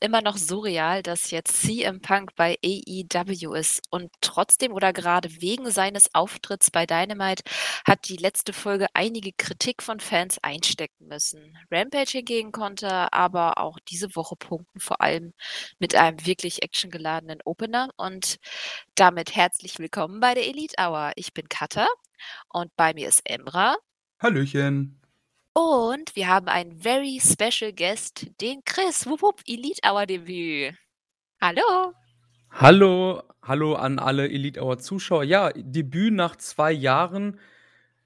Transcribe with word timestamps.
Immer 0.00 0.22
noch 0.22 0.36
surreal, 0.36 1.02
dass 1.02 1.32
jetzt 1.32 1.60
CM 1.60 2.00
Punk 2.00 2.36
bei 2.36 2.56
AEW 2.64 3.54
ist 3.54 3.82
und 3.90 4.12
trotzdem 4.20 4.72
oder 4.72 4.92
gerade 4.92 5.28
wegen 5.40 5.72
seines 5.72 6.14
Auftritts 6.14 6.70
bei 6.70 6.86
Dynamite 6.86 7.42
hat 7.84 8.08
die 8.08 8.16
letzte 8.16 8.52
Folge 8.52 8.86
einige 8.94 9.32
Kritik 9.32 9.82
von 9.82 9.98
Fans 9.98 10.38
einstecken 10.42 11.08
müssen. 11.08 11.58
Rampage 11.72 12.12
hingegen 12.12 12.52
konnte 12.52 13.12
aber 13.12 13.58
auch 13.58 13.78
diese 13.88 14.14
Woche 14.14 14.36
punkten, 14.36 14.78
vor 14.78 15.00
allem 15.00 15.32
mit 15.80 15.96
einem 15.96 16.24
wirklich 16.24 16.62
actiongeladenen 16.62 17.40
Opener 17.44 17.90
und 17.96 18.36
damit 18.94 19.34
herzlich 19.34 19.80
willkommen 19.80 20.20
bei 20.20 20.34
der 20.34 20.46
Elite 20.46 20.76
Hour. 20.78 21.10
Ich 21.16 21.32
bin 21.32 21.48
Katha 21.48 21.88
und 22.50 22.74
bei 22.76 22.94
mir 22.94 23.08
ist 23.08 23.22
Emra. 23.24 23.76
Hallöchen. 24.20 25.00
Und 25.58 26.14
wir 26.14 26.28
haben 26.28 26.46
einen 26.46 26.78
very 26.78 27.20
special 27.20 27.72
guest, 27.72 28.28
den 28.40 28.60
Chris. 28.64 29.08
Wupp, 29.08 29.22
wupp, 29.22 29.42
Elite 29.44 29.80
Hour 29.84 30.06
Debüt. 30.06 30.72
Hallo. 31.40 31.94
Hallo, 32.52 33.24
hallo 33.42 33.74
an 33.74 33.98
alle 33.98 34.28
Elite 34.28 34.62
Hour 34.62 34.78
Zuschauer. 34.78 35.24
Ja, 35.24 35.50
Debüt 35.52 36.14
nach 36.14 36.36
zwei 36.36 36.70
Jahren. 36.70 37.40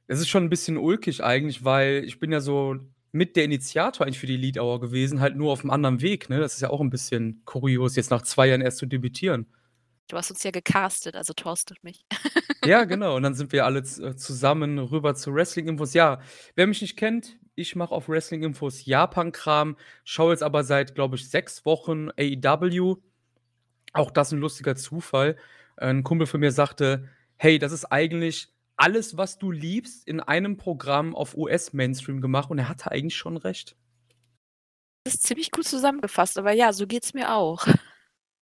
Es 0.07 0.19
ist 0.19 0.31
schon 0.31 0.45
ein 0.45 0.49
bisschen 0.49 0.79
ulkig 0.79 1.23
eigentlich, 1.23 1.63
weil 1.63 2.05
ich 2.07 2.19
bin 2.19 2.33
ja 2.33 2.41
so 2.41 2.77
mit 3.11 3.37
der 3.37 3.45
Initiator 3.45 4.07
eigentlich 4.07 4.19
für 4.19 4.27
die 4.27 4.37
Elite 4.37 4.63
Hour 4.63 4.81
gewesen, 4.81 5.21
halt 5.21 5.37
nur 5.37 5.53
auf 5.53 5.61
einem 5.61 5.73
anderen 5.73 6.01
Weg. 6.01 6.31
Ne? 6.31 6.41
Das 6.41 6.55
ist 6.55 6.63
ja 6.63 6.71
auch 6.71 6.81
ein 6.81 6.89
bisschen 6.89 7.43
kurios, 7.45 7.97
jetzt 7.97 8.11
nach 8.11 8.23
zwei 8.23 8.47
Jahren 8.47 8.63
erst 8.63 8.79
zu 8.79 8.87
debütieren. 8.87 9.45
Du 10.13 10.19
hast 10.19 10.31
uns 10.31 10.43
ja 10.43 10.51
gecastet, 10.51 11.17
also 11.17 11.33
torstet 11.33 11.83
mich. 11.83 12.05
ja, 12.67 12.85
genau. 12.85 13.17
Und 13.17 13.23
dann 13.23 13.35
sind 13.35 13.51
wir 13.51 13.65
alle 13.65 13.79
äh, 13.79 14.15
zusammen 14.15 14.79
rüber 14.79 15.15
zu 15.15 15.33
Wrestling 15.35 15.69
Infos. 15.69 15.95
Ja, 15.95 16.21
wer 16.55 16.67
mich 16.67 16.83
nicht 16.83 16.99
kennt, 16.99 17.39
ich 17.55 17.77
mache 17.77 17.95
auf 17.95 18.11
Wrestling 18.11 18.43
Infos 18.43 18.85
Japan-Kram, 18.85 19.79
schaue 20.05 20.35
jetzt 20.35 20.43
aber 20.43 20.65
seit, 20.65 20.95
glaube 20.95 21.17
ich, 21.17 21.31
sechs 21.31 21.65
Wochen 21.65 22.11
AEW. 22.19 22.97
Auch 23.95 24.11
das 24.11 24.33
ein 24.33 24.39
lustiger 24.39 24.77
Zufall. 24.77 25.39
Ein 25.79 26.03
Kumpel 26.03 26.27
von 26.27 26.41
mir 26.41 26.53
sagte: 26.53 27.09
Hey, 27.39 27.59
das 27.59 27.73
ist 27.73 27.87
eigentlich 27.87 28.53
alles, 28.77 29.17
was 29.17 29.39
du 29.39 29.51
liebst, 29.51 30.07
in 30.07 30.21
einem 30.21 30.59
Programm 30.59 31.17
auf 31.17 31.39
US-Mainstream 31.39 32.21
gemacht. 32.21 32.51
Und 32.51 32.59
er 32.59 32.69
hatte 32.69 32.91
eigentlich 32.91 33.17
schon 33.17 33.39
recht. 33.39 33.77
Das 35.05 35.15
ist 35.15 35.23
ziemlich 35.23 35.51
gut 35.51 35.67
zusammengefasst, 35.67 36.37
aber 36.37 36.53
ja, 36.53 36.75
so 36.75 36.87
geht 36.87 37.05
es 37.05 37.15
mir 37.15 37.35
auch. 37.35 37.67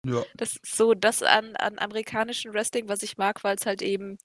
Ja. 0.06 0.24
Das 0.36 0.56
ist 0.56 0.76
so 0.76 0.94
das 0.94 1.22
an, 1.22 1.56
an 1.56 1.78
amerikanischen 1.78 2.52
Wrestling, 2.52 2.88
was 2.88 3.02
ich 3.02 3.16
mag, 3.16 3.42
weil 3.44 3.56
es 3.56 3.66
halt 3.66 3.82
eben 3.82 4.18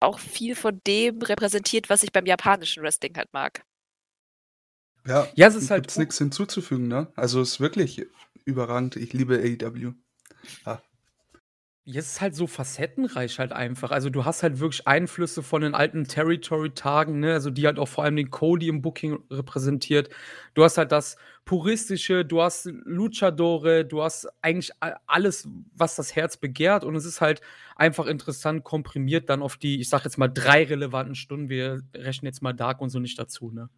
auch 0.00 0.18
viel 0.18 0.56
von 0.56 0.80
dem 0.86 1.22
repräsentiert, 1.22 1.90
was 1.90 2.02
ich 2.02 2.12
beim 2.12 2.26
japanischen 2.26 2.82
Wrestling 2.82 3.16
halt 3.16 3.32
mag. 3.32 3.62
Ja, 5.06 5.28
ja 5.34 5.46
es 5.46 5.54
ist 5.54 5.70
halt. 5.70 5.84
Gibt's 5.84 5.98
nichts 5.98 6.18
hinzuzufügen, 6.18 6.88
ne? 6.88 7.12
Also 7.16 7.40
es 7.40 7.52
ist 7.52 7.60
wirklich 7.60 8.06
überragend. 8.44 8.96
Ich 8.96 9.12
liebe 9.12 9.36
AEW. 9.36 9.94
Ja. 10.66 10.82
Ja, 11.86 11.98
es 11.98 12.12
ist 12.12 12.20
halt 12.20 12.34
so 12.34 12.46
facettenreich 12.46 13.38
halt 13.38 13.52
einfach. 13.52 13.90
Also, 13.90 14.10
du 14.10 14.24
hast 14.26 14.42
halt 14.42 14.60
wirklich 14.60 14.86
Einflüsse 14.86 15.42
von 15.42 15.62
den 15.62 15.74
alten 15.74 16.04
Territory-Tagen, 16.04 17.20
ne, 17.20 17.32
also 17.32 17.50
die 17.50 17.66
halt 17.66 17.78
auch 17.78 17.88
vor 17.88 18.04
allem 18.04 18.16
den 18.16 18.30
Cody 18.30 18.68
im 18.68 18.82
Booking 18.82 19.18
repräsentiert. 19.30 20.10
Du 20.54 20.62
hast 20.62 20.76
halt 20.76 20.92
das 20.92 21.16
Puristische, 21.46 22.24
du 22.24 22.42
hast 22.42 22.66
Luchadore, 22.66 23.84
du 23.86 24.02
hast 24.02 24.28
eigentlich 24.42 24.70
alles, 25.06 25.48
was 25.74 25.96
das 25.96 26.14
Herz 26.14 26.36
begehrt 26.36 26.84
und 26.84 26.94
es 26.94 27.04
ist 27.06 27.20
halt 27.22 27.40
einfach 27.76 28.06
interessant 28.06 28.62
komprimiert 28.62 29.30
dann 29.30 29.42
auf 29.42 29.56
die, 29.56 29.80
ich 29.80 29.88
sag 29.88 30.04
jetzt 30.04 30.18
mal, 30.18 30.28
drei 30.28 30.64
relevanten 30.64 31.14
Stunden. 31.14 31.48
Wir 31.48 31.80
rechnen 31.96 32.26
jetzt 32.26 32.42
mal 32.42 32.52
Dark 32.52 32.80
und 32.82 32.90
so 32.90 33.00
nicht 33.00 33.18
dazu, 33.18 33.50
ne? 33.50 33.68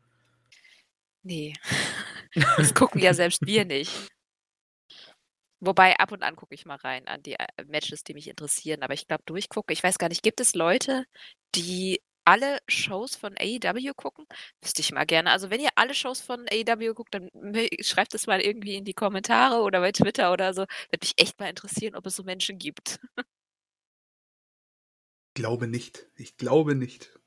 Ne. 1.24 1.54
Das 2.56 2.72
gucken 2.72 3.02
ja 3.02 3.12
selbst 3.12 3.44
wir 3.46 3.66
nicht. 3.66 4.11
Wobei 5.64 5.96
ab 5.98 6.10
und 6.10 6.24
an 6.24 6.34
gucke 6.34 6.54
ich 6.56 6.66
mal 6.66 6.76
rein 6.76 7.06
an 7.06 7.22
die, 7.22 7.34
äh, 7.34 7.46
Matches, 7.66 8.02
die 8.02 8.14
mich 8.14 8.26
interessieren, 8.28 8.82
aber 8.82 8.94
ich 8.94 9.06
glaube, 9.06 9.22
durchgucken 9.26 9.72
ich 9.72 9.82
weiß 9.82 9.98
gar 9.98 10.08
nicht, 10.08 10.24
gibt 10.24 10.40
es 10.40 10.54
Leute, 10.54 11.04
die 11.54 12.00
alle 12.24 12.58
Shows 12.68 13.14
von 13.16 13.34
AEW 13.38 13.94
gucken? 13.94 14.26
Wüsste 14.60 14.80
ich 14.80 14.92
mal 14.92 15.04
gerne. 15.04 15.30
Also, 15.30 15.50
wenn 15.50 15.60
ihr 15.60 15.70
alle 15.76 15.94
Shows 15.94 16.20
von 16.20 16.46
AEW 16.50 16.94
guckt, 16.94 17.14
dann 17.14 17.30
schreibt 17.80 18.14
es 18.14 18.26
mal 18.26 18.40
irgendwie 18.40 18.74
in 18.74 18.84
die 18.84 18.94
Kommentare 18.94 19.62
oder 19.62 19.80
bei 19.80 19.92
Twitter 19.92 20.32
oder 20.32 20.52
so. 20.54 20.62
Würde 20.62 20.98
mich 21.02 21.14
echt 21.16 21.38
mal 21.38 21.48
interessieren, 21.48 21.94
ob 21.96 22.06
es 22.06 22.16
so 22.16 22.24
Menschen 22.24 22.58
gibt. 22.58 23.00
Glaube 25.34 25.66
nicht. 25.66 26.06
Ich 26.16 26.36
glaube 26.36 26.74
nicht. 26.74 27.18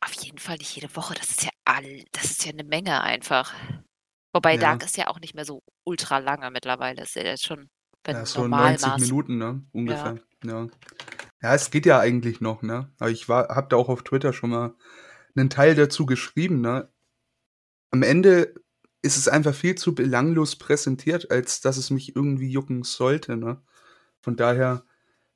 Auf 0.00 0.12
jeden 0.22 0.38
Fall 0.38 0.58
nicht 0.58 0.74
jede 0.74 0.94
Woche. 0.96 1.14
Das 1.14 1.30
ist 1.30 1.44
ja 1.44 1.50
all 1.64 2.04
das 2.12 2.24
ist 2.24 2.44
ja 2.44 2.52
eine 2.52 2.64
Menge 2.64 3.00
einfach. 3.00 3.54
Wobei 4.32 4.54
Ja. 4.54 4.60
Dark 4.60 4.84
ist 4.84 4.96
ja 4.96 5.08
auch 5.08 5.20
nicht 5.20 5.34
mehr 5.34 5.44
so 5.44 5.62
ultra 5.84 6.18
lange 6.18 6.50
mittlerweile. 6.50 7.02
Ist 7.02 7.16
ja 7.16 7.22
jetzt 7.22 7.44
schon 7.44 7.68
bei 8.02 8.12
Ja, 8.12 8.26
so 8.26 8.46
90 8.46 8.96
Minuten, 8.98 9.38
ne, 9.38 9.46
Ja. 9.46 9.72
ungefähr, 9.72 10.18
ja. 10.44 10.66
Ja, 11.42 11.54
es 11.54 11.70
geht 11.70 11.86
ja 11.86 11.98
eigentlich 11.98 12.40
noch, 12.40 12.62
ne? 12.62 12.90
Aber 12.98 13.10
ich 13.10 13.28
war 13.28 13.48
habe 13.48 13.68
da 13.70 13.76
auch 13.76 13.88
auf 13.88 14.02
Twitter 14.02 14.32
schon 14.32 14.50
mal 14.50 14.74
einen 15.36 15.50
Teil 15.50 15.74
dazu 15.74 16.06
geschrieben, 16.06 16.60
ne? 16.60 16.88
Am 17.90 18.02
Ende 18.02 18.54
ist 19.02 19.16
es 19.16 19.28
einfach 19.28 19.54
viel 19.54 19.74
zu 19.74 19.94
belanglos 19.94 20.56
präsentiert, 20.56 21.30
als 21.30 21.60
dass 21.60 21.76
es 21.76 21.90
mich 21.90 22.14
irgendwie 22.14 22.50
jucken 22.50 22.82
sollte, 22.84 23.36
ne? 23.36 23.62
Von 24.22 24.36
daher, 24.36 24.84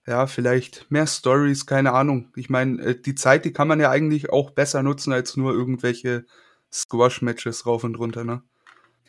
ja, 0.07 0.27
vielleicht 0.27 0.91
mehr 0.91 1.07
Stories, 1.07 1.67
keine 1.67 1.93
Ahnung. 1.95 2.33
Ich 2.37 2.51
meine, 2.51 2.83
äh, 2.83 3.01
die 3.01 3.15
Zeit, 3.15 3.45
die 3.47 3.53
kann 3.53 3.69
man 3.69 3.81
ja 3.81 3.91
eigentlich 3.91 4.31
auch 4.31 4.51
besser 4.51 4.83
nutzen 4.83 5.13
als 5.13 5.37
nur 5.37 5.53
irgendwelche 5.55 6.27
Squash-Matches 6.73 7.67
rauf 7.67 7.85
und 7.85 7.97
runter, 7.99 8.25
ne? 8.25 8.43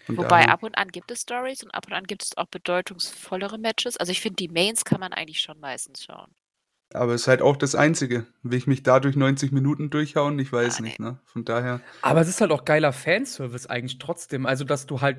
Und 0.08 0.18
Wobei 0.18 0.48
ab 0.48 0.64
und 0.64 0.78
an 0.78 0.90
gibt 0.90 1.12
es 1.12 1.22
Stories 1.22 1.64
und 1.64 1.72
ab 1.72 1.88
und 1.88 1.94
an 1.94 2.06
gibt 2.06 2.24
es 2.24 2.38
auch 2.38 2.48
bedeutungsvollere 2.48 3.58
Matches. 3.58 3.98
Also 3.98 4.12
ich 4.12 4.22
finde, 4.22 4.38
die 4.38 4.50
Mains 4.50 4.86
kann 4.86 5.00
man 5.00 5.14
eigentlich 5.14 5.40
schon 5.40 5.60
meistens 5.60 6.04
schauen. 6.04 6.32
Aber 6.94 7.14
es 7.14 7.22
ist 7.22 7.28
halt 7.28 7.42
auch 7.42 7.58
das 7.58 7.76
Einzige. 7.76 8.26
Will 8.44 8.58
ich 8.58 8.68
mich 8.68 8.84
dadurch 8.84 9.16
90 9.16 9.52
Minuten 9.52 9.90
durchhauen? 9.90 10.38
Ich 10.40 10.52
weiß 10.54 10.78
ah, 10.78 10.82
nicht, 10.82 11.00
ne? 11.00 11.20
Von 11.26 11.44
daher. 11.44 11.82
Aber 12.02 12.22
es 12.22 12.28
ist 12.28 12.40
halt 12.42 12.52
auch 12.52 12.64
geiler 12.64 12.94
Fanservice 12.94 13.68
eigentlich 13.68 13.98
trotzdem. 13.98 14.46
Also, 14.46 14.64
dass 14.64 14.86
du 14.86 15.02
halt 15.02 15.18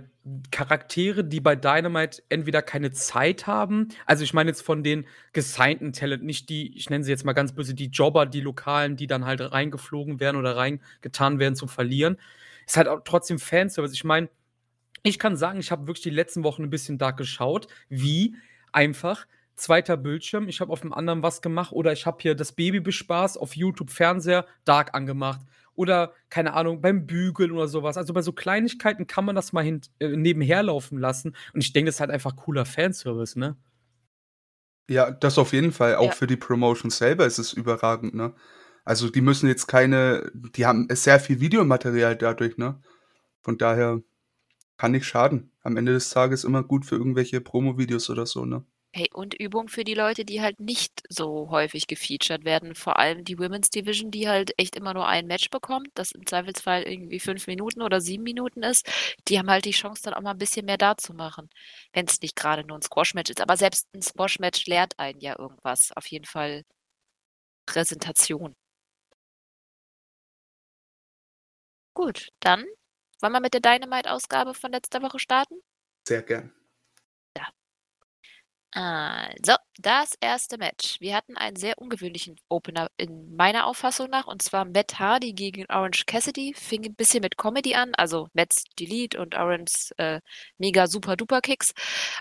Charaktere, 0.50 1.24
die 1.24 1.40
bei 1.40 1.56
Dynamite 1.56 2.22
entweder 2.28 2.62
keine 2.62 2.92
Zeit 2.92 3.46
haben, 3.46 3.88
also 4.06 4.24
ich 4.24 4.32
meine 4.32 4.50
jetzt 4.50 4.62
von 4.62 4.84
den 4.84 5.06
gesignten 5.32 5.92
Talent, 5.92 6.24
nicht 6.24 6.48
die, 6.48 6.74
ich 6.76 6.88
nenne 6.88 7.04
sie 7.04 7.10
jetzt 7.10 7.24
mal 7.24 7.32
ganz 7.32 7.52
böse, 7.52 7.74
die 7.74 7.88
Jobber, 7.88 8.26
die 8.26 8.40
Lokalen, 8.40 8.96
die 8.96 9.06
dann 9.06 9.24
halt 9.26 9.40
reingeflogen 9.40 10.18
werden 10.20 10.36
oder 10.36 10.56
reingetan 10.56 11.38
werden 11.38 11.56
zum 11.56 11.68
Verlieren. 11.68 12.16
Ist 12.66 12.76
halt 12.76 12.88
auch 12.88 13.00
trotzdem 13.04 13.38
Fanservice. 13.38 13.92
Ich 13.92 14.04
meine, 14.04 14.28
ich 15.02 15.18
kann 15.18 15.36
sagen, 15.36 15.60
ich 15.60 15.70
habe 15.70 15.86
wirklich 15.86 16.02
die 16.02 16.10
letzten 16.10 16.44
Wochen 16.44 16.62
ein 16.62 16.70
bisschen 16.70 16.98
da 16.98 17.10
geschaut, 17.10 17.68
wie 17.88 18.36
einfach 18.72 19.26
zweiter 19.56 19.96
Bildschirm, 19.96 20.48
ich 20.48 20.60
habe 20.60 20.72
auf 20.72 20.82
dem 20.82 20.92
anderen 20.92 21.22
was 21.22 21.40
gemacht 21.40 21.72
oder 21.72 21.92
ich 21.92 22.06
habe 22.06 22.18
hier 22.20 22.34
das 22.34 22.52
Baby 22.52 22.80
bespaßt 22.80 23.38
auf 23.40 23.56
YouTube 23.56 23.90
Fernseher 23.90 24.46
Dark 24.64 24.94
angemacht 24.94 25.40
oder 25.74 26.12
keine 26.30 26.54
Ahnung 26.54 26.80
beim 26.80 27.06
Bügeln 27.06 27.52
oder 27.52 27.68
sowas. 27.68 27.96
Also 27.96 28.12
bei 28.12 28.22
so 28.22 28.32
Kleinigkeiten 28.32 29.06
kann 29.06 29.24
man 29.24 29.34
das 29.34 29.52
mal 29.52 29.64
hin, 29.64 29.80
äh, 29.98 30.08
nebenher 30.08 30.62
laufen 30.62 30.98
lassen 30.98 31.34
und 31.54 31.62
ich 31.62 31.72
denke, 31.72 31.88
das 31.88 31.96
ist 31.96 32.00
halt 32.00 32.10
einfach 32.10 32.36
cooler 32.36 32.64
Fanservice, 32.64 33.38
ne? 33.38 33.56
Ja, 34.88 35.10
das 35.10 35.36
auf 35.38 35.52
jeden 35.52 35.72
Fall. 35.72 35.96
Auch 35.96 36.06
ja. 36.06 36.12
für 36.12 36.26
die 36.28 36.36
Promotion 36.36 36.90
selber 36.90 37.26
ist 37.26 37.38
es 37.38 37.52
überragend, 37.52 38.14
ne? 38.14 38.34
Also 38.84 39.10
die 39.10 39.20
müssen 39.20 39.48
jetzt 39.48 39.66
keine, 39.66 40.30
die 40.32 40.64
haben 40.64 40.86
sehr 40.90 41.18
viel 41.18 41.40
Videomaterial 41.40 42.14
dadurch, 42.16 42.56
ne? 42.56 42.80
Von 43.42 43.58
daher 43.58 44.00
kann 44.76 44.92
nicht 44.92 45.06
schaden. 45.06 45.50
Am 45.62 45.76
Ende 45.76 45.92
des 45.92 46.10
Tages 46.10 46.44
immer 46.44 46.62
gut 46.62 46.86
für 46.86 46.96
irgendwelche 46.96 47.40
Promo-Videos 47.40 48.10
oder 48.10 48.26
so, 48.26 48.44
ne? 48.44 48.64
Hey, 48.94 49.10
und 49.12 49.34
Übung 49.34 49.68
für 49.68 49.84
die 49.84 49.94
Leute, 49.94 50.24
die 50.24 50.40
halt 50.40 50.58
nicht 50.58 51.02
so 51.10 51.50
häufig 51.50 51.86
gefeatured 51.86 52.44
werden. 52.46 52.74
Vor 52.74 52.98
allem 52.98 53.24
die 53.24 53.38
Women's 53.38 53.68
Division, 53.68 54.10
die 54.10 54.26
halt 54.26 54.52
echt 54.56 54.74
immer 54.74 54.94
nur 54.94 55.06
ein 55.06 55.26
Match 55.26 55.50
bekommt, 55.50 55.88
das 55.94 56.12
im 56.12 56.24
Zweifelsfall 56.26 56.82
irgendwie 56.84 57.20
fünf 57.20 57.46
Minuten 57.46 57.82
oder 57.82 58.00
sieben 58.00 58.22
Minuten 58.22 58.62
ist. 58.62 58.88
Die 59.28 59.38
haben 59.38 59.50
halt 59.50 59.66
die 59.66 59.72
Chance, 59.72 60.02
dann 60.04 60.14
auch 60.14 60.22
mal 60.22 60.30
ein 60.30 60.38
bisschen 60.38 60.64
mehr 60.64 60.78
da 60.78 60.96
zu 60.96 61.12
machen. 61.12 61.50
Wenn 61.92 62.06
es 62.06 62.22
nicht 62.22 62.36
gerade 62.36 62.64
nur 62.66 62.78
ein 62.78 62.82
Squash-Match 62.82 63.30
ist. 63.30 63.40
Aber 63.42 63.56
selbst 63.58 63.86
ein 63.94 64.00
Squash-Match 64.02 64.66
lehrt 64.66 64.98
einen 64.98 65.20
ja 65.20 65.38
irgendwas. 65.38 65.92
Auf 65.94 66.06
jeden 66.06 66.24
Fall 66.24 66.62
Präsentation. 67.66 68.54
Gut, 71.94 72.28
dann 72.40 72.64
wollen 73.20 73.32
wir 73.32 73.40
mit 73.40 73.54
der 73.54 73.60
Dynamite-Ausgabe 73.60 74.54
von 74.54 74.72
letzter 74.72 75.02
Woche 75.02 75.18
starten? 75.18 75.56
Sehr 76.06 76.22
gern. 76.22 76.52
Also, 78.72 79.54
das 79.78 80.12
erste 80.20 80.58
Match. 80.58 81.00
Wir 81.00 81.14
hatten 81.16 81.38
einen 81.38 81.56
sehr 81.56 81.78
ungewöhnlichen 81.78 82.36
Opener 82.50 82.90
in 82.98 83.34
meiner 83.34 83.66
Auffassung 83.66 84.10
nach, 84.10 84.26
und 84.26 84.42
zwar 84.42 84.66
Matt 84.66 84.98
Hardy 84.98 85.32
gegen 85.32 85.64
Orange 85.70 86.04
Cassidy. 86.04 86.52
Fing 86.54 86.84
ein 86.84 86.94
bisschen 86.94 87.22
mit 87.22 87.38
Comedy 87.38 87.74
an, 87.74 87.94
also 87.94 88.28
Matt's 88.34 88.64
Delete 88.78 89.18
und 89.18 89.34
Orange 89.34 89.92
äh, 89.96 90.20
mega 90.58 90.88
super 90.88 91.16
duper 91.16 91.40
Kicks. 91.40 91.72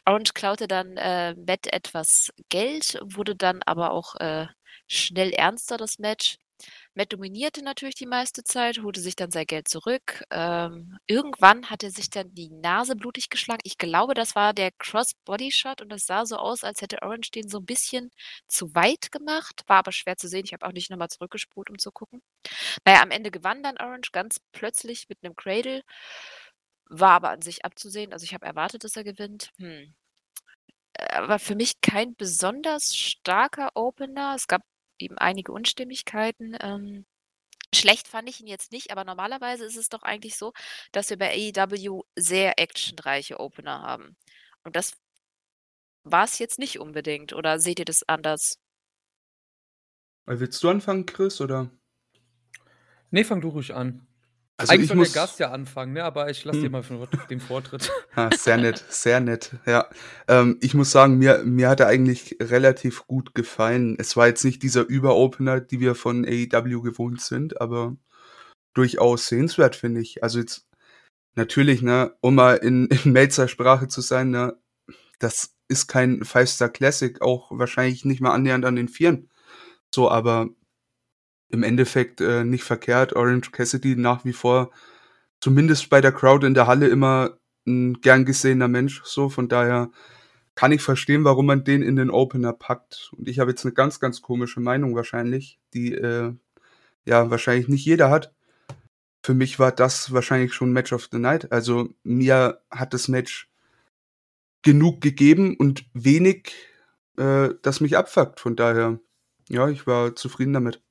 Orange 0.05 0.33
klaute 0.33 0.69
dann 0.69 0.95
äh, 0.95 1.35
Matt 1.35 1.67
etwas 1.73 2.31
Geld, 2.47 2.99
wurde 3.03 3.35
dann 3.35 3.61
aber 3.65 3.91
auch 3.91 4.15
äh, 4.21 4.47
schnell 4.87 5.31
ernster, 5.31 5.75
das 5.75 5.99
Match. 5.99 6.37
Matt 6.93 7.11
dominierte 7.11 7.63
natürlich 7.63 7.95
die 7.95 8.05
meiste 8.05 8.43
Zeit, 8.43 8.81
holte 8.81 9.01
sich 9.01 9.15
dann 9.15 9.31
sein 9.31 9.45
Geld 9.45 9.67
zurück. 9.67 10.23
Ähm, 10.31 10.97
irgendwann 11.07 11.69
hat 11.69 11.83
er 11.83 11.91
sich 11.91 12.09
dann 12.09 12.33
die 12.33 12.49
Nase 12.49 12.95
blutig 12.95 13.29
geschlagen. 13.29 13.61
Ich 13.63 13.77
glaube, 13.77 14.13
das 14.13 14.35
war 14.35 14.53
der 14.53 14.71
Cross-Body-Shot 14.79 15.81
und 15.81 15.89
das 15.89 16.05
sah 16.05 16.25
so 16.25 16.37
aus, 16.37 16.63
als 16.63 16.81
hätte 16.81 17.01
Orange 17.01 17.31
den 17.31 17.49
so 17.49 17.59
ein 17.59 17.65
bisschen 17.65 18.11
zu 18.47 18.73
weit 18.75 19.11
gemacht. 19.11 19.63
War 19.67 19.79
aber 19.79 19.91
schwer 19.91 20.17
zu 20.17 20.27
sehen. 20.27 20.45
Ich 20.45 20.53
habe 20.53 20.65
auch 20.65 20.71
nicht 20.71 20.89
nochmal 20.89 21.09
zurückgespult, 21.09 21.69
um 21.69 21.77
zu 21.77 21.91
gucken. 21.91 22.21
Naja, 22.85 23.01
am 23.01 23.11
Ende 23.11 23.31
gewann 23.31 23.63
dann 23.63 23.77
Orange 23.77 24.11
ganz 24.11 24.39
plötzlich 24.53 25.09
mit 25.09 25.19
einem 25.23 25.35
Cradle. 25.35 25.83
War 26.87 27.11
aber 27.11 27.29
an 27.31 27.41
sich 27.41 27.65
abzusehen. 27.65 28.13
Also 28.13 28.23
ich 28.23 28.33
habe 28.33 28.45
erwartet, 28.45 28.83
dass 28.83 28.95
er 28.95 29.03
gewinnt. 29.03 29.51
Hm. 29.57 29.93
Aber 31.09 31.39
für 31.39 31.55
mich 31.55 31.81
kein 31.81 32.15
besonders 32.15 32.95
starker 32.95 33.71
Opener. 33.75 34.33
Es 34.35 34.47
gab 34.47 34.61
eben 34.99 35.17
einige 35.17 35.51
Unstimmigkeiten. 35.51 36.57
Ähm, 36.59 37.05
schlecht 37.73 38.07
fand 38.07 38.29
ich 38.29 38.39
ihn 38.41 38.47
jetzt 38.47 38.71
nicht, 38.71 38.91
aber 38.91 39.03
normalerweise 39.03 39.65
ist 39.65 39.77
es 39.77 39.89
doch 39.89 40.03
eigentlich 40.03 40.37
so, 40.37 40.53
dass 40.91 41.09
wir 41.09 41.17
bei 41.17 41.31
AEW 41.31 42.03
sehr 42.15 42.59
actionreiche 42.59 43.39
Opener 43.39 43.81
haben. 43.81 44.15
Und 44.63 44.75
das 44.75 44.93
war 46.03 46.23
es 46.23 46.39
jetzt 46.39 46.59
nicht 46.59 46.79
unbedingt. 46.79 47.33
Oder 47.33 47.59
seht 47.59 47.79
ihr 47.79 47.85
das 47.85 48.03
anders? 48.07 48.59
Willst 50.25 50.63
du 50.63 50.69
anfangen, 50.69 51.05
Chris, 51.05 51.41
oder? 51.41 51.69
Nee, 53.11 53.23
fang 53.23 53.41
du 53.41 53.49
ruhig 53.49 53.73
an. 53.73 54.07
Also 54.57 54.71
Eigentlich 54.71 54.87
soll 54.87 54.97
muss... 54.97 55.11
der 55.11 55.21
Gast 55.21 55.39
ja 55.39 55.51
anfangen, 55.51 55.93
ne? 55.93 56.03
aber 56.03 56.29
ich 56.29 56.45
lasse 56.45 56.59
hm. 56.59 56.63
dir 56.63 56.69
mal 56.69 56.83
den 57.29 57.41
Vortritt. 57.41 57.91
Ah, 58.15 58.29
sehr 58.33 58.55
nett, 58.55 58.83
sehr 58.87 59.19
nett, 59.19 59.51
ja. 59.65 59.89
Ähm, 60.29 60.57
ich 60.61 60.73
muss 60.73 60.91
sagen, 60.91 61.17
mir, 61.17 61.43
mir 61.43 61.67
hat 61.67 61.81
er 61.81 61.87
eigentlich 61.87 62.37
relativ 62.41 63.05
gut 63.07 63.35
gefallen. 63.35 63.97
Es 63.99 64.15
war 64.15 64.27
jetzt 64.27 64.45
nicht 64.45 64.63
dieser 64.63 64.87
Überopener, 64.87 65.59
die 65.59 65.81
wir 65.81 65.93
von 65.93 66.25
AEW 66.25 66.81
gewohnt 66.81 67.19
sind, 67.19 67.59
aber 67.59 67.97
durchaus 68.73 69.27
sehenswert, 69.27 69.75
finde 69.75 69.99
ich. 69.99 70.23
Also 70.23 70.39
jetzt 70.39 70.67
natürlich, 71.35 71.81
ne, 71.81 72.15
um 72.21 72.35
mal 72.35 72.55
in, 72.55 72.87
in 73.03 73.11
Melzer 73.11 73.49
Sprache 73.49 73.89
zu 73.89 73.99
sein, 73.99 74.29
ne, 74.29 74.57
das 75.19 75.55
ist 75.67 75.87
kein 75.87 76.23
Five-Star 76.23 76.69
Classic, 76.69 77.21
auch 77.21 77.51
wahrscheinlich 77.51 78.05
nicht 78.05 78.21
mal 78.21 78.31
annähernd 78.31 78.63
an 78.63 78.75
den 78.77 78.87
Vieren. 78.87 79.29
So, 79.93 80.09
aber 80.09 80.49
im 81.49 81.63
Endeffekt 81.63 82.21
äh, 82.21 82.43
nicht 82.43 82.63
verkehrt. 82.63 83.15
Orange 83.15 83.51
Cassidy 83.51 83.95
nach 83.95 84.25
wie 84.25 84.33
vor, 84.33 84.71
zumindest 85.39 85.89
bei 85.89 86.01
der 86.01 86.11
Crowd 86.11 86.45
in 86.45 86.53
der 86.53 86.67
Halle, 86.67 86.87
immer 86.87 87.37
ein 87.67 88.01
gern 88.01 88.25
gesehener 88.25 88.67
Mensch. 88.67 89.01
So, 89.03 89.29
von 89.29 89.47
daher 89.47 89.89
kann 90.55 90.71
ich 90.71 90.81
verstehen, 90.81 91.23
warum 91.23 91.45
man 91.45 91.63
den 91.63 91.81
in 91.81 91.95
den 91.95 92.09
Opener 92.09 92.53
packt. 92.53 93.11
Und 93.17 93.27
ich 93.27 93.39
habe 93.39 93.51
jetzt 93.51 93.65
eine 93.65 93.73
ganz, 93.73 93.99
ganz 93.99 94.21
komische 94.21 94.61
Meinung 94.61 94.95
wahrscheinlich, 94.95 95.59
die 95.73 95.93
äh, 95.93 96.33
ja 97.05 97.29
wahrscheinlich 97.29 97.67
nicht 97.67 97.85
jeder 97.85 98.09
hat. 98.09 98.33
Für 99.23 99.33
mich 99.33 99.59
war 99.59 99.71
das 99.71 100.13
wahrscheinlich 100.13 100.53
schon 100.53 100.71
Match 100.71 100.93
of 100.93 101.09
the 101.11 101.19
Night. 101.19 101.51
Also 101.51 101.89
mir 102.03 102.61
hat 102.71 102.93
das 102.93 103.07
Match 103.07 103.49
genug 104.61 105.01
gegeben 105.01 105.55
und 105.57 105.85
wenig, 105.93 106.53
äh, 107.17 107.49
das 107.61 107.81
mich 107.81 107.97
abfuckt. 107.97 108.39
Von 108.39 108.55
daher, 108.55 108.99
ja, 109.49 109.67
ich 109.69 109.87
war 109.87 110.15
zufrieden 110.15 110.53
damit. 110.53 110.81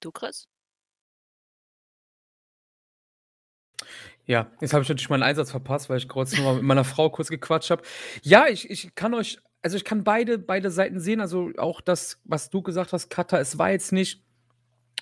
Du, 0.00 0.12
Chris? 0.12 0.46
Ja, 4.26 4.50
jetzt 4.60 4.72
habe 4.72 4.82
ich 4.82 4.88
natürlich 4.88 5.08
meinen 5.08 5.22
Einsatz 5.22 5.50
verpasst, 5.50 5.88
weil 5.90 5.98
ich 5.98 6.08
kurz 6.08 6.36
nur 6.36 6.54
mit 6.54 6.62
meiner 6.62 6.84
Frau 6.84 7.10
kurz 7.10 7.28
gequatscht 7.28 7.70
habe. 7.70 7.82
Ja, 8.22 8.46
ich 8.48 8.70
ich 8.70 8.94
kann 8.94 9.14
euch 9.14 9.38
also, 9.62 9.76
ich 9.76 9.84
kann 9.84 10.04
beide 10.04 10.38
beide 10.38 10.70
Seiten 10.70 11.00
sehen. 11.00 11.20
Also, 11.20 11.50
auch 11.58 11.80
das, 11.80 12.20
was 12.24 12.50
du 12.50 12.62
gesagt 12.62 12.92
hast, 12.92 13.10
Katha, 13.10 13.38
es 13.38 13.58
war 13.58 13.70
jetzt 13.70 13.92
nicht 13.92 14.22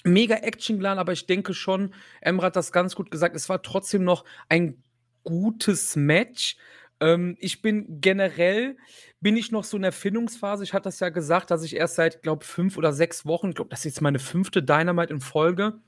mega 0.05 0.37
actiongeladen, 0.37 0.99
aber 0.99 1.12
ich 1.12 1.26
denke 1.26 1.55
schon, 1.55 1.94
Emre 2.20 2.46
hat 2.46 2.56
das 2.56 2.73
ganz 2.73 2.94
gut 2.96 3.11
gesagt, 3.11 3.37
es 3.37 3.49
war 3.49 3.62
trotzdem 3.62 4.05
noch 4.05 4.25
ein 4.49 4.82
gutes 5.25 5.96
Match. 5.96 6.56
Ähm, 7.00 7.37
ich 7.38 7.62
bin 7.62 8.00
generell 8.00 8.76
bin 9.20 9.37
ich 9.37 9.50
noch 9.50 9.65
so 9.65 9.76
in 9.76 9.82
der 9.82 9.93
Findungsphase. 9.93 10.65
Ich 10.65 10.73
hatte 10.73 10.85
das 10.85 11.00
ja 11.00 11.09
gesagt, 11.09 11.50
dass 11.50 11.65
ich 11.65 11.76
erst 11.76 11.97
seit, 11.97 12.23
glaube 12.23 12.44
fünf 12.44 12.76
oder 12.76 12.93
sechs 12.93 13.26
Wochen, 13.26 13.50
ich 13.50 13.56
glaube, 13.56 13.70
das 13.70 13.81
ist 13.81 13.85
jetzt 13.85 14.00
meine 14.00 14.19
fünfte 14.19 14.62
Dynamite 14.62 15.12
in 15.12 15.20
Folge, 15.20 15.81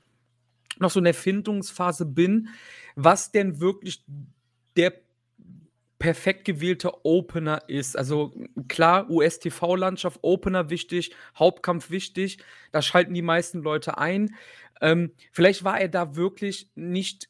noch 0.79 0.91
so 0.91 0.99
in 0.99 1.05
der 1.05 1.13
Findungsphase 1.13 2.05
bin, 2.05 2.49
was 2.95 3.31
denn 3.31 3.59
wirklich 3.59 4.03
der 4.75 4.93
perfekt 5.99 6.45
gewählte 6.45 7.05
Opener 7.05 7.63
ist. 7.67 7.95
Also 7.95 8.33
klar, 8.67 9.09
US-TV-Landschaft, 9.09 10.19
Opener 10.23 10.69
wichtig, 10.69 11.13
Hauptkampf 11.37 11.91
wichtig, 11.91 12.39
da 12.71 12.81
schalten 12.81 13.13
die 13.13 13.21
meisten 13.21 13.61
Leute 13.61 13.99
ein. 13.99 14.35
Ähm, 14.81 15.13
vielleicht 15.31 15.63
war 15.63 15.79
er 15.79 15.89
da 15.89 16.15
wirklich 16.15 16.71
nicht 16.73 17.29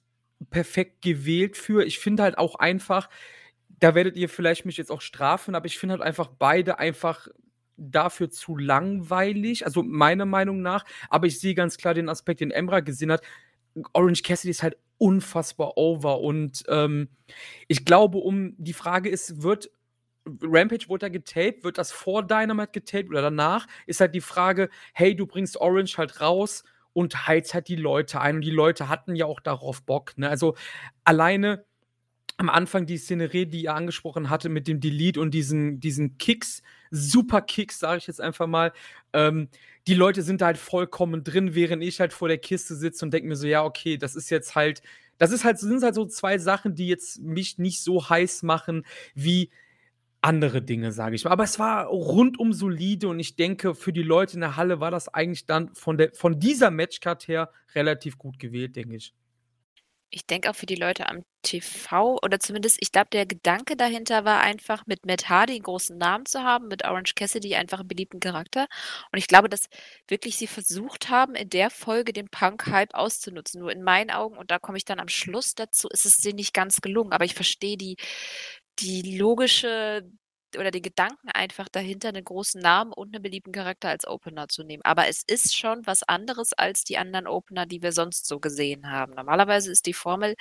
perfekt 0.50 1.02
gewählt 1.02 1.58
für. 1.58 1.86
Ich 1.86 2.00
finde 2.00 2.24
halt 2.24 2.38
auch 2.38 2.56
einfach, 2.56 3.10
da 3.82 3.96
werdet 3.96 4.16
ihr 4.16 4.30
vielleicht 4.30 4.66
mich 4.66 4.78
jetzt 4.78 4.92
auch 4.92 5.02
strafen, 5.02 5.56
aber 5.56 5.66
ich 5.66 5.78
finde 5.78 5.94
halt 5.94 6.04
einfach 6.04 6.28
beide 6.28 6.80
einfach 6.80 7.28
dafür 7.78 8.30
zu 8.30 8.56
langweilig, 8.56 9.66
also 9.66 9.82
meiner 9.82 10.26
Meinung 10.26 10.62
nach. 10.62 10.86
Aber 11.10 11.26
ich 11.26 11.40
sehe 11.40 11.56
ganz 11.56 11.78
klar 11.78 11.96
den 11.96 12.08
Aspekt, 12.08 12.42
den 12.42 12.52
Emra 12.52 12.82
gesehen 12.82 13.12
hat. 13.12 13.22
Orange 13.94 14.22
Cassidy 14.22 14.52
ist 14.52 14.62
halt 14.64 14.78
unfassbar 15.00 15.78
over 15.78 16.20
und 16.20 16.64
ähm, 16.68 17.10
ich 17.68 17.84
glaube, 17.86 18.20
um 18.20 18.54
die 18.58 18.74
Frage 18.74 19.10
ist, 19.10 19.42
wird 19.42 19.72
Rampage 20.44 20.88
wurde 20.88 21.08
da 21.08 21.10
getaped, 21.10 21.64
wird 21.64 21.80
das 21.80 21.92
vor 21.92 22.22
Dynamite 22.22 22.72
getaped 22.74 23.10
oder 23.10 23.24
danach? 23.24 23.66
Ist 23.88 24.00
halt 24.02 24.14
die 24.14 24.22
Frage, 24.22 24.70
hey, 24.94 25.16
du 25.16 25.26
bringst 25.26 25.58
Orange 25.58 25.98
halt 25.98 26.22
raus 26.22 26.64
und 26.94 27.28
heizt 27.28 27.56
halt 27.56 27.68
die 27.68 27.76
Leute 27.76 28.22
ein 28.22 28.36
und 28.36 28.42
die 28.42 28.52
Leute 28.52 28.90
hatten 28.90 29.16
ja 29.16 29.26
auch 29.26 29.40
darauf 29.40 29.82
Bock, 29.84 30.16
ne? 30.20 30.30
Also 30.30 30.56
alleine 31.04 31.66
am 32.42 32.50
Anfang 32.50 32.88
die 32.88 32.98
Szenerie, 32.98 33.46
die 33.46 33.64
ihr 33.64 33.76
angesprochen 33.76 34.32
hatte 34.32 34.50
mit 34.50 34.68
dem 34.68 34.80
Delete 34.80 35.22
und 35.22 35.32
diesen, 35.32 35.80
diesen 35.80 36.18
Kicks, 36.18 36.64
super 36.90 37.42
Kicks, 37.42 37.78
sage 37.78 38.00
ich 38.00 38.08
jetzt 38.08 38.20
einfach 38.20 38.48
mal. 38.48 38.74
Ähm, 39.14 39.48
die 39.86 39.94
Leute 39.94 40.24
sind 40.24 40.42
da 40.42 40.48
halt 40.48 40.58
vollkommen 40.58 41.24
drin, 41.24 41.54
während 41.54 41.84
ich 41.84 42.00
halt 42.00 42.14
vor 42.14 42.28
der 42.28 42.40
Kiste 42.40 42.76
sitze 42.76 43.06
und 43.06 43.14
denke 43.14 43.28
mir 43.30 43.36
so, 43.36 43.46
ja, 43.46 43.64
okay, 43.64 43.98
das 43.98 44.16
ist 44.16 44.32
jetzt 44.32 44.56
halt, 44.56 44.82
das 45.20 45.32
ist 45.32 45.44
halt, 45.44 45.60
sind 45.60 45.84
halt 45.84 45.94
so 45.94 46.08
zwei 46.08 46.40
Sachen, 46.40 46.74
die 46.74 46.88
jetzt 46.88 47.22
mich 47.22 47.60
nicht 47.60 47.84
so 47.84 48.10
heiß 48.10 48.42
machen 48.42 48.88
wie 49.14 49.52
andere 50.22 50.64
Dinge, 50.64 50.92
sage 50.92 51.16
ich 51.16 51.24
mal. 51.24 51.32
Aber 51.32 51.44
es 51.44 51.60
war 51.60 51.86
rundum 51.86 52.54
solide 52.54 53.08
und 53.08 53.20
ich 53.20 53.36
denke, 53.36 53.76
für 53.76 53.94
die 53.94 54.02
Leute 54.02 54.34
in 54.34 54.42
der 54.42 54.58
Halle 54.58 54.80
war 54.80 54.90
das 54.90 55.10
eigentlich 55.10 55.46
dann 55.46 55.76
von, 55.76 56.00
der, 56.00 56.12
von 56.14 56.40
dieser 56.40 56.72
Matchcard 56.72 57.28
her 57.28 57.52
relativ 57.76 58.18
gut 58.18 58.40
gewählt, 58.40 58.76
denke 58.76 58.96
ich. 58.96 59.14
Ich 60.14 60.26
denke 60.28 60.50
auch 60.50 60.56
für 60.56 60.66
die 60.66 60.76
Leute 60.76 61.08
am 61.08 61.24
TV 61.42 62.20
oder 62.22 62.40
zumindest 62.40 62.78
ich 62.82 62.92
glaube, 62.92 63.10
der 63.12 63.26
Gedanke 63.26 63.78
dahinter 63.78 64.26
war 64.26 64.42
einfach, 64.42 64.86
mit 64.86 65.06
Matt 65.06 65.30
Hardy 65.30 65.54
einen 65.54 65.64
großen 65.64 65.98
Namen 65.98 66.26
zu 66.26 66.44
haben, 66.44 66.68
mit 66.68 66.84
Orange 66.86 67.16
Cassidy 67.16 67.56
einfach 67.56 67.80
einen 67.80 67.88
beliebten 67.88 68.20
Charakter. 68.20 68.68
Und 69.12 69.20
ich 69.20 69.28
glaube, 69.28 69.48
dass 69.50 69.68
wirklich 70.10 70.36
sie 70.38 70.48
versucht 70.48 71.10
haben, 71.10 71.34
in 71.36 71.50
der 71.50 71.70
Folge 71.70 72.12
den 72.14 72.28
Punk-Hype 72.30 72.94
auszunutzen. 72.94 73.62
Nur 73.62 73.72
in 73.72 73.84
meinen 73.84 74.12
Augen, 74.12 74.38
und 74.38 74.52
da 74.52 74.60
komme 74.60 74.78
ich 74.78 74.86
dann 74.86 75.00
am 75.00 75.08
Schluss 75.08 75.56
dazu, 75.56 75.88
ist 75.90 76.06
es 76.06 76.18
denen 76.18 76.36
nicht 76.36 76.54
ganz 76.54 76.82
gelungen. 76.82 77.14
Aber 77.14 77.26
ich 77.26 77.34
verstehe 77.36 77.78
die 77.78 77.96
die 78.80 79.18
logische 79.18 80.04
oder 80.58 80.72
den 80.72 80.82
Gedanken 80.82 81.30
einfach 81.30 81.68
dahinter, 81.70 82.10
einen 82.10 82.24
großen 82.24 82.62
Namen 82.62 82.94
und 82.94 83.14
einen 83.14 83.24
beliebten 83.24 83.52
Charakter 83.52 83.90
als 83.90 84.08
Opener 84.08 84.48
zu 84.48 84.64
nehmen. 84.64 84.84
Aber 84.86 85.08
es 85.08 85.24
ist 85.28 85.56
schon 85.56 85.86
was 85.88 86.04
anderes 86.04 86.54
als 86.54 86.84
die 86.84 86.98
anderen 86.98 87.28
Opener, 87.28 87.66
die 87.66 87.82
wir 87.82 87.92
sonst 87.92 88.28
so 88.28 88.40
gesehen 88.40 88.90
haben. 88.92 89.14
Normalerweise 89.14 89.72
ist 89.72 89.86
die 89.86 89.94
Formel, 89.94 90.36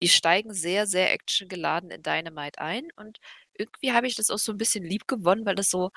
wir 0.00 0.08
steigen 0.08 0.52
sehr, 0.54 0.86
sehr 0.86 1.12
actiongeladen 1.12 1.90
in 1.90 2.02
Dynamite 2.02 2.60
ein 2.60 2.88
und 2.96 3.18
irgendwie 3.54 3.92
habe 3.92 4.06
ich 4.06 4.14
das 4.16 4.30
auch 4.30 4.38
so 4.38 4.52
ein 4.52 4.58
bisschen 4.58 4.84
lieb 4.84 5.06
gewonnen, 5.08 5.44
weil 5.46 5.54
das 5.54 5.70
so 5.70 5.90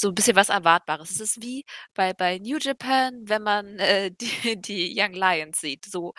so 0.00 0.08
ein 0.08 0.14
bisschen 0.14 0.36
was 0.36 0.50
Erwartbares. 0.50 1.10
Es 1.10 1.20
ist 1.20 1.42
wie 1.42 1.64
bei 1.94 2.12
bei 2.14 2.38
New 2.38 2.58
Japan, 2.58 3.22
wenn 3.28 3.42
man, 3.42 3.78
äh, 3.78 4.10
die 4.12 4.60
die 4.60 4.94
Young 4.98 5.12
Lions 5.14 5.60
sieht. 5.60 5.86
So, 5.86 6.14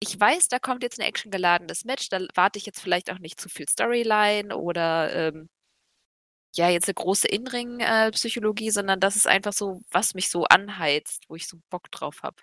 ich 0.00 0.18
weiß, 0.18 0.48
da 0.48 0.58
kommt 0.58 0.82
jetzt 0.82 1.00
ein 1.00 1.06
actiongeladenes 1.06 1.84
Match, 1.84 2.08
da 2.10 2.20
warte 2.34 2.58
ich 2.58 2.66
jetzt 2.66 2.80
vielleicht 2.80 3.10
auch 3.12 3.18
nicht 3.18 3.40
zu 3.40 3.48
viel 3.48 3.68
Storyline 3.68 4.56
oder, 4.56 5.14
ähm 5.14 5.48
ja, 6.56 6.68
jetzt 6.68 6.88
eine 6.88 6.94
große 6.94 7.28
Inring 7.28 7.80
äh, 7.80 8.10
sondern 8.70 9.00
das 9.00 9.16
ist 9.16 9.26
einfach 9.26 9.52
so, 9.52 9.82
was 9.90 10.14
mich 10.14 10.28
so 10.30 10.44
anheizt, 10.44 11.24
wo 11.28 11.36
ich 11.36 11.46
so 11.46 11.58
Bock 11.70 11.90
drauf 11.90 12.22
habe. 12.22 12.36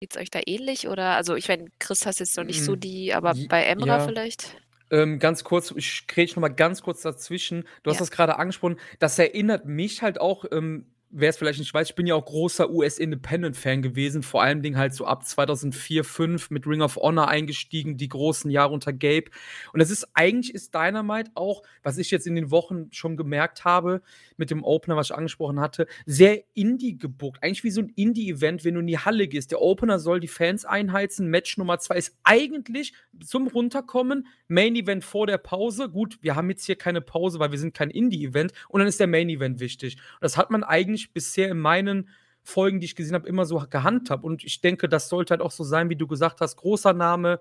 Geht's 0.00 0.16
euch 0.16 0.30
da 0.30 0.40
ähnlich 0.46 0.88
oder 0.88 1.16
also, 1.16 1.34
ich 1.34 1.48
meine, 1.48 1.66
Chris 1.78 2.06
hast 2.06 2.20
jetzt 2.20 2.36
noch 2.36 2.44
nicht 2.44 2.62
so 2.62 2.72
hm, 2.72 2.80
die 2.80 3.12
aber 3.12 3.34
bei 3.48 3.64
Emra 3.64 3.98
ja. 3.98 4.00
vielleicht? 4.00 4.56
Ähm, 4.90 5.18
ganz 5.18 5.44
kurz, 5.44 5.72
ich 5.76 6.06
grätsche 6.06 6.36
noch 6.36 6.40
mal 6.40 6.48
ganz 6.48 6.82
kurz 6.82 7.02
dazwischen. 7.02 7.64
Du 7.82 7.90
hast 7.90 7.98
Ja. 7.98 8.00
das 8.00 8.10
gerade 8.10 8.36
angesprochen. 8.38 8.78
Das 8.98 9.18
erinnert 9.18 9.66
mich 9.66 10.02
halt 10.02 10.20
auch, 10.20 10.44
ähm, 10.50 10.94
wer 11.10 11.30
es 11.30 11.36
vielleicht 11.36 11.58
nicht 11.58 11.74
weiß, 11.74 11.90
ich 11.90 11.94
bin 11.94 12.06
ja 12.06 12.14
auch 12.14 12.24
großer 12.24 12.70
US-Independent-Fan 12.70 13.82
gewesen, 13.82 14.22
vor 14.22 14.42
allem 14.42 14.62
Dingen 14.62 14.78
halt 14.78 14.94
so 14.94 15.04
ab 15.04 15.26
2004, 15.26 16.04
2005 16.04 16.50
mit 16.50 16.66
Ring 16.66 16.82
of 16.82 16.96
Honor 16.96 17.28
eingestiegen, 17.28 17.96
die 17.96 18.08
großen 18.08 18.50
Jahre 18.50 18.72
unter 18.72 18.92
Gabe. 18.92 19.30
Und 19.72 19.80
das 19.80 19.90
ist 19.90 20.08
eigentlich 20.14 20.54
ist 20.54 20.74
Dynamite 20.74 21.30
auch, 21.34 21.62
was 21.82 21.98
ich 21.98 22.10
jetzt 22.10 22.26
in 22.26 22.34
den 22.34 22.50
Wochen 22.50 22.88
schon 22.92 23.16
gemerkt 23.16 23.64
habe, 23.64 24.02
mit 24.36 24.50
dem 24.50 24.64
Opener, 24.64 24.96
was 24.96 25.10
ich 25.10 25.16
angesprochen 25.16 25.60
hatte, 25.60 25.86
sehr 26.06 26.42
Indie 26.54 26.98
gebuckt. 26.98 27.42
Eigentlich 27.42 27.64
wie 27.64 27.70
so 27.70 27.80
ein 27.82 27.92
Indie-Event, 27.94 28.64
wenn 28.64 28.74
du 28.74 28.80
in 28.80 28.86
die 28.86 28.98
Halle 28.98 29.28
gehst. 29.28 29.50
Der 29.50 29.60
Opener 29.60 29.98
soll 29.98 30.20
die 30.20 30.28
Fans 30.28 30.64
einheizen. 30.64 31.28
Match 31.28 31.56
Nummer 31.58 31.78
zwei 31.78 31.96
ist 31.96 32.16
eigentlich 32.24 32.94
zum 33.22 33.48
Runterkommen, 33.48 34.26
Main 34.48 34.76
Event 34.76 35.04
vor 35.04 35.26
der 35.26 35.38
Pause. 35.38 35.88
Gut, 35.88 36.18
wir 36.22 36.36
haben 36.36 36.50
jetzt 36.50 36.64
hier 36.64 36.76
keine 36.76 37.00
Pause, 37.00 37.38
weil 37.38 37.50
wir 37.50 37.58
sind 37.58 37.74
kein 37.74 37.90
Indie-Event. 37.90 38.52
Und 38.68 38.80
dann 38.80 38.88
ist 38.88 39.00
der 39.00 39.06
Main 39.06 39.28
Event 39.28 39.60
wichtig. 39.60 39.96
Und 39.96 40.22
das 40.22 40.36
hat 40.36 40.50
man 40.50 40.64
eigentlich 40.64 40.99
bisher 41.08 41.50
in 41.50 41.58
meinen 41.58 42.08
Folgen, 42.42 42.80
die 42.80 42.86
ich 42.86 42.96
gesehen 42.96 43.14
habe, 43.14 43.28
immer 43.28 43.44
so 43.44 43.62
gehandhabt. 43.68 44.24
Und 44.24 44.44
ich 44.44 44.60
denke, 44.60 44.88
das 44.88 45.08
sollte 45.08 45.32
halt 45.32 45.40
auch 45.40 45.50
so 45.50 45.64
sein, 45.64 45.90
wie 45.90 45.96
du 45.96 46.06
gesagt 46.06 46.40
hast, 46.40 46.56
großer 46.56 46.92
Name, 46.92 47.40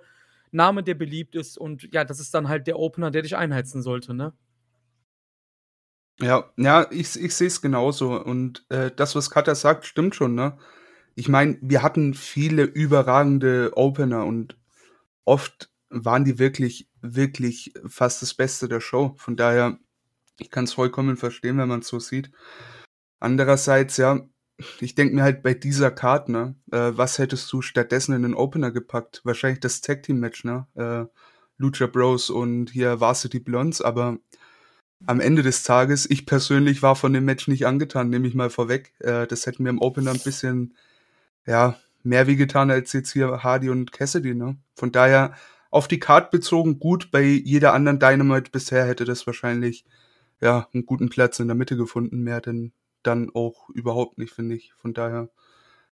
Name, 0.52 0.84
der 0.84 0.96
beliebt 0.96 1.36
ist. 1.36 1.58
Und 1.58 1.92
ja, 1.94 2.04
das 2.04 2.20
ist 2.20 2.34
dann 2.34 2.50
halt 2.50 2.68
der 2.68 2.80
Opener, 2.80 3.12
der 3.12 3.22
dich 3.22 3.36
einheizen 3.38 3.82
sollte, 3.82 4.14
ne? 4.14 4.34
Ja, 6.22 6.52
ja, 6.58 6.86
ich, 6.92 7.18
ich 7.20 7.34
sehe 7.34 7.48
es 7.48 7.62
genauso. 7.62 8.22
Und 8.22 8.66
äh, 8.70 8.92
das, 8.94 9.16
was 9.16 9.30
Katja 9.30 9.56
sagt, 9.56 9.86
stimmt 9.86 10.16
schon, 10.16 10.36
ne? 10.36 10.58
Ich 11.16 11.30
meine, 11.30 11.58
wir 11.62 11.82
hatten 11.82 12.14
viele 12.14 12.64
überragende 12.64 13.72
Opener 13.76 14.26
und 14.26 14.58
oft 15.26 15.70
waren 15.90 16.24
die 16.24 16.40
wirklich, 16.40 16.90
wirklich 17.02 17.74
fast 17.88 18.22
das 18.22 18.34
Beste 18.34 18.68
der 18.68 18.80
Show. 18.80 19.16
Von 19.18 19.36
daher, 19.36 19.80
ich 20.40 20.50
kann 20.50 20.66
es 20.66 20.74
vollkommen 20.74 21.18
verstehen, 21.18 21.58
wenn 21.58 21.68
man 21.68 21.80
es 21.80 21.88
so 21.88 22.00
sieht. 22.00 22.32
Andererseits, 23.20 23.98
ja, 23.98 24.28
ich 24.80 24.96
denke 24.96 25.16
mir 25.16 25.24
halt 25.24 25.44
bei 25.44 25.54
dieser 25.54 25.92
Karte, 25.92 26.32
ne, 26.32 26.56
äh, 26.72 26.92
was 26.96 27.18
hättest 27.18 27.52
du 27.52 27.62
stattdessen 27.62 28.14
in 28.14 28.24
den 28.24 28.34
Opener 28.34 28.72
gepackt? 28.72 29.22
Wahrscheinlich 29.24 29.60
das 29.60 29.82
Tag 29.82 30.04
Team 30.04 30.20
Match, 30.20 30.44
ne? 30.44 30.68
Äh, 30.76 31.06
Lucha 31.58 31.88
Bros 31.88 32.30
und 32.30 32.70
hier 32.72 33.00
Varsity 33.02 33.40
Blondes, 33.40 33.82
aber 33.82 34.18
am 35.06 35.20
Ende 35.20 35.44
des 35.44 35.64
Tages, 35.64 36.10
ich 36.10 36.26
persönlich 36.26 36.82
war 36.82 36.96
von 36.96 37.14
dem 37.14 37.26
Match 37.26 37.48
nicht 37.48 37.66
angetan, 37.68 38.10
nehme 38.10 38.28
ich 38.28 38.36
mal 38.36 38.50
vorweg. 38.50 38.94
Äh, 39.00 39.28
das 39.28 39.46
hätte 39.46 39.64
mir 39.64 39.70
im 39.70 39.82
Opener 39.82 40.12
ein 40.12 40.20
bisschen, 40.20 40.76
ja, 41.46 41.78
mehr 42.04 42.28
wie 42.28 42.36
getan 42.38 42.72
als 42.72 42.94
jetzt 42.94 43.12
hier 43.12 43.44
Hardy 43.44 43.70
und 43.70 43.92
Cassidy, 43.92 44.36
ne? 44.36 44.58
Von 44.76 44.92
daher, 44.92 45.34
auf 45.72 45.88
die 45.88 46.00
Card 46.00 46.32
bezogen 46.32 46.80
gut, 46.80 47.12
bei 47.12 47.22
jeder 47.22 47.74
anderen 47.74 48.00
Dynamite 48.00 48.52
bisher 48.52 48.86
hätte 48.88 49.06
das 49.06 49.28
wahrscheinlich, 49.28 49.86
ja, 50.42 50.68
einen 50.74 50.86
guten 50.86 51.10
Platz 51.10 51.40
in 51.40 51.48
der 51.48 51.56
Mitte 51.56 51.78
gefunden, 51.78 52.22
mehr 52.24 52.42
denn 52.42 52.74
dann 53.04 53.32
auch 53.34 53.70
überhaupt 53.70 54.18
nicht, 54.18 54.34
finde 54.34 54.56
ich. 54.56 54.74
Von 54.74 54.94
daher, 54.94 55.30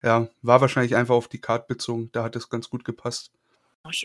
ja, 0.01 0.27
war 0.41 0.61
wahrscheinlich 0.61 0.95
einfach 0.95 1.15
auf 1.15 1.27
die 1.27 1.41
Card 1.41 1.67
bezogen, 1.67 2.09
da 2.11 2.23
hat 2.23 2.35
es 2.35 2.49
ganz 2.49 2.69
gut 2.69 2.85
gepasst. 2.85 3.31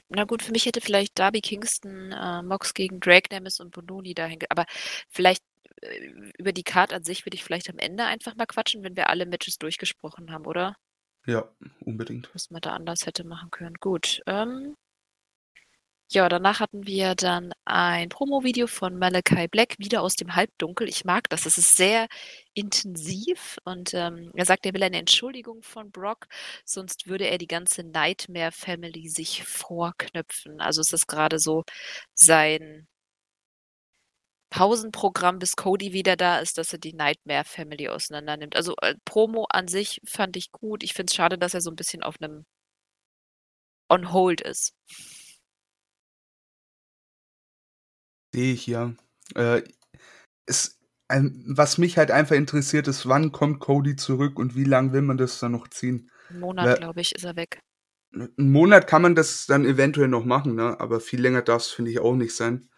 Na 0.09 0.25
gut, 0.25 0.43
für 0.43 0.53
mich 0.53 0.67
hätte 0.67 0.81
vielleicht 0.81 1.19
Darby 1.19 1.41
Kingston, 1.41 2.11
äh, 2.11 2.43
Mox 2.43 2.75
gegen 2.75 2.99
Drake 2.99 3.29
Nemes 3.33 3.61
und 3.61 3.71
Bononi 3.71 4.13
dahin 4.13 4.41
aber 4.49 4.67
vielleicht, 5.09 5.45
äh, 5.83 6.07
über 6.37 6.53
die 6.53 6.65
Card 6.65 6.93
an 6.93 7.05
sich 7.05 7.25
würde 7.25 7.37
ich 7.37 7.45
vielleicht 7.45 7.71
am 7.71 7.79
Ende 7.79 8.05
einfach 8.05 8.35
mal 8.35 8.47
quatschen, 8.47 8.83
wenn 8.83 8.97
wir 8.97 9.09
alle 9.09 9.25
Matches 9.25 9.59
durchgesprochen 9.59 10.33
haben, 10.33 10.47
oder? 10.47 10.75
Ja, 11.27 11.49
unbedingt. 11.81 12.29
Was 12.35 12.51
man 12.51 12.61
da 12.61 12.73
anders 12.73 13.07
hätte 13.07 13.23
machen 13.23 13.51
können. 13.51 13.77
Gut, 13.81 14.21
ähm 14.27 14.75
ja, 16.11 16.29
danach 16.31 16.61
hatten 16.61 16.87
wir 16.87 17.15
dann 17.15 17.53
ein 17.67 18.09
Promo-Video 18.09 18.67
von 18.67 18.99
Malachi 18.99 19.47
Black, 19.49 19.75
wieder 19.79 20.01
aus 20.03 20.15
dem 20.17 20.35
Halbdunkel. 20.35 20.89
Ich 20.89 21.05
mag 21.05 21.29
das. 21.29 21.45
Es 21.45 21.59
ist 21.59 21.77
sehr 21.77 22.07
intensiv 22.55 23.59
und 23.65 23.93
ähm, 23.93 24.31
er 24.35 24.47
sagt, 24.47 24.65
er 24.65 24.73
will 24.73 24.83
eine 24.83 24.99
Entschuldigung 24.99 25.63
von 25.63 25.91
Brock, 25.91 26.27
sonst 26.65 27.09
würde 27.09 27.27
er 27.29 27.37
die 27.39 27.47
ganze 27.47 27.85
Nightmare 27.85 28.53
Family 28.53 29.09
sich 29.09 29.45
vorknöpfen. 29.45 30.61
Also 30.61 30.81
ist 30.81 30.93
das 30.95 31.07
gerade 31.07 31.39
so 31.39 31.65
sein 32.15 32.89
Pausenprogramm, 34.51 35.39
bis 35.39 35.57
Cody 35.57 35.93
wieder 35.93 36.17
da 36.17 36.39
ist, 36.39 36.59
dass 36.59 36.73
er 36.73 36.79
die 36.79 36.95
Nightmare 36.95 37.45
Family 37.45 37.89
auseinandernimmt. 37.89 38.57
Also 38.57 38.75
äh, 38.81 38.95
Promo 39.05 39.47
an 39.51 39.69
sich 39.69 40.01
fand 40.07 40.37
ich 40.37 40.53
gut. 40.53 40.83
Ich 40.83 40.95
finde 40.95 41.11
es 41.11 41.15
schade, 41.17 41.39
dass 41.39 41.55
er 41.55 41.61
so 41.61 41.71
ein 41.71 41.77
bisschen 41.77 42.03
auf 42.03 42.17
einem 42.21 42.45
On 43.91 44.13
Hold 44.13 44.41
ist. 44.41 44.73
Sehe 48.33 48.53
ich 48.53 48.67
ja. 48.67 48.93
Äh, 49.35 49.63
es, 50.47 50.79
ähm, 51.11 51.45
was 51.47 51.79
mich 51.79 51.99
halt 51.99 52.11
einfach 52.11 52.37
interessiert, 52.37 52.89
ist, 52.89 53.09
wann 53.09 53.33
kommt 53.33 53.61
Cody 53.61 53.97
zurück 53.97 54.39
und 54.39 54.57
wie 54.57 54.65
lange 54.65 54.93
will 54.93 55.03
man 55.03 55.17
das 55.17 55.41
dann 55.41 55.53
noch 55.53 55.69
ziehen? 55.69 56.11
Einen 56.29 56.41
Monat, 56.41 56.79
glaube 56.79 57.01
ich, 57.01 57.15
ist 57.15 57.25
er 57.25 57.37
weg. 57.37 57.61
Einen 58.13 58.53
Monat 58.53 58.87
kann 58.87 59.03
man 59.03 59.15
das 59.15 59.47
dann 59.47 59.65
eventuell 59.65 60.09
noch 60.09 60.25
machen, 60.25 60.55
ne? 60.55 60.79
aber 60.81 61.01
viel 61.01 61.21
länger 61.21 61.43
darf 61.43 61.63
es, 61.63 61.69
finde 61.69 61.91
ich, 61.91 62.01
auch 62.01 62.15
nicht 62.15 62.35
sein. 62.35 62.69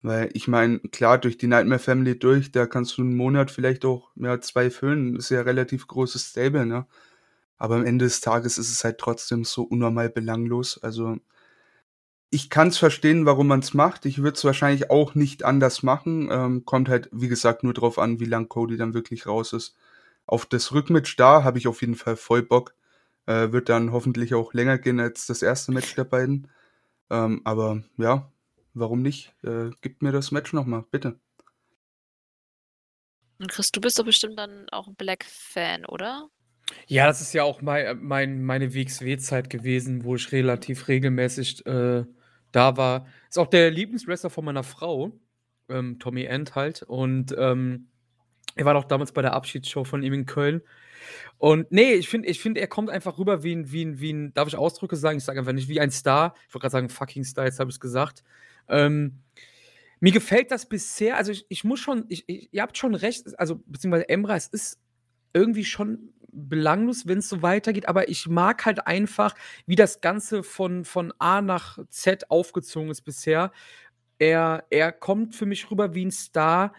Weil 0.00 0.30
ich 0.32 0.46
meine, 0.46 0.78
klar, 0.78 1.18
durch 1.18 1.38
die 1.38 1.48
Nightmare 1.48 1.80
Family 1.80 2.18
durch, 2.18 2.52
da 2.52 2.66
kannst 2.66 2.96
du 2.96 3.02
einen 3.02 3.16
Monat 3.16 3.50
vielleicht 3.50 3.84
auch 3.84 4.14
mehr 4.14 4.40
zwei 4.40 4.70
füllen. 4.70 5.16
ist 5.16 5.30
ja 5.30 5.42
relativ 5.42 5.86
großes 5.86 6.30
Stable, 6.30 6.66
ne? 6.66 6.86
Aber 7.56 7.76
am 7.76 7.84
Ende 7.84 8.04
des 8.04 8.20
Tages 8.20 8.58
ist 8.58 8.70
es 8.70 8.84
halt 8.84 8.98
trotzdem 8.98 9.44
so 9.44 9.64
unnormal 9.64 10.08
belanglos. 10.08 10.78
Also 10.80 11.16
ich 12.30 12.50
kann 12.50 12.68
es 12.68 12.78
verstehen, 12.78 13.24
warum 13.26 13.46
man 13.46 13.60
es 13.60 13.74
macht. 13.74 14.04
Ich 14.04 14.18
würde 14.18 14.36
es 14.36 14.44
wahrscheinlich 14.44 14.90
auch 14.90 15.14
nicht 15.14 15.44
anders 15.44 15.82
machen. 15.82 16.28
Ähm, 16.30 16.64
kommt 16.64 16.88
halt, 16.88 17.08
wie 17.12 17.28
gesagt, 17.28 17.64
nur 17.64 17.72
drauf 17.72 17.98
an, 17.98 18.20
wie 18.20 18.26
lang 18.26 18.48
Cody 18.48 18.76
dann 18.76 18.94
wirklich 18.94 19.26
raus 19.26 19.52
ist. 19.52 19.76
Auf 20.26 20.44
das 20.44 20.72
Rückmatch 20.72 21.16
da 21.16 21.42
habe 21.42 21.58
ich 21.58 21.68
auf 21.68 21.80
jeden 21.80 21.94
Fall 21.94 22.16
voll 22.16 22.42
Bock. 22.42 22.74
Äh, 23.26 23.52
wird 23.52 23.68
dann 23.68 23.92
hoffentlich 23.92 24.34
auch 24.34 24.52
länger 24.52 24.78
gehen 24.78 25.00
als 25.00 25.26
das 25.26 25.42
erste 25.42 25.72
Match 25.72 25.94
der 25.94 26.04
beiden. 26.04 26.48
Ähm, 27.10 27.40
aber 27.44 27.82
ja, 27.96 28.30
warum 28.74 29.00
nicht? 29.02 29.34
Äh, 29.42 29.70
gib 29.80 30.02
mir 30.02 30.12
das 30.12 30.30
Match 30.30 30.52
nochmal, 30.52 30.84
bitte. 30.90 31.18
Und 33.38 33.50
Chris, 33.50 33.72
du 33.72 33.80
bist 33.80 33.98
doch 33.98 34.04
bestimmt 34.04 34.38
dann 34.38 34.68
auch 34.70 34.88
ein 34.88 34.96
Black-Fan, 34.96 35.86
oder? 35.86 36.28
Ja, 36.86 37.06
das 37.06 37.20
ist 37.22 37.32
ja 37.32 37.44
auch 37.44 37.62
mein, 37.62 38.02
mein, 38.02 38.44
meine 38.44 38.74
WXW-Zeit 38.74 39.48
gewesen, 39.48 40.04
wo 40.04 40.16
ich 40.16 40.32
relativ 40.32 40.88
regelmäßig 40.88 41.64
äh, 41.66 42.04
da 42.52 42.76
war. 42.76 43.06
Ist 43.28 43.38
auch 43.38 43.46
der 43.46 43.70
Lieblingswrestler 43.70 44.30
von 44.30 44.44
meiner 44.44 44.62
Frau, 44.62 45.12
ähm, 45.68 45.98
Tommy 45.98 46.24
End 46.24 46.54
halt. 46.54 46.82
Und 46.82 47.34
ähm, 47.38 47.88
er 48.54 48.64
war 48.64 48.74
doch 48.74 48.84
damals 48.84 49.12
bei 49.12 49.22
der 49.22 49.34
Abschiedsshow 49.34 49.84
von 49.84 50.02
ihm 50.02 50.12
in 50.12 50.26
Köln. 50.26 50.62
Und 51.38 51.70
nee, 51.70 51.94
ich 51.94 52.08
finde, 52.08 52.28
ich 52.28 52.40
find, 52.40 52.58
er 52.58 52.66
kommt 52.66 52.90
einfach 52.90 53.18
rüber 53.18 53.42
wie 53.42 53.54
ein, 53.54 53.70
wie 53.70 53.84
ein, 53.84 54.00
wie 54.00 54.12
ein, 54.12 54.34
darf 54.34 54.48
ich 54.48 54.56
Ausdrücke 54.56 54.96
sagen? 54.96 55.18
Ich 55.18 55.24
sage 55.24 55.38
einfach 55.38 55.52
nicht 55.52 55.68
wie 55.68 55.80
ein 55.80 55.90
Star. 55.90 56.34
Ich 56.48 56.54
wollte 56.54 56.62
gerade 56.62 56.72
sagen, 56.72 56.88
fucking 56.88 57.24
Star, 57.24 57.44
jetzt 57.44 57.60
habe 57.60 57.70
ich 57.70 57.76
es 57.76 57.80
gesagt. 57.80 58.24
Ähm, 58.68 59.20
mir 60.00 60.12
gefällt 60.12 60.50
das 60.50 60.66
bisher, 60.66 61.16
also 61.16 61.32
ich, 61.32 61.46
ich 61.48 61.64
muss 61.64 61.80
schon, 61.80 62.04
ich, 62.08 62.24
ich, 62.28 62.48
ihr 62.52 62.62
habt 62.62 62.76
schon 62.76 62.94
recht, 62.94 63.38
also 63.38 63.62
beziehungsweise 63.66 64.08
Emra, 64.08 64.36
es 64.36 64.46
ist 64.46 64.78
irgendwie 65.32 65.64
schon 65.64 66.12
belanglos, 66.32 67.06
wenn 67.06 67.18
es 67.18 67.28
so 67.28 67.42
weitergeht, 67.42 67.88
aber 67.88 68.08
ich 68.08 68.28
mag 68.28 68.64
halt 68.66 68.86
einfach, 68.86 69.34
wie 69.66 69.76
das 69.76 70.00
Ganze 70.00 70.42
von, 70.42 70.84
von 70.84 71.12
A 71.18 71.40
nach 71.40 71.78
Z 71.88 72.30
aufgezogen 72.30 72.90
ist 72.90 73.02
bisher. 73.02 73.52
Er, 74.18 74.64
er 74.70 74.92
kommt 74.92 75.34
für 75.34 75.46
mich 75.46 75.70
rüber 75.70 75.94
wie 75.94 76.06
ein 76.06 76.10
Star. 76.10 76.72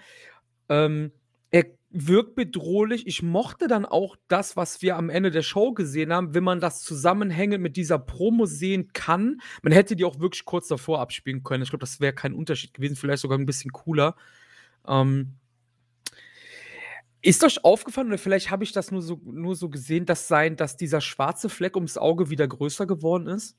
Ähm, 0.68 1.12
er 1.52 1.66
wirkt 1.90 2.36
bedrohlich. 2.36 3.08
Ich 3.08 3.24
mochte 3.24 3.68
dann 3.68 3.86
auch 3.86 4.16
das, 4.28 4.56
was 4.56 4.82
wir 4.82 4.98
am 4.98 5.10
Ende 5.10 5.32
der 5.32 5.42
Show 5.42 5.74
gesehen 5.74 6.14
haben, 6.14 6.34
wenn 6.34 6.44
man 6.44 6.60
das 6.60 6.84
zusammenhängend 6.84 7.64
mit 7.64 7.78
dieser 7.78 7.98
Promo 7.98 8.46
sehen 8.46 8.90
kann. 8.94 9.42
Man 9.64 9.74
hätte 9.74 9.96
die 9.96 10.06
auch 10.06 10.20
wirklich 10.20 10.46
kurz 10.46 10.68
davor 10.68 11.00
abspielen 11.00 11.44
können. 11.44 11.64
Ich 11.64 11.70
glaube, 11.70 11.82
das 11.82 12.00
wäre 12.00 12.14
kein 12.14 12.34
Unterschied 12.34 12.74
gewesen, 12.74 12.96
vielleicht 12.96 13.22
sogar 13.22 13.38
ein 13.38 13.46
bisschen 13.46 13.72
cooler. 13.72 14.16
Ähm, 14.88 15.36
ist 17.22 17.44
euch 17.44 17.64
aufgefallen 17.64 18.08
oder 18.08 18.18
vielleicht 18.18 18.50
habe 18.50 18.64
ich 18.64 18.72
das 18.72 18.92
nur 18.92 19.02
so 19.02 19.20
nur 19.26 19.56
so 19.56 19.70
gesehen, 19.70 20.06
dass 20.06 20.28
sein 20.28 20.56
dass 20.56 20.78
dieser 20.78 21.02
schwarze 21.02 21.50
Fleck 21.50 21.76
ums 21.76 21.98
Auge 21.98 22.30
wieder 22.30 22.48
größer 22.48 22.86
geworden 22.86 23.28
ist? 23.28 23.58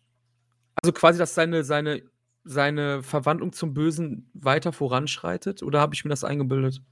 Also, 0.83 0.93
quasi, 0.93 1.19
dass 1.19 1.35
seine 1.35 1.65
seine 1.65 2.03
seine 2.45 3.03
Verwandlung 3.03 3.53
zum 3.53 3.75
Bösen 3.75 4.31
weiter 4.33 4.73
voranschreitet 4.73 5.63
oder 5.63 5.81
habe 5.81 5.95
ich 5.95 6.05
mir 6.05 6.11
das 6.11 6.25
eingebildet? 6.25 6.83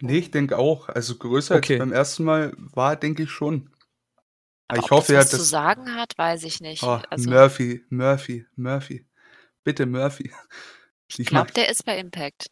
Ne, 0.00 0.18
ich 0.18 0.30
denke 0.30 0.58
auch. 0.58 0.88
Also, 0.88 1.16
größer 1.16 1.56
als 1.56 1.68
beim 1.68 1.92
ersten 1.92 2.24
Mal 2.24 2.52
war, 2.56 2.96
denke 2.96 3.22
ich 3.22 3.30
schon. 3.30 3.70
Aber 4.68 4.80
ich 4.80 4.90
hoffe, 4.90 5.14
er 5.14 5.20
hat 5.20 5.32
was 5.32 5.38
zu 5.38 5.44
sagen 5.44 5.94
hat, 5.94 6.18
weiß 6.18 6.42
ich 6.42 6.60
nicht. 6.60 6.82
Oh, 6.82 7.00
Also 7.08 7.30
Murphy, 7.30 7.84
Murphy, 7.88 8.46
Murphy. 8.56 9.06
Bitte, 9.64 9.86
Murphy. 9.86 10.32
Ich 11.08 11.20
Ich 11.20 11.26
glaube, 11.28 11.52
der 11.52 11.68
ist 11.68 11.84
bei 11.84 12.00
Impact. 12.00 12.48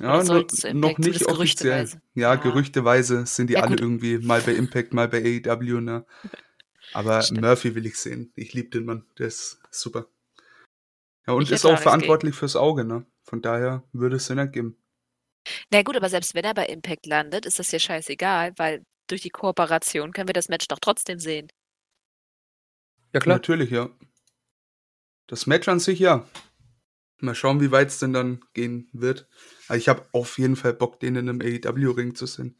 Ja, 0.00 0.20
Oder 0.20 0.24
no 0.24 0.46
noch 0.74 0.98
nicht 0.98 1.26
offiziell. 1.26 1.34
gerüchteweise. 1.34 2.02
Ja, 2.14 2.34
Ja. 2.34 2.40
gerüchteweise 2.40 3.24
sind 3.26 3.48
die 3.48 3.54
Ja, 3.54 3.62
alle 3.62 3.76
irgendwie 3.76 4.18
mal 4.18 4.42
bei 4.42 4.52
Impact, 4.54 4.92
mal 4.92 5.08
bei 5.08 5.22
AEW, 5.22 5.80
ne? 5.80 6.04
Aber 6.92 7.22
Stimmt. 7.22 7.40
Murphy 7.40 7.74
will 7.74 7.86
ich 7.86 7.98
sehen. 7.98 8.32
Ich 8.36 8.52
liebe 8.52 8.68
den 8.70 8.84
Mann. 8.84 9.06
Der 9.18 9.26
ist 9.28 9.58
super. 9.70 10.06
Ja, 11.26 11.32
und 11.32 11.42
Ich 11.44 11.50
ist 11.50 11.64
auch 11.64 11.78
verantwortlich 11.78 12.34
fürs 12.34 12.56
Auge, 12.56 12.84
ne? 12.84 13.06
Von 13.24 13.42
daher 13.42 13.82
würde 13.92 14.16
es 14.16 14.26
Sinn 14.26 14.38
ergeben. 14.38 14.76
Na 15.70 15.82
gut, 15.82 15.96
aber 15.96 16.08
selbst 16.08 16.34
wenn 16.34 16.44
er 16.44 16.54
bei 16.54 16.66
Impact 16.66 17.06
landet, 17.06 17.46
ist 17.46 17.58
das 17.58 17.70
ja 17.72 17.78
scheißegal, 17.78 18.52
weil 18.56 18.84
durch 19.08 19.22
die 19.22 19.30
Kooperation 19.30 20.12
können 20.12 20.28
wir 20.28 20.32
das 20.34 20.48
Match 20.48 20.68
doch 20.68 20.78
trotzdem 20.80 21.18
sehen. 21.18 21.48
Ja, 23.12 23.20
klar. 23.20 23.36
Natürlich, 23.36 23.70
ja. 23.70 23.88
Das 25.26 25.46
Match 25.46 25.68
an 25.68 25.80
sich, 25.80 25.98
ja. 25.98 26.28
Mal 27.18 27.34
schauen, 27.34 27.60
wie 27.60 27.70
weit 27.70 27.88
es 27.88 27.98
denn 27.98 28.12
dann 28.12 28.44
gehen 28.52 28.88
wird. 28.92 29.28
Aber 29.68 29.78
ich 29.78 29.88
habe 29.88 30.06
auf 30.12 30.38
jeden 30.38 30.56
Fall 30.56 30.74
Bock, 30.74 31.00
den 31.00 31.16
in 31.16 31.28
einem 31.28 31.40
AEW-Ring 31.40 32.14
zu 32.14 32.26
sehen. 32.26 32.56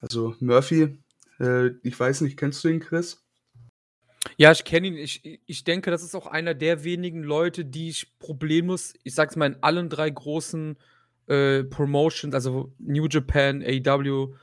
Also 0.00 0.34
Murphy, 0.40 0.98
äh, 1.38 1.70
ich 1.82 1.98
weiß 1.98 2.22
nicht, 2.22 2.36
kennst 2.38 2.62
du 2.64 2.68
ihn, 2.68 2.80
Chris? 2.80 3.22
Ja, 4.36 4.52
ich 4.52 4.64
kenne 4.64 4.88
ihn. 4.88 4.96
Ich, 4.96 5.40
ich 5.46 5.64
denke, 5.64 5.90
das 5.90 6.02
ist 6.02 6.14
auch 6.14 6.26
einer 6.26 6.54
der 6.54 6.84
wenigen 6.84 7.22
Leute, 7.22 7.64
die 7.64 7.88
ich 7.88 8.18
problemlos, 8.18 8.94
ich 9.02 9.14
sag's 9.14 9.36
mal, 9.36 9.46
in 9.46 9.62
allen 9.62 9.88
drei 9.88 10.10
großen 10.10 10.76
äh, 11.26 11.64
Promotions, 11.64 12.34
also 12.34 12.72
New 12.78 13.06
Japan, 13.06 13.62
AEW, 13.62 14.34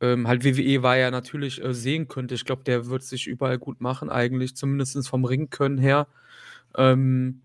ähm, 0.00 0.26
halt 0.26 0.44
WWE 0.44 0.82
war 0.82 0.96
ja 0.96 1.10
natürlich 1.10 1.62
äh, 1.62 1.74
sehen 1.74 2.08
könnte. 2.08 2.34
Ich 2.34 2.44
glaube, 2.44 2.64
der 2.64 2.86
wird 2.86 3.02
sich 3.02 3.26
überall 3.26 3.58
gut 3.58 3.80
machen, 3.80 4.08
eigentlich, 4.08 4.56
zumindest 4.56 5.06
vom 5.08 5.24
Ring 5.24 5.50
können 5.50 5.78
her. 5.78 6.06
Ähm, 6.76 7.42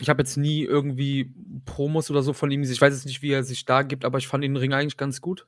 ich 0.00 0.08
habe 0.08 0.22
jetzt 0.22 0.36
nie 0.36 0.62
irgendwie 0.62 1.34
Promos 1.64 2.10
oder 2.10 2.22
so 2.22 2.32
von 2.32 2.50
ihm. 2.50 2.62
Ich 2.62 2.80
weiß 2.80 2.94
jetzt 2.94 3.06
nicht, 3.06 3.22
wie 3.22 3.32
er 3.32 3.44
sich 3.44 3.64
da 3.64 3.82
gibt, 3.82 4.04
aber 4.04 4.18
ich 4.18 4.28
fand 4.28 4.44
den 4.44 4.56
Ring 4.56 4.72
eigentlich 4.72 4.96
ganz 4.96 5.20
gut. 5.20 5.46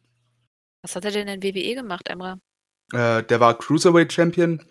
Was 0.82 0.96
hat 0.96 1.04
er 1.04 1.10
denn 1.10 1.28
in 1.28 1.42
WWE 1.42 1.74
gemacht, 1.74 2.08
Emra? 2.08 2.38
Äh, 2.92 3.22
der 3.24 3.40
war 3.40 3.58
Cruiserweight 3.58 4.12
Champion. 4.12 4.64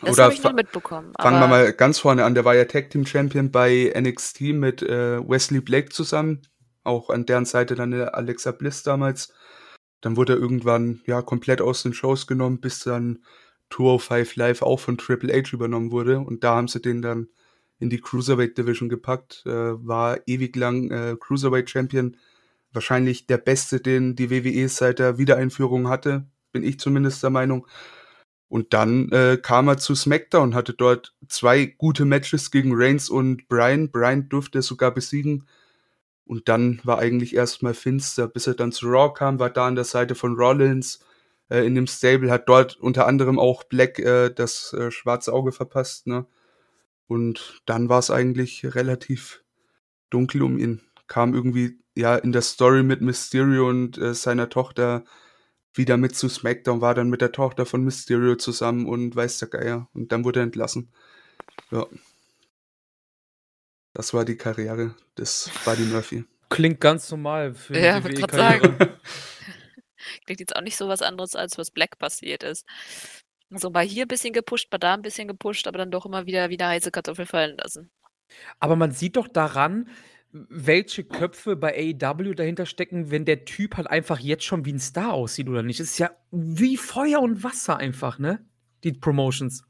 Das 0.00 0.18
habe 0.18 0.34
ich 0.34 0.42
nur 0.42 0.52
mitbekommen. 0.52 1.12
Fangen 1.20 1.40
wir 1.40 1.46
mal 1.46 1.72
ganz 1.72 1.98
vorne 1.98 2.24
an. 2.24 2.34
Der 2.34 2.44
war 2.44 2.54
ja 2.54 2.64
Tag 2.64 2.90
Team 2.90 3.06
Champion 3.06 3.50
bei 3.50 3.92
NXT 3.96 4.40
mit 4.52 4.82
äh, 4.82 5.20
Wesley 5.26 5.60
Blake 5.60 5.90
zusammen. 5.90 6.42
Auch 6.82 7.10
an 7.10 7.26
deren 7.26 7.44
Seite 7.44 7.74
dann 7.74 7.92
Alexa 7.94 8.52
Bliss 8.52 8.82
damals. 8.82 9.32
Dann 10.00 10.16
wurde 10.16 10.34
er 10.34 10.38
irgendwann 10.38 11.00
ja 11.06 11.22
komplett 11.22 11.60
aus 11.60 11.82
den 11.82 11.94
Shows 11.94 12.26
genommen, 12.26 12.60
bis 12.60 12.80
dann 12.80 13.24
205 13.70 14.36
Live 14.36 14.62
auch 14.62 14.80
von 14.80 14.98
Triple 14.98 15.32
H 15.32 15.52
übernommen 15.52 15.90
wurde. 15.92 16.18
Und 16.18 16.44
da 16.44 16.56
haben 16.56 16.68
sie 16.68 16.80
den 16.80 17.00
dann 17.00 17.28
in 17.84 17.90
die 17.90 18.00
Cruiserweight 18.00 18.56
Division 18.56 18.88
gepackt. 18.88 19.42
Äh, 19.46 19.50
war 19.86 20.18
ewig 20.26 20.56
lang 20.56 20.90
äh, 20.90 21.16
Cruiserweight 21.20 21.68
Champion. 21.68 22.16
Wahrscheinlich 22.72 23.26
der 23.26 23.38
beste, 23.38 23.80
den 23.80 24.16
die 24.16 24.30
WWE 24.30 24.68
seit 24.68 24.98
der 24.98 25.18
Wiedereinführung 25.18 25.88
hatte. 25.88 26.26
Bin 26.52 26.64
ich 26.64 26.80
zumindest 26.80 27.22
der 27.22 27.30
Meinung. 27.30 27.66
Und 28.48 28.72
dann 28.72 29.10
äh, 29.10 29.38
kam 29.40 29.68
er 29.68 29.76
zu 29.76 29.94
SmackDown, 29.94 30.54
hatte 30.54 30.72
dort 30.72 31.14
zwei 31.28 31.66
gute 31.66 32.04
Matches 32.04 32.50
gegen 32.50 32.72
Reigns 32.74 33.10
und 33.10 33.48
Brian. 33.48 33.90
Brian 33.90 34.28
durfte 34.28 34.62
sogar 34.62 34.92
besiegen. 34.92 35.46
Und 36.24 36.48
dann 36.48 36.80
war 36.84 36.98
eigentlich 36.98 37.34
erstmal 37.34 37.74
finster, 37.74 38.28
bis 38.28 38.46
er 38.46 38.54
dann 38.54 38.72
zu 38.72 38.86
Raw 38.86 39.12
kam, 39.12 39.38
war 39.38 39.50
da 39.50 39.66
an 39.66 39.74
der 39.74 39.84
Seite 39.84 40.14
von 40.14 40.36
Rollins 40.36 41.00
äh, 41.50 41.66
in 41.66 41.74
dem 41.74 41.86
Stable, 41.86 42.30
hat 42.30 42.48
dort 42.48 42.76
unter 42.76 43.06
anderem 43.06 43.38
auch 43.38 43.64
Black 43.64 43.98
äh, 43.98 44.30
das 44.30 44.72
äh, 44.72 44.90
schwarze 44.90 45.32
Auge 45.34 45.52
verpasst, 45.52 46.06
ne? 46.06 46.26
Und 47.06 47.60
dann 47.66 47.88
war 47.88 47.98
es 47.98 48.10
eigentlich 48.10 48.74
relativ 48.74 49.44
dunkel 50.10 50.42
um 50.42 50.58
ihn. 50.58 50.80
Kam 51.06 51.34
irgendwie 51.34 51.78
ja 51.94 52.16
in 52.16 52.32
der 52.32 52.42
Story 52.42 52.82
mit 52.82 53.00
Mysterio 53.00 53.68
und 53.68 53.98
äh, 53.98 54.14
seiner 54.14 54.48
Tochter 54.48 55.04
wieder 55.74 55.96
mit 55.96 56.14
zu 56.16 56.28
SmackDown, 56.28 56.80
war 56.80 56.94
dann 56.94 57.10
mit 57.10 57.20
der 57.20 57.32
Tochter 57.32 57.66
von 57.66 57.82
Mysterio 57.82 58.36
zusammen 58.36 58.86
und 58.86 59.14
weiß 59.14 59.38
der 59.38 59.48
Geier. 59.48 59.88
Und 59.92 60.12
dann 60.12 60.24
wurde 60.24 60.40
er 60.40 60.44
entlassen. 60.44 60.92
Ja. 61.70 61.86
Das 63.92 64.14
war 64.14 64.24
die 64.24 64.36
Karriere 64.36 64.94
des 65.18 65.50
Buddy 65.64 65.82
Murphy. 65.82 66.24
Klingt 66.48 66.80
ganz 66.80 67.10
normal 67.10 67.54
für 67.54 67.78
ja, 67.78 68.00
die 68.00 68.22
WWE 68.22 68.36
sagen. 68.36 68.76
Klingt 70.24 70.40
jetzt 70.40 70.54
auch 70.54 70.62
nicht 70.62 70.76
so 70.76 70.88
was 70.88 71.02
anderes, 71.02 71.34
als 71.34 71.58
was 71.58 71.70
Black 71.70 71.98
passiert 71.98 72.42
ist. 72.42 72.66
So 73.56 73.70
mal 73.70 73.84
hier 73.84 74.04
ein 74.04 74.08
bisschen 74.08 74.32
gepusht, 74.32 74.70
mal 74.72 74.78
da 74.78 74.94
ein 74.94 75.02
bisschen 75.02 75.28
gepusht, 75.28 75.66
aber 75.66 75.78
dann 75.78 75.90
doch 75.90 76.06
immer 76.06 76.26
wieder 76.26 76.50
wieder 76.50 76.68
heiße 76.68 76.90
Kartoffel 76.90 77.26
fallen 77.26 77.56
lassen. 77.56 77.90
Aber 78.58 78.76
man 78.76 78.90
sieht 78.92 79.16
doch 79.16 79.28
daran, 79.28 79.88
welche 80.32 81.04
Köpfe 81.04 81.54
bei 81.54 81.94
AEW 82.00 82.34
dahinter 82.34 82.66
stecken, 82.66 83.10
wenn 83.10 83.24
der 83.24 83.44
Typ 83.44 83.76
halt 83.76 83.86
einfach 83.86 84.18
jetzt 84.18 84.44
schon 84.44 84.64
wie 84.64 84.72
ein 84.72 84.80
Star 84.80 85.12
aussieht 85.12 85.48
oder 85.48 85.62
nicht. 85.62 85.78
Es 85.78 85.92
ist 85.92 85.98
ja 85.98 86.10
wie 86.32 86.76
Feuer 86.76 87.20
und 87.20 87.44
Wasser 87.44 87.76
einfach, 87.76 88.18
ne? 88.18 88.44
Die 88.82 88.92
Promotions. 88.92 89.62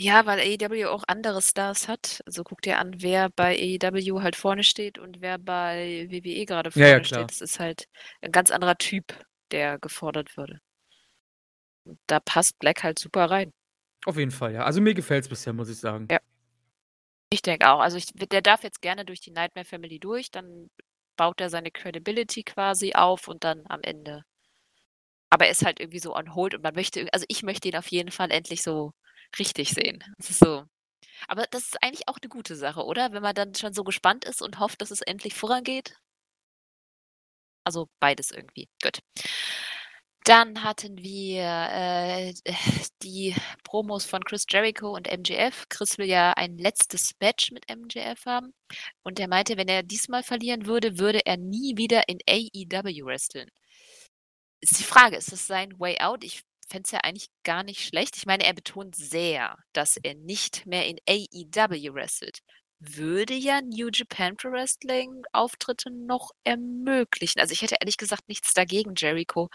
Ja, 0.00 0.26
weil 0.26 0.38
AEW 0.38 0.86
auch 0.86 1.02
andere 1.08 1.42
Stars 1.42 1.88
hat. 1.88 2.22
Also 2.24 2.44
guck 2.44 2.62
dir 2.62 2.78
an, 2.78 2.94
wer 2.98 3.30
bei 3.30 3.56
AEW 3.56 4.22
halt 4.22 4.36
vorne 4.36 4.62
steht 4.62 4.96
und 4.96 5.20
wer 5.20 5.38
bei 5.38 6.06
WWE 6.08 6.46
gerade 6.46 6.70
vorne 6.70 6.88
ja, 6.88 7.04
steht. 7.04 7.30
Das 7.30 7.40
ist 7.40 7.58
halt 7.58 7.88
ein 8.22 8.30
ganz 8.30 8.52
anderer 8.52 8.78
Typ, 8.78 9.12
der 9.50 9.80
gefordert 9.80 10.36
würde. 10.36 10.60
Da 12.06 12.20
passt 12.20 12.58
Black 12.58 12.82
halt 12.82 12.98
super 12.98 13.30
rein. 13.30 13.52
Auf 14.04 14.16
jeden 14.16 14.30
Fall, 14.30 14.54
ja. 14.54 14.64
Also 14.64 14.80
mir 14.80 14.94
gefällt 14.94 15.24
es 15.24 15.28
bisher, 15.28 15.52
muss 15.52 15.68
ich 15.68 15.78
sagen. 15.78 16.08
Ja. 16.10 16.18
Ich 17.30 17.42
denke 17.42 17.68
auch. 17.68 17.80
Also 17.80 17.96
ich, 17.96 18.06
der 18.14 18.42
darf 18.42 18.62
jetzt 18.62 18.80
gerne 18.80 19.04
durch 19.04 19.20
die 19.20 19.30
Nightmare 19.30 19.64
Family 19.64 19.98
durch, 19.98 20.30
dann 20.30 20.70
baut 21.16 21.40
er 21.40 21.50
seine 21.50 21.70
Credibility 21.70 22.44
quasi 22.44 22.94
auf 22.94 23.28
und 23.28 23.44
dann 23.44 23.64
am 23.68 23.80
Ende. 23.82 24.24
Aber 25.30 25.44
er 25.44 25.50
ist 25.50 25.64
halt 25.64 25.80
irgendwie 25.80 25.98
so 25.98 26.14
on 26.14 26.34
hold 26.34 26.54
und 26.54 26.62
man 26.62 26.74
möchte, 26.74 27.06
also 27.12 27.26
ich 27.28 27.42
möchte 27.42 27.68
ihn 27.68 27.76
auf 27.76 27.88
jeden 27.88 28.10
Fall 28.10 28.30
endlich 28.30 28.62
so 28.62 28.92
richtig 29.38 29.70
sehen. 29.70 30.02
Das 30.16 30.30
ist 30.30 30.38
so. 30.38 30.64
Aber 31.26 31.44
das 31.50 31.64
ist 31.64 31.82
eigentlich 31.82 32.08
auch 32.08 32.18
eine 32.22 32.28
gute 32.28 32.56
Sache, 32.56 32.84
oder? 32.84 33.12
Wenn 33.12 33.22
man 33.22 33.34
dann 33.34 33.54
schon 33.54 33.74
so 33.74 33.84
gespannt 33.84 34.24
ist 34.24 34.40
und 34.40 34.58
hofft, 34.58 34.80
dass 34.80 34.90
es 34.90 35.02
endlich 35.02 35.34
vorangeht. 35.34 35.98
Also 37.64 37.88
beides 38.00 38.30
irgendwie. 38.30 38.68
Gut. 38.82 39.00
Dann 40.28 40.62
hatten 40.62 40.98
wir 40.98 41.42
äh, 41.72 42.34
die 43.02 43.34
Promos 43.64 44.04
von 44.04 44.22
Chris 44.22 44.44
Jericho 44.46 44.94
und 44.94 45.10
MJF. 45.10 45.64
Chris 45.70 45.96
will 45.96 46.04
ja 46.06 46.34
ein 46.34 46.58
letztes 46.58 47.12
Match 47.18 47.50
mit 47.50 47.64
MJF 47.74 48.26
haben. 48.26 48.52
Und 49.02 49.18
er 49.20 49.28
meinte, 49.28 49.56
wenn 49.56 49.68
er 49.68 49.82
diesmal 49.82 50.22
verlieren 50.22 50.66
würde, 50.66 50.98
würde 50.98 51.24
er 51.24 51.38
nie 51.38 51.78
wieder 51.78 52.10
in 52.10 52.18
AEW 52.28 53.06
wresteln. 53.06 53.48
Ist 54.60 54.78
die 54.78 54.84
Frage, 54.84 55.16
ist 55.16 55.32
das 55.32 55.46
sein 55.46 55.72
Way 55.80 55.98
out? 56.00 56.22
Ich 56.22 56.42
fände 56.68 56.84
es 56.84 56.90
ja 56.90 57.00
eigentlich 57.04 57.30
gar 57.42 57.62
nicht 57.62 57.82
schlecht. 57.82 58.18
Ich 58.18 58.26
meine, 58.26 58.44
er 58.44 58.52
betont 58.52 58.96
sehr, 58.96 59.56
dass 59.72 59.96
er 59.96 60.14
nicht 60.14 60.66
mehr 60.66 60.84
in 60.84 60.98
AEW 61.08 61.94
wrestelt. 61.94 62.40
Würde 62.80 63.32
ja 63.34 63.62
New 63.62 63.88
Japan 63.90 64.36
Pro 64.36 64.50
Wrestling 64.50 65.22
Auftritte 65.32 65.90
noch 65.90 66.32
ermöglichen. 66.44 67.40
Also 67.40 67.52
ich 67.52 67.62
hätte 67.62 67.76
ehrlich 67.80 67.96
gesagt 67.96 68.28
nichts 68.28 68.52
dagegen, 68.52 68.92
Jericho 68.94 69.48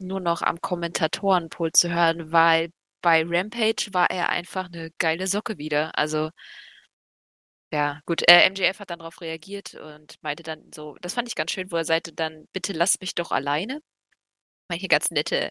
nur 0.00 0.20
noch 0.20 0.42
am 0.42 0.60
Kommentatorenpult 0.60 1.76
zu 1.76 1.90
hören, 1.92 2.32
weil 2.32 2.70
bei 3.02 3.24
Rampage 3.26 3.88
war 3.92 4.10
er 4.10 4.28
einfach 4.30 4.66
eine 4.66 4.90
geile 4.98 5.26
Socke 5.26 5.58
wieder. 5.58 5.96
Also 5.98 6.30
ja, 7.72 8.00
gut, 8.06 8.22
äh, 8.28 8.48
MJF 8.50 8.80
hat 8.80 8.90
dann 8.90 8.98
darauf 8.98 9.20
reagiert 9.20 9.74
und 9.74 10.16
meinte 10.22 10.42
dann 10.42 10.70
so, 10.74 10.96
das 11.02 11.14
fand 11.14 11.28
ich 11.28 11.34
ganz 11.36 11.52
schön, 11.52 11.70
wo 11.70 11.76
er 11.76 11.84
sagte 11.84 12.12
dann, 12.12 12.46
bitte 12.52 12.72
lass 12.72 13.00
mich 13.00 13.14
doch 13.14 13.30
alleine 13.30 13.80
manche 14.70 14.88
ganz 14.88 15.10
nette, 15.10 15.50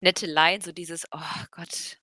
nette 0.00 0.26
Line, 0.26 0.62
so 0.62 0.72
dieses, 0.72 1.06
oh 1.12 1.44
Gott, 1.52 1.98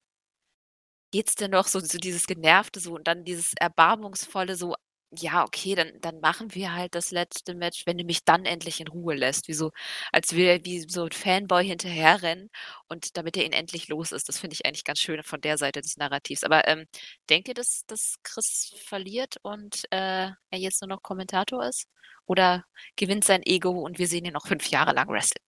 geht's 1.11 1.35
denn 1.35 1.51
noch? 1.51 1.67
So, 1.67 1.79
so 1.79 1.97
dieses 1.97 2.25
Genervte 2.27 2.79
so 2.79 2.93
und 2.95 3.07
dann 3.07 3.23
dieses 3.23 3.53
Erbarmungsvolle, 3.59 4.55
so, 4.55 4.75
ja, 5.11 5.43
okay, 5.43 5.75
dann, 5.75 5.91
dann 6.01 6.19
machen 6.19 6.53
wir 6.53 6.73
halt 6.73 6.93
das 6.93 7.11
letzte 7.11 7.55
Match, 7.55 7.85
wenn 7.85 7.97
du 7.97 8.03
mich 8.03 8.23
dann 8.23 8.45
endlich 8.45 8.79
in 8.79 8.87
Ruhe 8.87 9.15
lässt. 9.15 9.47
Wie 9.47 9.53
so, 9.53 9.71
als 10.11 10.35
wir 10.35 10.63
wie 10.65 10.81
so 10.87 11.05
ein 11.05 11.11
Fanboy 11.11 11.65
hinterherrennen 11.65 12.49
und 12.87 13.17
damit 13.17 13.35
er 13.37 13.45
ihn 13.45 13.53
endlich 13.53 13.87
los 13.87 14.11
ist. 14.11 14.29
Das 14.29 14.39
finde 14.39 14.53
ich 14.53 14.65
eigentlich 14.65 14.83
ganz 14.83 14.99
schön 14.99 15.23
von 15.23 15.41
der 15.41 15.57
Seite 15.57 15.81
des 15.81 15.97
Narrativs. 15.97 16.43
Aber 16.43 16.67
ähm, 16.67 16.85
denkt 17.29 17.47
ihr, 17.47 17.55
dass, 17.55 17.85
dass 17.87 18.15
Chris 18.23 18.73
verliert 18.85 19.37
und 19.41 19.85
äh, 19.91 20.27
er 20.27 20.59
jetzt 20.59 20.81
nur 20.81 20.89
noch 20.89 21.01
Kommentator 21.01 21.65
ist? 21.65 21.87
Oder 22.25 22.65
gewinnt 22.95 23.25
sein 23.25 23.41
Ego 23.43 23.71
und 23.71 23.97
wir 23.97 24.07
sehen 24.07 24.25
ihn 24.25 24.33
noch 24.33 24.47
fünf 24.47 24.67
Jahre 24.69 24.93
lang 24.93 25.09
wrestlen? 25.09 25.43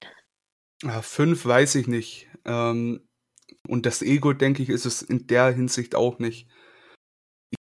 Ah, 0.84 1.04
fünf 1.04 1.46
weiß 1.46 1.76
ich 1.76 1.88
nicht. 1.88 2.28
Ähm, 2.46 3.08
und 3.68 3.86
das 3.86 4.02
Ego, 4.02 4.34
denke 4.34 4.64
ich, 4.64 4.70
ist 4.70 4.86
es 4.86 5.04
in 5.04 5.28
der 5.28 5.52
Hinsicht 5.54 5.94
auch 5.94 6.18
nicht. 6.18 6.48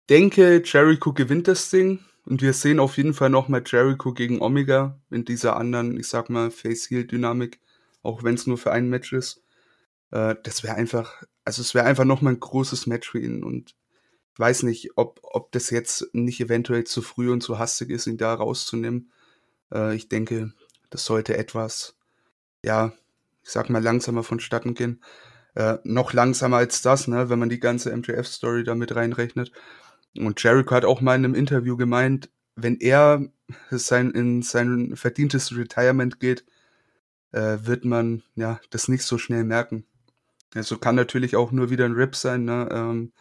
Denke, 0.10 0.62
Jericho 0.64 1.14
gewinnt 1.14 1.48
das 1.48 1.70
Ding. 1.70 2.00
Und 2.26 2.42
wir 2.42 2.54
sehen 2.54 2.80
auf 2.80 2.98
jeden 2.98 3.14
Fall 3.14 3.30
nochmal 3.30 3.64
Jericho 3.66 4.14
gegen 4.14 4.42
Omega 4.42 5.00
in 5.12 5.26
dieser 5.26 5.58
anderen, 5.58 5.98
ich 6.00 6.08
sag 6.08 6.30
mal, 6.30 6.50
Face-Heel-Dynamik. 6.50 7.60
Auch 8.02 8.24
wenn 8.24 8.36
es 8.36 8.48
nur 8.48 8.58
für 8.58 8.72
ein 8.72 8.90
Match 8.90 9.14
ist. 9.14 9.44
Äh, 10.12 10.36
das 10.44 10.64
wäre 10.64 10.76
einfach, 10.76 11.24
also 11.44 11.62
es 11.62 11.74
wäre 11.74 11.86
einfach 11.86 12.06
nochmal 12.06 12.34
ein 12.34 12.40
großes 12.40 12.88
Match 12.88 13.10
für 13.12 13.20
ihn. 13.20 13.44
Und 13.44 13.76
ich 14.34 14.40
weiß 14.40 14.64
nicht, 14.64 14.92
ob, 14.96 15.20
ob 15.24 15.52
das 15.52 15.70
jetzt 15.70 16.14
nicht 16.14 16.42
eventuell 16.42 16.84
zu 16.84 17.02
früh 17.02 17.32
und 17.32 17.42
zu 17.42 17.60
hastig 17.60 17.90
ist, 17.90 18.08
ihn 18.08 18.18
da 18.18 18.34
rauszunehmen. 18.34 19.12
Äh, 19.72 19.96
ich 19.96 20.10
denke, 20.10 20.54
das 20.90 21.06
sollte 21.06 21.38
etwas 21.38 21.96
ja, 22.66 22.94
ich 23.44 23.52
sag 23.52 23.70
mal, 23.70 23.82
langsamer 23.82 24.24
vonstatten 24.24 24.74
gehen. 24.74 25.02
Äh, 25.54 25.78
noch 25.84 26.14
langsamer 26.14 26.58
als 26.58 26.82
das, 26.82 27.08
ne, 27.08 27.30
wenn 27.30 27.40
man 27.40 27.50
die 27.50 27.60
ganze 27.60 27.96
MJF-Story 27.96 28.64
da 28.64 28.76
mit 28.76 28.94
reinrechnet. 28.96 29.52
Und 30.18 30.42
Jericho 30.42 30.76
hat 30.76 30.86
auch 30.86 31.02
mal 31.02 31.16
in 31.16 31.26
einem 31.26 31.36
Interview 31.36 31.78
gemeint, 31.78 32.30
wenn 32.56 32.80
er 32.80 33.28
sein, 33.70 34.12
in 34.12 34.42
sein 34.42 34.96
verdientes 34.96 35.56
Retirement 35.56 36.20
geht, 36.20 36.46
äh, 37.32 37.58
wird 37.64 37.86
man 37.86 38.24
ja 38.36 38.60
das 38.70 38.88
nicht 38.88 39.04
so 39.04 39.18
schnell 39.18 39.44
merken. 39.44 39.86
Also 40.54 40.78
kann 40.78 40.96
natürlich 40.96 41.36
auch 41.36 41.52
nur 41.52 41.70
wieder 41.70 41.86
ein 41.86 41.94
Rip 41.94 42.16
sein, 42.16 42.46
ne? 42.46 42.70
Ähm, 42.72 43.12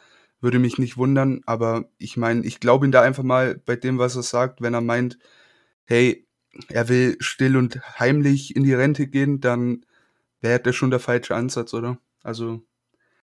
würde 0.40 0.58
mich 0.58 0.78
nicht 0.78 0.98
wundern, 0.98 1.40
aber 1.46 1.88
ich 1.98 2.16
meine, 2.18 2.44
ich 2.44 2.60
glaube 2.60 2.86
ihn 2.86 2.92
da 2.92 3.00
einfach 3.00 3.22
mal 3.22 3.56
bei 3.64 3.76
dem, 3.76 3.98
was 3.98 4.14
er 4.14 4.22
sagt, 4.22 4.60
wenn 4.60 4.74
er 4.74 4.82
meint, 4.82 5.18
hey, 5.86 6.26
er 6.68 6.88
will 6.88 7.16
still 7.20 7.56
und 7.56 7.80
heimlich 7.98 8.54
in 8.54 8.62
die 8.62 8.74
Rente 8.74 9.06
gehen, 9.06 9.40
dann 9.40 9.86
wäre 10.42 10.60
das 10.60 10.76
schon 10.76 10.90
der 10.90 11.00
falsche 11.00 11.34
Ansatz, 11.34 11.72
oder? 11.72 11.98
Also 12.22 12.62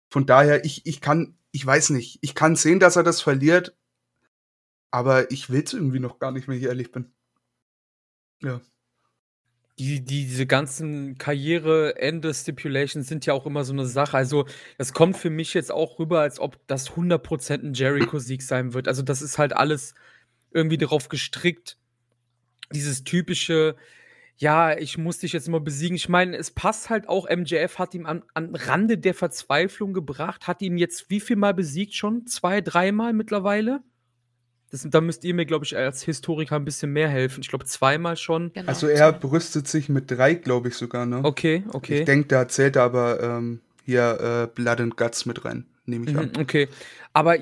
von 0.09 0.27
daher, 0.27 0.63
ich, 0.65 0.85
ich 0.85 1.01
kann, 1.01 1.35
ich 1.51 1.65
weiß 1.65 1.91
nicht, 1.91 2.19
ich 2.21 2.35
kann 2.35 2.55
sehen, 2.55 2.79
dass 2.79 2.95
er 2.95 3.03
das 3.03 3.21
verliert, 3.21 3.75
aber 4.91 5.31
ich 5.31 5.49
will 5.49 5.63
es 5.63 5.73
irgendwie 5.73 5.99
noch 5.99 6.19
gar 6.19 6.31
nicht, 6.31 6.47
wenn 6.47 6.57
ich 6.57 6.63
ehrlich 6.63 6.91
bin. 6.91 7.11
Ja. 8.41 8.61
Die, 9.77 10.03
die, 10.03 10.25
diese 10.25 10.45
ganzen 10.45 11.17
Karriere-Ende-Stipulations 11.17 13.07
sind 13.07 13.25
ja 13.25 13.33
auch 13.33 13.45
immer 13.45 13.63
so 13.63 13.71
eine 13.71 13.85
Sache. 13.85 14.17
Also, 14.17 14.45
das 14.77 14.91
kommt 14.91 15.15
für 15.15 15.29
mich 15.29 15.53
jetzt 15.53 15.71
auch 15.71 15.99
rüber, 15.99 16.19
als 16.19 16.39
ob 16.39 16.59
das 16.67 16.91
100% 16.91 17.63
ein 17.63 17.73
Jericho-Sieg 17.73 18.41
sein 18.41 18.73
wird. 18.73 18.89
Also, 18.89 19.03
das 19.03 19.21
ist 19.21 19.37
halt 19.37 19.53
alles 19.53 19.93
irgendwie 20.51 20.77
darauf 20.77 21.07
gestrickt. 21.07 21.77
Dieses 22.73 23.05
typische, 23.05 23.77
ja, 24.39 24.77
ich 24.77 24.97
muss 24.97 25.19
dich 25.19 25.33
jetzt 25.33 25.49
immer 25.49 25.59
besiegen. 25.59 25.97
Ich 25.97 26.07
meine, 26.07 26.37
es 26.37 26.49
passt 26.49 26.89
halt 26.89 27.09
auch, 27.09 27.29
MJF 27.29 27.77
hat 27.77 27.93
ihn 27.93 28.05
an, 28.05 28.23
an 28.33 28.55
Rande 28.55 28.97
der 28.97 29.13
Verzweiflung 29.13 29.93
gebracht, 29.93 30.47
hat 30.47 30.61
ihn 30.61 30.77
jetzt 30.77 31.09
wie 31.09 31.19
viel 31.19 31.35
Mal 31.35 31.53
besiegt 31.53 31.93
schon? 31.93 32.25
Zwei, 32.25 32.61
dreimal 32.61 33.11
mittlerweile? 33.11 33.81
Das, 34.71 34.87
da 34.89 35.01
müsst 35.01 35.25
ihr 35.25 35.33
mir, 35.33 35.45
glaube 35.45 35.65
ich, 35.65 35.75
als 35.75 36.03
Historiker 36.03 36.55
ein 36.55 36.63
bisschen 36.63 36.93
mehr 36.93 37.09
helfen. 37.09 37.41
Ich 37.41 37.49
glaube, 37.49 37.65
zweimal 37.65 38.15
schon. 38.15 38.53
Genau. 38.53 38.69
Also 38.69 38.87
er 38.87 39.11
brüstet 39.11 39.67
sich 39.67 39.89
mit 39.89 40.09
drei, 40.09 40.35
glaube 40.35 40.69
ich 40.69 40.75
sogar, 40.75 41.05
ne? 41.05 41.19
Okay, 41.23 41.63
okay. 41.73 41.99
Ich 41.99 42.05
denke, 42.05 42.27
da 42.29 42.47
zählt 42.47 42.77
er 42.77 42.83
aber 42.83 43.21
ähm, 43.21 43.59
hier 43.83 44.47
äh, 44.47 44.55
Blood 44.55 44.79
and 44.79 44.95
Guts 44.95 45.25
mit 45.25 45.43
rein, 45.43 45.65
nehme 45.85 46.05
ich 46.05 46.13
mhm, 46.13 46.19
an. 46.19 46.31
Okay, 46.39 46.69
aber 47.11 47.35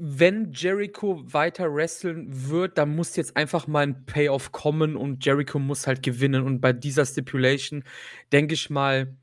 wenn 0.00 0.52
Jericho 0.52 1.22
weiter 1.32 1.74
wresteln 1.74 2.26
wird, 2.48 2.78
dann 2.78 2.94
muss 2.96 3.16
jetzt 3.16 3.36
einfach 3.36 3.66
mal 3.66 3.80
ein 3.80 4.06
Payoff 4.06 4.52
kommen 4.52 4.96
und 4.96 5.24
Jericho 5.24 5.58
muss 5.58 5.86
halt 5.86 6.02
gewinnen. 6.02 6.42
Und 6.42 6.60
bei 6.60 6.72
dieser 6.72 7.04
Stipulation 7.04 7.84
denke 8.32 8.54
ich 8.54 8.70
mal, 8.70 9.14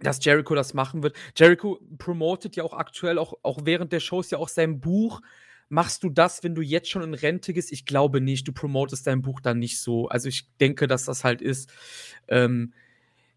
dass 0.00 0.24
Jericho 0.24 0.54
das 0.54 0.74
machen 0.74 1.02
wird. 1.02 1.16
Jericho 1.36 1.78
promotet 1.98 2.56
ja 2.56 2.64
auch 2.64 2.74
aktuell, 2.74 3.18
auch, 3.18 3.34
auch 3.42 3.60
während 3.64 3.92
der 3.92 4.00
Shows 4.00 4.30
ja 4.30 4.38
auch 4.38 4.48
sein 4.48 4.80
Buch 4.80 5.20
Machst 5.72 6.02
du 6.02 6.10
das, 6.10 6.42
wenn 6.42 6.56
du 6.56 6.62
jetzt 6.62 6.90
schon 6.90 7.02
in 7.02 7.14
Rente 7.14 7.52
gehst? 7.52 7.70
Ich 7.70 7.84
glaube 7.84 8.20
nicht. 8.20 8.46
Du 8.46 8.52
promotest 8.52 9.06
dein 9.06 9.22
Buch 9.22 9.40
dann 9.40 9.60
nicht 9.60 9.78
so. 9.78 10.08
Also 10.08 10.28
ich 10.28 10.48
denke, 10.58 10.88
dass 10.88 11.04
das 11.04 11.22
halt 11.22 11.40
ist, 11.40 11.72
ähm, 12.26 12.74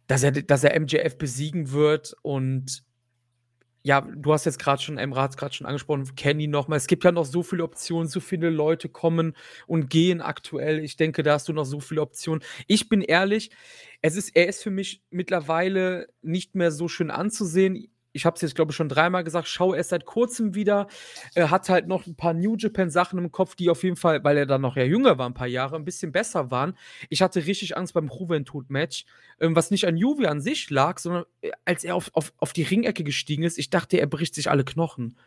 dass, 0.08 0.24
er, 0.24 0.32
dass 0.32 0.64
er 0.64 0.78
MJF 0.80 1.20
besiegen 1.20 1.72
wird 1.72 2.16
und 2.24 2.84
ja, 3.84 4.02
du 4.02 4.32
hast 4.32 4.46
jetzt 4.46 4.60
gerade 4.60 4.82
schon, 4.82 4.98
Emra 4.98 5.24
hat 5.24 5.32
es 5.32 5.38
gerade 5.38 5.54
schon 5.54 5.68
angesprochen, 5.68 6.16
Kenny 6.16 6.48
nochmal. 6.48 6.78
Es 6.78 6.88
gibt 6.88 7.04
ja 7.04 7.12
noch 7.12 7.26
so 7.26 7.44
viele 7.44 7.64
Optionen, 7.64 8.08
so 8.08 8.22
viele 8.22 8.50
Leute 8.50 8.88
kommen 8.88 9.36
und 9.68 9.90
gehen 9.90 10.22
aktuell. 10.22 10.80
Ich 10.84 10.96
denke, 10.96 11.22
da 11.22 11.34
hast 11.34 11.50
du 11.50 11.54
noch 11.54 11.66
so 11.66 11.82
viele 11.82 12.02
Optionen. 12.02 12.42
Ich 12.68 12.88
bin 12.88 13.02
ehrlich, 13.02 13.52
es 14.02 14.16
ist, 14.16 14.36
er 14.36 14.48
ist 14.48 14.64
für 14.64 14.72
mich 14.72 15.02
mittlerweile 15.10 16.08
nicht 16.22 16.56
mehr 16.56 16.72
so 16.72 16.88
schön 16.88 17.12
anzusehen 17.12 17.93
ich 18.14 18.26
habe 18.26 18.36
es 18.36 18.42
jetzt, 18.42 18.56
glaube 18.56 18.72
ich, 18.72 18.76
schon 18.76 18.90
dreimal 18.90 19.24
gesagt, 19.24 19.48
schaue 19.48 19.76
erst 19.76 19.90
seit 19.90 20.06
kurzem 20.06 20.54
wieder. 20.56 20.88
Er 21.34 21.50
hat 21.52 21.68
halt 21.68 21.88
noch 21.88 22.06
ein 22.06 22.16
paar 22.16 22.34
New 22.34 22.56
Japan-Sachen 22.56 23.20
im 23.20 23.32
Kopf, 23.32 23.56
die 23.56 23.70
auf 23.70 23.84
jeden 23.84 23.96
Fall, 23.96 24.24
weil 24.24 24.38
er 24.38 24.46
dann 24.46 24.62
noch 24.62 24.78
ja 24.78 24.84
jünger 24.84 25.18
war, 25.18 25.28
ein 25.28 25.34
paar 25.34 25.48
Jahre, 25.48 25.76
ein 25.76 25.84
bisschen 25.86 26.12
besser 26.12 26.52
waren. 26.52 26.78
Ich 27.10 27.22
hatte 27.22 27.46
richtig 27.46 27.76
Angst 27.76 27.94
beim 27.94 28.10
Juventud-Match, 28.10 29.06
ähm, 29.42 29.56
was 29.56 29.72
nicht 29.72 29.88
an 29.88 29.98
Juve 29.98 30.30
an 30.30 30.42
sich 30.42 30.70
lag, 30.70 31.00
sondern 31.00 31.26
äh, 31.42 31.52
als 31.66 31.84
er 31.84 31.96
auf, 31.96 32.12
auf, 32.14 32.34
auf 32.38 32.54
die 32.54 32.64
Ringecke 32.64 33.04
gestiegen 33.04 33.44
ist, 33.44 33.58
ich 33.58 33.70
dachte, 33.70 34.00
er 34.00 34.08
bricht 34.08 34.36
sich 34.36 34.50
alle 34.50 34.64
Knochen. 34.64 35.18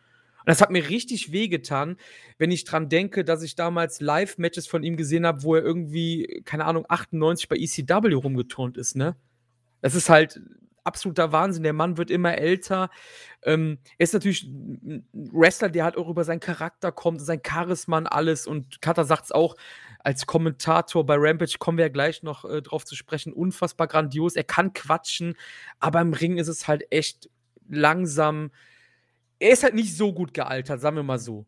Und 0.47 0.51
das 0.51 0.61
hat 0.61 0.71
mir 0.71 0.89
richtig 0.89 1.33
wehgetan, 1.33 1.97
wenn 2.39 2.53
ich 2.53 2.63
dran 2.63 2.89
denke, 2.89 3.25
dass 3.25 3.43
ich 3.43 3.57
damals 3.57 4.01
Live-Matches 4.01 4.69
von 4.69 4.85
ihm 4.85 4.97
gesehen 4.97 5.27
habe, 5.27 5.43
wo 5.43 5.57
er 5.57 5.63
irgendwie, 5.65 6.43
keine 6.45 6.67
Ahnung, 6.67 6.87
98 6.89 7.49
bei 7.49 7.57
ECW 7.57 8.15
rumgeturnt 8.15 8.77
ist, 8.77 8.95
ne? 8.95 9.17
Das 9.81 9.97
ist 9.97 10.09
halt, 10.09 10.41
absoluter 10.87 11.33
Wahnsinn. 11.33 11.63
Der 11.63 11.73
Mann 11.73 11.99
wird 11.99 12.11
immer 12.11 12.37
älter. 12.37 12.91
Ähm, 13.43 13.79
er 13.99 14.05
ist 14.05 14.15
natürlich 14.15 14.45
ein 14.45 15.07
Wrestler, 15.13 15.69
der 15.69 15.85
halt 15.85 15.97
auch 15.97 16.09
über 16.09 16.25
seinen 16.25 16.41
Charakter 16.41 16.93
kommt, 16.93 17.21
sein 17.21 17.43
Charisma 17.47 17.99
und 17.99 18.07
alles. 18.07 18.47
Und 18.47 18.81
Kata 18.81 19.05
sagt 19.05 19.25
es 19.27 19.33
auch 19.33 19.57
als 20.01 20.27
Kommentator 20.27 21.05
bei 21.05 21.17
Rampage, 21.19 21.57
kommen 21.59 21.79
wir 21.79 21.87
ja 21.87 21.93
gleich 21.93 22.23
noch 22.23 22.45
äh, 22.45 22.63
drauf 22.63 22.85
zu 22.85 22.95
sprechen. 22.95 23.33
Unfassbar 23.33 23.89
grandios. 23.89 24.37
Er 24.37 24.45
kann 24.45 24.73
quatschen, 24.73 25.35
aber 25.81 26.01
im 26.01 26.13
Ring 26.13 26.39
ist 26.39 26.49
es 26.49 26.69
halt 26.69 26.91
echt 26.93 27.29
langsam. 27.69 28.51
Er 29.39 29.51
ist 29.51 29.65
halt 29.65 29.75
nicht 29.75 29.97
so 29.97 30.13
gut 30.13 30.33
gealtert, 30.33 30.81
sagen 30.81 30.97
wir 30.97 31.03
mal 31.03 31.19
so. 31.19 31.47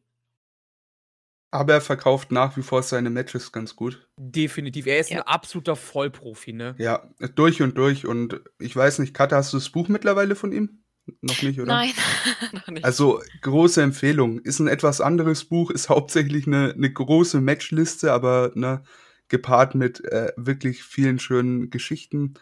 Aber 1.50 1.72
er 1.72 1.80
verkauft 1.80 2.30
nach 2.30 2.56
wie 2.58 2.62
vor 2.62 2.82
seine 2.82 3.08
Matches 3.08 3.52
ganz 3.52 3.74
gut. 3.74 4.06
Definitiv. 4.18 4.86
Er 4.86 4.98
ist 4.98 5.10
ja. 5.10 5.18
ein 5.18 5.22
absoluter 5.22 5.76
Vollprofi, 5.76 6.52
ne? 6.52 6.74
Ja, 6.78 7.08
durch 7.34 7.62
und 7.62 7.78
durch. 7.78 8.06
Und 8.06 8.40
ich 8.58 8.76
weiß 8.76 8.98
nicht, 8.98 9.14
Katja, 9.14 9.38
hast 9.38 9.54
du 9.54 9.56
das 9.56 9.70
Buch 9.70 9.88
mittlerweile 9.88 10.36
von 10.36 10.52
ihm? 10.52 10.82
Noch 11.22 11.40
nicht, 11.42 11.58
oder? 11.58 11.72
Nein, 11.72 11.92
noch 12.52 12.66
nicht. 12.68 12.84
Also, 12.84 13.22
große 13.40 13.82
Empfehlung. 13.82 14.40
Ist 14.40 14.58
ein 14.58 14.68
etwas 14.68 15.00
anderes 15.00 15.44
Buch, 15.44 15.70
ist 15.70 15.88
hauptsächlich 15.88 16.46
eine, 16.46 16.74
eine 16.74 16.92
große 16.92 17.40
Matchliste, 17.40 18.12
aber 18.12 18.52
ne, 18.54 18.82
gepaart 19.28 19.74
mit 19.74 20.04
äh, 20.04 20.32
wirklich 20.36 20.82
vielen 20.84 21.18
schönen 21.18 21.70
Geschichten. 21.70 22.34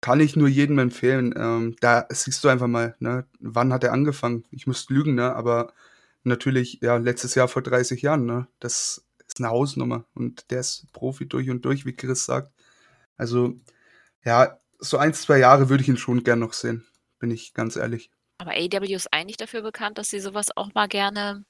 Kann 0.00 0.20
ich 0.20 0.34
nur 0.34 0.48
jedem 0.48 0.78
empfehlen. 0.78 1.34
Ähm, 1.36 1.76
da 1.80 2.06
siehst 2.08 2.42
du 2.42 2.48
einfach 2.48 2.68
mal, 2.68 2.96
ne, 3.00 3.26
wann 3.38 3.72
hat 3.72 3.84
er 3.84 3.92
angefangen? 3.92 4.44
Ich 4.50 4.66
müsste 4.66 4.94
lügen, 4.94 5.14
ne, 5.14 5.34
aber 5.34 5.74
natürlich, 6.22 6.80
ja, 6.82 6.96
letztes 6.96 7.34
Jahr 7.34 7.48
vor 7.48 7.62
30 7.62 8.02
Jahren, 8.02 8.26
ne? 8.26 8.46
Das 8.58 9.04
ist 9.26 9.38
eine 9.38 9.50
Hausnummer 9.50 10.04
und 10.14 10.50
der 10.50 10.60
ist 10.60 10.92
Profi 10.92 11.28
durch 11.28 11.50
und 11.50 11.64
durch, 11.64 11.86
wie 11.86 11.94
Chris 11.94 12.24
sagt. 12.24 12.52
Also, 13.16 13.54
ja, 14.24 14.58
so 14.78 14.98
ein, 14.98 15.14
zwei 15.14 15.38
Jahre 15.38 15.68
würde 15.68 15.82
ich 15.82 15.88
ihn 15.88 15.96
schon 15.96 16.24
gern 16.24 16.40
noch 16.40 16.52
sehen, 16.52 16.86
bin 17.18 17.30
ich 17.30 17.54
ganz 17.54 17.76
ehrlich. 17.76 18.10
Aber 18.38 18.52
AW 18.52 18.94
ist 18.94 19.12
eigentlich 19.12 19.36
dafür 19.36 19.62
bekannt, 19.62 19.98
dass 19.98 20.08
sie 20.08 20.20
sowas 20.20 20.46
auch 20.56 20.72
mal 20.74 20.88
gerne, 20.88 21.44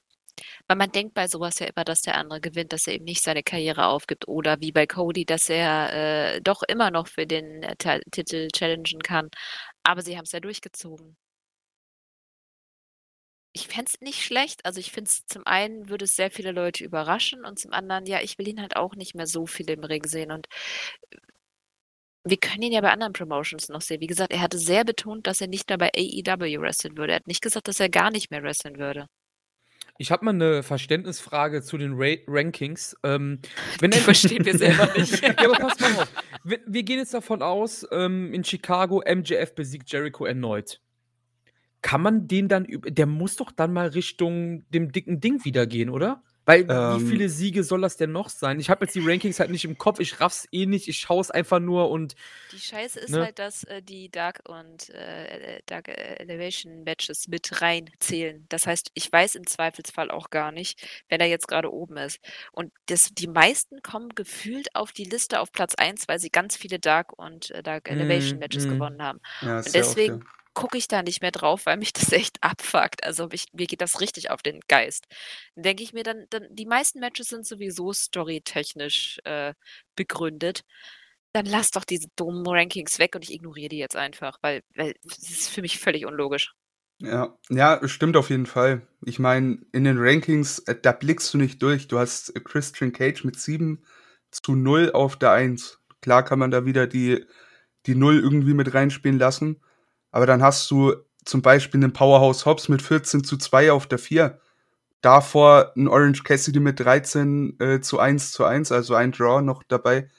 weil 0.67 0.77
man 0.77 0.91
denkt 0.91 1.13
bei 1.13 1.27
sowas 1.27 1.59
ja 1.59 1.67
immer, 1.67 1.83
dass 1.85 2.01
der 2.01 2.17
andere 2.17 2.41
gewinnt, 2.41 2.73
dass 2.73 2.87
er 2.87 2.93
eben 2.95 3.05
nicht 3.05 3.23
seine 3.23 3.43
Karriere 3.43 3.85
aufgibt 3.87 4.27
oder 4.27 4.59
wie 4.59 4.71
bei 4.71 4.85
Cody, 4.87 5.25
dass 5.25 5.49
er 5.49 5.93
äh, 6.35 6.41
doch 6.41 6.63
immer 6.63 6.91
noch 6.91 7.07
für 7.07 7.25
den 7.25 7.63
äh, 7.63 7.75
Titel 8.11 8.47
challengen 8.49 9.01
kann. 9.01 9.29
Aber 9.83 10.01
sie 10.01 10.17
haben 10.17 10.25
es 10.25 10.31
ja 10.31 10.39
durchgezogen. 10.39 11.15
Ich 13.53 13.67
fände 13.67 13.91
es 13.93 14.01
nicht 14.01 14.23
schlecht. 14.23 14.65
Also, 14.65 14.79
ich 14.79 14.91
finde 14.91 15.09
es 15.09 15.25
zum 15.25 15.45
einen 15.45 15.89
würde 15.89 16.05
es 16.05 16.15
sehr 16.15 16.31
viele 16.31 16.51
Leute 16.51 16.83
überraschen 16.83 17.45
und 17.45 17.59
zum 17.59 17.73
anderen, 17.73 18.05
ja, 18.05 18.21
ich 18.21 18.37
will 18.37 18.47
ihn 18.47 18.61
halt 18.61 18.75
auch 18.77 18.95
nicht 18.95 19.15
mehr 19.15 19.27
so 19.27 19.45
viel 19.45 19.69
im 19.69 19.83
Ring 19.83 20.05
sehen 20.05 20.31
und 20.31 20.47
äh, 21.11 21.17
wir 22.23 22.37
können 22.37 22.61
ihn 22.61 22.71
ja 22.71 22.81
bei 22.81 22.91
anderen 22.91 23.13
Promotions 23.13 23.69
noch 23.69 23.81
sehen. 23.81 24.01
Wie 24.01 24.07
gesagt, 24.07 24.31
er 24.31 24.41
hatte 24.41 24.59
sehr 24.59 24.85
betont, 24.85 25.25
dass 25.27 25.41
er 25.41 25.47
nicht 25.47 25.69
mehr 25.69 25.77
bei 25.77 25.89
AEW 25.95 26.61
wresteln 26.61 26.95
würde. 26.97 27.13
Er 27.13 27.15
hat 27.17 27.27
nicht 27.27 27.41
gesagt, 27.41 27.67
dass 27.67 27.79
er 27.79 27.89
gar 27.89 28.11
nicht 28.11 28.29
mehr 28.31 28.43
wresteln 28.43 28.77
würde. 28.77 29.07
Ich 29.97 30.11
habe 30.11 30.25
mal 30.25 30.33
eine 30.33 30.63
Verständnisfrage 30.63 31.61
zu 31.61 31.77
den 31.77 31.93
Ra 31.95 32.15
Rankings. 32.27 32.95
Ähm, 33.03 33.39
wenn 33.79 33.91
Die 33.91 33.99
verstehen 33.99 34.45
wir 34.45 34.57
selber 34.57 34.91
nicht. 34.97 35.21
ja, 35.21 35.37
aber 35.37 35.53
pass 35.53 35.79
mal 35.79 35.93
auf. 35.95 36.11
Wir, 36.43 36.59
wir 36.65 36.83
gehen 36.83 36.99
jetzt 36.99 37.13
davon 37.13 37.41
aus, 37.41 37.85
ähm, 37.91 38.33
in 38.33 38.43
Chicago 38.43 39.03
MJF 39.07 39.53
besiegt 39.55 39.91
Jericho 39.91 40.25
erneut. 40.25 40.79
Kann 41.81 42.01
man 42.01 42.27
den 42.27 42.47
dann 42.47 42.67
der 42.69 43.05
muss 43.05 43.35
doch 43.35 43.51
dann 43.51 43.73
mal 43.73 43.87
Richtung 43.87 44.65
dem 44.69 44.91
dicken 44.91 45.19
Ding 45.19 45.43
wieder 45.45 45.65
gehen, 45.65 45.89
oder? 45.89 46.21
Weil 46.45 46.65
ähm, 46.69 46.99
wie 46.99 47.09
viele 47.11 47.29
Siege 47.29 47.63
soll 47.63 47.81
das 47.81 47.97
denn 47.97 48.11
noch 48.11 48.29
sein? 48.29 48.59
Ich 48.59 48.69
habe 48.69 48.85
jetzt 48.85 48.95
die 48.95 49.07
Rankings 49.07 49.39
halt 49.39 49.51
nicht 49.51 49.63
im 49.63 49.77
Kopf, 49.77 49.99
ich 49.99 50.19
raff's 50.19 50.47
eh 50.51 50.65
nicht, 50.65 50.87
ich 50.87 50.97
schaue 50.97 51.21
es 51.21 51.29
einfach 51.29 51.59
nur 51.59 51.91
und. 51.91 52.15
Die 52.51 52.59
Scheiße 52.59 52.99
ist 52.99 53.11
ne? 53.11 53.25
halt, 53.25 53.37
dass 53.37 53.63
äh, 53.65 53.83
die 53.83 54.09
Dark 54.09 54.41
und 54.49 54.89
äh, 54.89 55.57
äh 55.57 55.61
Dark 55.67 55.87
Elevation 55.87 56.83
Matches 56.83 57.27
mit 57.27 57.61
reinzählen. 57.61 58.47
Das 58.49 58.65
heißt, 58.65 58.89
ich 58.95 59.11
weiß 59.11 59.35
im 59.35 59.45
Zweifelsfall 59.45 60.09
auch 60.09 60.31
gar 60.31 60.51
nicht, 60.51 60.81
wer 61.09 61.19
da 61.19 61.25
jetzt 61.25 61.47
gerade 61.47 61.71
oben 61.71 61.97
ist. 61.97 62.19
Und 62.51 62.73
das, 62.87 63.13
die 63.13 63.27
meisten 63.27 63.83
kommen 63.83 64.09
gefühlt 64.09 64.75
auf 64.75 64.91
die 64.91 65.05
Liste 65.05 65.41
auf 65.41 65.51
Platz 65.51 65.75
1, 65.75 66.07
weil 66.07 66.19
sie 66.19 66.31
ganz 66.31 66.55
viele 66.55 66.79
Dark 66.79 67.17
und 67.17 67.51
äh, 67.51 67.61
Dark 67.61 67.89
Elevation 67.89 68.37
mm, 68.37 68.39
Matches 68.39 68.65
mm. 68.65 68.69
gewonnen 68.69 69.01
haben. 69.03 69.19
Ja, 69.41 69.57
und 69.57 69.75
deswegen 69.75 70.25
gucke 70.53 70.77
ich 70.77 70.87
da 70.87 71.03
nicht 71.03 71.21
mehr 71.21 71.31
drauf, 71.31 71.65
weil 71.65 71.77
mich 71.77 71.93
das 71.93 72.11
echt 72.11 72.37
abfuckt. 72.41 73.03
Also 73.03 73.27
mich, 73.27 73.45
mir 73.53 73.67
geht 73.67 73.81
das 73.81 74.01
richtig 74.01 74.29
auf 74.29 74.41
den 74.41 74.59
Geist. 74.67 75.05
Denke 75.55 75.83
ich 75.83 75.93
mir, 75.93 76.03
dann, 76.03 76.25
dann 76.29 76.47
die 76.49 76.65
meisten 76.65 76.99
Matches 76.99 77.29
sind 77.29 77.45
sowieso 77.45 77.93
storytechnisch 77.93 79.19
äh, 79.23 79.53
begründet. 79.95 80.63
Dann 81.33 81.45
lass 81.45 81.71
doch 81.71 81.85
diese 81.85 82.07
dummen 82.15 82.45
Rankings 82.45 82.99
weg 82.99 83.15
und 83.15 83.23
ich 83.23 83.33
ignoriere 83.33 83.69
die 83.69 83.77
jetzt 83.77 83.95
einfach, 83.95 84.37
weil, 84.41 84.63
weil 84.75 84.95
das 85.03 85.19
ist 85.19 85.49
für 85.49 85.61
mich 85.61 85.79
völlig 85.79 86.05
unlogisch. 86.05 86.53
Ja, 86.99 87.35
ja, 87.49 87.87
stimmt 87.87 88.15
auf 88.15 88.29
jeden 88.29 88.45
Fall. 88.45 88.87
Ich 89.03 89.17
meine, 89.17 89.59
in 89.71 89.85
den 89.85 89.97
Rankings, 89.97 90.59
äh, 90.59 90.75
da 90.79 90.91
blickst 90.91 91.33
du 91.33 91.39
nicht 91.39 91.61
durch. 91.61 91.87
Du 91.87 91.97
hast 91.97 92.33
Christian 92.45 92.91
Cage 92.91 93.23
mit 93.23 93.39
7 93.39 93.83
zu 94.29 94.55
0 94.55 94.91
auf 94.91 95.17
der 95.17 95.31
1. 95.31 95.79
Klar 96.01 96.23
kann 96.23 96.37
man 96.37 96.51
da 96.51 96.65
wieder 96.65 96.85
die, 96.85 97.25
die 97.87 97.95
0 97.95 98.19
irgendwie 98.19 98.53
mit 98.53 98.73
reinspielen 98.73 99.17
lassen. 99.17 99.61
Aber 100.11 100.25
dann 100.25 100.43
hast 100.43 100.69
du 100.69 100.93
zum 101.25 101.41
Beispiel 101.41 101.83
einen 101.83 101.93
Powerhouse 101.93 102.45
Hobbs 102.45 102.69
mit 102.69 102.81
14 102.81 103.23
zu 103.23 103.37
2 103.37 103.71
auf 103.71 103.87
der 103.87 103.99
4. 103.99 104.39
Davor 105.01 105.73
ein 105.75 105.87
Orange 105.87 106.23
Cassidy 106.23 106.59
mit 106.59 106.79
13 106.79 107.59
äh, 107.59 107.81
zu 107.81 107.99
1 107.99 108.31
zu 108.31 108.45
1, 108.45 108.71
also 108.71 108.93
ein 108.93 109.11
Draw 109.11 109.41
noch 109.41 109.63
dabei. 109.63 110.09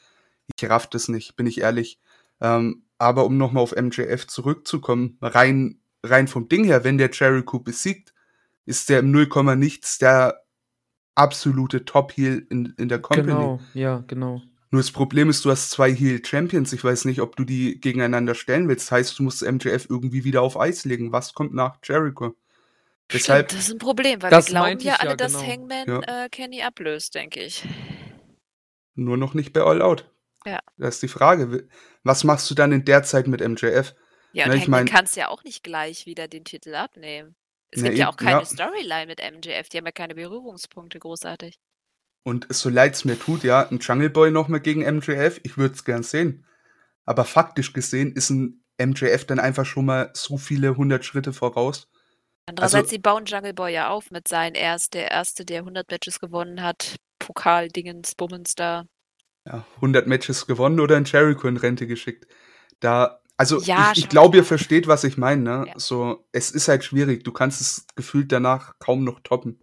Ich 0.57 0.69
raff 0.69 0.89
das 0.89 1.09
nicht, 1.09 1.37
bin 1.37 1.47
ich 1.47 1.61
ehrlich. 1.61 2.01
Ähm, 2.41 2.83
aber 2.99 3.25
um 3.25 3.37
nochmal 3.37 3.63
auf 3.63 3.75
MJF 3.75 4.27
zurückzukommen, 4.27 5.19
rein, 5.21 5.81
rein 6.03 6.29
vom 6.29 6.49
Ding 6.49 6.65
her, 6.65 6.85
wenn 6.85 6.99
der 6.99 7.11
Jericho 7.13 7.61
besiegt, 7.61 8.13
ist 8.65 8.89
der 8.89 9.01
im 9.01 9.11
0, 9.11 9.57
nichts 9.57 9.99
der 9.99 10.43
absolute 11.15 11.85
Top-Heel 11.85 12.47
in, 12.49 12.75
in 12.79 12.89
der 12.89 13.01
Company. 13.01 13.27
Genau, 13.29 13.61
ja, 13.75 14.05
genau. 14.07 14.43
Nur 14.73 14.81
das 14.81 14.91
Problem 14.91 15.29
ist, 15.29 15.45
du 15.45 15.51
hast 15.51 15.71
zwei 15.71 15.95
Heel-Champions. 15.95 16.73
Ich 16.73 16.83
weiß 16.83 17.05
nicht, 17.05 17.21
ob 17.21 17.37
du 17.37 17.45
die 17.45 17.79
gegeneinander 17.79 18.35
stellen 18.35 18.69
willst. 18.69 18.87
Das 18.87 18.93
heißt, 18.93 19.19
du 19.19 19.23
musst 19.23 19.43
MJF 19.43 19.87
irgendwie 19.91 20.25
wieder 20.25 20.41
auf 20.41 20.59
Eis 20.59 20.87
legen. 20.87 21.13
Was 21.13 21.35
kommt 21.35 21.53
nach 21.53 21.77
Jericho? 21.85 22.35
Deshalb, 23.13 23.51
Stimmt, 23.51 23.61
das 23.61 23.69
ist 23.69 23.75
ein 23.75 23.79
Problem, 23.79 24.23
weil 24.23 24.31
wir 24.31 24.41
glauben 24.41 24.81
ja 24.81 24.95
alle, 24.95 25.11
ja, 25.11 25.17
dass 25.17 25.35
genau. 25.35 25.47
Hangman 25.47 25.89
ja. 25.89 26.25
äh, 26.25 26.29
Kenny 26.31 26.63
ablöst, 26.63 27.15
denke 27.15 27.43
ich. 27.43 27.69
Nur 28.95 29.19
noch 29.19 29.35
nicht 29.35 29.53
bei 29.53 29.61
All 29.61 29.83
Out. 29.83 30.11
Ja. 30.47 30.61
Das 30.79 30.95
ist 30.95 31.03
die 31.03 31.09
Frage. 31.09 31.69
Was 32.03 32.25
machst 32.25 32.51
du 32.51 32.55
dann 32.55 32.73
in 32.73 32.87
der 32.87 33.03
Zeit 33.03 33.27
mit 33.27 33.47
MJF? 33.47 33.95
Ja, 34.33 34.47
und 34.47 34.53
ne, 34.53 34.61
Hangman 34.61 34.71
mein, 34.71 34.87
kannst 34.87 35.17
ja 35.17 35.29
auch 35.29 35.45
nicht 35.45 35.63
gleich 35.63 36.07
wieder 36.07 36.29
den 36.29 36.45
Titel 36.45 36.75
abnehmen. 36.75 37.37
Es 37.71 37.83
Na, 37.83 37.89
gibt 37.89 37.99
ja 37.99 38.09
auch 38.09 38.17
keine 38.17 38.39
ja. 38.39 38.45
Storyline 38.47 39.07
mit 39.07 39.21
MJF. 39.21 39.69
Die 39.69 39.77
haben 39.77 39.85
ja 39.85 39.93
keine 39.93 40.15
Berührungspunkte 40.15 40.99
großartig. 40.99 41.59
Und 42.25 42.47
so 42.51 42.69
leid 42.69 42.95
es 42.95 43.05
mir 43.05 43.19
tut, 43.19 43.43
ja, 43.43 43.69
ein 43.69 43.79
Jungle 43.79 44.11
Boy 44.11 44.31
nochmal 44.31 44.61
gegen 44.61 44.83
MJF, 44.83 45.41
ich 45.43 45.57
würde 45.57 45.75
es 45.75 45.85
gern 45.85 46.03
sehen. 46.03 46.47
Aber 47.05 47.25
faktisch 47.25 47.73
gesehen 47.73 48.13
ist 48.13 48.31
ein 48.31 48.65
MJF 48.81 49.25
dann 49.27 49.41
einfach 49.41 49.67
schon 49.67 49.87
mal 49.87 50.11
so 50.15 50.37
viele 50.37 50.77
hundert 50.77 51.05
Schritte 51.05 51.33
voraus. 51.33 51.89
Andererseits, 52.47 52.85
also, 52.85 52.91
sie 52.91 52.99
bauen 52.99 53.25
Jungle 53.25 53.55
Boy 53.55 53.73
ja 53.73 53.89
auf 53.89 54.11
mit 54.11 54.29
seinen 54.29 54.55
erst, 54.55 54.95
der 54.95 55.11
Erste, 55.11 55.45
der 55.45 55.61
100 55.61 55.91
Matches 55.91 56.21
gewonnen 56.21 56.63
hat, 56.63 56.97
Pokal-Dingens, 57.19 58.15
Bummens 58.15 58.55
da. 58.55 58.85
Ja, 59.47 59.65
100 59.77 60.07
Matches 60.07 60.47
gewonnen 60.47 60.81
oder 60.81 60.97
ein 60.97 61.05
Jericho 61.05 61.49
in 61.49 61.57
Rente 61.57 61.87
geschickt. 61.87 62.27
Da, 62.81 63.21
also 63.37 63.61
ja, 63.61 63.93
ich, 63.93 64.01
ich 64.01 64.09
glaube, 64.09 64.39
ihr 64.39 64.45
versteht, 64.45 64.87
was 64.87 65.05
ich 65.05 65.17
meine. 65.17 65.43
Ne? 65.43 65.65
Ja. 65.69 65.75
So, 65.77 66.27
es 66.33 66.51
ist 66.51 66.69
halt 66.69 66.85
schwierig. 66.85 67.25
Du 67.25 67.33
kannst 67.33 67.61
es 67.61 67.87
gefühlt 67.95 68.31
danach 68.33 68.79
kaum 68.79 69.05
noch 69.05 69.21
toppen. 69.21 69.61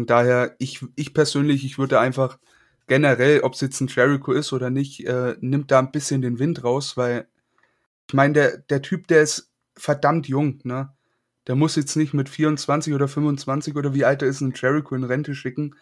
Von 0.00 0.06
daher, 0.06 0.56
ich, 0.58 0.82
ich 0.96 1.12
persönlich, 1.12 1.62
ich 1.62 1.76
würde 1.76 2.00
einfach 2.00 2.38
generell, 2.86 3.40
ob 3.42 3.52
es 3.52 3.60
jetzt 3.60 3.82
ein 3.82 3.86
Jericho 3.86 4.32
ist 4.32 4.50
oder 4.54 4.70
nicht, 4.70 5.06
äh, 5.06 5.36
nimmt 5.40 5.70
da 5.70 5.78
ein 5.78 5.92
bisschen 5.92 6.22
den 6.22 6.38
Wind 6.38 6.64
raus, 6.64 6.96
weil 6.96 7.28
ich 8.08 8.14
meine, 8.14 8.32
der, 8.32 8.56
der 8.56 8.80
Typ, 8.80 9.08
der 9.08 9.20
ist 9.20 9.52
verdammt 9.76 10.26
jung, 10.26 10.58
ne? 10.64 10.94
Der 11.46 11.54
muss 11.54 11.76
jetzt 11.76 11.96
nicht 11.96 12.14
mit 12.14 12.30
24 12.30 12.94
oder 12.94 13.08
25 13.08 13.76
oder 13.76 13.92
wie 13.92 14.06
alt 14.06 14.22
er 14.22 14.28
ist, 14.28 14.40
einen 14.40 14.54
Jericho 14.56 14.94
in 14.94 15.04
Rente 15.04 15.34
schicken. 15.34 15.76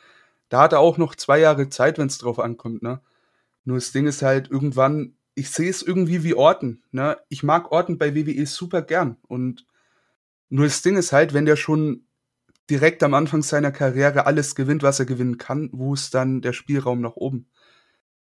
Da 0.49 0.63
hat 0.63 0.73
er 0.73 0.81
auch 0.81 0.99
noch 0.99 1.15
zwei 1.15 1.39
Jahre 1.39 1.69
Zeit, 1.69 1.97
wenn 1.97 2.09
es 2.09 2.19
drauf 2.19 2.41
ankommt, 2.41 2.83
ne? 2.83 3.01
Nur 3.65 3.77
das 3.77 3.93
Ding 3.93 4.09
ist 4.09 4.23
halt 4.23 4.51
irgendwann, 4.51 5.15
ich 5.37 5.51
sehe 5.51 5.71
es 5.71 5.83
irgendwie 5.83 6.25
wie 6.25 6.35
Orten, 6.35 6.83
ne? 6.91 7.19
Ich 7.29 7.45
mag 7.45 7.71
Orten 7.71 7.99
bei 7.99 8.17
WWE 8.17 8.47
super 8.47 8.83
gern 8.83 9.17
und 9.29 9.65
nur 10.49 10.65
das 10.65 10.83
Ding 10.83 10.97
ist 10.97 11.13
halt, 11.13 11.35
wenn 11.35 11.47
der 11.47 11.55
schon 11.55 12.08
direkt 12.71 13.03
am 13.03 13.15
Anfang 13.15 13.43
seiner 13.43 13.73
Karriere 13.73 14.27
alles 14.27 14.55
gewinnt, 14.55 14.83
was 14.83 15.01
er 15.01 15.07
gewinnen 15.07 15.39
kann, 15.39 15.71
wo 15.73 15.95
ist 15.95 16.15
dann 16.15 16.41
der 16.41 16.53
Spielraum 16.53 17.01
nach 17.01 17.17
oben? 17.17 17.49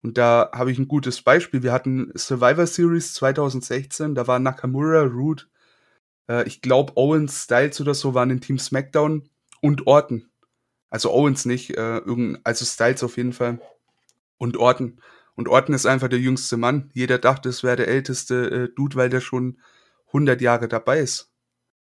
Und 0.04 0.17
da 0.17 0.49
habe 0.54 0.71
ich 0.71 0.80
ein 0.80 0.88
gutes 0.88 1.21
Beispiel. 1.21 1.62
Wir 1.62 1.71
hatten 1.71 2.12
Survivor 2.15 2.65
Series 2.65 3.13
2016, 3.13 4.15
da 4.15 4.27
war 4.27 4.39
Nakamura, 4.39 5.04
Root, 5.04 5.47
äh, 6.27 6.47
ich 6.47 6.62
glaube 6.62 6.93
Owens, 6.95 7.43
Styles 7.43 7.80
oder 7.82 7.93
so 7.93 8.13
waren 8.13 8.32
in 8.32 8.41
Team 8.41 8.58
SmackDown 8.58 9.30
und 9.62 9.88
Orton. 9.88 10.30
Also 10.89 11.12
Owens 11.12 11.45
nicht, 11.45 11.77
äh, 11.77 11.97
irgend, 11.99 12.39
also 12.43 12.65
Styles 12.65 13.04
auf 13.04 13.17
jeden 13.17 13.34
Fall. 13.34 13.62
Und 14.38 14.58
Orton. 14.58 14.99
Und 15.36 15.47
Orton 15.47 15.75
ist 15.75 15.86
einfach 15.86 16.10
der 16.10 16.19
jüngste 16.19 16.58
Mann. 16.58 16.89
Jeder 16.93 17.17
dachte, 17.17 17.49
es 17.49 17.63
wäre 17.63 17.77
der 17.77 17.88
älteste 17.88 18.49
äh, 18.49 18.75
Dude, 18.75 18.95
weil 18.95 19.10
der 19.10 19.21
schon 19.21 19.60
100 20.08 20.41
Jahre 20.41 20.67
dabei 20.67 20.99
ist. 20.99 21.32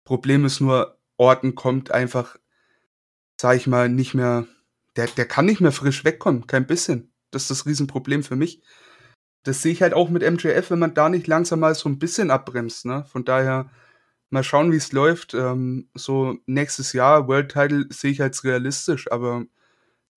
Problem 0.04 0.46
ist 0.46 0.60
nur, 0.60 0.98
Orten 1.18 1.56
kommt 1.56 1.92
einfach, 1.92 2.38
sag 3.40 3.58
ich 3.58 3.68
mal, 3.68 3.90
nicht 3.90 4.14
mehr, 4.14 4.48
der, 4.96 5.08
der 5.08 5.26
kann 5.26 5.46
nicht 5.46 5.62
mehr 5.62 5.72
frisch 5.72 6.06
wegkommen, 6.06 6.48
kein 6.48 6.68
bisschen. 6.68 7.12
Das 7.32 7.44
ist 7.44 7.52
das 7.52 7.66
Riesenproblem 7.66 8.24
für 8.24 8.36
mich. 8.36 8.62
Das 9.44 9.62
sehe 9.62 9.74
ich 9.74 9.82
halt 9.82 9.94
auch 9.94 10.10
mit 10.10 10.24
MJF, 10.24 10.72
wenn 10.72 10.80
man 10.80 10.94
da 10.94 11.10
nicht 11.10 11.28
langsam 11.28 11.60
mal 11.60 11.76
so 11.76 11.90
ein 11.90 12.00
bisschen 12.00 12.32
abbremst, 12.32 12.86
ne? 12.86 13.06
Von 13.06 13.26
daher, 13.26 13.70
mal 14.30 14.44
schauen, 14.44 14.72
wie 14.72 14.78
es 14.78 14.92
läuft. 14.92 15.34
Ähm, 15.36 15.90
so 15.94 16.38
nächstes 16.48 16.94
Jahr, 16.94 17.28
World 17.28 17.52
Title 17.52 17.86
sehe 17.90 18.12
ich 18.12 18.22
als 18.22 18.44
realistisch, 18.44 19.12
aber 19.12 19.46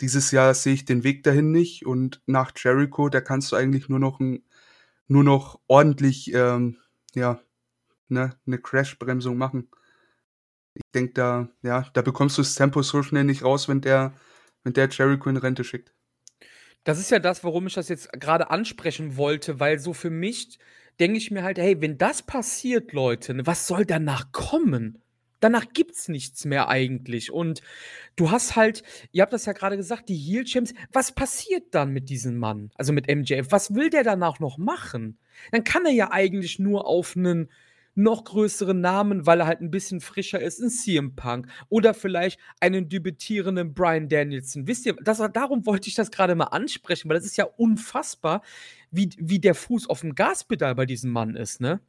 dieses 0.01 0.31
Jahr 0.31 0.55
sehe 0.55 0.75
ich 0.75 0.85
den 0.87 1.05
Weg 1.05 1.23
dahin 1.25 1.53
nicht 1.53 1.87
und 1.87 2.23
nach 2.27 2.53
Jericho, 2.57 3.09
da 3.09 3.21
kannst 3.21 3.53
du 3.53 3.57
eigentlich 3.57 3.89
nur 3.89 3.99
noch 3.99 4.21
ein, 4.21 4.45
nur 5.09 5.25
noch 5.25 5.61
ordentlich, 5.69 6.33
ähm, 6.35 6.79
ja, 7.15 7.41
ne, 8.09 8.37
eine 8.47 8.59
Crash-Bremsung 8.59 9.37
machen 9.37 9.69
ich 10.77 10.93
denke, 10.95 11.15
da, 11.15 11.49
ja, 11.63 11.87
da 11.93 12.03
bekommst 12.03 12.39
du 12.39 12.43
das 12.43 12.55
Tempo 12.55 12.83
so 12.83 13.03
schnell 13.03 13.25
nicht 13.25 13.43
raus, 13.43 13.69
wenn 13.69 13.81
der, 13.81 14.15
wenn 14.63 14.73
der 14.73 14.89
Jericho 14.89 15.29
in 15.29 15.37
Rente 15.37 15.65
schickt. 15.65 15.93
Das 16.85 16.99
ist 16.99 17.11
ja 17.11 17.19
das, 17.19 17.43
warum 17.43 17.67
ich 17.67 17.75
das 17.75 17.89
jetzt 17.89 18.13
gerade 18.13 18.51
ansprechen 18.51 19.17
wollte, 19.17 19.59
weil 19.59 19.79
so 19.79 19.93
für 19.93 20.11
mich 20.11 20.59
denke 21.01 21.19
ich 21.19 21.31
mir 21.31 21.43
halt, 21.43 21.59
hey, 21.59 21.81
wenn 21.81 21.99
das 21.99 22.23
passiert, 22.23 22.93
Leute, 22.93 23.35
ne, 23.35 23.47
was 23.47 23.67
soll 23.67 23.85
danach 23.85 24.33
kommen? 24.33 25.03
Danach 25.41 25.67
gibt's 25.75 26.09
nichts 26.09 26.45
mehr 26.45 26.69
eigentlich. 26.69 27.31
Und 27.31 27.61
du 28.17 28.31
hast 28.31 28.57
halt, 28.57 28.83
ihr 29.13 29.23
habt 29.23 29.33
das 29.33 29.45
ja 29.45 29.53
gerade 29.53 29.77
gesagt, 29.77 30.09
die 30.09 30.17
Heel 30.17 30.45
Champs. 30.45 30.73
Was 30.93 31.13
passiert 31.13 31.75
dann 31.75 31.93
mit 31.93 32.09
diesem 32.09 32.39
Mann? 32.39 32.71
Also 32.77 32.93
mit 32.93 33.09
MJF? 33.09 33.49
Was 33.51 33.75
will 33.75 33.91
der 33.91 34.03
danach 34.03 34.41
noch 34.41 34.57
machen? 34.57 35.19
Dann 35.53 35.65
kann 35.65 35.85
er 35.85 35.93
ja 35.93 36.11
eigentlich 36.11 36.59
nur 36.59 36.87
auf 36.87 37.17
einen 37.17 37.51
noch 37.97 38.25
größeren 38.25 38.81
Namen, 38.81 39.27
weil 39.27 39.41
er 39.41 39.47
halt 39.47 39.61
ein 39.61 39.71
bisschen 39.71 40.01
frischer 40.01 40.41
ist, 40.41 40.61
ein 40.61 40.71
CM 40.71 41.17
Punk 41.17 41.49
oder 41.69 41.95
vielleicht 41.95 42.39
einen 42.61 42.89
debütierenden 42.89 43.75
Brian 43.75 44.09
Danielson. 44.09 44.67
Wisst 44.67 44.87
ihr, 44.87 44.95
das, 45.03 45.19
darum 45.33 45.67
wollte 45.67 45.89
ich 45.89 45.95
das 45.95 46.11
gerade 46.11 46.35
mal 46.35 46.45
ansprechen, 46.45 47.09
weil 47.09 47.17
das 47.17 47.27
ist 47.27 47.37
ja 47.37 47.47
unfassbar, 47.57 48.43
wie, 48.91 49.11
wie 49.19 49.41
der 49.41 49.55
Fuß 49.55 49.89
auf 49.89 50.03
dem 50.03 50.15
Gaspedal 50.15 50.75
bei 50.75 50.87
diesem 50.87 51.11
Mann 51.11 51.35
ist, 51.37 51.61
ne? 51.61 51.81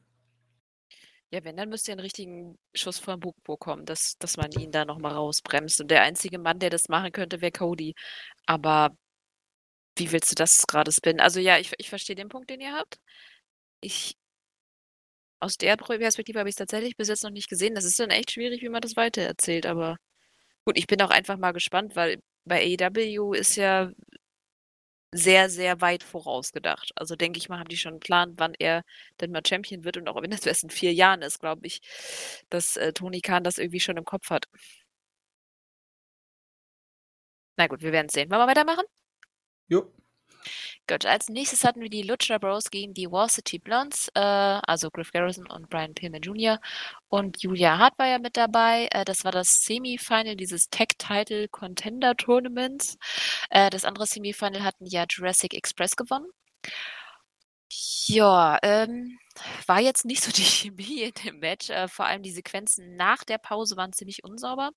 Ja, 1.30 1.44
wenn, 1.44 1.58
dann 1.58 1.68
müsste 1.68 1.92
ja 1.92 1.94
einen 1.94 2.00
richtigen 2.02 2.58
Schuss 2.74 3.00
vor 3.00 3.18
Bug 3.18 3.36
bekommen, 3.44 3.86
dass, 3.86 4.18
dass 4.18 4.38
man 4.38 4.50
ihn 4.54 4.72
da 4.72 4.86
nochmal 4.86 5.12
rausbremst. 5.12 5.82
Und 5.82 5.92
der 5.92 6.04
einzige 6.04 6.40
Mann, 6.40 6.60
der 6.60 6.70
das 6.70 6.88
machen 6.88 7.12
könnte, 7.12 7.42
wäre 7.42 7.52
Cody. 7.52 7.94
Aber 8.46 8.96
wie 9.98 10.12
willst 10.12 10.32
du 10.32 10.36
das 10.36 10.68
gerade 10.68 10.92
spinnen? 10.92 11.20
Also 11.20 11.40
ja, 11.40 11.58
ich, 11.58 11.74
ich 11.78 11.90
verstehe 11.90 12.16
den 12.16 12.30
Punkt, 12.30 12.50
den 12.50 12.62
ihr 12.62 12.74
habt. 12.74 13.00
Ich 13.82 14.16
aus 15.40 15.58
der 15.58 15.78
Perspektive 15.78 16.40
habe 16.40 16.50
ich 16.50 16.54
es 16.54 16.58
tatsächlich 16.58 16.98
bis 16.98 17.10
jetzt 17.10 17.24
noch 17.24 17.32
nicht 17.32 17.50
gesehen. 17.50 17.76
Das 17.76 17.86
ist 17.86 18.00
dann 18.00 18.10
echt 18.10 18.32
schwierig, 18.32 18.62
wie 18.62 18.70
man 18.70 18.82
das 18.82 18.96
weitererzählt, 18.96 19.66
aber 19.66 19.98
gut, 20.66 20.78
ich 20.78 20.88
bin 20.88 21.02
auch 21.02 21.12
einfach 21.12 21.38
mal 21.38 21.54
gespannt, 21.54 21.96
weil 21.96 22.20
bei 22.46 22.78
AEW 22.80 23.34
ist 23.34 23.56
ja 23.58 23.92
sehr, 25.14 25.50
sehr 25.50 25.82
weit 25.82 26.04
vorausgedacht. 26.04 26.92
Also 26.96 27.16
denke 27.16 27.40
ich 27.40 27.50
mal, 27.50 27.60
haben 27.60 27.70
die 27.70 27.78
schon 27.78 27.94
einen 27.94 28.00
Plan, 28.02 28.34
wann 28.38 28.54
er 28.60 28.84
denn 29.22 29.32
mal 29.32 29.42
Champion 29.46 29.84
wird 29.84 29.98
und 29.98 30.08
auch 30.10 30.22
wenn 30.22 30.32
das 30.32 30.46
erst 30.46 30.64
in 30.64 30.70
vier 30.70 30.94
Jahren 30.94 31.22
ist, 31.22 31.40
glaube 31.40 31.66
ich, 31.68 31.80
dass 32.50 32.76
äh, 32.78 32.94
Tony 32.94 33.22
Khan 33.22 33.44
das 33.44 33.58
irgendwie 33.58 33.80
schon 33.80 33.98
im 33.98 34.06
Kopf 34.06 34.30
hat. 34.30 34.48
Na 37.58 37.68
gut, 37.68 37.82
wir 37.82 37.92
werden 37.92 38.08
es 38.08 38.14
sehen. 38.14 38.30
Wollen 38.30 38.42
wir 38.42 38.48
weitermachen? 38.48 38.86
Jo. 39.70 39.92
Gut, 40.88 41.06
als 41.06 41.30
nächstes 41.30 41.64
hatten 41.64 41.82
wir 41.82 41.90
die 41.90 42.04
Lucha 42.04 42.38
Bros 42.38 42.70
gegen 42.70 42.94
die 42.94 43.12
War 43.12 43.30
City 43.30 43.60
Blondes, 43.60 44.10
äh, 44.16 44.20
also 44.20 44.90
Griff 44.90 45.12
Garrison 45.12 45.48
und 45.50 45.70
Brian 45.70 45.94
Pillman 45.94 46.22
Jr. 46.22 46.60
Und 47.10 47.42
Julia 47.42 47.78
Hart 47.78 47.98
war 47.98 48.08
ja 48.08 48.20
mit 48.20 48.38
dabei. 48.38 48.88
Äh, 48.92 49.06
das 49.06 49.24
war 49.24 49.32
das 49.32 49.64
Semifinal 49.64 50.36
dieses 50.36 50.70
Tag-Title 50.70 51.48
Contender 51.50 52.16
Tournaments. 52.16 52.98
Äh, 53.50 53.70
das 53.70 53.86
andere 53.86 54.06
Semifinal 54.06 54.64
hatten 54.64 54.86
ja 54.86 55.06
Jurassic 55.10 55.54
Express 55.54 55.96
gewonnen. 55.96 56.28
Ja, 58.08 58.58
ähm, 58.64 59.18
war 59.66 59.82
jetzt 59.82 60.06
nicht 60.06 60.24
so 60.24 60.32
die 60.32 60.44
Chemie 60.44 61.02
in 61.04 61.12
dem 61.26 61.40
Match. 61.40 61.70
Äh, 61.70 61.88
vor 61.88 62.06
allem 62.06 62.24
die 62.24 62.32
Sequenzen 62.32 62.96
nach 62.96 63.24
der 63.24 63.38
Pause 63.38 63.76
waren 63.78 63.94
ziemlich 63.94 64.24
unsauber. 64.24 64.72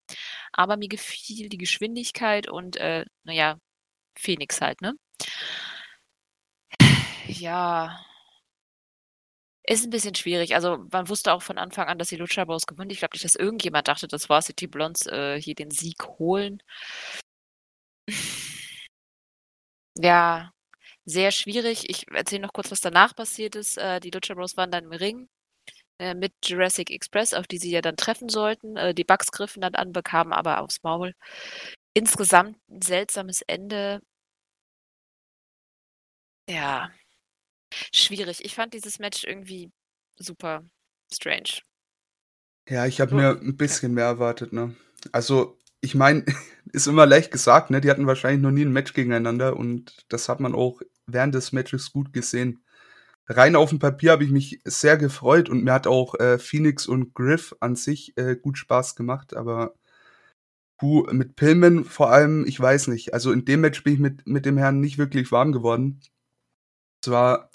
Aber 0.53 0.77
mir 0.77 0.89
gefiel 0.89 1.49
die 1.49 1.59
Geschwindigkeit 1.59 2.49
und, 2.49 2.77
äh, 2.77 3.05
naja, 3.25 3.59
Phoenix 4.17 4.61
halt, 4.61 4.81
ne? 4.83 4.95
Ja. 7.29 8.05
Ist 9.67 9.85
ein 9.85 9.91
bisschen 9.91 10.15
schwierig. 10.15 10.55
Also, 10.55 10.79
man 10.91 11.09
wusste 11.09 11.33
auch 11.33 11.43
von 11.43 11.57
Anfang 11.59 11.87
an, 11.89 11.99
dass 11.99 12.09
die 12.09 12.17
Lucha 12.17 12.45
Bros 12.45 12.67
gewinnen. 12.67 12.91
Ich 12.91 12.99
glaube 12.99 13.15
nicht, 13.15 13.25
dass 13.25 13.35
irgendjemand 13.37 13.89
dachte, 13.89 14.09
dass 14.09 14.29
Varsity 14.29 14.67
Blondes 14.67 15.07
äh, 15.07 15.41
hier 15.41 15.55
den 15.55 15.71
Sieg 15.71 16.03
holen. 16.19 16.63
Ja, 19.99 20.53
sehr 21.05 21.31
schwierig. 21.33 21.89
Ich 21.91 22.07
erzähle 22.13 22.43
noch 22.43 22.53
kurz, 22.53 22.71
was 22.71 22.81
danach 22.81 23.15
passiert 23.15 23.57
ist. 23.57 23.79
Äh, 23.79 24.01
die 24.01 24.11
Lucha 24.11 24.35
Bros 24.35 24.57
waren 24.57 24.71
dann 24.71 24.85
im 24.85 24.93
Ring 24.93 25.29
äh, 25.99 26.15
mit 26.15 26.33
Jurassic 26.45 26.91
Express, 26.91 27.35
auf 27.35 27.47
die 27.49 27.59
sie 27.59 27.71
ja 27.73 27.83
dann 27.83 27.97
treffen 27.97 28.29
sollten. 28.29 28.77
Äh, 28.77 28.95
die 28.95 29.05
Bugs 29.05 29.33
griffen 29.33 29.63
dann 29.63 29.75
an, 29.77 29.93
bekamen 29.93 30.33
aber 30.33 30.61
aufs 30.63 30.83
Maul. 30.83 31.15
Insgesamt 31.95 32.57
ein 32.69 32.83
seltsames 32.83 33.43
Ende. 33.43 34.01
Ja, 36.49 36.91
schwierig. 37.93 38.45
Ich 38.45 38.55
fand 38.55 38.75
dieses 38.75 38.99
Match 38.99 39.25
irgendwie 39.25 39.71
super 40.19 40.65
strange. 41.13 41.63
Ja, 42.69 42.87
ich 42.87 43.01
habe 43.01 43.15
mir 43.15 43.31
ein 43.31 43.57
bisschen 43.57 43.95
mehr 43.95 44.05
erwartet, 44.05 44.53
ne? 44.53 44.77
Also, 45.13 45.59
ich 45.81 45.95
meine, 45.95 46.25
ist 46.73 46.87
immer 46.87 47.07
leicht 47.07 47.33
gesagt, 47.33 47.71
ne? 47.71 47.81
Die 47.81 47.91
hatten 47.91 48.07
wahrscheinlich 48.07 48.43
noch 48.43 48.53
nie 48.53 48.65
ein 48.65 48.73
Match 48.73 48.93
gegeneinander 48.93 49.57
und 49.57 50.05
das 50.09 50.29
hat 50.29 50.41
man 50.41 50.55
auch 50.55 50.81
während 51.07 51.35
des 51.35 51.53
Matches 51.53 51.93
gut 51.93 52.13
gesehen. 52.13 52.63
Rein 53.29 53.57
auf 53.57 53.71
dem 53.71 53.79
Papier 53.79 54.13
habe 54.13 54.25
ich 54.25 54.31
mich 54.31 54.61
sehr 54.65 54.97
gefreut 54.97 55.49
und 55.49 55.65
mir 55.65 55.73
hat 55.73 55.87
auch 55.87 56.15
äh, 56.17 56.39
Phoenix 56.39 56.87
und 56.87 57.15
Griff 57.15 57.55
an 57.61 57.77
sich 57.77 58.17
äh, 58.17 58.37
gut 58.37 58.59
Spaß 58.59 58.97
gemacht, 58.97 59.35
aber 59.37 59.75
puh, 60.81 61.07
mit 61.13 61.37
Pillman 61.37 61.85
vor 61.85 62.11
allem, 62.11 62.47
ich 62.47 62.59
weiß 62.59 62.89
nicht. 62.89 63.13
Also 63.15 63.33
in 63.33 63.45
dem 63.45 63.61
Match 63.61 63.85
bin 63.85 63.95
ich 63.95 64.01
mit, 64.01 64.27
mit 64.27 64.47
dem 64.47 64.57
Herrn 64.59 64.81
nicht 64.81 64.99
wirklich 64.99 65.31
warm 65.31 65.53
geworden. 65.53 66.01
Es 67.03 67.11
war, 67.11 67.51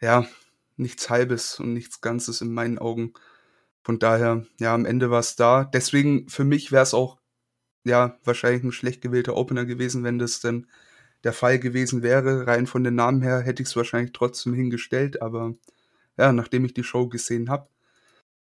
ja, 0.00 0.26
nichts 0.76 1.10
Halbes 1.10 1.60
und 1.60 1.74
nichts 1.74 2.00
Ganzes 2.00 2.40
in 2.40 2.54
meinen 2.54 2.78
Augen. 2.78 3.14
Von 3.82 3.98
daher, 3.98 4.46
ja, 4.60 4.74
am 4.74 4.86
Ende 4.86 5.10
war 5.10 5.20
es 5.20 5.36
da. 5.36 5.64
Deswegen, 5.64 6.28
für 6.28 6.44
mich 6.44 6.72
wäre 6.72 6.84
es 6.84 6.94
auch, 6.94 7.18
ja, 7.84 8.18
wahrscheinlich 8.24 8.62
ein 8.64 8.72
schlecht 8.72 9.02
gewählter 9.02 9.36
Opener 9.36 9.64
gewesen, 9.66 10.04
wenn 10.04 10.18
das 10.20 10.40
denn 10.40 10.68
der 11.24 11.32
Fall 11.32 11.58
gewesen 11.58 12.02
wäre. 12.02 12.46
Rein 12.46 12.66
von 12.68 12.84
den 12.84 12.94
Namen 12.94 13.22
her 13.22 13.40
hätte 13.40 13.62
ich 13.62 13.70
es 13.70 13.76
wahrscheinlich 13.76 14.12
trotzdem 14.12 14.54
hingestellt, 14.54 15.22
aber 15.22 15.54
ja, 16.18 16.32
nachdem 16.32 16.64
ich 16.64 16.74
die 16.74 16.84
Show 16.84 17.08
gesehen 17.08 17.50
habe, 17.50 17.68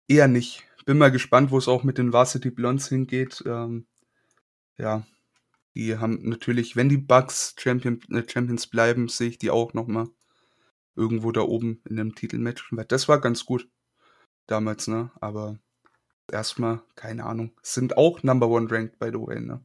eher 0.08 0.28
nicht. 0.28 0.64
Bin 0.86 0.98
mal 0.98 1.12
gespannt, 1.12 1.50
wo 1.50 1.58
es 1.58 1.68
auch 1.68 1.84
mit 1.84 1.98
den 1.98 2.12
Varsity 2.12 2.50
Blondes 2.50 2.88
hingeht. 2.88 3.42
Ähm, 3.46 3.86
ja, 4.78 5.06
die 5.74 5.96
haben 5.96 6.28
natürlich, 6.28 6.76
wenn 6.76 6.88
die 6.88 6.98
Bugs 6.98 7.54
Champion, 7.58 8.00
äh, 8.10 8.22
Champions 8.28 8.66
bleiben, 8.66 9.08
sehe 9.08 9.28
ich 9.28 9.38
die 9.38 9.50
auch 9.50 9.72
noch 9.74 9.86
mal 9.86 10.08
irgendwo 10.94 11.32
da 11.32 11.42
oben 11.42 11.80
in 11.88 11.98
einem 11.98 12.14
Titelmatch. 12.14 12.70
Das 12.88 13.08
war 13.08 13.20
ganz 13.20 13.46
gut 13.46 13.68
damals, 14.46 14.88
ne? 14.88 15.10
Aber 15.20 15.58
erstmal, 16.30 16.82
keine 16.94 17.24
Ahnung. 17.24 17.52
Sind 17.62 17.96
auch 17.96 18.22
Number 18.22 18.48
One 18.48 18.70
Ranked, 18.70 18.98
by 18.98 19.06
the 19.06 19.18
way, 19.18 19.40
ne? 19.40 19.62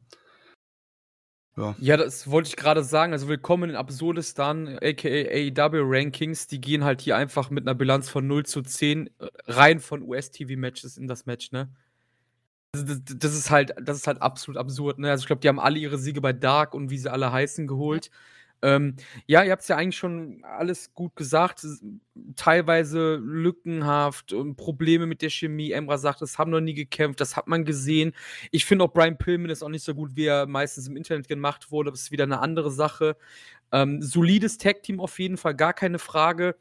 Ja. 1.56 1.74
ja, 1.80 1.96
das 1.96 2.30
wollte 2.30 2.48
ich 2.48 2.56
gerade 2.56 2.84
sagen. 2.84 3.12
Also 3.12 3.26
willkommen 3.26 3.70
in 3.70 3.76
Absurdistan, 3.76 4.78
aka 4.80 5.08
AEW 5.08 5.82
Rankings. 5.84 6.46
Die 6.46 6.60
gehen 6.60 6.84
halt 6.84 7.00
hier 7.00 7.16
einfach 7.16 7.50
mit 7.50 7.64
einer 7.64 7.74
Bilanz 7.74 8.08
von 8.08 8.28
0 8.28 8.46
zu 8.46 8.62
10 8.62 9.08
äh, 9.08 9.10
rein 9.46 9.80
von 9.80 10.02
US-TV-Matches 10.02 10.96
in 10.96 11.08
das 11.08 11.26
Match, 11.26 11.50
ne? 11.50 11.74
Das, 12.84 13.00
das, 13.18 13.34
ist 13.34 13.50
halt, 13.50 13.74
das 13.80 13.98
ist 13.98 14.06
halt 14.06 14.22
absolut 14.22 14.58
absurd, 14.58 14.98
ne? 14.98 15.10
Also 15.10 15.22
ich 15.22 15.26
glaube, 15.26 15.40
die 15.40 15.48
haben 15.48 15.60
alle 15.60 15.78
ihre 15.78 15.98
Siege 15.98 16.20
bei 16.20 16.32
Dark 16.32 16.74
und 16.74 16.90
wie 16.90 16.98
sie 16.98 17.10
alle 17.10 17.32
heißen 17.32 17.66
geholt. 17.66 18.06
Ja. 18.06 18.12
Ähm, 18.60 18.96
ja, 19.26 19.44
ihr 19.44 19.52
habt 19.52 19.62
es 19.62 19.68
ja 19.68 19.76
eigentlich 19.76 19.96
schon 19.96 20.42
alles 20.44 20.92
gut 20.94 21.14
gesagt. 21.14 21.64
Teilweise 22.36 23.16
lückenhaft 23.16 24.32
und 24.32 24.56
Probleme 24.56 25.06
mit 25.06 25.22
der 25.22 25.30
Chemie. 25.30 25.70
Emra 25.70 25.98
sagt, 25.98 26.22
das 26.22 26.38
haben 26.38 26.50
noch 26.50 26.60
nie 26.60 26.74
gekämpft, 26.74 27.20
das 27.20 27.36
hat 27.36 27.46
man 27.46 27.64
gesehen. 27.64 28.12
Ich 28.50 28.64
finde 28.64 28.84
auch 28.84 28.92
Brian 28.92 29.18
Pillman 29.18 29.50
ist 29.50 29.62
auch 29.62 29.68
nicht 29.68 29.84
so 29.84 29.94
gut, 29.94 30.16
wie 30.16 30.26
er 30.26 30.46
meistens 30.46 30.88
im 30.88 30.96
Internet 30.96 31.28
gemacht 31.28 31.70
wurde. 31.70 31.90
Das 31.90 32.02
ist 32.02 32.10
wieder 32.10 32.24
eine 32.24 32.40
andere 32.40 32.70
Sache. 32.70 33.16
Ähm, 33.70 34.02
solides 34.02 34.58
Tag-Team 34.58 35.00
auf 35.00 35.18
jeden 35.18 35.36
Fall, 35.36 35.54
gar 35.54 35.72
keine 35.72 35.98
Frage. 35.98 36.56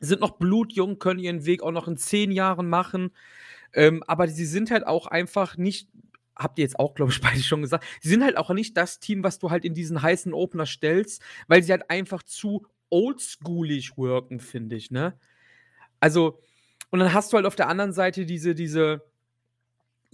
Sind 0.00 0.20
noch 0.20 0.32
blutjung, 0.32 0.98
können 0.98 1.20
ihren 1.20 1.46
Weg 1.46 1.62
auch 1.62 1.70
noch 1.70 1.88
in 1.88 1.96
zehn 1.96 2.32
Jahren 2.32 2.68
machen. 2.68 3.12
Ähm, 3.74 4.02
aber 4.06 4.28
sie 4.28 4.46
sind 4.46 4.70
halt 4.70 4.86
auch 4.86 5.06
einfach 5.06 5.56
nicht 5.56 5.88
habt 6.36 6.58
ihr 6.58 6.64
jetzt 6.64 6.78
auch, 6.78 6.94
glaube 6.94 7.12
ich, 7.12 7.20
beide 7.22 7.40
schon 7.40 7.62
gesagt, 7.62 7.84
sie 8.00 8.08
sind 8.08 8.24
halt 8.24 8.36
auch 8.36 8.50
nicht 8.50 8.76
das 8.76 9.00
Team, 9.00 9.22
was 9.22 9.38
du 9.38 9.50
halt 9.50 9.64
in 9.64 9.74
diesen 9.74 10.02
heißen 10.02 10.32
Opener 10.32 10.66
stellst, 10.66 11.22
weil 11.46 11.62
sie 11.62 11.72
halt 11.72 11.90
einfach 11.90 12.22
zu 12.22 12.66
oldschoolig 12.90 13.96
worken, 13.96 14.40
finde 14.40 14.76
ich, 14.76 14.90
ne? 14.90 15.18
Also, 16.00 16.40
und 16.90 16.98
dann 17.00 17.12
hast 17.12 17.32
du 17.32 17.36
halt 17.36 17.46
auf 17.46 17.56
der 17.56 17.68
anderen 17.68 17.92
Seite 17.92 18.26
diese, 18.26 18.54
diese, 18.54 19.02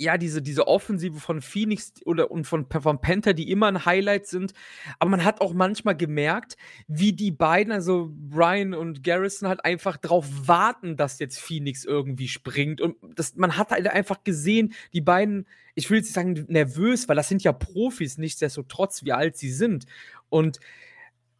ja, 0.00 0.16
diese, 0.16 0.40
diese 0.40 0.66
Offensive 0.66 1.20
von 1.20 1.42
Phoenix 1.42 1.92
oder 2.06 2.30
und 2.30 2.46
von, 2.46 2.66
von 2.66 3.00
Panther, 3.02 3.34
die 3.34 3.50
immer 3.50 3.66
ein 3.68 3.84
Highlight 3.84 4.26
sind. 4.26 4.54
Aber 4.98 5.10
man 5.10 5.24
hat 5.24 5.42
auch 5.42 5.52
manchmal 5.52 5.94
gemerkt, 5.94 6.56
wie 6.88 7.12
die 7.12 7.30
beiden, 7.30 7.70
also 7.70 8.10
Brian 8.10 8.72
und 8.72 9.04
Garrison, 9.04 9.46
halt 9.46 9.62
einfach 9.62 9.98
drauf 9.98 10.26
warten, 10.46 10.96
dass 10.96 11.18
jetzt 11.18 11.38
Phoenix 11.38 11.84
irgendwie 11.84 12.28
springt. 12.28 12.80
Und 12.80 12.96
das, 13.14 13.36
man 13.36 13.58
hat 13.58 13.72
halt 13.72 13.88
einfach 13.88 14.24
gesehen, 14.24 14.72
die 14.94 15.02
beiden, 15.02 15.46
ich 15.74 15.90
will 15.90 15.98
jetzt 15.98 16.06
nicht 16.06 16.14
sagen 16.14 16.46
nervös, 16.48 17.06
weil 17.06 17.16
das 17.16 17.28
sind 17.28 17.42
ja 17.42 17.52
Profis, 17.52 18.16
nichtsdestotrotz, 18.16 19.04
wie 19.04 19.12
alt 19.12 19.36
sie 19.36 19.52
sind. 19.52 19.84
Und 20.30 20.60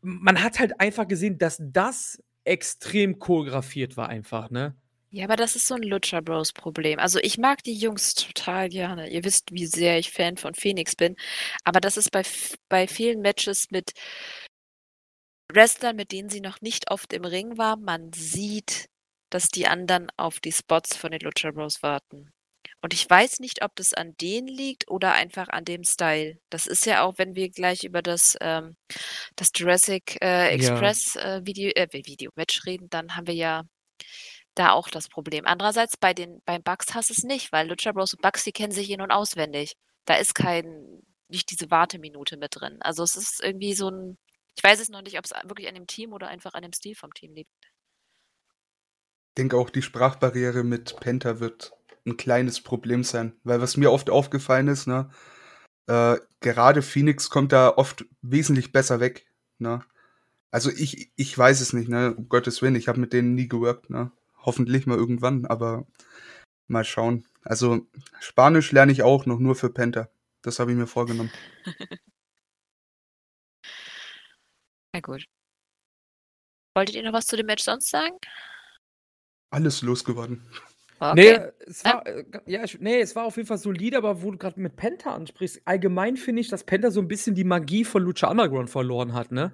man 0.03 0.43
hat 0.43 0.59
halt 0.61 0.81
einfach 0.81 1.09
gesehen, 1.09 1.39
dass 1.39 1.63
das 1.63 2.23
extrem 2.45 3.19
choreografiert 3.19 3.97
war, 3.97 4.11
einfach, 4.11 4.51
ne? 4.51 4.75
Ja, 5.13 5.25
aber 5.25 5.35
das 5.35 5.57
ist 5.57 5.67
so 5.67 5.75
ein 5.75 5.83
Lucha 5.83 6.21
Bros 6.21 6.53
Problem. 6.53 7.01
Also, 7.01 7.19
ich 7.21 7.37
mag 7.37 7.65
die 7.65 7.75
Jungs 7.75 8.15
total 8.15 8.69
gerne. 8.69 9.09
Ihr 9.11 9.25
wisst, 9.25 9.51
wie 9.53 9.67
sehr 9.67 9.99
ich 9.99 10.13
Fan 10.13 10.37
von 10.37 10.55
Phoenix 10.55 10.95
bin. 10.95 11.17
Aber 11.65 11.81
das 11.81 11.97
ist 11.97 12.13
bei 12.13 12.23
bei 12.69 12.87
vielen 12.87 13.21
Matches 13.21 13.67
mit 13.73 13.91
Wrestlern, 15.53 15.97
mit 15.97 16.13
denen 16.13 16.29
sie 16.31 16.41
noch 16.41 16.61
nicht 16.61 16.91
oft 16.91 17.13
im 17.13 17.25
Ring 17.25 17.59
war, 17.59 17.77
man 17.77 18.13
sieht, 18.13 18.87
dass 19.31 19.49
die 19.49 19.67
anderen 19.67 20.09
auf 20.17 20.41
die 20.41 20.53
Spots 20.53 20.97
von 20.97 21.11
den 21.11 21.21
Lucha 21.21 21.51
Bros 21.51 21.83
warten. 21.83 22.31
Und 22.83 22.95
ich 22.95 23.09
weiß 23.09 23.41
nicht, 23.41 23.63
ob 23.63 23.75
das 23.77 23.93
an 23.95 24.15
denen 24.21 24.49
liegt 24.49 24.89
oder 24.91 25.13
einfach 25.13 25.49
an 25.49 25.65
dem 25.65 25.85
Style. 25.85 26.39
Das 26.51 26.67
ist 26.67 26.87
ja 26.87 27.03
auch, 27.03 27.19
wenn 27.19 27.35
wir 27.35 27.51
gleich 27.51 27.85
über 27.85 28.01
das, 28.03 28.37
ähm 28.41 28.77
das 29.37 29.51
Jurassic, 29.55 30.19
äh, 30.23 30.55
Ja. 30.55 30.55
Express, 30.55 31.17
äh, 31.17 31.43
Video 31.45 31.71
äh, 31.75 31.89
Video-Match 31.93 32.65
reden, 32.67 32.89
dann 32.91 33.17
haben 33.17 33.27
wir 33.27 33.35
ja 33.35 33.65
da 34.61 34.73
auch 34.73 34.89
das 34.89 35.09
Problem. 35.09 35.47
Andererseits 35.47 35.97
bei 35.97 36.15
den 36.15 36.41
beim 36.45 36.63
Bugs 36.63 36.95
hast 36.95 37.11
es 37.11 37.25
nicht, 37.25 37.53
weil 37.53 37.69
Lucha 37.69 37.93
Bros 37.93 38.15
und 38.15 38.23
Bugs, 38.23 38.45
die 38.45 38.53
kennen 38.53 38.73
sich 38.73 38.91
in 38.91 39.01
und 39.01 39.11
auswendig. 39.11 39.75
Da 40.05 40.15
ist 40.15 40.35
kein 40.35 41.03
nicht 41.29 41.51
diese 41.51 41.71
Warteminute 41.71 42.37
mit 42.37 42.57
drin. 42.57 42.79
Also, 42.81 43.03
es 43.03 43.17
ist 43.17 43.43
irgendwie 43.43 43.75
so 43.75 43.89
ein 43.91 44.19
ich 44.57 44.65
weiß 44.65 44.81
es 44.81 44.89
noch 44.89 45.03
nicht, 45.03 45.19
ob 45.19 45.25
es 45.25 45.33
wirklich 45.45 45.69
an 45.69 45.75
dem 45.75 45.87
Team 45.87 46.13
oder 46.13 46.29
einfach 46.29 46.55
an 46.55 46.63
dem 46.63 46.73
Stil 46.73 46.95
vom 46.95 47.15
Team 47.15 47.33
liegt. 47.35 47.51
Ich 49.31 49.35
denke 49.39 49.57
auch, 49.57 49.71
die 49.71 49.83
Sprachbarriere 49.83 50.65
mit 50.65 50.97
Penta 51.01 51.41
wird 51.41 51.73
ein 52.07 52.17
kleines 52.17 52.61
Problem 52.61 53.05
sein, 53.05 53.35
weil 53.45 53.61
was 53.61 53.77
mir 53.77 53.93
oft 53.93 54.11
aufgefallen 54.11 54.69
ist, 54.69 54.87
ne, 54.87 55.11
äh, 55.87 56.19
gerade 56.41 56.83
Phoenix 56.83 57.31
kommt 57.31 57.53
da 57.53 57.71
oft 57.77 58.05
wesentlich 58.23 58.73
besser 58.73 59.01
weg, 59.01 59.27
ne? 59.59 59.83
Also, 60.51 60.71
ich 60.71 61.13
ich 61.17 61.39
weiß 61.39 61.61
es 61.61 61.73
nicht, 61.73 61.89
ne, 61.89 62.15
um 62.15 62.29
Gottes 62.29 62.61
Willen, 62.61 62.75
ich 62.75 62.89
habe 62.89 63.01
mit 63.01 63.13
denen 63.13 63.35
nie 63.35 63.49
geworkt, 63.49 63.89
ne? 63.89 64.11
Hoffentlich 64.43 64.87
mal 64.87 64.97
irgendwann, 64.97 65.47
aber 65.47 65.87
mal 66.69 66.85
schauen. 66.85 67.27
Also 67.43 67.87
Spanisch 68.21 68.73
lerne 68.73 68.93
ich 68.93 69.03
auch 69.03 69.27
noch 69.27 69.39
nur 69.39 69.55
für 69.55 69.71
Penta. 69.71 70.09
Das 70.43 70.59
habe 70.59 70.73
ich 70.73 70.77
mir 70.77 70.87
vorgenommen. 70.87 71.31
Na 74.93 75.01
gut. 75.01 75.25
Wolltet 76.75 76.97
ihr 76.97 77.03
noch 77.03 77.13
was 77.13 77.27
zu 77.27 77.37
dem 77.37 77.47
Match 77.47 77.65
sonst 77.65 77.91
sagen? 77.91 78.17
Alles 79.53 79.83
losgeworden. 79.83 80.47
Okay. 81.01 81.15
Nee, 81.15 81.39
es 81.67 81.85
war, 81.85 82.07
äh, 82.07 82.25
ja, 82.45 82.63
ich, 82.63 82.79
nee, 82.79 83.01
es 83.01 83.17
war 83.17 83.25
auf 83.25 83.37
jeden 83.37 83.49
Fall 83.49 83.59
solide, 83.59 83.97
aber 83.97 84.23
wo 84.23 84.31
du 84.31 84.39
gerade 84.39 84.61
mit 84.61 84.77
Penta 84.77 85.15
ansprichst, 85.15 85.63
allgemein 85.65 86.19
finde 86.19 86.43
ich, 86.43 86.49
dass 86.49 86.65
Penta 86.65 86.91
so 86.91 87.01
ein 87.01 87.09
bisschen 87.09 87.35
die 87.35 87.45
Magie 87.45 87.85
von 87.85 88.03
Lucha 88.03 88.31
Underground 88.31 88.69
verloren 88.69 89.15
hat, 89.15 89.33
ne? 89.33 89.53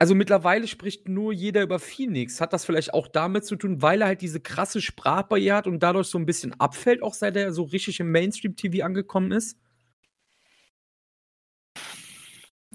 Also 0.00 0.14
mittlerweile 0.14 0.68
spricht 0.68 1.08
nur 1.08 1.32
jeder 1.32 1.62
über 1.62 1.80
Phoenix. 1.80 2.40
Hat 2.40 2.52
das 2.52 2.64
vielleicht 2.64 2.94
auch 2.94 3.08
damit 3.08 3.44
zu 3.44 3.56
tun, 3.56 3.82
weil 3.82 4.00
er 4.00 4.08
halt 4.08 4.22
diese 4.22 4.40
krasse 4.40 4.80
Sprachbarriere 4.80 5.56
hat 5.56 5.66
und 5.66 5.82
dadurch 5.82 6.06
so 6.06 6.18
ein 6.18 6.26
bisschen 6.26 6.58
abfällt, 6.60 7.02
auch 7.02 7.14
seit 7.14 7.36
er 7.36 7.52
so 7.52 7.64
richtig 7.64 7.98
im 7.98 8.12
Mainstream-TV 8.12 8.84
angekommen 8.84 9.32
ist? 9.32 9.58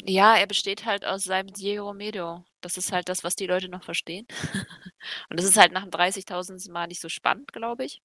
Ja, 0.06 0.36
er 0.36 0.48
besteht 0.48 0.86
halt 0.86 1.06
aus 1.06 1.24
seinem 1.24 1.54
Diego 1.54 1.94
Medo. 1.94 2.44
Das 2.62 2.78
ist 2.78 2.92
halt 2.92 3.08
das, 3.08 3.24
was 3.24 3.36
die 3.36 3.46
Leute 3.48 3.70
noch 3.70 3.84
verstehen. 3.84 4.28
und 5.30 5.40
das 5.40 5.46
ist 5.46 5.58
halt 5.58 5.72
nach 5.72 5.84
dem 5.84 5.92
30.000. 5.92 6.72
Mal 6.72 6.88
nicht 6.88 7.00
so 7.02 7.08
spannend, 7.08 7.54
glaube 7.54 7.86
ich. 7.86 8.02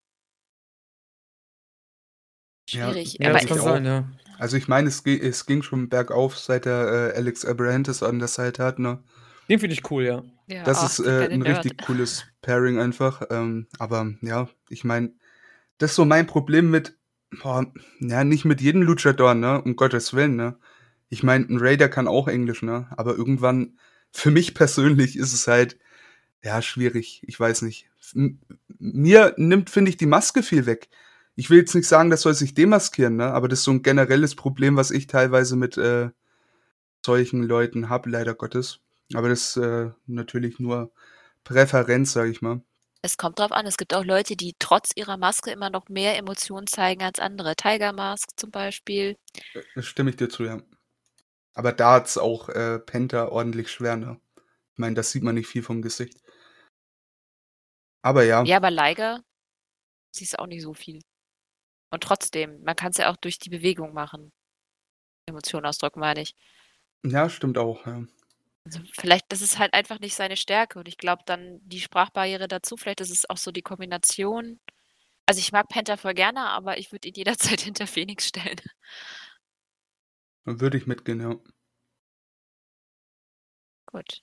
Schwierig. 2.69 3.15
Ja, 3.19 3.29
ja 3.29 3.33
das 3.33 3.47
kann 3.47 3.59
sein, 3.59 3.85
ja. 3.85 4.09
Also 4.39 4.57
ich 4.57 4.69
meine, 4.69 4.89
es, 4.89 5.05
es, 5.05 5.47
ging 5.47 5.63
schon 5.63 5.89
bergauf, 5.89 6.39
seit 6.39 6.67
er 6.67 7.13
äh, 7.13 7.17
Alex 7.17 7.45
Abrahantes 7.45 8.03
an 8.03 8.19
der 8.19 8.29
Seite 8.29 8.63
hat, 8.63 8.79
ne? 8.79 9.03
Den 9.49 9.59
finde 9.59 9.75
ich 9.75 9.91
cool, 9.91 10.05
ja. 10.05 10.23
ja 10.47 10.63
das 10.65 10.83
ist 10.83 11.05
äh, 11.05 11.29
ein 11.31 11.43
richtig 11.43 11.79
cooles 11.87 12.27
Pairing 12.43 12.79
einfach. 12.79 13.23
Ähm, 13.31 13.67
aber 13.79 14.13
ja, 14.21 14.49
ich 14.69 14.85
meine, 14.85 15.13
das 15.79 15.91
ist 15.91 15.97
so 15.97 16.05
mein 16.05 16.27
Problem 16.27 16.71
mit, 16.71 16.97
boah, 17.43 17.73
ja, 18.01 18.23
nicht 18.23 18.45
mit 18.45 18.61
jedem 18.61 18.83
Luchador, 18.83 19.35
ne? 19.35 19.63
Um 19.63 19.75
Gottes 19.75 20.13
Willen, 20.13 20.37
ne? 20.37 20.57
Ich 21.09 21.23
meine, 21.23 21.47
ein 21.47 21.59
Raider 21.59 21.89
kann 21.89 22.07
auch 22.07 22.29
Englisch, 22.29 22.63
ne? 22.63 22.87
Aber 22.97 23.17
irgendwann, 23.17 23.79
für 24.13 24.31
mich 24.31 24.55
persönlich 24.55 25.17
ist 25.17 25.33
es 25.33 25.49
halt, 25.49 25.79
ja, 26.45 26.61
schwierig. 26.63 27.23
Ich 27.27 27.41
weiß 27.41 27.63
nicht. 27.63 27.89
M 28.15 28.39
mir 28.79 29.35
nimmt, 29.39 29.71
finde 29.71 29.91
ich, 29.91 29.97
die 29.97 30.07
Maske 30.07 30.43
viel 30.43 30.67
weg. 30.67 30.89
Ich 31.39 31.51
will 31.51 31.59
jetzt 31.59 31.77
nicht 31.77 31.87
sagen, 31.87 32.11
das 32.11 32.23
soll 32.23 32.35
sich 32.35 32.53
demaskieren, 32.53 33.15
ne? 33.15 33.33
Aber 33.33 33.47
das 33.47 33.61
ist 33.61 33.67
so 33.67 33.71
ein 33.71 33.85
generelles 33.85 34.35
Problem, 34.35 34.75
was 34.75 34.91
ich 34.91 35.07
teilweise 35.07 35.55
mit 35.55 35.79
äh, 35.79 36.11
solchen 37.07 37.45
Leuten 37.45 37.89
habe, 37.89 38.11
leider 38.11 38.35
Gottes. 38.35 38.81
Aber 39.15 39.29
das 39.29 39.57
ist 39.57 39.57
äh, 39.59 39.91
natürlich 40.07 40.59
nur 40.59 40.91
Präferenz, 41.45 42.13
sage 42.13 42.33
ich 42.33 42.43
mal. 42.43 42.61
Es 43.03 43.19
kommt 43.19 43.39
drauf 43.39 43.53
an. 43.53 43.67
Es 43.67 43.77
gibt 43.77 43.95
auch 43.95 44.05
Leute, 44.05 44.35
die 44.35 44.57
trotz 44.59 44.91
ihrer 44.97 45.17
Maske 45.17 45.53
immer 45.53 45.71
noch 45.71 45.89
mehr 45.89 46.19
Emotionen 46.19 46.67
zeigen 46.67 47.05
als 47.05 47.21
andere. 47.21 47.55
Tiger 47.55 47.93
Mask 47.93 48.31
zum 48.35 48.51
Beispiel. 48.51 49.17
Äh, 49.55 49.63
das 49.77 49.87
stimme 49.87 50.11
ich 50.11 50.17
dir 50.17 50.29
zu, 50.29 50.43
ja. 50.43 50.61
Aber 51.55 51.71
da 51.71 51.93
hat 51.93 52.09
es 52.09 52.19
auch 52.19 52.49
äh, 52.49 52.81
Penta 52.81 53.29
ordentlich 53.29 53.71
schwer, 53.71 53.97
ne? 53.97 54.21
Ich 54.73 54.79
meine, 54.79 54.97
das 54.97 55.13
sieht 55.13 55.23
man 55.23 55.37
nicht 55.37 55.47
viel 55.47 55.63
vom 55.63 55.83
Gesicht. 55.83 56.19
Aber 58.03 58.25
ja. 58.25 58.43
Ja, 58.43 58.57
aber 58.57 58.73
Liger 58.73 59.23
siehst 60.11 60.33
du 60.33 60.41
auch 60.41 60.49
nicht 60.49 60.63
so 60.63 60.75
viel. 60.75 61.01
Und 61.91 62.03
trotzdem, 62.03 62.63
man 62.63 62.77
kann 62.77 62.91
es 62.91 62.99
ja 62.99 63.11
auch 63.11 63.17
durch 63.17 63.39
die 63.39 63.51
Bewegung 63.51 63.93
machen. 63.93 64.33
Emotionen 65.27 65.67
ausdrücken, 65.67 66.01
meine 66.01 66.23
ich. 66.23 66.35
Ja, 67.05 67.29
stimmt 67.29 67.59
auch, 67.59 67.87
ja. 67.87 68.05
Also 68.65 68.81
vielleicht, 68.93 69.27
das 69.33 69.41
ist 69.41 69.59
halt 69.59 69.73
einfach 69.73 69.99
nicht 70.01 70.15
seine 70.15 70.37
Stärke. 70.37 70.79
Und 70.79 70.89
ich 70.89 70.99
glaube 70.99 71.23
dann 71.25 71.61
die 71.63 71.81
Sprachbarriere 71.81 72.49
dazu, 72.49 72.77
vielleicht 72.77 73.01
ist 73.01 73.11
es 73.11 73.29
auch 73.31 73.39
so 73.39 73.51
die 73.51 73.63
Kombination. 73.63 74.61
Also 75.27 75.41
ich 75.41 75.53
mag 75.53 75.69
Penta 75.69 75.97
voll 75.97 76.15
gerne, 76.15 76.41
aber 76.41 76.79
ich 76.79 76.93
würde 76.93 77.09
ihn 77.09 77.15
jederzeit 77.15 77.61
hinter 77.63 77.87
Phoenix 77.87 78.29
stellen. 78.29 78.61
Würde 80.45 80.77
ich 80.79 80.87
mitgehen, 80.87 81.21
ja. 81.21 81.37
Gut. 83.87 84.23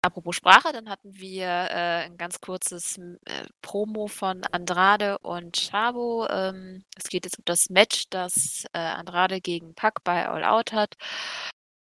Apropos 0.00 0.36
Sprache, 0.36 0.72
dann 0.72 0.88
hatten 0.88 1.18
wir 1.18 1.46
äh, 1.46 2.04
ein 2.04 2.16
ganz 2.16 2.40
kurzes 2.40 2.98
äh, 2.98 3.46
Promo 3.62 4.06
von 4.06 4.44
Andrade 4.44 5.18
und 5.18 5.56
Chavo. 5.56 6.28
Ähm, 6.30 6.84
es 6.96 7.08
geht 7.08 7.24
jetzt 7.24 7.38
um 7.38 7.44
das 7.44 7.68
Match, 7.68 8.08
das 8.10 8.64
äh, 8.72 8.78
Andrade 8.78 9.40
gegen 9.40 9.74
Pac 9.74 10.04
bei 10.04 10.28
All 10.28 10.44
Out 10.44 10.72
hat. 10.72 10.94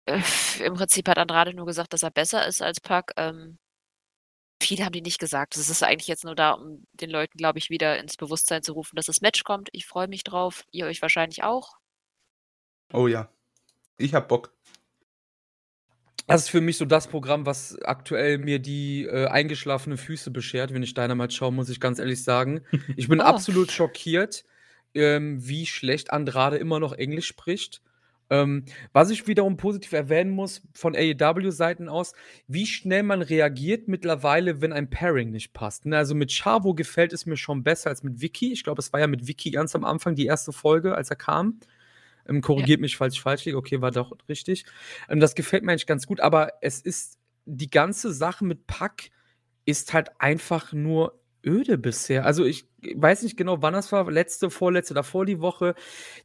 Äh, 0.05 0.21
Im 0.63 0.73
Prinzip 0.73 1.07
hat 1.07 1.19
Andrade 1.19 1.53
nur 1.53 1.67
gesagt, 1.67 1.93
dass 1.93 2.01
er 2.01 2.09
besser 2.09 2.47
ist 2.47 2.61
als 2.63 2.81
Pac. 2.81 3.13
Ähm, 3.17 3.59
viele 4.61 4.83
haben 4.85 4.93
die 4.93 5.01
nicht 5.01 5.19
gesagt. 5.19 5.55
Es 5.55 5.69
ist 5.69 5.83
eigentlich 5.83 6.07
jetzt 6.07 6.25
nur 6.25 6.35
da, 6.35 6.53
um 6.53 6.87
den 6.93 7.11
Leuten, 7.11 7.37
glaube 7.37 7.59
ich, 7.59 7.69
wieder 7.69 7.99
ins 7.99 8.17
Bewusstsein 8.17 8.63
zu 8.63 8.73
rufen, 8.73 8.95
dass 8.95 9.05
das 9.05 9.21
Match 9.21 9.43
kommt. 9.43 9.69
Ich 9.73 9.85
freue 9.85 10.07
mich 10.07 10.23
drauf. 10.23 10.65
Ihr 10.71 10.87
euch 10.87 11.03
wahrscheinlich 11.03 11.43
auch. 11.43 11.77
Oh 12.93 13.07
ja. 13.07 13.29
Ich 13.97 14.13
hab 14.15 14.27
Bock. 14.27 14.56
Das 16.27 16.43
ist 16.43 16.49
für 16.49 16.59
mich 16.59 16.77
so 16.77 16.83
das 16.83 17.07
Programm, 17.07 17.45
was 17.45 17.81
aktuell 17.83 18.37
mir 18.37 18.59
die 18.59 19.05
äh, 19.05 19.27
eingeschlafene 19.27 19.95
Füße 19.95 20.29
beschert, 20.29 20.73
wenn 20.73 20.83
ich 20.83 20.93
Dynamite 20.93 21.33
schaue, 21.33 21.53
muss 21.53 21.69
ich 21.69 21.79
ganz 21.79 21.99
ehrlich 21.99 22.23
sagen. 22.23 22.61
Ich 22.97 23.07
bin 23.07 23.21
oh. 23.21 23.23
absolut 23.23 23.71
schockiert, 23.71 24.43
ähm, 24.93 25.37
wie 25.39 25.65
schlecht 25.65 26.11
Andrade 26.11 26.57
immer 26.57 26.79
noch 26.79 26.93
Englisch 26.93 27.27
spricht. 27.27 27.81
Ähm, 28.29 28.65
was 28.91 29.09
ich 29.09 29.25
wiederum 29.27 29.55
positiv 29.55 29.93
erwähnen 29.93 30.31
muss, 30.31 30.61
von 30.73 30.95
AEW-Seiten 30.97 31.87
aus, 31.87 32.13
wie 32.47 32.65
schnell 32.65 33.03
man 33.03 33.21
reagiert 33.21 33.87
mittlerweile, 33.87 34.59
wenn 34.59 34.73
ein 34.73 34.89
Pairing 34.89 35.31
nicht 35.31 35.53
passt. 35.53 35.85
Ne, 35.85 35.97
also 35.97 36.13
mit 36.13 36.31
Chavo 36.31 36.73
gefällt 36.73 37.13
es 37.13 37.25
mir 37.25 37.37
schon 37.37 37.63
besser 37.63 37.89
als 37.89 38.03
mit 38.03 38.19
Vicky. 38.19 38.51
Ich 38.51 38.65
glaube, 38.65 38.81
es 38.81 38.91
war 38.91 38.99
ja 38.99 39.07
mit 39.07 39.27
Vicky 39.27 39.51
ganz 39.51 39.75
am 39.75 39.85
Anfang 39.85 40.15
die 40.15 40.25
erste 40.25 40.51
Folge, 40.51 40.95
als 40.95 41.09
er 41.09 41.15
kam. 41.15 41.59
Ähm, 42.27 42.41
korrigiert 42.41 42.79
ja. 42.79 42.81
mich, 42.81 42.97
falls 42.97 43.13
ich 43.15 43.21
falsch 43.21 43.45
liege. 43.45 43.57
Okay, 43.57 43.81
war 43.81 43.91
doch 43.91 44.13
richtig. 44.29 44.65
Ähm, 45.09 45.19
das 45.19 45.35
gefällt 45.35 45.63
mir 45.63 45.71
eigentlich 45.71 45.87
ganz 45.87 46.07
gut, 46.07 46.19
aber 46.19 46.53
es 46.61 46.81
ist 46.81 47.17
die 47.45 47.69
ganze 47.69 48.13
Sache 48.13 48.45
mit 48.45 48.67
Pack 48.67 49.09
ist 49.65 49.93
halt 49.93 50.09
einfach 50.19 50.73
nur 50.73 51.19
öde 51.45 51.77
bisher. 51.77 52.25
Also 52.25 52.45
ich 52.45 52.67
weiß 52.95 53.23
nicht 53.23 53.37
genau, 53.37 53.61
wann 53.61 53.73
das 53.73 53.91
war, 53.91 54.09
letzte, 54.11 54.49
vorletzte, 54.49 54.93
davor 54.93 55.25
die 55.25 55.39
Woche. 55.39 55.75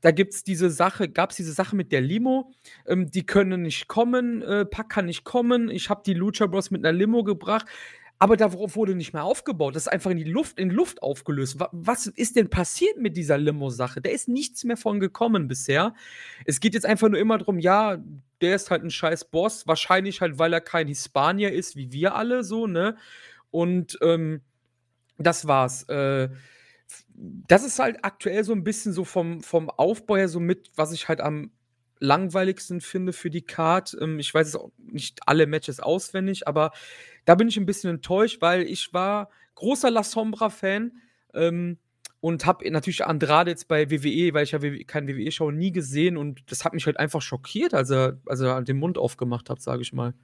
Da 0.00 0.10
gibt 0.10 0.34
es 0.34 0.44
diese 0.44 0.70
Sache, 0.70 1.08
gab 1.08 1.30
es 1.30 1.36
diese 1.36 1.52
Sache 1.52 1.76
mit 1.76 1.92
der 1.92 2.00
Limo. 2.00 2.52
Ähm, 2.86 3.10
die 3.10 3.24
können 3.24 3.62
nicht 3.62 3.88
kommen, 3.88 4.42
äh, 4.42 4.64
Pack 4.64 4.90
kann 4.90 5.06
nicht 5.06 5.24
kommen. 5.24 5.70
Ich 5.70 5.90
habe 5.90 6.02
die 6.04 6.14
Lucha 6.14 6.46
Bros 6.46 6.70
mit 6.70 6.84
einer 6.84 6.96
Limo 6.96 7.22
gebracht 7.24 7.66
aber 8.22 8.36
darauf 8.36 8.76
wurde 8.76 8.94
nicht 8.94 9.12
mehr 9.12 9.24
aufgebaut. 9.24 9.74
Das 9.74 9.86
ist 9.86 9.92
einfach 9.92 10.12
in 10.12 10.16
die 10.16 10.22
Luft, 10.22 10.60
in 10.60 10.70
Luft 10.70 11.02
aufgelöst. 11.02 11.56
Was 11.72 12.06
ist 12.06 12.36
denn 12.36 12.48
passiert 12.48 12.96
mit 12.96 13.16
dieser 13.16 13.36
Limo-Sache? 13.36 14.00
Da 14.00 14.10
ist 14.10 14.28
nichts 14.28 14.62
mehr 14.62 14.76
von 14.76 15.00
gekommen 15.00 15.48
bisher. 15.48 15.92
Es 16.44 16.60
geht 16.60 16.74
jetzt 16.74 16.86
einfach 16.86 17.08
nur 17.08 17.18
immer 17.18 17.38
darum, 17.38 17.58
ja, 17.58 17.98
der 18.40 18.54
ist 18.54 18.70
halt 18.70 18.84
ein 18.84 18.92
scheiß 18.92 19.24
Boss. 19.24 19.66
Wahrscheinlich 19.66 20.20
halt, 20.20 20.38
weil 20.38 20.52
er 20.52 20.60
kein 20.60 20.86
Hispanier 20.86 21.50
ist, 21.50 21.74
wie 21.74 21.90
wir 21.90 22.14
alle 22.14 22.44
so, 22.44 22.68
ne? 22.68 22.96
Und 23.50 23.98
ähm, 24.02 24.42
das 25.18 25.48
war's. 25.48 25.82
Äh, 25.88 26.28
das 27.14 27.64
ist 27.64 27.80
halt 27.80 28.04
aktuell 28.04 28.44
so 28.44 28.52
ein 28.52 28.62
bisschen 28.62 28.92
so 28.92 29.04
vom, 29.04 29.42
vom 29.42 29.68
Aufbau 29.68 30.16
her 30.16 30.28
so 30.28 30.38
mit, 30.38 30.70
was 30.76 30.92
ich 30.92 31.08
halt 31.08 31.20
am 31.20 31.50
langweiligsten 32.02 32.80
finde 32.80 33.12
für 33.12 33.30
die 33.30 33.42
Card. 33.42 33.96
Ähm, 34.00 34.18
ich 34.18 34.32
weiß 34.34 34.48
jetzt 34.48 34.60
auch 34.60 34.70
nicht 34.78 35.20
alle 35.26 35.46
Matches 35.46 35.80
auswendig, 35.80 36.46
aber 36.46 36.72
da 37.24 37.34
bin 37.34 37.48
ich 37.48 37.56
ein 37.56 37.66
bisschen 37.66 37.90
enttäuscht, 37.90 38.40
weil 38.40 38.62
ich 38.62 38.92
war 38.92 39.30
großer 39.54 39.90
La 39.90 40.02
Sombra-Fan 40.02 40.92
ähm, 41.34 41.78
und 42.20 42.44
habe 42.44 42.68
natürlich 42.70 43.04
Andrade 43.04 43.50
jetzt 43.50 43.68
bei 43.68 43.90
WWE, 43.90 44.34
weil 44.34 44.44
ich 44.44 44.52
ja 44.52 44.58
kein 44.86 45.08
WWE-Show 45.08 45.50
nie 45.50 45.72
gesehen 45.72 46.16
und 46.16 46.42
das 46.50 46.64
hat 46.64 46.74
mich 46.74 46.86
halt 46.86 46.98
einfach 46.98 47.22
schockiert, 47.22 47.74
als 47.74 47.90
er, 47.90 48.20
als 48.26 48.40
er 48.40 48.62
den 48.62 48.78
Mund 48.78 48.98
aufgemacht 48.98 49.48
hat, 49.48 49.62
sage 49.62 49.82
ich 49.82 49.92
mal. 49.92 50.14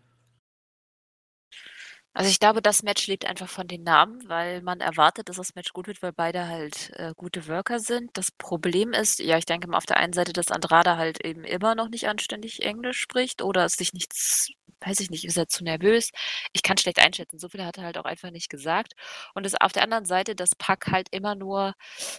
Also 2.18 2.30
ich 2.30 2.40
glaube, 2.40 2.60
das 2.62 2.82
Match 2.82 3.06
lebt 3.06 3.26
einfach 3.26 3.48
von 3.48 3.68
den 3.68 3.84
Namen, 3.84 4.28
weil 4.28 4.60
man 4.62 4.80
erwartet, 4.80 5.28
dass 5.28 5.36
das 5.36 5.54
Match 5.54 5.72
gut 5.72 5.86
wird, 5.86 6.02
weil 6.02 6.12
beide 6.12 6.48
halt 6.48 6.90
äh, 6.96 7.12
gute 7.16 7.46
Worker 7.46 7.78
sind. 7.78 8.10
Das 8.14 8.32
Problem 8.32 8.92
ist, 8.92 9.20
ja, 9.20 9.38
ich 9.38 9.46
denke 9.46 9.68
mal 9.68 9.76
auf 9.76 9.86
der 9.86 9.98
einen 9.98 10.12
Seite, 10.12 10.32
dass 10.32 10.50
Andrade 10.50 10.96
halt 10.96 11.24
eben 11.24 11.44
immer 11.44 11.76
noch 11.76 11.88
nicht 11.88 12.08
anständig 12.08 12.62
Englisch 12.64 12.98
spricht 12.98 13.40
oder 13.40 13.64
es 13.64 13.74
sich 13.74 13.92
nichts, 13.92 14.48
weiß 14.80 14.98
ich 14.98 15.10
nicht, 15.10 15.24
ist 15.26 15.36
er 15.36 15.46
zu 15.46 15.62
nervös. 15.62 16.10
Ich 16.52 16.62
kann 16.64 16.76
schlecht 16.76 16.98
einschätzen. 16.98 17.38
So 17.38 17.48
viel 17.50 17.64
hat 17.64 17.78
er 17.78 17.84
halt 17.84 17.98
auch 17.98 18.04
einfach 18.04 18.32
nicht 18.32 18.50
gesagt. 18.50 18.94
Und 19.34 19.46
es 19.46 19.54
auf 19.60 19.70
der 19.72 19.84
anderen 19.84 20.04
Seite, 20.04 20.34
dass 20.34 20.56
Pack 20.56 20.88
halt 20.90 21.06
immer 21.12 21.36
nur 21.36 21.74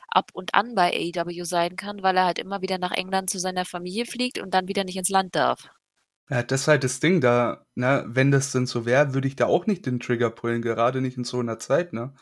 ab 0.07 0.29
und 0.33 0.53
an 0.53 0.75
bei 0.75 0.93
AEW 0.93 1.43
sein 1.43 1.75
kann, 1.75 2.03
weil 2.03 2.15
er 2.15 2.23
halt 2.25 2.39
immer 2.39 2.61
wieder 2.61 2.77
nach 2.77 2.91
England 2.93 3.29
zu 3.29 3.37
seiner 3.39 3.65
Familie 3.65 4.05
fliegt 4.05 4.39
und 4.39 4.53
dann 4.53 4.69
wieder 4.69 4.85
nicht 4.85 4.97
ins 4.97 5.09
Land 5.09 5.35
darf. 5.35 5.69
Ja, 6.29 6.43
das 6.43 6.61
ist 6.61 6.67
halt 6.67 6.83
das 6.83 6.99
Ding 6.99 7.21
da, 7.21 7.65
ne, 7.75 8.05
wenn 8.07 8.29
das 8.31 8.51
denn 8.51 8.67
so 8.67 8.85
wäre, 8.85 9.13
würde 9.13 9.27
ich 9.27 9.35
da 9.35 9.47
auch 9.47 9.65
nicht 9.65 9.85
den 9.85 9.99
Trigger 9.99 10.29
pullen, 10.29 10.61
gerade 10.61 11.01
nicht 11.01 11.17
in 11.17 11.23
so 11.23 11.39
einer 11.39 11.57
Zeit, 11.57 11.91
ne? 11.93 12.13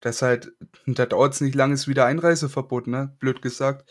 Das 0.00 0.22
halt, 0.22 0.52
da 0.86 1.06
dauert 1.06 1.34
es 1.34 1.40
nicht 1.40 1.54
lange, 1.56 1.74
ist 1.74 1.88
wieder 1.88 2.06
Einreiseverbot, 2.06 2.86
ne? 2.86 3.16
Blöd 3.20 3.42
gesagt. 3.42 3.90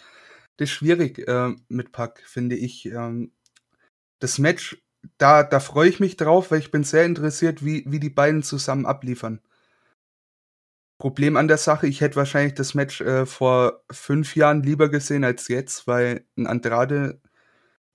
Das 0.57 0.69
ist 0.69 0.75
schwierig 0.75 1.27
äh, 1.27 1.55
mit 1.69 1.91
Pack, 1.91 2.21
finde 2.25 2.55
ich. 2.55 2.85
Ähm, 2.87 3.33
das 4.19 4.39
Match, 4.39 4.81
da, 5.17 5.43
da 5.43 5.59
freue 5.59 5.89
ich 5.89 5.99
mich 5.99 6.17
drauf, 6.17 6.51
weil 6.51 6.59
ich 6.59 6.71
bin 6.71 6.83
sehr 6.83 7.05
interessiert, 7.05 7.65
wie, 7.65 7.85
wie 7.87 7.99
die 7.99 8.09
beiden 8.09 8.43
zusammen 8.43 8.85
abliefern. 8.85 9.41
Problem 10.99 11.37
an 11.37 11.47
der 11.47 11.57
Sache, 11.57 11.87
ich 11.87 12.01
hätte 12.01 12.17
wahrscheinlich 12.17 12.55
das 12.55 12.73
Match 12.75 13.01
äh, 13.01 13.25
vor 13.25 13.83
fünf 13.91 14.35
Jahren 14.35 14.63
lieber 14.63 14.89
gesehen 14.89 15.23
als 15.23 15.47
jetzt, 15.47 15.87
weil 15.87 16.25
ein 16.37 16.47
Andrade 16.47 17.21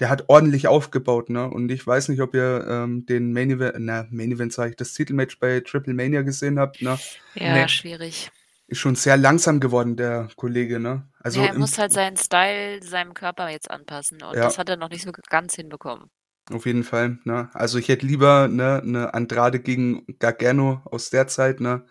der 0.01 0.09
hat 0.09 0.25
ordentlich 0.29 0.67
aufgebaut, 0.67 1.31
ne? 1.31 1.49
Und 1.49 1.71
ich 1.71 1.87
weiß 1.87 2.09
nicht, 2.09 2.21
ob 2.21 2.35
ihr 2.35 2.67
ähm, 2.69 3.07
den 3.07 3.33
Main 3.33 3.51
Event, 3.51 3.77
na, 3.79 4.07
Main 4.11 4.33
Event 4.33 4.53
sage 4.53 4.71
ich, 4.71 4.77
das 4.77 4.93
Titelmatch 4.93 5.39
bei 5.39 5.61
Triple 5.61 5.95
Mania 5.95 6.23
gesehen 6.23 6.59
habt, 6.59 6.83
ne? 6.83 6.99
Ja, 7.35 7.55
nee. 7.55 7.69
schwierig. 7.69 8.31
Ist 8.67 8.79
schon 8.79 8.97
sehr 8.97 9.17
langsam 9.17 9.61
geworden, 9.61 9.97
der 9.97 10.29
Kollege, 10.37 10.81
ne? 10.81 11.07
Also 11.21 11.41
ja, 11.41 11.49
er 11.49 11.59
muss 11.59 11.79
halt 11.79 11.93
seinen 11.93 12.17
Style 12.17 12.83
seinem 12.83 13.15
Körper 13.15 13.51
jetzt 13.51 13.71
anpassen 13.71 14.23
und 14.23 14.35
ja. 14.35 14.45
das 14.45 14.59
hat 14.59 14.69
er 14.69 14.77
noch 14.77 14.91
nicht 14.91 15.03
so 15.03 15.13
ganz 15.29 15.55
hinbekommen. 15.55 16.11
Auf 16.53 16.67
jeden 16.67 16.85
Fall, 16.85 17.19
ne? 17.25 17.49
Also 17.53 17.79
ich 17.79 17.89
hätte 17.89 18.05
lieber 18.05 18.49
ne, 18.49 18.83
eine 18.83 19.15
Andrade 19.15 19.61
gegen 19.61 20.05
Gargano 20.19 20.83
aus 20.85 21.11
der 21.11 21.27
Zeit, 21.27 21.61
ne? 21.61 21.87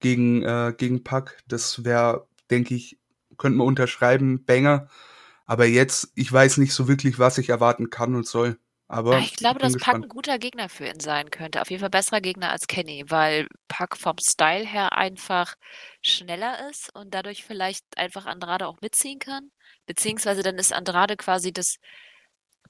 Gegen, 0.00 0.42
äh, 0.42 0.74
gegen 0.76 1.04
Pack. 1.04 1.42
Das 1.46 1.84
wäre, 1.84 2.26
denke 2.50 2.74
ich, 2.74 2.98
könnte 3.36 3.58
man 3.58 3.66
unterschreiben, 3.66 4.44
Banger. 4.44 4.88
Aber 5.46 5.66
jetzt, 5.66 6.12
ich 6.14 6.32
weiß 6.32 6.58
nicht 6.58 6.72
so 6.72 6.88
wirklich, 6.88 7.18
was 7.18 7.38
ich 7.38 7.50
erwarten 7.50 7.90
kann 7.90 8.14
und 8.14 8.26
soll. 8.26 8.58
Aber 8.86 9.18
ich 9.18 9.36
glaube, 9.36 9.58
dass 9.58 9.76
Pack 9.76 9.94
ein 9.94 10.08
guter 10.08 10.38
Gegner 10.38 10.68
für 10.68 10.86
ihn 10.86 11.00
sein 11.00 11.30
könnte. 11.30 11.60
Auf 11.60 11.70
jeden 11.70 11.80
Fall 11.80 11.90
besserer 11.90 12.20
Gegner 12.20 12.50
als 12.50 12.66
Kenny, 12.66 13.04
weil 13.08 13.48
Pack 13.66 13.96
vom 13.96 14.18
Style 14.18 14.66
her 14.66 14.92
einfach 14.92 15.54
schneller 16.02 16.68
ist 16.70 16.94
und 16.94 17.14
dadurch 17.14 17.44
vielleicht 17.44 17.84
einfach 17.96 18.26
Andrade 18.26 18.66
auch 18.66 18.80
mitziehen 18.82 19.18
kann. 19.18 19.50
Beziehungsweise 19.86 20.42
dann 20.42 20.56
ist 20.56 20.72
Andrade 20.72 21.16
quasi 21.16 21.52
das 21.52 21.76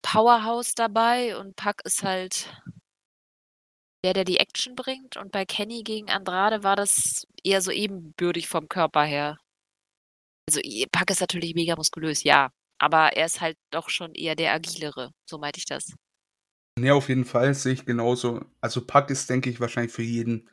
Powerhouse 0.03 0.75
dabei 0.75 1.37
und 1.37 1.57
Pack 1.57 1.83
ist 1.85 2.03
halt 2.03 2.49
der, 4.05 4.12
der 4.12 4.25
die 4.25 4.39
Action 4.39 4.77
bringt. 4.77 5.16
Und 5.16 5.33
bei 5.33 5.45
Kenny 5.45 5.83
gegen 5.83 6.11
Andrade 6.11 6.62
war 6.62 6.77
das 6.77 7.27
eher 7.43 7.61
so 7.61 7.70
ebenbürtig 7.70 8.49
vom 8.49 8.68
Körper 8.68 9.05
her. 9.05 9.39
Also 10.49 10.61
Pack 10.93 11.11
ist 11.11 11.20
natürlich 11.20 11.55
mega 11.55 11.75
muskulös, 11.75 12.22
ja. 12.22 12.51
Aber 12.85 13.16
er 13.16 13.24
ist 13.24 13.41
halt 13.41 13.57
doch 13.70 13.89
schon 13.89 14.12
eher 14.14 14.37
der 14.37 14.53
agilere, 14.53 15.14
so 15.24 15.39
meinte 15.39 15.57
ich 15.57 15.64
das. 15.64 15.95
Ja, 16.78 16.93
auf 16.93 17.09
jeden 17.09 17.24
Fall 17.24 17.55
sehe 17.55 17.72
ich 17.72 17.87
genauso. 17.87 18.45
Also 18.61 18.85
Pack 18.85 19.09
ist, 19.09 19.30
denke 19.30 19.49
ich, 19.49 19.59
wahrscheinlich 19.59 19.91
für 19.91 20.03
jeden 20.03 20.51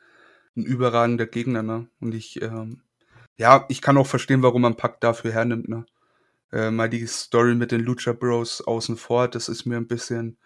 ein 0.56 0.64
überragender 0.64 1.26
Gegner, 1.26 1.62
ne? 1.62 1.88
Und 2.00 2.14
ich, 2.14 2.40
ähm, 2.40 2.80
ja, 3.36 3.66
ich 3.68 3.82
kann 3.82 3.98
auch 3.98 4.06
verstehen, 4.06 4.42
warum 4.42 4.62
man 4.62 4.78
Pack 4.78 5.02
dafür 5.02 5.30
hernimmt, 5.30 5.68
ne? 5.68 5.84
Äh, 6.52 6.70
mal 6.70 6.88
die 6.88 7.06
Story 7.06 7.54
mit 7.54 7.70
den 7.70 7.82
Lucha 7.82 8.14
Bros 8.14 8.62
außen 8.62 8.96
vor, 8.96 9.28
das 9.28 9.50
ist 9.50 9.66
mir 9.66 9.76
ein 9.76 9.86
bisschen 9.86 10.38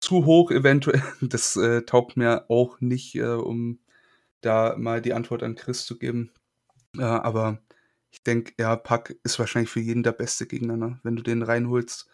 zu 0.00 0.24
hoch 0.24 0.50
eventuell. 0.50 1.02
Das 1.20 1.56
äh, 1.56 1.82
taugt 1.82 2.16
mir 2.16 2.46
auch 2.48 2.80
nicht, 2.80 3.16
äh, 3.16 3.34
um 3.34 3.80
da 4.40 4.76
mal 4.78 5.02
die 5.02 5.12
Antwort 5.12 5.42
an 5.42 5.56
Chris 5.56 5.84
zu 5.84 5.98
geben. 5.98 6.32
Äh, 6.96 7.02
aber 7.02 7.58
ich 8.12 8.22
denke, 8.22 8.52
ja, 8.58 8.76
Pack 8.76 9.16
ist 9.24 9.38
wahrscheinlich 9.38 9.70
für 9.70 9.80
jeden 9.80 10.02
der 10.02 10.12
beste 10.12 10.46
Gegner, 10.46 10.76
ne? 10.76 11.00
Wenn 11.02 11.16
du 11.16 11.22
den 11.22 11.42
reinholst. 11.42 12.08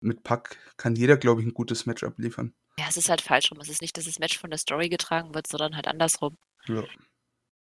Mit 0.00 0.22
Pack 0.22 0.56
kann 0.76 0.94
jeder, 0.94 1.16
glaube 1.16 1.40
ich, 1.40 1.46
ein 1.46 1.54
gutes 1.54 1.86
Match 1.86 2.04
abliefern. 2.04 2.54
Ja, 2.78 2.86
es 2.88 2.96
ist 2.96 3.08
halt 3.08 3.20
falsch 3.20 3.50
rum. 3.50 3.58
Es 3.60 3.68
ist 3.68 3.82
nicht, 3.82 3.96
dass 3.96 4.04
das 4.04 4.20
Match 4.20 4.38
von 4.38 4.50
der 4.50 4.58
Story 4.58 4.88
getragen 4.88 5.34
wird, 5.34 5.48
sondern 5.48 5.74
halt 5.74 5.88
andersrum. 5.88 6.38
Ja. 6.66 6.84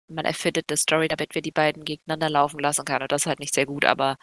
Man 0.10 0.26
erfindet 0.26 0.66
eine 0.70 0.76
Story, 0.76 1.08
damit 1.08 1.34
wir 1.34 1.42
die 1.42 1.52
beiden 1.52 1.86
gegeneinander 1.86 2.30
laufen 2.30 2.60
lassen 2.60 2.84
können. 2.84 3.04
Und 3.04 3.12
das 3.12 3.22
ist 3.22 3.28
halt 3.28 3.40
nicht 3.40 3.54
sehr 3.54 3.66
gut, 3.66 3.86
aber 3.86 4.18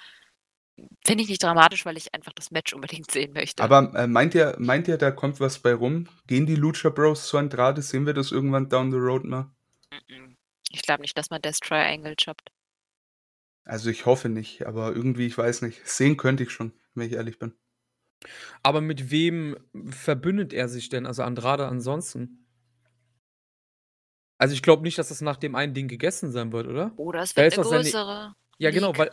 finde 1.07 1.23
ich 1.23 1.31
nicht 1.31 1.43
dramatisch, 1.43 1.87
weil 1.87 1.97
ich 1.97 2.13
einfach 2.13 2.35
das 2.35 2.51
Match 2.51 2.75
unbedingt 2.75 3.11
sehen 3.11 3.33
möchte. 3.33 3.63
Aber 3.63 3.95
äh, 3.95 4.07
meint 4.07 4.35
ihr, 4.35 4.57
meint 4.59 4.89
ihr, 4.89 4.99
da 4.99 5.11
kommt 5.11 5.41
was 5.41 5.59
bei 5.59 5.73
rum? 5.73 6.07
Gehen 6.27 6.45
die 6.45 6.57
Lucha 6.57 6.91
Bros 6.91 7.29
zu 7.29 7.39
Andrade? 7.39 7.81
Sehen 7.81 8.05
wir 8.05 8.13
das 8.13 8.31
irgendwann 8.31 8.69
down 8.69 8.91
the 8.91 8.99
road 8.99 9.25
mal? 9.25 9.51
Ich 10.71 10.83
glaube 10.83 11.01
nicht, 11.01 11.17
dass 11.17 11.31
man 11.31 11.41
Death 11.41 11.61
Triangle 11.63 12.15
choppt. 12.17 12.51
Also 13.67 13.91
ich 13.91 14.07
hoffe 14.07 14.29
nicht, 14.29 14.65
aber 14.65 14.95
irgendwie, 14.95 15.27
ich 15.27 15.37
weiß 15.37 15.63
nicht. 15.63 15.87
Sehen 15.87 16.17
könnte 16.17 16.45
ich 16.45 16.51
schon, 16.51 16.73
wenn 16.95 17.09
ich 17.09 17.15
ehrlich 17.15 17.39
bin. 17.39 17.53
Aber 18.63 18.81
mit 18.81 19.11
wem 19.11 19.57
verbündet 19.91 20.53
er 20.53 20.69
sich 20.69 20.89
denn, 20.89 21.05
also 21.05 21.25
Andrade 21.25 21.67
ansonsten? 21.67 22.47
Also 24.39 24.55
ich 24.55 24.63
glaube 24.63 24.85
nicht, 24.85 24.99
dass 24.99 25.09
das 25.09 25.21
nach 25.21 25.37
dem 25.37 25.57
einen 25.57 25.75
Ding 25.75 25.89
gegessen 25.89 26.31
sein 26.31 26.53
wird, 26.53 26.69
oder? 26.69 26.93
Oder 26.97 27.23
es 27.23 27.37
wird 27.37 27.55
eine 27.55 27.63
größere. 27.63 27.83
Seine... 27.83 28.35
Ja, 28.59 28.71
genau, 28.71 28.97
weil. 28.97 29.11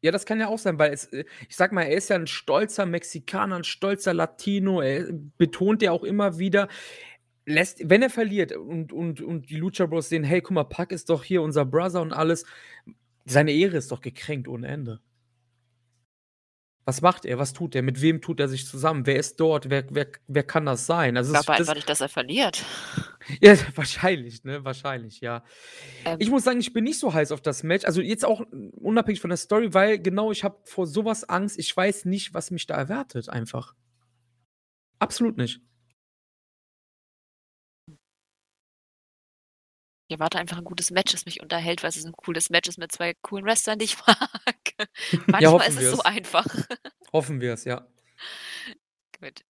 Ja, 0.00 0.10
das 0.10 0.26
kann 0.26 0.40
ja 0.40 0.48
auch 0.48 0.58
sein, 0.58 0.80
weil 0.80 0.92
es, 0.92 1.12
ich 1.12 1.54
sag 1.54 1.70
mal, 1.70 1.82
er 1.82 1.96
ist 1.96 2.10
ja 2.10 2.16
ein 2.16 2.26
stolzer 2.26 2.86
Mexikaner, 2.86 3.54
ein 3.54 3.62
stolzer 3.62 4.12
Latino, 4.12 4.80
er 4.80 5.06
betont 5.38 5.80
ja 5.80 5.92
auch 5.92 6.02
immer 6.02 6.38
wieder, 6.40 6.66
lässt, 7.46 7.88
wenn 7.88 8.02
er 8.02 8.10
verliert 8.10 8.50
und, 8.50 8.92
und, 8.92 9.20
und 9.20 9.48
die 9.48 9.58
Lucha 9.58 9.86
Bros 9.86 10.08
sehen, 10.08 10.24
hey, 10.24 10.40
guck 10.40 10.52
mal, 10.52 10.64
Pack 10.64 10.90
ist 10.90 11.08
doch 11.08 11.22
hier 11.22 11.40
unser 11.40 11.64
Brother 11.64 12.02
und 12.02 12.12
alles, 12.12 12.44
seine 13.24 13.52
Ehre 13.52 13.76
ist 13.76 13.92
doch 13.92 14.00
gekränkt 14.00 14.48
ohne 14.48 14.68
Ende. 14.68 15.00
Was 16.84 17.00
macht 17.00 17.24
er? 17.24 17.38
Was 17.38 17.52
tut 17.52 17.76
er? 17.76 17.82
Mit 17.82 18.02
wem 18.02 18.20
tut 18.20 18.40
er 18.40 18.48
sich 18.48 18.66
zusammen? 18.66 19.06
Wer 19.06 19.16
ist 19.16 19.38
dort? 19.38 19.70
Wer, 19.70 19.84
wer, 19.90 20.08
wer 20.26 20.42
kann 20.42 20.66
das 20.66 20.86
sein? 20.86 21.16
Also, 21.16 21.32
ich 21.32 21.40
glaube 21.40 21.58
einfach 21.58 21.74
nicht, 21.74 21.88
dass 21.88 22.00
er 22.00 22.08
verliert. 22.08 22.64
Ja, 23.40 23.54
wahrscheinlich, 23.76 24.42
ne? 24.42 24.64
Wahrscheinlich, 24.64 25.20
ja. 25.20 25.44
Ähm, 26.04 26.16
ich 26.18 26.28
muss 26.28 26.42
sagen, 26.42 26.58
ich 26.58 26.72
bin 26.72 26.82
nicht 26.82 26.98
so 26.98 27.14
heiß 27.14 27.30
auf 27.30 27.40
das 27.40 27.62
Match. 27.62 27.84
Also 27.84 28.00
jetzt 28.00 28.24
auch 28.24 28.42
unabhängig 28.80 29.20
von 29.20 29.30
der 29.30 29.36
Story, 29.36 29.72
weil 29.72 30.00
genau, 30.00 30.32
ich 30.32 30.42
habe 30.42 30.58
vor 30.64 30.88
sowas 30.88 31.22
Angst. 31.28 31.56
Ich 31.56 31.74
weiß 31.74 32.04
nicht, 32.06 32.34
was 32.34 32.50
mich 32.50 32.66
da 32.66 32.74
erwartet, 32.74 33.28
einfach. 33.28 33.76
Absolut 34.98 35.36
nicht. 35.36 35.60
Ich 40.12 40.18
erwarte 40.18 40.38
einfach 40.38 40.58
ein 40.58 40.64
gutes 40.64 40.90
Match, 40.90 41.12
das 41.12 41.24
mich 41.24 41.40
unterhält, 41.40 41.82
weil 41.82 41.88
es 41.88 42.04
ein 42.04 42.12
cooles 42.12 42.50
Match 42.50 42.68
ist 42.68 42.76
mit 42.76 42.92
zwei 42.92 43.14
coolen 43.22 43.46
Wrestlern, 43.46 43.78
die 43.78 43.86
ich 43.86 43.96
mag. 44.06 44.18
Manchmal 45.26 45.42
ja, 45.42 45.56
ist 45.62 45.80
es 45.80 45.90
so 45.90 46.02
einfach. 46.02 46.44
Hoffen 47.14 47.40
wir 47.40 47.54
es, 47.54 47.64
ja. 47.64 47.86
Gut. 49.18 49.40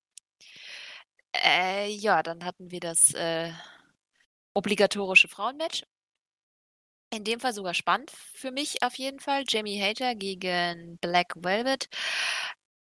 Äh, 1.32 1.90
ja, 1.90 2.22
dann 2.22 2.44
hatten 2.44 2.70
wir 2.70 2.78
das 2.78 3.12
äh, 3.14 3.50
obligatorische 4.54 5.26
Frauenmatch. 5.26 5.82
In 7.12 7.24
dem 7.24 7.40
Fall 7.40 7.54
sogar 7.54 7.74
spannend 7.74 8.12
für 8.12 8.52
mich 8.52 8.84
auf 8.84 8.94
jeden 8.94 9.18
Fall. 9.18 9.42
Jamie 9.48 9.82
Hater 9.82 10.14
gegen 10.14 10.96
Black 10.98 11.34
Velvet. 11.34 11.88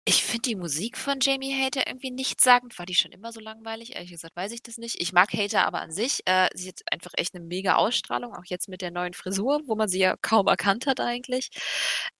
Ich 0.10 0.24
finde 0.24 0.42
die 0.42 0.56
Musik 0.56 0.98
von 0.98 1.20
Jamie 1.22 1.54
Hater 1.54 1.86
irgendwie 1.86 2.10
nichtssagend. 2.10 2.80
War 2.80 2.88
die 2.88 2.96
schon 2.96 3.12
immer 3.12 3.32
so 3.32 3.40
langweilig? 3.40 3.94
Ehrlich 3.94 4.10
gesagt 4.10 4.36
weiß 4.36 4.52
ich 4.54 4.64
das 4.64 4.80
nicht. 4.80 5.00
Ich 5.00 5.14
mag 5.14 5.32
Hater 5.34 5.68
aber 5.68 5.82
an 5.82 5.92
sich. 5.92 6.22
Äh, 6.26 6.48
sie 6.56 6.70
hat 6.70 6.82
einfach 6.92 7.12
echt 7.16 7.36
eine 7.36 7.46
mega 7.46 7.76
Ausstrahlung, 7.76 8.34
auch 8.34 8.46
jetzt 8.46 8.70
mit 8.70 8.82
der 8.82 8.90
neuen 8.90 9.14
Frisur, 9.14 9.62
wo 9.68 9.76
man 9.76 9.88
sie 9.88 10.00
ja 10.00 10.16
kaum 10.20 10.48
erkannt 10.48 10.88
hat 10.88 11.00
eigentlich. 11.00 11.52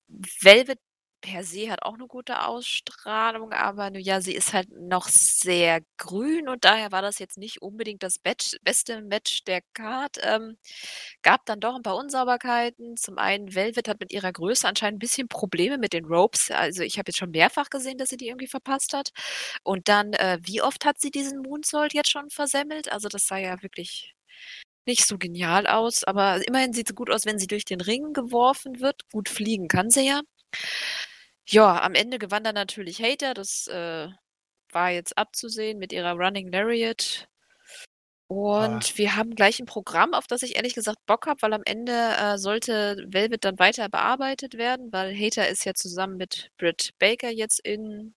Velvet 0.06 0.78
per 1.20 1.44
se 1.44 1.70
hat 1.70 1.82
auch 1.82 1.94
eine 1.94 2.06
gute 2.06 2.44
Ausstrahlung, 2.46 3.52
aber 3.52 3.96
ja, 3.98 4.20
sie 4.20 4.34
ist 4.34 4.52
halt 4.52 4.68
noch 4.72 5.08
sehr 5.08 5.80
grün 5.98 6.48
und 6.48 6.64
daher 6.64 6.92
war 6.92 7.02
das 7.02 7.18
jetzt 7.18 7.38
nicht 7.38 7.62
unbedingt 7.62 8.02
das 8.02 8.18
Batch 8.18 8.56
beste 8.62 9.02
Match 9.02 9.44
der 9.44 9.60
Card. 9.74 10.18
Ähm, 10.22 10.56
gab 11.22 11.44
dann 11.46 11.60
doch 11.60 11.74
ein 11.76 11.82
paar 11.82 11.96
Unsauberkeiten. 11.96 12.96
Zum 12.96 13.18
einen, 13.18 13.54
Velvet 13.54 13.88
hat 13.88 14.00
mit 14.00 14.12
ihrer 14.12 14.32
Größe 14.32 14.66
anscheinend 14.68 14.96
ein 14.96 15.00
bisschen 15.00 15.28
Probleme 15.28 15.78
mit 15.78 15.92
den 15.92 16.04
Ropes. 16.06 16.50
Also 16.50 16.82
ich 16.82 16.98
habe 16.98 17.08
jetzt 17.10 17.18
schon 17.18 17.30
mehrfach 17.30 17.70
gesehen, 17.70 17.98
dass 17.98 18.08
sie 18.10 18.16
die 18.16 18.28
irgendwie 18.28 18.46
verpasst 18.48 18.92
hat. 18.94 19.10
Und 19.64 19.88
dann, 19.88 20.12
äh, 20.14 20.38
wie 20.42 20.62
oft 20.62 20.84
hat 20.84 21.00
sie 21.00 21.10
diesen 21.10 21.42
Moonsault 21.42 21.94
jetzt 21.94 22.10
schon 22.10 22.30
versemmelt? 22.30 22.90
Also 22.92 23.08
das 23.08 23.26
sah 23.26 23.38
ja 23.38 23.62
wirklich 23.62 24.14
nicht 24.86 25.06
so 25.06 25.18
genial 25.18 25.66
aus, 25.66 26.04
aber 26.04 26.46
immerhin 26.48 26.72
sieht 26.72 26.88
sie 26.88 26.94
gut 26.94 27.10
aus, 27.10 27.26
wenn 27.26 27.38
sie 27.38 27.46
durch 27.46 27.64
den 27.64 27.80
Ring 27.80 28.12
geworfen 28.12 28.80
wird. 28.80 29.02
Gut 29.12 29.28
fliegen 29.28 29.68
kann 29.68 29.90
sie 29.90 30.06
ja. 30.06 30.20
Ja, 31.50 31.82
am 31.82 31.94
Ende 31.94 32.18
gewann 32.20 32.44
dann 32.44 32.54
natürlich 32.54 33.02
Hater. 33.02 33.34
Das 33.34 33.66
äh, 33.66 34.08
war 34.72 34.90
jetzt 34.90 35.18
abzusehen 35.18 35.78
mit 35.78 35.92
ihrer 35.92 36.12
Running 36.12 36.50
Lariat. 36.52 37.28
Und 38.28 38.84
ah. 38.84 38.90
wir 38.94 39.16
haben 39.16 39.34
gleich 39.34 39.58
ein 39.58 39.66
Programm, 39.66 40.14
auf 40.14 40.28
das 40.28 40.42
ich 40.42 40.54
ehrlich 40.54 40.74
gesagt 40.74 41.04
Bock 41.06 41.26
habe, 41.26 41.42
weil 41.42 41.52
am 41.52 41.62
Ende 41.64 41.92
äh, 41.92 42.38
sollte 42.38 43.04
Velvet 43.08 43.44
dann 43.44 43.58
weiter 43.58 43.88
bearbeitet 43.88 44.54
werden, 44.56 44.92
weil 44.92 45.12
Hater 45.12 45.48
ist 45.48 45.64
ja 45.64 45.74
zusammen 45.74 46.16
mit 46.16 46.50
Britt 46.56 46.92
Baker 47.00 47.30
jetzt 47.30 47.58
in, 47.58 48.14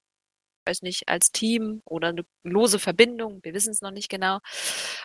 weiß 0.67 0.84
nicht, 0.84 1.09
als 1.09 1.31
Team 1.31 1.81
oder 1.86 2.09
eine 2.09 2.25
lose 2.43 2.77
Verbindung, 2.77 3.39
wir 3.43 3.55
wissen 3.55 3.71
es 3.71 3.81
noch 3.81 3.89
nicht 3.91 4.09
genau. 4.09 4.39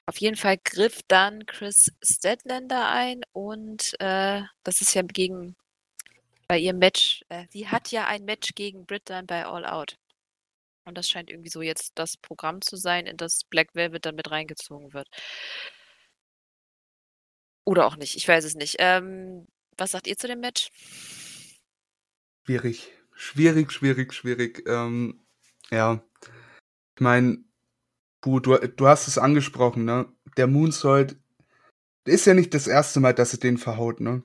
Auf 0.07 0.19
jeden 0.19 0.37
Fall 0.37 0.59
griff 0.63 1.01
dann 1.09 1.47
Chris 1.47 1.91
Stedlander 2.03 2.91
ein 2.91 3.23
und 3.33 3.95
äh, 4.01 4.43
das 4.63 4.83
ist 4.83 4.95
ja 4.95 5.01
gegen 5.03 5.57
bei 6.49 6.59
ihrem 6.59 6.79
Match. 6.79 7.25
Äh, 7.29 7.47
sie 7.51 7.69
hat 7.69 7.93
ja 7.93 8.07
ein 8.07 8.25
Match 8.25 8.55
gegen 8.55 8.87
Britt 8.87 9.11
dann 9.11 9.27
bei 9.27 9.47
All 9.47 9.67
Out. 9.67 9.99
Und 10.85 10.97
das 10.97 11.09
scheint 11.09 11.31
irgendwie 11.31 11.51
so 11.51 11.61
jetzt 11.61 11.93
das 11.99 12.17
Programm 12.17 12.63
zu 12.63 12.77
sein, 12.77 13.07
in 13.07 13.19
das 13.19 13.45
Black 13.45 13.75
Velvet 13.75 14.07
dann 14.07 14.15
mit 14.15 14.31
reingezogen 14.31 14.95
wird. 14.95 15.09
Oder 17.65 17.87
auch 17.87 17.97
nicht, 17.97 18.17
ich 18.17 18.27
weiß 18.27 18.45
es 18.45 18.55
nicht. 18.55 18.77
Ähm, 18.79 19.47
was 19.77 19.91
sagt 19.91 20.07
ihr 20.07 20.17
zu 20.17 20.27
dem 20.27 20.41
Match? 20.41 20.71
Schwierig. 22.47 22.91
Schwierig, 23.13 23.71
schwierig, 23.73 24.15
schwierig. 24.15 24.67
Ähm, 24.67 25.21
ja. 25.71 26.03
Ich 26.95 27.03
meine, 27.03 27.45
du, 28.23 28.41
du 28.41 28.87
hast 28.87 29.07
es 29.07 29.19
angesprochen, 29.19 29.85
ne? 29.85 30.11
Der 30.39 30.47
Moonsault 30.47 31.17
ist 32.07 32.25
ja 32.25 32.33
nicht 32.33 32.55
das 32.55 32.67
erste 32.67 33.01
Mal, 33.01 33.13
dass 33.13 33.35
er 33.35 33.41
den 33.41 33.59
verhaut, 33.59 34.01
ne? 34.01 34.23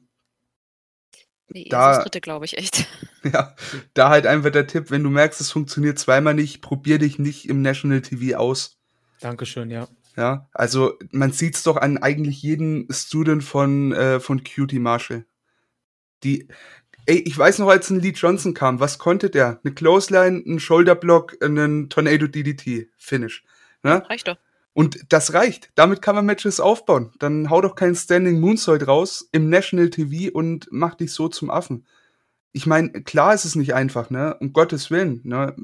Nee, 1.49 1.67
da, 1.69 1.95
das 1.95 2.03
dritte, 2.03 2.21
glaube 2.21 2.45
ich, 2.45 2.57
echt. 2.57 2.87
Ja, 3.25 3.55
da 3.93 4.09
halt 4.09 4.27
einfach 4.27 4.49
der 4.49 4.67
Tipp, 4.67 4.91
wenn 4.91 5.01
du 5.01 5.09
merkst, 5.09 5.39
es 5.39 5.49
funktioniert 5.49 5.97
zweimal 5.97 6.33
nicht, 6.33 6.61
probier 6.61 6.99
dich 6.99 7.19
nicht 7.19 7.47
im 7.47 7.61
National 7.61 8.01
TV 8.01 8.37
aus. 8.37 8.81
Dankeschön, 9.21 9.71
ja. 9.71 9.87
Ja, 10.17 10.49
also 10.51 10.99
man 11.11 11.31
sieht 11.31 11.55
es 11.55 11.63
doch 11.63 11.77
an 11.77 11.97
eigentlich 11.97 12.43
jedem 12.43 12.85
Student 12.91 13.45
von, 13.45 13.93
äh, 13.93 14.19
von 14.19 14.43
Cutie 14.43 14.79
Marshall. 14.79 15.25
Die, 16.23 16.49
ey, 17.05 17.19
ich 17.19 17.37
weiß 17.37 17.59
noch, 17.59 17.69
als 17.69 17.89
ein 17.89 18.01
Lee 18.01 18.11
Johnson 18.13 18.53
kam, 18.53 18.81
was 18.81 18.99
konnte 18.99 19.29
der? 19.29 19.61
Eine 19.63 19.73
Clothesline, 19.73 20.43
ein 20.45 20.59
Shoulderblock, 20.59 21.41
einen 21.41 21.89
Tornado 21.89 22.27
DDT 22.27 22.89
Finish. 22.97 23.45
Ne? 23.83 24.03
Reicht 24.09 24.27
doch. 24.27 24.37
Und 24.73 25.05
das 25.09 25.33
reicht. 25.33 25.69
Damit 25.75 26.01
kann 26.01 26.15
man 26.15 26.25
Matches 26.25 26.59
aufbauen. 26.59 27.11
Dann 27.19 27.49
hau 27.49 27.61
doch 27.61 27.75
keinen 27.75 27.95
Standing 27.95 28.39
Moonsault 28.39 28.87
raus 28.87 29.27
im 29.31 29.49
National 29.49 29.89
TV 29.89 30.31
und 30.33 30.67
mach 30.71 30.95
dich 30.95 31.11
so 31.13 31.27
zum 31.27 31.51
Affen. 31.51 31.85
Ich 32.53 32.65
meine, 32.65 32.89
klar 33.03 33.33
ist 33.33 33.45
es 33.45 33.55
nicht 33.55 33.75
einfach, 33.75 34.09
ne? 34.09 34.35
Um 34.39 34.53
Gottes 34.53 34.89
Willen, 34.91 35.21
ne? 35.23 35.55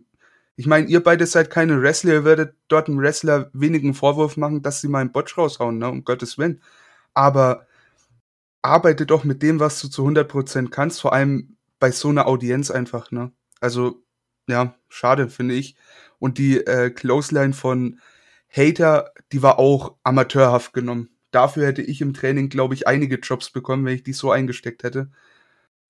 Ich 0.55 0.67
meine, 0.67 0.87
ihr 0.87 1.01
beide 1.01 1.25
seid 1.25 1.49
keine 1.49 1.81
Wrestler, 1.81 2.13
ihr 2.13 2.25
werdet 2.25 2.53
dort 2.67 2.87
einem 2.87 2.99
Wrestler 2.99 3.49
wenigen 3.53 3.93
Vorwurf 3.93 4.37
machen, 4.37 4.61
dass 4.61 4.81
sie 4.81 4.89
mal 4.89 4.99
einen 4.99 5.11
Botch 5.11 5.37
raushauen, 5.37 5.77
ne? 5.77 5.89
Um 5.89 6.03
Gottes 6.03 6.37
Willen. 6.37 6.61
Aber 7.13 7.65
arbeite 8.61 9.05
doch 9.05 9.23
mit 9.23 9.41
dem, 9.41 9.59
was 9.59 9.79
du 9.81 9.87
zu 9.87 10.05
100% 10.05 10.69
kannst, 10.69 11.01
vor 11.01 11.13
allem 11.13 11.57
bei 11.79 11.91
so 11.91 12.09
einer 12.09 12.27
Audienz 12.27 12.71
einfach, 12.71 13.11
ne? 13.11 13.31
Also, 13.61 14.03
ja, 14.47 14.75
schade, 14.89 15.29
finde 15.29 15.55
ich. 15.55 15.75
Und 16.19 16.37
die 16.37 16.57
äh, 16.57 16.89
Clothesline 16.91 17.53
von 17.53 17.99
Hater, 18.49 19.13
die 19.31 19.41
war 19.41 19.59
auch 19.59 19.95
amateurhaft 20.03 20.73
genommen. 20.73 21.09
Dafür 21.31 21.67
hätte 21.67 21.83
ich 21.83 22.01
im 22.01 22.13
Training, 22.13 22.49
glaube 22.49 22.73
ich, 22.73 22.87
einige 22.87 23.17
Jobs 23.17 23.51
bekommen, 23.51 23.85
wenn 23.85 23.95
ich 23.95 24.03
die 24.03 24.13
so 24.13 24.31
eingesteckt 24.31 24.83
hätte. 24.83 25.11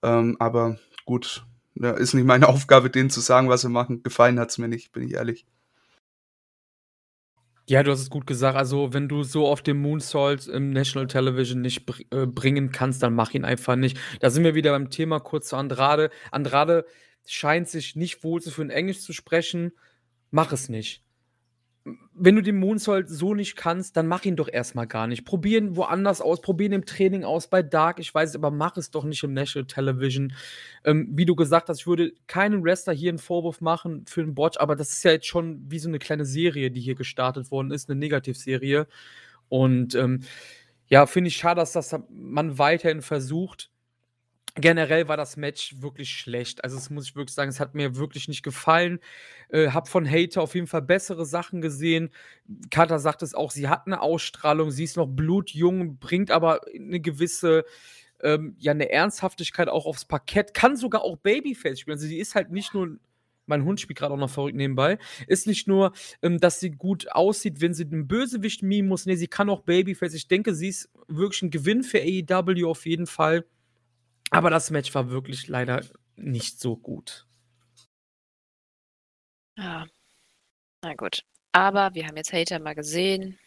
Ähm, 0.04 0.36
aber 0.40 0.78
gut, 1.06 1.46
ja, 1.76 1.92
ist 1.92 2.14
nicht 2.14 2.26
meine 2.26 2.48
Aufgabe, 2.50 2.90
denen 2.90 3.10
zu 3.10 3.22
sagen, 3.22 3.50
was 3.50 3.62
sie 3.62 3.70
machen. 3.70 4.04
Gefallen 4.04 4.40
hat 4.40 4.50
es 4.50 4.58
mir 4.58 4.68
nicht, 4.68 4.92
bin 4.92 5.04
ich 5.04 5.14
ehrlich. 5.14 5.46
Ja, 7.70 7.84
du 7.84 7.92
hast 7.92 8.02
es 8.02 8.10
gut 8.10 8.26
gesagt. 8.26 8.58
Also, 8.58 8.94
wenn 8.94 9.08
du 9.08 9.24
so 9.24 9.48
auf 9.48 9.62
dem 9.62 9.80
Moonsault 9.80 10.48
im 10.48 10.72
National 10.72 11.08
Television 11.08 11.62
nicht 11.62 11.86
br 11.86 12.00
äh, 12.12 12.26
bringen 12.26 12.72
kannst, 12.72 13.04
dann 13.04 13.14
mach 13.14 13.34
ihn 13.34 13.46
einfach 13.46 13.76
nicht. 13.76 13.98
Da 14.20 14.32
sind 14.32 14.44
wir 14.44 14.56
wieder 14.56 14.72
beim 14.72 14.90
Thema 14.90 15.20
kurz 15.20 15.50
zu 15.50 15.56
Andrade. 15.56 16.10
Andrade 16.32 16.86
scheint 17.28 17.70
sich 17.70 17.96
nicht 17.96 18.24
wohl 18.24 18.42
zu 18.42 18.50
fühlen, 18.50 18.72
Englisch 18.72 19.02
zu 19.02 19.14
sprechen. 19.14 19.72
Mach 20.32 20.52
es 20.52 20.68
nicht 20.68 21.04
wenn 22.14 22.36
du 22.36 22.42
den 22.42 22.58
Moonsault 22.58 23.10
so 23.10 23.34
nicht 23.34 23.56
kannst, 23.56 23.96
dann 23.96 24.08
mach 24.08 24.26
ihn 24.26 24.36
doch 24.36 24.50
erstmal 24.52 24.88
gar 24.88 25.08
nicht. 25.08 25.26
Probieren 25.26 25.76
woanders 25.76 26.22
aus, 26.22 26.42
probieren 26.42 26.74
im 26.74 26.86
Training 26.86 27.24
aus, 27.24 27.48
bei 27.48 27.64
Dark, 27.64 28.00
ich 28.00 28.14
weiß 28.14 28.30
es, 28.30 28.36
aber 28.36 28.52
mach 28.52 28.76
es 28.78 28.92
doch 28.92 29.04
nicht 29.06 29.24
im 29.24 29.34
National 29.34 29.68
Television. 29.68 30.34
Ähm, 30.84 31.10
wie 31.14 31.26
du 31.26 31.36
gesagt 31.36 31.70
hast, 31.70 31.82
ich 31.82 31.88
würde 31.88 32.14
keinen 32.28 32.64
Wrestler 32.64 32.94
hier 32.94 33.10
einen 33.10 33.20
Vorwurf 33.20 33.62
machen 33.62 34.06
für 34.08 34.22
einen 34.22 34.36
Botch, 34.36 34.58
aber 34.60 34.76
das 34.76 34.92
ist 34.92 35.04
ja 35.04 35.12
jetzt 35.12 35.28
schon 35.28 35.64
wie 35.70 35.80
so 35.80 35.88
eine 35.88 36.00
kleine 36.00 36.26
Serie, 36.26 36.72
die 36.72 36.82
hier 36.82 36.96
gestartet 36.96 37.52
worden 37.52 37.72
ist, 37.72 37.90
eine 37.90 38.00
Negativserie. 38.00 38.88
Und 39.48 39.96
ähm, 39.96 40.22
ja, 40.88 41.06
finde 41.06 41.30
ich 41.30 41.38
schade, 41.38 41.62
dass 41.62 41.72
das 41.72 41.96
man 42.10 42.58
weiterhin 42.58 43.02
versucht 43.02 43.72
generell 44.62 45.08
war 45.08 45.18
das 45.18 45.38
Match 45.38 45.82
wirklich 45.82 46.10
schlecht. 46.12 46.64
Also, 46.64 46.76
das 46.76 46.90
muss 46.90 47.06
ich 47.06 47.16
wirklich 47.16 47.34
sagen, 47.34 47.50
es 47.50 47.60
hat 47.60 47.76
mir 47.76 47.96
wirklich 47.96 48.28
nicht 48.28 48.44
gefallen. 48.44 49.00
Äh, 49.50 49.70
habe 49.70 49.90
von 49.90 50.10
Hater 50.10 50.42
auf 50.42 50.56
jeden 50.56 50.68
Fall 50.68 50.82
bessere 50.82 51.26
Sachen 51.26 51.62
gesehen. 51.62 52.12
Kata 52.70 53.00
sagt 53.00 53.22
es 53.22 53.34
auch, 53.34 53.52
sie 53.52 53.68
hat 53.68 53.88
eine 53.88 54.02
Ausstrahlung, 54.02 54.72
sie 54.72 54.84
ist 54.84 54.98
noch 54.98 55.08
blutjung, 55.08 55.98
bringt 55.98 56.32
aber 56.32 56.62
eine 56.76 57.00
gewisse 57.00 57.66
ähm, 58.22 58.56
ja, 58.60 58.74
eine 58.74 58.92
Ernsthaftigkeit 58.92 59.70
auch 59.70 59.86
aufs 59.86 60.04
Parkett, 60.04 60.54
kann 60.54 60.76
sogar 60.76 61.04
auch 61.04 61.18
Babyface 61.18 61.80
spielen. 61.80 61.96
Also, 61.98 62.08
sie 62.08 62.20
ist 62.20 62.36
halt 62.36 62.52
nicht 62.52 62.74
nur 62.74 63.00
mein 63.50 63.66
Hund 63.66 63.82
spielt 63.82 63.98
gerade 63.98 64.14
auch 64.14 64.20
noch 64.20 64.30
verrückt 64.30 64.56
nebenbei, 64.56 65.00
ist 65.28 65.48
nicht 65.48 65.68
nur, 65.68 65.92
ähm, 66.22 66.40
dass 66.40 66.60
sie 66.60 66.72
gut 66.72 67.12
aussieht, 67.12 67.62
wenn 67.62 67.74
sie 67.74 67.86
den 67.86 68.08
Bösewicht 68.08 68.64
mimen 68.64 68.88
muss, 68.88 69.06
nee, 69.06 69.16
sie 69.16 69.28
kann 69.28 69.50
auch 69.50 69.62
Babyface. 69.62 70.14
Ich 70.14 70.28
denke, 70.28 70.54
sie 70.54 70.70
ist 70.70 70.90
wirklich 71.08 71.42
ein 71.42 71.50
Gewinn 71.50 71.84
für 71.84 72.00
AEW 72.00 72.70
auf 72.70 72.86
jeden 72.86 73.08
Fall. 73.08 73.46
Aber 74.32 74.50
das 74.50 74.70
Match 74.70 74.94
war 74.96 75.10
wirklich 75.10 75.48
leider 75.48 75.84
nicht 76.16 76.60
so 76.60 76.76
gut. 76.78 77.26
Ja. 79.58 79.86
Na 80.82 80.94
gut. 80.96 81.24
Aber 81.52 81.94
wir 81.96 82.08
haben 82.08 82.18
jetzt 82.18 82.34
Hater 82.34 82.60
mal 82.60 82.76
gesehen. 82.76 83.40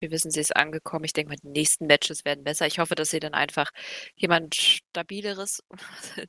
Wir 0.00 0.10
wissen, 0.10 0.30
sie 0.30 0.40
ist 0.40 0.54
angekommen. 0.56 1.04
Ich 1.04 1.12
denke 1.12 1.30
mal, 1.30 1.38
die 1.42 1.48
nächsten 1.48 1.86
Matches 1.86 2.24
werden 2.24 2.44
besser. 2.44 2.66
Ich 2.66 2.78
hoffe, 2.78 2.94
dass 2.94 3.10
sie 3.10 3.20
dann 3.20 3.34
einfach 3.34 3.70
jemand 4.14 4.54
Stabileres 4.54 5.62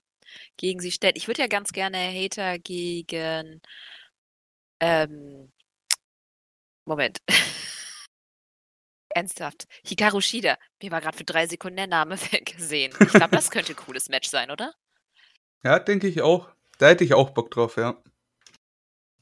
gegen 0.57 0.79
sie 0.79 0.91
stellt. 0.91 1.17
Ich 1.17 1.27
würde 1.27 1.41
ja 1.41 1.47
ganz 1.47 1.71
gerne 1.71 1.97
Hater 1.97 2.59
gegen. 2.59 3.61
Ähm, 4.79 5.51
Moment. 6.85 7.19
Ernsthaft. 9.17 9.67
Hikaru 9.83 10.21
Shida. 10.21 10.57
Mir 10.81 10.91
war 10.91 11.01
gerade 11.01 11.17
für 11.17 11.23
drei 11.23 11.47
Sekunden 11.47 11.77
der 11.77 11.87
Name 11.87 12.17
weggesehen. 12.31 12.93
Ich 12.99 13.09
glaube, 13.09 13.35
das 13.35 13.49
könnte 13.51 13.73
ein 13.73 13.75
cooles 13.75 14.09
Match 14.09 14.29
sein, 14.29 14.51
oder? 14.51 14.73
Ja, 15.63 15.79
denke 15.79 16.07
ich 16.07 16.21
auch. 16.21 16.49
Da 16.77 16.89
hätte 16.89 17.03
ich 17.03 17.13
auch 17.13 17.31
Bock 17.31 17.49
drauf, 17.51 17.77
ja. 17.77 18.01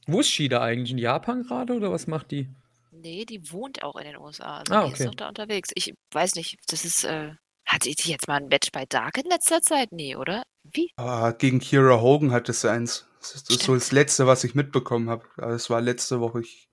Wo 0.06 0.20
ist 0.20 0.30
Shida 0.30 0.60
eigentlich? 0.60 0.92
In 0.92 0.98
Japan 0.98 1.42
gerade 1.42 1.72
oder 1.72 1.90
was 1.90 2.06
macht 2.06 2.30
die? 2.30 2.48
Nee, 2.92 3.24
die 3.24 3.50
wohnt 3.50 3.82
auch 3.82 3.96
in 3.96 4.04
den 4.04 4.16
USA. 4.16 4.58
Also 4.58 4.74
ah, 4.74 4.84
okay. 4.84 4.94
die 4.94 5.02
ist 5.02 5.06
doch 5.08 5.14
da 5.14 5.28
unterwegs. 5.28 5.70
Ich 5.74 5.94
weiß 6.12 6.34
nicht, 6.34 6.58
das 6.68 6.84
ist, 6.84 7.04
äh, 7.04 7.32
hatte 7.66 7.90
die 7.90 8.10
jetzt 8.10 8.28
mal 8.28 8.36
ein 8.36 8.48
Match 8.48 8.70
bei 8.70 8.84
Dark 8.86 9.18
in 9.18 9.28
letzter 9.28 9.60
Zeit? 9.62 9.92
Nee, 9.92 10.16
oder? 10.16 10.44
Wie? 10.62 10.92
Ah, 10.96 11.32
gegen 11.32 11.58
Kira 11.58 12.00
Hogan 12.00 12.32
hatte 12.32 12.52
sie 12.52 12.70
eins. 12.70 13.08
Das 13.20 13.34
ist 13.34 13.46
Stimmt. 13.46 13.62
so 13.62 13.74
das 13.74 13.92
Letzte, 13.92 14.26
was 14.26 14.44
ich 14.44 14.54
mitbekommen 14.54 15.10
habe. 15.10 15.26
Das 15.36 15.68
war 15.70 15.80
letzte 15.80 16.20
Woche. 16.20 16.40
Ich 16.40 16.68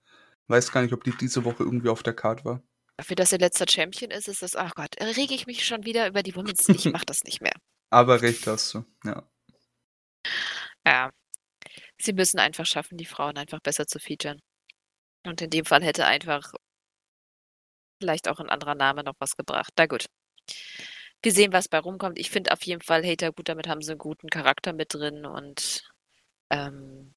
weiß 0.48 0.72
gar 0.72 0.82
nicht, 0.82 0.94
ob 0.94 1.04
die 1.04 1.16
diese 1.18 1.46
Woche 1.46 1.64
irgendwie 1.64 1.90
auf 1.90 2.04
der 2.04 2.14
Karte 2.14 2.46
war. 2.46 2.62
Dafür, 2.98 3.16
dass 3.16 3.32
er 3.32 3.40
letzter 3.40 3.66
Champion 3.68 4.12
ist, 4.12 4.28
ist 4.28 4.42
das, 4.42 4.56
ach 4.56 4.76
Gott, 4.76 4.96
rege 5.02 5.34
ich 5.34 5.48
mich 5.48 5.66
schon 5.66 5.84
wieder 5.86 6.08
über 6.08 6.22
die 6.22 6.36
Women's. 6.36 6.70
Ich 6.70 6.86
mach 6.86 7.06
das 7.06 7.24
nicht 7.24 7.42
mehr. 7.42 7.54
Aber 7.90 8.22
recht 8.22 8.46
hast 8.48 8.74
du, 8.74 8.86
ja. 9.04 9.28
Ja. 10.86 11.12
Sie 11.98 12.14
müssen 12.14 12.40
einfach 12.40 12.66
schaffen, 12.66 12.98
die 12.98 13.06
Frauen 13.06 13.38
einfach 13.38 13.62
besser 13.62 13.88
zu 13.88 14.00
featuren. 14.00 14.42
Und 15.26 15.42
in 15.42 15.50
dem 15.50 15.66
Fall 15.66 15.84
hätte 15.84 16.06
einfach 16.06 16.54
vielleicht 18.02 18.28
auch 18.28 18.40
ein 18.40 18.50
anderer 18.50 18.76
Name 18.76 19.04
noch 19.04 19.16
was 19.20 19.38
gebracht. 19.38 19.74
Na 19.78 19.86
gut. 19.86 20.06
Wir 21.22 21.32
sehen, 21.32 21.54
was 21.54 21.70
bei 21.70 21.80
rumkommt. 21.80 22.20
Ich 22.20 22.30
finde 22.30 22.52
auf 22.52 22.64
jeden 22.64 22.82
Fall 22.82 23.06
Hater 23.06 23.32
gut, 23.32 23.48
damit 23.48 23.68
haben 23.68 23.82
sie 23.82 23.92
einen 23.92 24.00
guten 24.00 24.28
Charakter 24.30 24.74
mit 24.74 24.94
drin 24.94 25.26
und 25.26 25.90
ähm, 26.50 27.14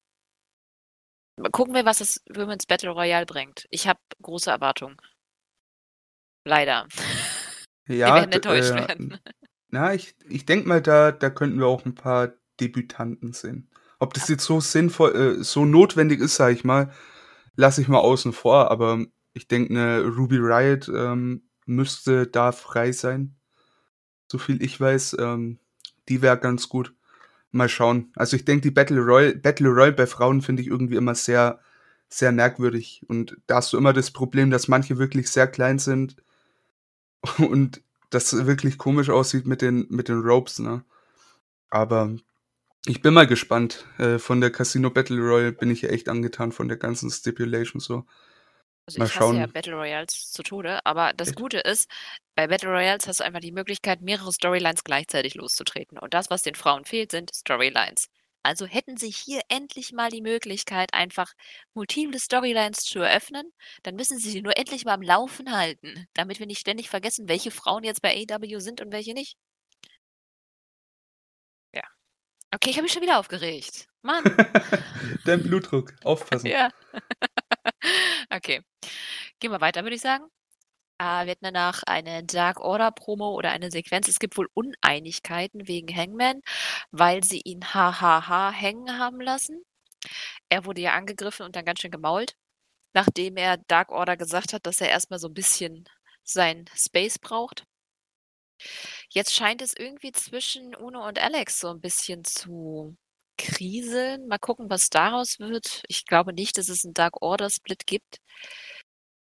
gucken 1.51 1.75
wir, 1.75 1.85
was 1.85 1.99
das 1.99 2.23
Women's 2.33 2.67
Battle 2.67 2.91
Royale 2.91 3.27
bringt. 3.27 3.67
Ich 3.71 3.89
habe 3.89 3.99
große 4.23 4.51
Erwartungen. 4.51 4.97
Leider. 6.47 6.87
Ja, 7.89 8.09
wir 8.09 8.15
werden 8.15 8.33
enttäuscht 8.33 8.73
äh, 8.73 8.89
werden. 8.89 9.19
Na, 9.69 9.95
ich, 9.95 10.17
ich 10.29 10.45
denke 10.45 10.67
mal, 10.67 10.83
da, 10.83 11.13
da 11.13 11.31
könnten 11.31 11.61
wir 11.61 11.69
auch 11.69 11.85
ein 11.85 11.95
paar 11.95 12.33
Debütanten 12.59 13.33
sehen. 13.33 13.71
Ob 14.01 14.13
das 14.13 14.27
jetzt 14.27 14.43
so 14.43 14.59
sinnvoll, 14.59 15.15
äh, 15.15 15.45
so 15.45 15.65
notwendig 15.65 16.19
ist, 16.19 16.35
sage 16.35 16.55
ich 16.55 16.65
mal, 16.65 16.91
lasse 17.55 17.81
ich 17.81 17.87
mal 17.87 18.01
außen 18.01 18.33
vor, 18.33 18.73
aber 18.73 19.07
ich 19.35 19.47
denke, 19.47 19.71
eine 19.71 20.05
Ruby 20.05 20.39
Riot 20.39 20.89
ähm, 20.89 21.45
müsste 21.65 22.27
da 22.27 22.51
frei 22.51 22.91
sein. 22.91 23.37
So 24.27 24.39
viel 24.39 24.61
ich 24.65 24.81
weiß, 24.81 25.19
ähm, 25.21 25.61
die 26.09 26.23
wäre 26.23 26.39
ganz 26.39 26.69
gut. 26.69 26.93
Mal 27.53 27.69
schauen. 27.69 28.11
Also 28.17 28.35
ich 28.35 28.45
denke, 28.45 28.63
die 28.63 28.73
Battle 28.73 28.99
Royale, 29.01 29.37
Battle 29.37 29.69
Royale 29.69 29.93
bei 29.93 30.09
Frauen 30.09 30.43
finde 30.43 30.63
ich 30.63 30.69
irgendwie 30.69 30.97
immer 30.97 31.15
sehr, 31.15 31.61
sehr 32.09 32.33
merkwürdig. 32.33 33.05
Und 33.07 33.37
da 33.47 33.59
hast 33.59 33.73
du 33.73 33.77
immer 33.77 33.93
das 33.93 34.11
Problem, 34.11 34.51
dass 34.51 34.67
manche 34.67 34.99
wirklich 34.99 35.31
sehr 35.31 35.47
klein 35.47 35.79
sind 35.79 36.17
und 37.39 37.83
das 38.11 38.47
wirklich 38.47 38.79
komisch 38.79 39.11
aussieht 39.11 39.47
mit 39.47 39.63
den, 39.63 39.87
mit 39.91 40.09
den 40.09 40.21
Ropes, 40.21 40.59
ne? 40.59 40.85
Aber 41.71 42.15
ich 42.87 43.03
bin 43.03 43.15
mal 43.15 43.27
gespannt. 43.27 43.85
Äh, 43.99 44.19
von 44.19 44.41
der 44.41 44.51
Casino 44.51 44.91
Battle 44.91 45.19
Royale 45.19 45.53
bin 45.53 45.71
ich 45.71 45.83
ja 45.83 45.89
echt 45.89 46.09
angetan 46.09 46.53
von 46.53 46.69
der 46.69 46.77
ganzen 46.77 47.11
Stipulation 47.11 47.81
so. 47.81 48.05
Also 48.87 49.01
mal 49.01 49.07
ich 49.07 49.13
schauen. 49.13 49.31
hasse 49.31 49.41
ja 49.41 49.47
Battle 49.53 49.75
Royals 49.75 50.31
zu 50.31 50.45
Tode, 50.45 50.85
aber 50.87 51.13
das 51.13 51.29
echt? 51.29 51.37
Gute 51.37 51.59
ist, 51.59 51.91
bei 52.37 52.47
Battle 52.47 52.71
Royals 52.71 53.09
hast 53.09 53.19
du 53.19 53.25
einfach 53.25 53.41
die 53.41 53.51
Möglichkeit, 53.51 54.01
mehrere 54.01 54.33
Storylines 54.33 54.85
gleichzeitig 54.85 55.35
loszutreten. 55.35 55.99
Und 55.99 56.15
das, 56.15 56.31
was 56.31 56.43
den 56.43 56.55
Frauen 56.55 56.85
fehlt, 56.85 57.11
sind 57.11 57.35
Storylines. 57.35 58.09
Also 58.47 58.65
hätten 58.65 58.97
sie 58.97 59.11
hier 59.11 59.41
endlich 59.49 59.93
mal 59.93 60.09
die 60.09 60.23
Möglichkeit, 60.23 60.95
einfach 60.95 61.35
multiple 61.75 62.21
Storylines 62.21 62.85
zu 62.85 63.01
eröffnen, 63.01 63.53
dann 63.83 63.97
müssen 63.97 64.19
sie 64.19 64.31
sie 64.31 64.41
nur 64.41 64.57
endlich 64.57 64.85
mal 64.85 64.95
am 64.95 65.03
Laufen 65.03 65.51
halten, 65.51 66.07
damit 66.15 66.39
wir 66.39 66.47
nicht 66.47 66.61
ständig 66.61 66.89
vergessen, 66.89 67.29
welche 67.29 67.51
Frauen 67.51 67.83
jetzt 67.83 68.03
bei 68.03 68.15
AW 68.31 68.61
sind 68.61 68.81
und 68.81 68.93
welche 68.93 69.15
nicht. 69.15 69.37
Ja. 71.75 71.83
Okay, 72.55 72.71
ich 72.71 72.77
habe 72.77 72.85
mich 72.85 72.93
schon 72.93 73.03
wieder 73.03 73.19
aufgeregt. 73.19 73.89
Mann. 74.03 74.23
Dein 75.25 75.43
Blutdruck, 75.43 75.95
aufpassen. 76.05 76.47
Ja. 76.47 76.71
okay. 78.31 78.63
Gehen 79.41 79.51
wir 79.51 79.61
weiter, 79.61 79.83
würde 79.83 79.97
ich 79.97 80.03
sagen. 80.03 80.25
Äh, 80.99 81.27
wir 81.27 81.33
hatten 81.33 81.45
danach 81.45 81.83
eine 81.85 82.25
Dark 82.25 82.61
Order 82.61 82.91
Promo 82.93 83.33
oder 83.35 83.51
eine 83.51 83.71
Sequenz. 83.71 84.09
Es 84.09 84.19
gibt 84.19 84.37
wohl 84.39 84.49
Uneinigkeiten 84.55 85.69
wegen 85.69 85.95
Hangman, 85.95 86.41
weil 86.91 87.23
sie 87.25 87.41
ihn 87.45 87.63
hahaha 87.75 88.51
hängen 88.51 88.99
haben 88.99 89.21
lassen. 89.21 89.63
Er 90.49 90.65
wurde 90.65 90.81
ja 90.83 90.95
angegriffen 90.95 91.47
und 91.47 91.57
dann 91.57 91.65
ganz 91.65 91.81
schön 91.81 91.91
gemault, 91.91 92.37
nachdem 92.95 93.37
er 93.37 93.59
Dark 93.69 93.91
Order 93.93 94.17
gesagt 94.17 94.53
hat, 94.55 94.67
dass 94.67 94.81
er 94.81 94.91
erstmal 94.91 95.19
so 95.21 95.29
ein 95.29 95.35
bisschen 95.35 95.87
sein 96.25 96.67
Space 96.77 97.19
braucht. 97.19 97.65
Jetzt 99.11 99.35
scheint 99.35 99.63
es 99.63 99.75
irgendwie 99.77 100.13
zwischen 100.13 100.75
Uno 100.75 101.07
und 101.07 101.19
Alex 101.19 101.59
so 101.61 101.69
ein 101.71 101.81
bisschen 101.81 102.25
zu 102.25 102.97
kriseln. 103.39 104.27
Mal 104.29 104.39
gucken, 104.39 104.71
was 104.71 104.89
daraus 104.91 105.39
wird. 105.39 105.83
Ich 105.89 106.07
glaube 106.07 106.33
nicht, 106.33 106.59
dass 106.59 106.69
es 106.69 106.85
einen 106.85 106.95
Dark 106.95 107.23
Order 107.23 107.51
Split 107.51 107.87
gibt. 107.87 108.19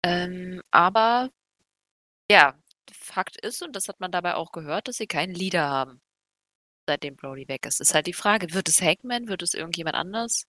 Ähm, 0.04 0.62
aber 0.70 1.30
ja, 2.30 2.54
Fakt 2.92 3.36
ist, 3.44 3.62
und 3.62 3.74
das 3.76 3.88
hat 3.88 4.00
man 4.00 4.12
dabei 4.12 4.34
auch 4.34 4.52
gehört, 4.52 4.88
dass 4.88 4.96
sie 4.96 5.06
keinen 5.06 5.34
Leader 5.34 5.68
haben, 5.68 6.00
seitdem 6.86 7.16
Brody 7.16 7.48
weg 7.48 7.66
ist. 7.66 7.80
Ist 7.80 7.94
halt 7.94 8.06
die 8.06 8.12
Frage, 8.14 8.52
wird 8.54 8.68
es 8.68 8.80
Hackman, 8.82 9.28
wird 9.28 9.42
es 9.42 9.54
irgendjemand 9.54 9.96
anders? 9.96 10.44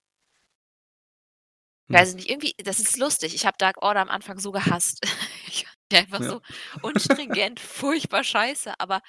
Hm. 1.90 1.96
Weiß 1.96 2.10
ich 2.10 2.16
nicht, 2.16 2.30
irgendwie, 2.30 2.54
das 2.64 2.80
ist 2.80 2.98
lustig. 2.98 3.36
Ich 3.36 3.46
habe 3.46 3.58
Dark 3.58 3.82
Order 3.82 4.02
am 4.02 4.10
Anfang 4.10 4.40
so 4.40 4.52
gehasst. 4.52 5.02
ich 5.48 5.66
einfach 5.94 6.22
ja. 6.22 6.30
so 6.30 6.42
unstringent, 6.82 7.60
furchtbar 7.60 8.24
scheiße. 8.24 8.74
Aber 8.80 9.02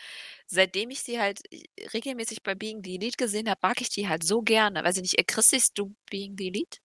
seitdem 0.47 0.91
ich 0.91 1.03
sie 1.03 1.21
halt 1.21 1.41
äh, 1.53 1.65
regelmäßig 1.93 2.43
bei 2.43 2.55
Being 2.55 2.83
the 2.85 2.97
Elite 2.97 3.17
gesehen 3.17 3.49
habe, 3.49 3.61
mag 3.63 3.81
ich 3.81 3.91
die 3.91 4.09
halt 4.09 4.25
so 4.25 4.43
gerne. 4.43 4.83
Weiß 4.85 4.97
ich 4.97 5.03
nicht, 5.03 5.29
Chris, 5.29 5.49
siehst 5.51 5.79
du 5.79 5.95
Being 6.11 6.37
the 6.39 6.49
Elite? 6.49 6.79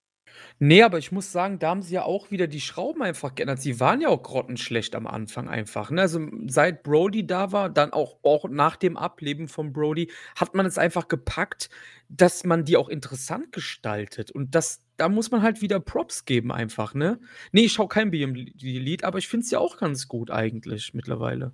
Ne, 0.60 0.84
aber 0.84 0.98
ich 0.98 1.12
muss 1.12 1.32
sagen, 1.32 1.60
da 1.60 1.70
haben 1.70 1.82
sie 1.82 1.96
ja 1.96 2.04
auch 2.04 2.32
wieder 2.32 2.48
die 2.48 2.62
Schrauben 2.62 3.02
einfach 3.02 3.36
geändert. 3.36 3.62
Sie 3.62 3.80
waren 3.80 4.02
ja 4.02 4.10
auch 4.10 4.24
grottenschlecht 4.24 4.96
am 4.96 5.08
Anfang 5.08 5.50
einfach, 5.50 5.92
ne? 5.92 6.02
Also, 6.02 6.28
seit 6.48 6.84
Brody 6.84 7.28
da 7.28 7.52
war, 7.52 7.70
dann 7.70 7.94
auch 7.94 8.18
auch 8.24 8.48
nach 8.50 8.76
dem 8.76 8.98
Ableben 8.98 9.48
von 9.48 9.74
Brody, 9.74 10.12
hat 10.36 10.56
man 10.56 10.66
es 10.66 10.78
einfach 10.78 11.08
gepackt, 11.08 11.70
dass 12.10 12.44
man 12.44 12.66
die 12.66 12.78
auch 12.78 12.90
interessant 12.90 13.52
gestaltet. 13.52 14.32
Und 14.32 14.56
das 14.56 14.82
da 14.98 15.10
muss 15.10 15.32
man 15.32 15.42
halt 15.42 15.62
wieder 15.62 15.80
Props 15.80 16.26
geben 16.26 16.52
einfach, 16.52 16.94
ne? 16.94 17.20
Ne, 17.52 17.62
ich 17.62 17.74
schaue 17.74 17.88
kein 17.88 18.12
BMD-Lied, 18.12 19.04
aber 19.04 19.18
ich 19.18 19.28
finde 19.28 19.44
es 19.44 19.52
ja 19.52 19.60
auch 19.60 19.78
ganz 19.78 20.08
gut 20.08 20.32
eigentlich 20.32 20.94
mittlerweile. 20.94 21.54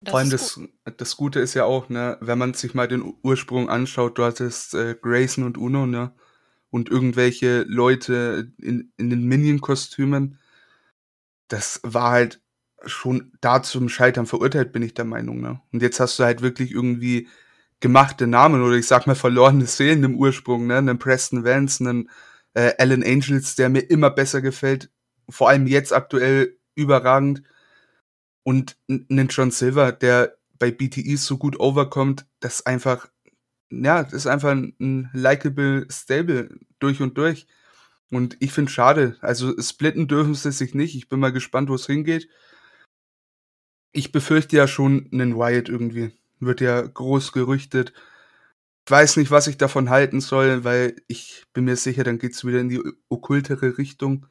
Das 0.00 0.12
Vor 0.12 0.20
allem 0.20 0.30
das, 0.30 0.60
das 0.96 1.16
Gute 1.16 1.40
ist 1.40 1.54
ja 1.54 1.64
auch, 1.64 1.88
ne, 1.88 2.18
wenn 2.20 2.38
man 2.38 2.54
sich 2.54 2.72
mal 2.74 2.86
den 2.86 3.14
Ursprung 3.22 3.68
anschaut, 3.68 4.16
du 4.16 4.24
hattest 4.24 4.74
äh, 4.74 4.94
Grayson 5.00 5.44
und 5.44 5.58
Uno, 5.58 5.86
ne? 5.86 6.12
Und 6.70 6.90
irgendwelche 6.90 7.62
Leute 7.62 8.52
in, 8.58 8.92
in 8.96 9.10
den 9.10 9.24
Minion-Kostümen. 9.24 10.38
Das 11.48 11.80
war 11.82 12.10
halt 12.10 12.40
schon 12.84 13.32
da 13.40 13.62
zum 13.62 13.88
Scheitern 13.88 14.26
verurteilt, 14.26 14.72
bin 14.72 14.82
ich 14.82 14.94
der 14.94 15.04
Meinung. 15.04 15.40
Ne? 15.40 15.60
Und 15.72 15.82
jetzt 15.82 16.00
hast 16.00 16.18
du 16.18 16.24
halt 16.24 16.42
wirklich 16.42 16.72
irgendwie 16.72 17.28
gemachte 17.80 18.26
Namen 18.26 18.62
oder 18.62 18.76
ich 18.76 18.86
sag 18.86 19.06
mal 19.06 19.14
verlorene 19.14 19.66
Seelen 19.66 20.04
im 20.04 20.16
Ursprung, 20.16 20.66
ne? 20.66 20.78
Einen 20.78 20.98
Preston 20.98 21.44
Vance, 21.44 21.84
einen 21.84 22.10
äh, 22.54 22.72
Alan 22.78 23.04
Angels, 23.04 23.54
der 23.54 23.68
mir 23.68 23.80
immer 23.80 24.10
besser 24.10 24.40
gefällt, 24.40 24.90
vor 25.28 25.48
allem 25.48 25.66
jetzt 25.66 25.92
aktuell 25.92 26.56
überragend. 26.74 27.42
Und 28.42 28.78
einen 28.88 29.28
John 29.28 29.50
Silver, 29.50 29.92
der 29.92 30.38
bei 30.58 30.70
BTE 30.70 31.16
so 31.18 31.36
gut 31.36 31.60
overkommt, 31.60 32.26
dass 32.40 32.64
einfach 32.64 33.08
ja, 33.70 34.00
ist 34.00 34.26
einfach 34.26 34.50
ein, 34.50 34.74
ein 34.80 35.10
likable 35.12 35.86
Stable 35.90 36.58
durch 36.78 37.00
und 37.00 37.18
durch. 37.18 37.46
Und 38.10 38.36
ich 38.40 38.52
finde 38.52 38.70
schade. 38.70 39.16
Also 39.20 39.54
splitten 39.60 40.08
dürfen 40.08 40.34
sie 40.34 40.52
sich 40.52 40.74
nicht. 40.74 40.94
Ich 40.96 41.08
bin 41.08 41.20
mal 41.20 41.32
gespannt, 41.32 41.68
wo 41.68 41.74
es 41.74 41.86
hingeht. 41.86 42.28
Ich 43.92 44.12
befürchte 44.12 44.56
ja 44.56 44.66
schon 44.66 45.08
einen 45.12 45.36
Wyatt 45.36 45.68
irgendwie. 45.68 46.12
Wird 46.40 46.60
ja 46.60 46.80
groß 46.80 47.32
gerüchtet. 47.32 47.92
Ich 48.86 48.90
weiß 48.90 49.18
nicht, 49.18 49.30
was 49.30 49.46
ich 49.48 49.58
davon 49.58 49.90
halten 49.90 50.20
soll, 50.20 50.64
weil 50.64 50.96
ich 51.08 51.44
bin 51.52 51.64
mir 51.64 51.76
sicher, 51.76 52.04
dann 52.04 52.18
geht's 52.18 52.46
wieder 52.46 52.60
in 52.60 52.70
die 52.70 52.82
okkultere 53.10 53.76
Richtung. 53.76 54.26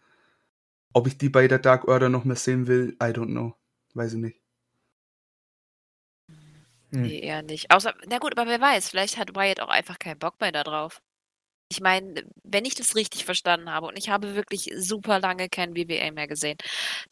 Ob 0.94 1.06
ich 1.06 1.18
die 1.20 1.30
bei 1.30 1.48
der 1.48 1.60
Dark 1.60 1.88
Order 1.88 2.10
noch 2.10 2.26
mehr 2.26 2.36
sehen 2.36 2.66
will, 2.66 2.96
I 3.02 3.08
don't 3.08 3.28
know. 3.28 3.56
Weiß 3.94 4.14
ich 4.14 4.20
nicht. 4.20 4.47
Hm. 6.92 7.02
Nee, 7.02 7.20
eher 7.20 7.44
nicht. 7.44 7.72
Außer, 7.72 7.94
na 8.08 8.18
gut, 8.20 8.38
aber 8.38 8.50
wer 8.50 8.62
weiß, 8.62 8.90
vielleicht 8.90 9.18
hat 9.18 9.36
Wyatt 9.36 9.60
auch 9.60 9.70
einfach 9.70 10.00
keinen 10.00 10.20
Bock 10.20 10.40
mehr 10.40 10.52
da 10.52 10.64
drauf. 10.64 11.02
Ich 11.70 11.82
meine, 11.82 12.24
wenn 12.44 12.66
ich 12.66 12.76
das 12.76 12.96
richtig 12.96 13.26
verstanden 13.26 13.72
habe 13.72 13.88
und 13.88 13.98
ich 13.98 14.10
habe 14.10 14.36
wirklich 14.36 14.72
super 14.78 15.20
lange 15.20 15.50
kein 15.50 15.74
BBA 15.74 16.12
mehr 16.12 16.28
gesehen, 16.28 16.58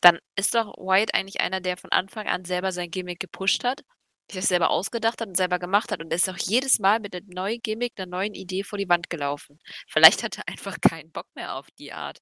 dann 0.02 0.20
ist 0.38 0.56
doch 0.56 0.76
Wyatt 0.78 1.14
eigentlich 1.16 1.42
einer, 1.42 1.62
der 1.62 1.78
von 1.78 1.92
Anfang 1.92 2.28
an 2.28 2.46
selber 2.46 2.72
sein 2.72 2.92
Gimmick 2.92 3.20
gepusht 3.20 3.64
hat, 3.66 3.82
sich 4.32 4.42
das 4.42 4.50
selber 4.50 4.70
ausgedacht 4.72 5.22
hat 5.22 5.28
und 5.30 5.38
selber 5.38 5.60
gemacht 5.60 5.92
hat 5.92 6.02
und 6.02 6.14
ist 6.14 6.30
auch 6.30 6.38
jedes 6.38 6.80
Mal 6.80 7.00
mit 7.02 7.16
einem 7.16 7.28
neuen 7.30 7.62
Gimmick, 7.62 7.94
einer 7.98 8.08
neuen 8.08 8.34
Idee 8.34 8.64
vor 8.64 8.80
die 8.80 8.90
Wand 8.90 9.10
gelaufen. 9.10 9.60
Vielleicht 9.88 10.24
hat 10.24 10.38
er 10.38 10.48
einfach 10.50 10.80
keinen 10.82 11.12
Bock 11.12 11.28
mehr 11.36 11.56
auf 11.56 11.68
die 11.80 11.94
Art 11.94 12.20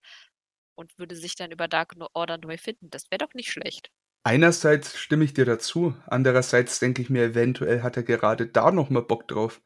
und 0.75 0.97
würde 0.99 1.15
sich 1.15 1.35
dann 1.35 1.51
über 1.51 1.67
Dark 1.67 1.93
Order 2.13 2.37
neu 2.39 2.57
finden. 2.57 2.89
Das 2.89 3.11
wäre 3.11 3.19
doch 3.19 3.33
nicht 3.35 3.51
schlecht. 3.51 3.89
Einerseits 4.23 4.97
stimme 4.97 5.25
ich 5.25 5.33
dir 5.33 5.45
dazu, 5.45 5.93
andererseits 6.07 6.79
denke 6.79 7.01
ich 7.01 7.09
mir, 7.09 7.23
eventuell 7.23 7.83
hat 7.83 7.97
er 7.97 8.03
gerade 8.03 8.47
da 8.47 8.71
noch 8.71 8.89
mal 8.89 9.01
Bock 9.01 9.27
drauf. 9.27 9.61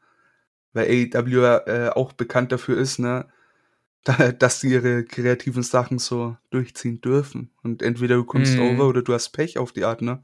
Weil 0.72 1.10
AEW 1.14 1.44
äh, 1.66 1.90
auch 1.90 2.12
bekannt 2.12 2.52
dafür 2.52 2.76
ist, 2.76 2.98
ne, 2.98 3.28
da, 4.04 4.32
dass 4.32 4.60
sie 4.60 4.72
ihre 4.72 5.04
kreativen 5.04 5.62
Sachen 5.62 5.98
so 5.98 6.36
durchziehen 6.50 7.00
dürfen. 7.00 7.50
Und 7.62 7.82
entweder 7.82 8.16
du 8.16 8.24
kommst 8.24 8.56
mm. 8.56 8.60
over 8.60 8.88
oder 8.88 9.02
du 9.02 9.12
hast 9.12 9.30
Pech 9.30 9.58
auf 9.58 9.72
die 9.72 9.84
Art, 9.84 10.02
ne? 10.02 10.22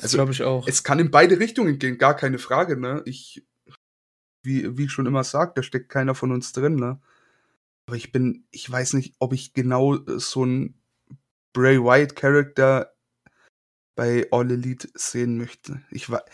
Also, 0.00 0.16
glaube 0.16 0.32
ich 0.32 0.42
auch. 0.42 0.66
Es 0.66 0.84
kann 0.84 0.98
in 0.98 1.10
beide 1.10 1.38
Richtungen 1.38 1.78
gehen, 1.78 1.98
gar 1.98 2.14
keine 2.14 2.38
Frage, 2.38 2.78
ne? 2.78 3.02
Ich, 3.04 3.44
wie, 4.42 4.76
wie 4.76 4.84
ich 4.84 4.92
schon 4.92 5.06
immer 5.06 5.24
sage, 5.24 5.52
da 5.54 5.62
steckt 5.62 5.88
keiner 5.88 6.14
von 6.14 6.32
uns 6.32 6.52
drin, 6.52 6.76
ne? 6.76 7.00
Aber 7.86 7.96
ich 7.96 8.12
bin, 8.12 8.46
ich 8.50 8.70
weiß 8.70 8.94
nicht, 8.94 9.14
ob 9.18 9.32
ich 9.32 9.52
genau 9.52 9.98
so 10.06 10.44
ein 10.44 10.74
Bray 11.52 11.82
Wyatt 11.82 12.14
Charakter 12.14 12.92
bei 14.00 14.26
All 14.30 14.50
Elite 14.50 14.88
sehen 14.94 15.36
möchte. 15.36 15.82
Ich 15.90 16.08
war, 16.08 16.24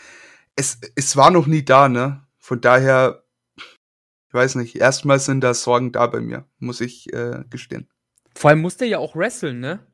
es, 0.55 0.79
es 0.95 1.17
war 1.17 1.31
noch 1.31 1.47
nie 1.47 1.65
da, 1.65 1.89
ne? 1.89 2.25
Von 2.37 2.61
daher, 2.61 3.25
ich 3.57 4.33
weiß 4.33 4.55
nicht, 4.55 4.77
erstmal 4.77 5.19
sind 5.19 5.41
da 5.41 5.53
Sorgen 5.53 5.91
da 5.91 6.07
bei 6.07 6.21
mir, 6.21 6.45
muss 6.59 6.79
ich 6.79 7.11
äh, 7.11 7.43
gestehen. 7.49 7.89
Vor 8.33 8.51
allem 8.51 8.61
muss 8.61 8.77
der 8.77 8.87
ja 8.87 8.99
auch 8.99 9.17
wresteln, 9.17 9.59
ne? 9.59 9.85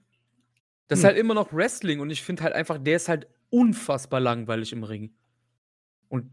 Das 0.88 1.00
hm. 1.00 1.02
ist 1.02 1.04
halt 1.06 1.18
immer 1.18 1.34
noch 1.34 1.52
Wrestling 1.52 2.00
und 2.00 2.12
ich 2.12 2.22
finde 2.22 2.44
halt 2.44 2.54
einfach, 2.54 2.78
der 2.78 2.96
ist 2.96 3.10
halt 3.10 3.26
unfassbar 3.50 4.20
langweilig 4.20 4.72
im 4.72 4.84
Ring. 4.84 5.16
Und 6.10 6.30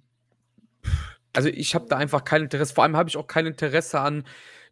also 1.33 1.49
ich 1.49 1.75
habe 1.75 1.87
da 1.89 1.97
einfach 1.97 2.23
kein 2.23 2.43
Interesse. 2.43 2.75
Vor 2.75 2.85
allem 2.85 2.99
habe 2.99 3.09
ich 3.09 3.17
auch 3.17 3.27
kein 3.27 3.47
Interesse 3.47 3.99
an 3.99 4.25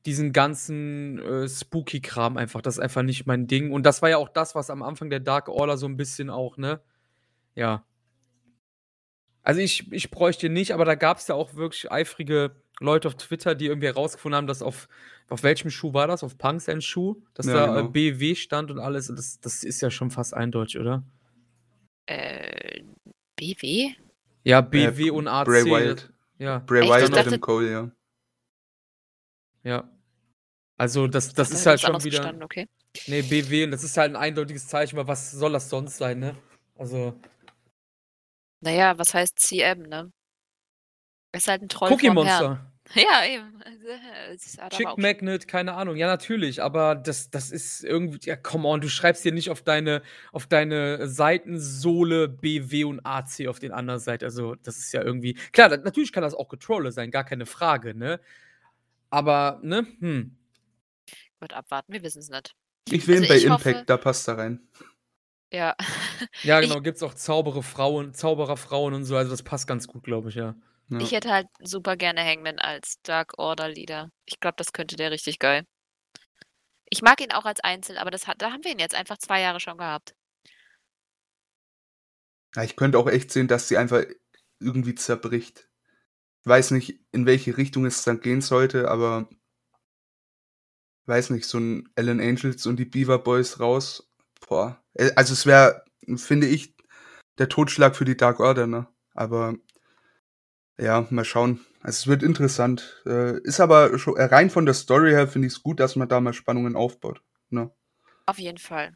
diesen 0.08 0.32
ganzen 0.32 1.18
äh, 1.18 1.46
Spooky-Kram 1.46 2.38
einfach. 2.38 2.62
Das 2.62 2.76
ist 2.76 2.80
einfach 2.80 3.02
nicht 3.02 3.26
mein 3.26 3.46
Ding. 3.46 3.70
Und 3.70 3.84
das 3.84 4.00
war 4.00 4.08
ja 4.08 4.16
auch 4.16 4.30
das, 4.30 4.54
was 4.54 4.70
am 4.70 4.82
Anfang 4.82 5.10
der 5.10 5.20
Dark 5.20 5.48
Order 5.48 5.76
so 5.76 5.86
ein 5.86 5.98
bisschen 5.98 6.30
auch, 6.30 6.56
ne? 6.56 6.80
Ja. 7.54 7.84
Also 9.42 9.60
ich, 9.60 9.92
ich 9.92 10.10
bräuchte 10.10 10.48
nicht, 10.48 10.72
aber 10.72 10.86
da 10.86 10.94
gab 10.94 11.18
es 11.18 11.28
ja 11.28 11.34
auch 11.34 11.56
wirklich 11.56 11.92
eifrige 11.92 12.56
Leute 12.80 13.08
auf 13.08 13.16
Twitter, 13.16 13.54
die 13.54 13.66
irgendwie 13.66 13.88
herausgefunden 13.88 14.36
haben, 14.38 14.46
dass 14.46 14.62
auf, 14.62 14.88
auf 15.28 15.42
welchem 15.42 15.70
Schuh 15.70 15.92
war 15.92 16.06
das? 16.06 16.24
Auf 16.24 16.38
Punks 16.38 16.70
and 16.70 16.82
Schuh? 16.82 17.20
Dass 17.34 17.44
ja, 17.44 17.52
da 17.52 17.66
genau. 17.66 17.90
BW 17.90 18.34
stand 18.34 18.70
und 18.70 18.78
alles. 18.78 19.08
Das, 19.08 19.40
das 19.40 19.62
ist 19.62 19.82
ja 19.82 19.90
schon 19.90 20.10
fast 20.10 20.32
eindeutig, 20.32 20.80
oder? 20.80 21.04
Äh, 22.06 22.82
BW? 23.36 23.90
Ja, 24.44 24.62
BW 24.62 25.08
äh, 25.08 25.10
und 25.10 25.28
AC. 25.28 25.44
Bray 25.46 25.64
Wyatt. 25.66 26.10
Ja. 26.38 26.60
Bray 26.60 26.88
Wyatt 26.88 27.10
und 27.10 27.18
Adam 27.18 27.40
Cole, 27.40 27.70
ja. 27.70 27.90
Ja. 29.64 29.97
Also 30.78 31.08
das, 31.08 31.34
das 31.34 31.50
ist 31.50 31.66
halt 31.66 31.80
schon 31.80 32.02
wieder. 32.04 32.32
Okay. 32.40 32.68
Nee, 33.08 33.22
BW, 33.22 33.64
und 33.64 33.72
das 33.72 33.82
ist 33.82 33.96
halt 33.96 34.12
ein 34.12 34.16
eindeutiges 34.16 34.68
Zeichen, 34.68 34.96
aber 34.96 35.08
was 35.08 35.32
soll 35.32 35.52
das 35.52 35.68
sonst 35.68 35.98
sein, 35.98 36.20
ne? 36.20 36.36
Also. 36.76 37.18
Naja, 38.60 38.96
was 38.96 39.12
heißt 39.12 39.38
CM, 39.40 39.82
ne? 39.82 40.12
Es 41.32 41.42
ist 41.42 41.48
halt 41.48 41.62
ein 41.62 41.68
Troll 41.68 41.92
Cookie 41.92 42.10
Monster. 42.10 42.64
Ja, 42.94 43.22
eben. 43.26 43.62
Chick 44.70 44.96
Magnet, 44.96 45.46
keine 45.46 45.74
Ahnung. 45.74 45.96
Ja, 45.96 46.06
natürlich, 46.06 46.62
aber 46.62 46.94
das, 46.94 47.28
das 47.28 47.50
ist 47.50 47.84
irgendwie, 47.84 48.18
ja, 48.22 48.34
come 48.34 48.66
on, 48.66 48.80
du 48.80 48.88
schreibst 48.88 49.24
hier 49.24 49.32
nicht 49.32 49.50
auf 49.50 49.60
deine, 49.60 50.00
auf 50.32 50.46
deine 50.46 51.06
Seitensohle 51.06 52.28
BW 52.28 52.84
und 52.84 53.04
AC 53.04 53.46
auf 53.46 53.58
den 53.58 53.72
anderen 53.72 54.00
Seite. 54.00 54.24
Also, 54.24 54.54
das 54.54 54.78
ist 54.78 54.92
ja 54.92 55.02
irgendwie. 55.02 55.34
Klar, 55.52 55.68
natürlich 55.68 56.12
kann 56.12 56.22
das 56.22 56.32
auch 56.32 56.48
Getrolle 56.48 56.90
sein, 56.90 57.10
gar 57.10 57.24
keine 57.24 57.44
Frage, 57.44 57.94
ne? 57.94 58.20
Aber, 59.10 59.60
ne? 59.62 59.86
Hm. 60.00 60.37
Wird 61.40 61.52
abwarten, 61.52 61.92
wir 61.92 62.02
wissen 62.02 62.20
es 62.20 62.28
nicht. 62.28 62.54
Ich 62.88 63.06
will 63.06 63.18
also 63.18 63.24
ihn 63.24 63.28
bei 63.28 63.42
Impact, 63.42 63.76
hoffe, 63.76 63.84
da 63.86 63.96
passt 63.96 64.28
er 64.28 64.38
rein. 64.38 64.68
Ja. 65.52 65.76
ja, 66.42 66.60
genau, 66.60 66.80
gibt 66.80 66.96
es 66.96 67.02
auch 67.02 67.14
Zauberer 67.14 67.62
Frauen, 67.62 68.14
Zauberer 68.14 68.56
Frauen 68.56 68.94
und 68.94 69.04
so, 69.04 69.16
also 69.16 69.30
das 69.30 69.42
passt 69.42 69.66
ganz 69.66 69.86
gut, 69.86 70.04
glaube 70.04 70.30
ich, 70.30 70.34
ja. 70.34 70.54
ja. 70.88 70.98
Ich 70.98 71.12
hätte 71.12 71.30
halt 71.30 71.46
super 71.60 71.96
gerne 71.96 72.24
Hangman 72.24 72.58
als 72.58 73.00
Dark 73.02 73.38
Order 73.38 73.68
Leader. 73.68 74.10
Ich 74.26 74.40
glaube, 74.40 74.56
das 74.56 74.72
könnte 74.72 74.96
der 74.96 75.10
richtig 75.10 75.38
geil. 75.38 75.64
Ich 76.90 77.02
mag 77.02 77.20
ihn 77.20 77.32
auch 77.32 77.44
als 77.44 77.60
Einzel, 77.60 77.98
aber 77.98 78.10
das 78.10 78.26
hat, 78.26 78.40
da 78.40 78.52
haben 78.52 78.64
wir 78.64 78.72
ihn 78.72 78.78
jetzt 78.78 78.94
einfach 78.94 79.18
zwei 79.18 79.40
Jahre 79.40 79.60
schon 79.60 79.76
gehabt. 79.76 80.14
Ja, 82.56 82.62
ich 82.62 82.76
könnte 82.76 82.98
auch 82.98 83.08
echt 83.08 83.30
sehen, 83.30 83.48
dass 83.48 83.68
sie 83.68 83.76
einfach 83.76 84.04
irgendwie 84.58 84.94
zerbricht 84.94 85.68
weiß 86.48 86.72
nicht, 86.72 86.98
in 87.12 87.26
welche 87.26 87.56
Richtung 87.56 87.84
es 87.86 88.02
dann 88.02 88.20
gehen 88.20 88.40
sollte, 88.40 88.90
aber 88.90 89.28
weiß 91.08 91.30
nicht, 91.30 91.46
so 91.46 91.58
ein 91.58 91.88
Alan 91.96 92.20
Angels 92.20 92.66
und 92.66 92.76
die 92.76 92.84
Beaver 92.84 93.18
Boys 93.18 93.60
raus. 93.60 94.08
Boah. 94.46 94.82
Äh, 94.94 95.10
also 95.16 95.32
es 95.32 95.46
wäre, 95.46 95.84
finde 96.16 96.46
ich, 96.46 96.74
der 97.38 97.48
Totschlag 97.48 97.96
für 97.96 98.04
die 98.04 98.16
Dark 98.16 98.40
Order, 98.40 98.66
ne? 98.66 98.86
Aber 99.14 99.54
ja, 100.78 101.06
mal 101.10 101.24
schauen. 101.24 101.64
Also 101.80 101.96
es 101.98 102.06
wird 102.06 102.22
interessant. 102.22 103.02
Äh, 103.06 103.40
ist 103.42 103.60
aber 103.60 103.98
schon, 103.98 104.16
äh, 104.16 104.24
rein 104.24 104.50
von 104.50 104.66
der 104.66 104.74
Story 104.74 105.10
her 105.10 105.28
finde 105.28 105.48
ich 105.48 105.54
es 105.54 105.62
gut, 105.62 105.80
dass 105.80 105.96
man 105.96 106.08
da 106.08 106.20
mal 106.20 106.32
Spannungen 106.32 106.76
aufbaut. 106.76 107.22
Ne? 107.50 107.70
Auf 108.26 108.38
jeden 108.38 108.58
Fall. 108.58 108.94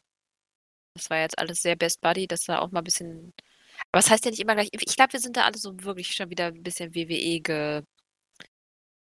Das 0.95 1.11
war 1.11 1.19
jetzt 1.19 1.39
alles 1.39 1.63
sehr 1.63 1.77
Best 1.77 2.01
Buddy, 2.01 2.27
dass 2.27 2.45
da 2.45 2.59
auch 2.59 2.71
mal 2.71 2.81
ein 2.81 2.85
bisschen 2.85 3.33
aber 3.91 4.01
es 4.01 4.11
heißt 4.11 4.25
ja 4.25 4.31
nicht 4.31 4.41
immer 4.41 4.55
gleich 4.55 4.69
ich 4.73 4.97
glaube, 4.97 5.13
wir 5.13 5.21
sind 5.21 5.37
da 5.37 5.45
alle 5.45 5.59
so 5.59 5.75
wirklich 5.83 6.15
schon 6.15 6.31
wieder 6.31 6.47
ein 6.47 6.63
bisschen 6.63 6.95
WWE 6.95 7.41
ge 7.41 7.83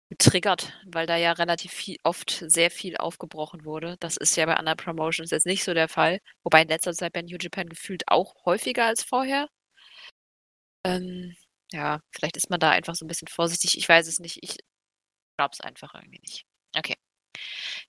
getriggert, 0.09 0.73
weil 0.85 1.07
da 1.07 1.17
ja 1.17 1.31
relativ 1.33 1.71
viel 1.73 1.97
oft 2.03 2.43
sehr 2.47 2.71
viel 2.71 2.97
aufgebrochen 2.97 3.65
wurde. 3.65 3.97
Das 3.99 4.17
ist 4.17 4.35
ja 4.37 4.45
bei 4.45 4.55
anderen 4.55 4.77
Promotions 4.77 5.31
jetzt 5.31 5.45
nicht 5.45 5.63
so 5.63 5.73
der 5.73 5.89
Fall, 5.89 6.19
wobei 6.43 6.61
in 6.63 6.67
letzter 6.69 6.93
Zeit 6.93 7.13
bei 7.13 7.21
New 7.21 7.37
Japan 7.39 7.67
gefühlt 7.69 8.03
auch 8.07 8.35
häufiger 8.45 8.85
als 8.85 9.03
vorher. 9.03 9.47
Ähm, 10.85 11.35
ja, 11.71 11.99
vielleicht 12.11 12.37
ist 12.37 12.49
man 12.49 12.59
da 12.59 12.71
einfach 12.71 12.95
so 12.95 13.05
ein 13.05 13.07
bisschen 13.07 13.27
vorsichtig. 13.27 13.77
Ich 13.77 13.89
weiß 13.89 14.07
es 14.07 14.19
nicht. 14.19 14.37
Ich 14.41 14.57
glaube 15.37 15.51
es 15.53 15.61
einfach 15.61 15.93
irgendwie 15.95 16.19
nicht. 16.21 16.45
Okay. 16.77 16.95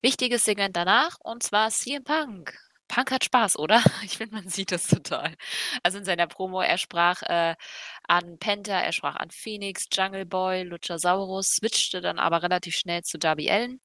Wichtiges 0.03 0.45
Segment 0.45 0.77
danach 0.77 1.19
und 1.23 1.43
zwar 1.43 1.71
CM 1.71 2.05
Punk. 2.05 2.59
Punk 2.89 3.11
hat 3.11 3.25
Spaß, 3.25 3.59
oder? 3.59 3.83
Ich 4.05 4.17
finde, 4.19 4.37
man 4.37 4.49
sieht 4.49 4.73
das 4.73 4.87
total. 4.89 5.35
Also 5.83 5.99
in 5.99 6.05
seiner 6.05 6.27
Promo, 6.27 6.61
er 6.61 6.79
sprach 6.79 7.23
äh, 7.23 7.57
an 8.09 8.39
Penta, 8.39 8.81
er 8.81 8.93
sprach 8.93 9.17
an 9.17 9.31
Phoenix, 9.31 9.87
Jungle 9.93 10.27
Boy, 10.27 10.63
Luchasaurus, 10.65 11.57
switchte 11.57 12.01
dann 12.01 12.19
aber 12.19 12.43
relativ 12.43 12.77
schnell 12.77 13.03
zu 13.03 13.19
Darby 13.19 13.51
Allen. 13.51 13.81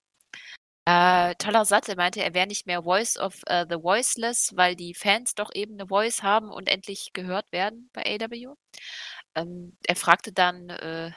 Äh, 0.86 1.36
toller 1.36 1.66
Satz, 1.66 1.90
er 1.90 1.96
meinte, 1.96 2.24
er 2.24 2.34
wäre 2.34 2.48
nicht 2.48 2.66
mehr 2.66 2.84
Voice 2.84 3.18
of 3.18 3.36
uh, 3.50 3.66
the 3.70 3.76
Voiceless, 3.84 4.52
weil 4.56 4.76
die 4.76 4.96
Fans 4.96 5.36
doch 5.36 5.52
eben 5.54 5.74
eine 5.76 5.88
Voice 5.88 6.24
haben 6.24 6.50
und 6.50 6.68
endlich 6.70 7.12
gehört 7.14 7.46
werden 7.52 7.90
bei 7.94 8.04
AW. 8.04 8.56
Ähm, 9.36 9.78
er 9.88 9.96
fragte 9.96 10.34
dann, 10.34 10.70
äh, 10.70 11.12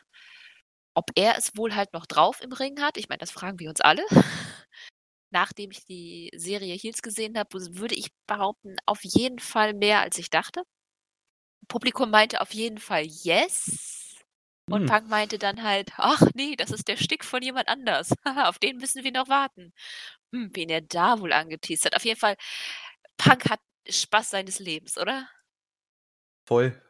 ob 0.95 1.11
er 1.17 1.37
es 1.39 1.57
wohl 1.57 1.75
halt 1.75 1.93
noch 1.93 2.07
drauf 2.07 2.41
im 2.43 2.53
Ring 2.53 2.81
hat. 2.81 2.97
Ich 2.99 3.09
meine, 3.09 3.19
das 3.19 3.31
fragen 3.31 3.59
wir 3.59 3.71
uns 3.71 3.81
alle. 3.81 4.05
Nachdem 5.35 5.73
ich 5.73 5.85
die 5.85 6.31
Serie 6.37 6.77
Heels 6.77 7.03
gesehen 7.03 7.37
habe, 7.37 7.59
würde 7.77 7.97
ich 7.97 8.13
behaupten, 8.29 8.77
auf 8.87 9.03
jeden 9.03 9.41
Fall 9.41 9.75
mehr, 9.75 10.01
als 10.01 10.17
ich 10.17 10.31
dachte. 10.31 10.63
Publikum 11.67 12.09
meinte 12.09 12.41
auf 12.41 12.55
jeden 12.55 12.79
Fall 12.79 13.05
yes. 13.05 14.15
Und 14.71 14.83
hm. 14.83 14.87
Punk 14.87 15.09
meinte 15.09 15.39
dann 15.39 15.65
halt, 15.65 15.91
ach 15.97 16.23
nee, 16.35 16.55
das 16.55 16.71
ist 16.71 16.87
der 16.87 16.97
Stick 16.97 17.25
von 17.25 17.43
jemand 17.43 17.67
anders. 17.67 18.13
Auf 18.45 18.61
den 18.61 18.77
müssen 18.77 19.03
wir 19.03 19.11
noch 19.11 19.29
warten. 19.29 19.73
Hm, 20.33 20.51
wen 20.55 20.69
er 20.69 20.83
da 20.83 21.19
wohl 21.19 21.33
angeteased 21.33 21.85
hat. 21.87 21.97
Auf 21.97 22.05
jeden 22.05 22.21
Fall, 22.21 22.37
Punk 23.17 23.51
hat 23.51 23.61
Spaß 23.89 24.31
seines 24.31 24.61
Lebens, 24.61 24.97
oder? 24.97 25.29
Voll. 26.47 26.81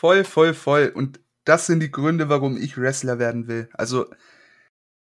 Voll, 0.00 0.22
voll, 0.22 0.54
voll. 0.54 0.92
Und 0.94 1.18
das 1.44 1.66
sind 1.66 1.80
die 1.80 1.90
Gründe, 1.90 2.28
warum 2.28 2.56
ich 2.56 2.78
Wrestler 2.78 3.18
werden 3.18 3.48
will. 3.48 3.68
Also, 3.72 4.06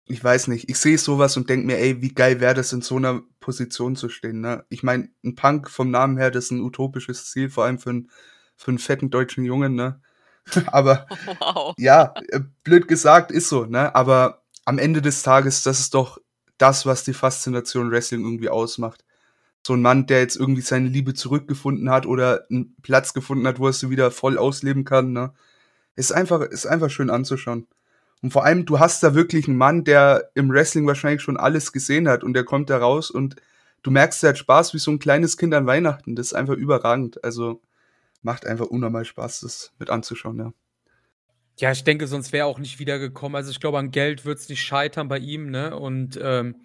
ich 0.05 0.23
weiß 0.23 0.47
nicht, 0.49 0.69
ich 0.69 0.77
sehe 0.77 0.97
sowas 0.97 1.37
und 1.37 1.49
denke 1.49 1.65
mir, 1.65 1.77
ey, 1.77 2.01
wie 2.01 2.13
geil 2.13 2.41
wäre 2.41 2.53
das, 2.53 2.73
in 2.73 2.81
so 2.81 2.97
einer 2.97 3.21
Position 3.39 3.95
zu 3.95 4.09
stehen. 4.09 4.41
Ne? 4.41 4.65
Ich 4.69 4.83
meine, 4.83 5.09
ein 5.23 5.35
Punk 5.35 5.69
vom 5.69 5.91
Namen 5.91 6.17
her, 6.17 6.29
das 6.29 6.45
ist 6.45 6.51
ein 6.51 6.61
utopisches 6.61 7.31
Ziel, 7.31 7.49
vor 7.49 7.65
allem 7.65 7.79
für 7.79 7.91
einen, 7.91 8.11
für 8.57 8.71
einen 8.71 8.79
fetten 8.79 9.09
deutschen 9.09 9.45
Jungen. 9.45 9.75
Ne? 9.75 10.01
Aber 10.67 11.07
wow. 11.39 11.73
ja, 11.77 12.13
äh, 12.29 12.41
blöd 12.63 12.87
gesagt, 12.87 13.31
ist 13.31 13.47
so, 13.47 13.65
ne? 13.65 13.95
Aber 13.95 14.43
am 14.65 14.77
Ende 14.77 15.01
des 15.01 15.23
Tages, 15.23 15.63
das 15.63 15.79
ist 15.79 15.93
doch 15.93 16.19
das, 16.57 16.85
was 16.85 17.03
die 17.03 17.13
Faszination 17.13 17.91
Wrestling 17.91 18.23
irgendwie 18.23 18.49
ausmacht. 18.49 19.05
So 19.65 19.73
ein 19.73 19.81
Mann, 19.81 20.05
der 20.05 20.19
jetzt 20.19 20.35
irgendwie 20.35 20.61
seine 20.61 20.89
Liebe 20.89 21.13
zurückgefunden 21.13 21.89
hat 21.89 22.05
oder 22.05 22.45
einen 22.49 22.75
Platz 22.81 23.13
gefunden 23.13 23.47
hat, 23.47 23.59
wo 23.59 23.67
er 23.67 23.73
sie 23.73 23.89
wieder 23.89 24.11
voll 24.11 24.37
ausleben 24.37 24.83
kann, 24.83 25.13
ne? 25.13 25.33
Ist 25.95 26.11
einfach, 26.11 26.41
ist 26.41 26.65
einfach 26.65 26.89
schön 26.89 27.09
anzuschauen. 27.09 27.67
Und 28.23 28.31
vor 28.31 28.45
allem, 28.45 28.65
du 28.65 28.79
hast 28.79 29.03
da 29.03 29.13
wirklich 29.13 29.47
einen 29.47 29.57
Mann, 29.57 29.83
der 29.83 30.31
im 30.33 30.49
Wrestling 30.49 30.87
wahrscheinlich 30.87 31.21
schon 31.21 31.37
alles 31.37 31.73
gesehen 31.73 32.07
hat 32.07 32.23
und 32.23 32.33
der 32.33 32.45
kommt 32.45 32.69
da 32.69 32.77
raus 32.77 33.11
und 33.11 33.35
du 33.83 33.91
merkst, 33.91 34.23
der 34.23 34.29
hat 34.29 34.37
Spaß 34.37 34.73
wie 34.73 34.79
so 34.79 34.91
ein 34.91 34.99
kleines 34.99 35.37
Kind 35.37 35.53
an 35.53 35.67
Weihnachten. 35.67 36.15
Das 36.15 36.27
ist 36.27 36.33
einfach 36.33 36.55
überragend. 36.55 37.21
Also, 37.23 37.61
macht 38.21 38.47
einfach 38.47 38.67
unnormal 38.67 39.03
Spaß, 39.03 39.41
das 39.41 39.73
mit 39.77 39.89
anzuschauen, 39.89 40.39
ja. 40.39 40.53
Ja, 41.59 41.71
ich 41.71 41.83
denke, 41.83 42.07
sonst 42.07 42.31
wäre 42.31 42.45
er 42.45 42.47
auch 42.47 42.59
nicht 42.59 42.79
wiedergekommen. 42.79 43.35
Also 43.35 43.51
ich 43.51 43.59
glaube, 43.59 43.77
an 43.77 43.91
Geld 43.91 44.25
wird 44.25 44.39
es 44.39 44.47
nicht 44.49 44.61
scheitern 44.61 45.09
bei 45.09 45.19
ihm, 45.19 45.51
ne? 45.51 45.75
Und 45.77 46.17
ähm, 46.21 46.55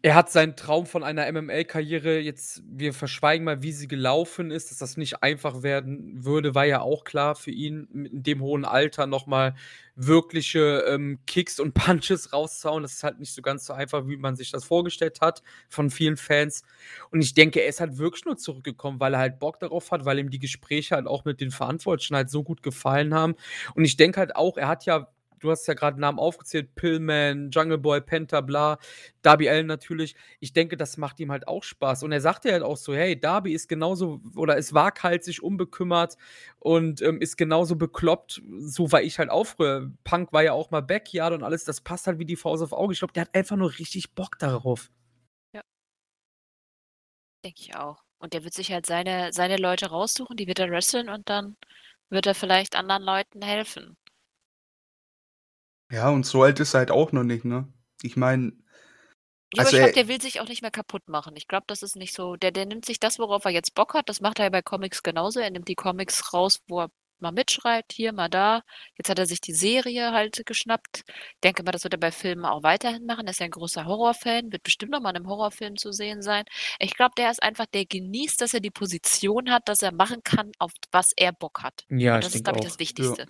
er 0.00 0.14
hat 0.14 0.30
seinen 0.30 0.54
Traum 0.54 0.86
von 0.86 1.02
einer 1.02 1.30
MML-Karriere 1.30 2.20
jetzt, 2.20 2.62
wir 2.70 2.94
verschweigen 2.94 3.44
mal, 3.44 3.62
wie 3.62 3.72
sie 3.72 3.88
gelaufen 3.88 4.52
ist, 4.52 4.70
dass 4.70 4.78
das 4.78 4.96
nicht 4.96 5.24
einfach 5.24 5.64
werden 5.64 6.24
würde, 6.24 6.54
war 6.54 6.66
ja 6.66 6.80
auch 6.82 7.02
klar 7.02 7.34
für 7.34 7.50
ihn, 7.50 7.88
in 7.92 8.22
dem 8.22 8.40
hohen 8.40 8.64
Alter 8.64 9.06
nochmal 9.08 9.54
wirkliche 9.96 10.84
ähm, 10.88 11.18
Kicks 11.26 11.58
und 11.58 11.74
Punches 11.74 12.32
rauszuhauen. 12.32 12.84
Das 12.84 12.92
ist 12.92 13.02
halt 13.02 13.18
nicht 13.18 13.34
so 13.34 13.42
ganz 13.42 13.64
so 13.66 13.72
einfach, 13.72 14.06
wie 14.06 14.16
man 14.16 14.36
sich 14.36 14.52
das 14.52 14.64
vorgestellt 14.64 15.20
hat 15.20 15.42
von 15.68 15.90
vielen 15.90 16.16
Fans. 16.16 16.62
Und 17.10 17.20
ich 17.20 17.34
denke, 17.34 17.60
er 17.60 17.68
ist 17.68 17.80
halt 17.80 17.98
wirklich 17.98 18.24
nur 18.24 18.36
zurückgekommen, 18.36 19.00
weil 19.00 19.14
er 19.14 19.20
halt 19.20 19.40
Bock 19.40 19.58
darauf 19.58 19.90
hat, 19.90 20.04
weil 20.04 20.20
ihm 20.20 20.30
die 20.30 20.38
Gespräche 20.38 20.94
halt 20.94 21.08
auch 21.08 21.24
mit 21.24 21.40
den 21.40 21.50
Verantwortlichen 21.50 22.14
halt 22.14 22.30
so 22.30 22.44
gut 22.44 22.62
gefallen 22.62 23.14
haben. 23.14 23.34
Und 23.74 23.84
ich 23.84 23.96
denke 23.96 24.20
halt 24.20 24.36
auch, 24.36 24.56
er 24.56 24.68
hat 24.68 24.84
ja 24.86 25.08
du 25.38 25.50
hast 25.50 25.66
ja 25.66 25.74
gerade 25.74 26.00
Namen 26.00 26.18
aufgezählt, 26.18 26.74
Pillman, 26.74 27.50
Jungle 27.50 27.78
Boy, 27.78 28.00
Penta, 28.00 28.40
bla, 28.40 28.78
Darby 29.22 29.48
Allen 29.48 29.66
natürlich. 29.66 30.14
Ich 30.40 30.52
denke, 30.52 30.76
das 30.76 30.96
macht 30.96 31.20
ihm 31.20 31.30
halt 31.30 31.48
auch 31.48 31.62
Spaß. 31.62 32.02
Und 32.02 32.12
er 32.12 32.20
sagte 32.20 32.52
halt 32.52 32.62
auch 32.62 32.76
so, 32.76 32.94
hey, 32.94 33.18
Darby 33.18 33.52
ist 33.52 33.68
genauso 33.68 34.20
oder 34.36 34.56
ist 34.56 34.74
waghalsig, 34.74 35.42
unbekümmert 35.42 36.16
und 36.58 37.02
ähm, 37.02 37.20
ist 37.20 37.36
genauso 37.36 37.76
bekloppt. 37.76 38.42
So 38.58 38.92
war 38.92 39.02
ich 39.02 39.18
halt 39.18 39.30
auch 39.30 39.44
früher. 39.44 39.90
Punk 40.04 40.32
war 40.32 40.42
ja 40.42 40.52
auch 40.52 40.70
mal 40.70 40.82
Backyard 40.82 41.32
und 41.32 41.42
alles. 41.42 41.64
Das 41.64 41.80
passt 41.80 42.06
halt 42.06 42.18
wie 42.18 42.24
die 42.24 42.36
Faust 42.36 42.62
auf 42.62 42.72
Auge. 42.72 42.92
Ich 42.92 42.98
glaube, 43.00 43.12
der 43.12 43.22
hat 43.22 43.34
einfach 43.34 43.56
nur 43.56 43.78
richtig 43.78 44.14
Bock 44.14 44.38
darauf. 44.38 44.90
Ja. 45.54 45.62
Denke 47.44 47.60
ich 47.60 47.76
auch. 47.76 48.02
Und 48.18 48.32
der 48.34 48.44
wird 48.44 48.54
sich 48.54 48.72
halt 48.72 48.86
seine, 48.86 49.32
seine 49.32 49.56
Leute 49.56 49.86
raussuchen, 49.90 50.36
die 50.36 50.48
wird 50.48 50.58
er 50.58 50.70
wresteln 50.70 51.08
und 51.08 51.28
dann 51.28 51.56
wird 52.10 52.26
er 52.26 52.34
vielleicht 52.34 52.76
anderen 52.76 53.02
Leuten 53.02 53.42
helfen. 53.42 53.96
Ja, 55.90 56.10
und 56.10 56.26
so 56.26 56.42
alt 56.42 56.60
ist 56.60 56.74
er 56.74 56.80
halt 56.80 56.90
auch 56.90 57.12
noch 57.12 57.24
nicht, 57.24 57.44
ne? 57.44 57.72
Ich 58.02 58.16
meine. 58.16 58.52
Ja, 59.54 59.64
also 59.64 59.76
aber 59.76 59.86
ich 59.86 59.92
glaube, 59.92 59.92
der 59.94 60.08
will 60.08 60.20
sich 60.20 60.40
auch 60.40 60.48
nicht 60.48 60.62
mehr 60.62 60.70
kaputt 60.70 61.08
machen. 61.08 61.34
Ich 61.36 61.48
glaube, 61.48 61.64
das 61.66 61.82
ist 61.82 61.96
nicht 61.96 62.14
so. 62.14 62.36
Der, 62.36 62.50
der 62.50 62.66
nimmt 62.66 62.84
sich 62.84 63.00
das, 63.00 63.18
worauf 63.18 63.44
er 63.44 63.50
jetzt 63.50 63.74
Bock 63.74 63.94
hat. 63.94 64.08
Das 64.08 64.20
macht 64.20 64.38
er 64.38 64.46
ja 64.46 64.50
bei 64.50 64.62
Comics 64.62 65.02
genauso. 65.02 65.40
Er 65.40 65.50
nimmt 65.50 65.68
die 65.68 65.74
Comics 65.74 66.34
raus, 66.34 66.60
wo 66.68 66.82
er 66.82 66.90
mal 67.20 67.32
mitschreibt, 67.32 67.92
hier, 67.92 68.12
mal 68.12 68.28
da. 68.28 68.62
Jetzt 68.96 69.08
hat 69.08 69.18
er 69.18 69.26
sich 69.26 69.40
die 69.40 69.54
Serie 69.54 70.12
halt 70.12 70.42
geschnappt. 70.44 71.02
Denke 71.42 71.62
mal, 71.62 71.72
das 71.72 71.84
wird 71.84 71.94
er 71.94 72.00
bei 72.00 72.12
Filmen 72.12 72.44
auch 72.44 72.62
weiterhin 72.62 73.06
machen. 73.06 73.26
Er 73.26 73.30
ist 73.30 73.40
ja 73.40 73.46
ein 73.46 73.50
großer 73.50 73.86
Horrorfan, 73.86 74.52
wird 74.52 74.62
bestimmt 74.62 74.92
noch 74.92 75.00
mal 75.00 75.10
in 75.10 75.16
einem 75.16 75.28
Horrorfilm 75.28 75.76
zu 75.76 75.92
sehen 75.92 76.22
sein. 76.22 76.44
Ich 76.78 76.94
glaube, 76.94 77.12
der 77.16 77.30
ist 77.30 77.42
einfach, 77.42 77.66
der 77.66 77.86
genießt, 77.86 78.40
dass 78.40 78.54
er 78.54 78.60
die 78.60 78.70
Position 78.70 79.50
hat, 79.50 79.68
dass 79.68 79.82
er 79.82 79.92
machen 79.92 80.22
kann, 80.22 80.52
auf 80.58 80.72
was 80.92 81.12
er 81.16 81.32
Bock 81.32 81.62
hat. 81.62 81.84
Ja, 81.88 82.16
Und 82.16 82.24
das 82.24 82.34
ist, 82.34 82.44
glaube 82.44 82.58
ich, 82.58 82.64
das 82.64 82.78
Wichtigste. 82.78 83.22
Ja. 83.22 83.28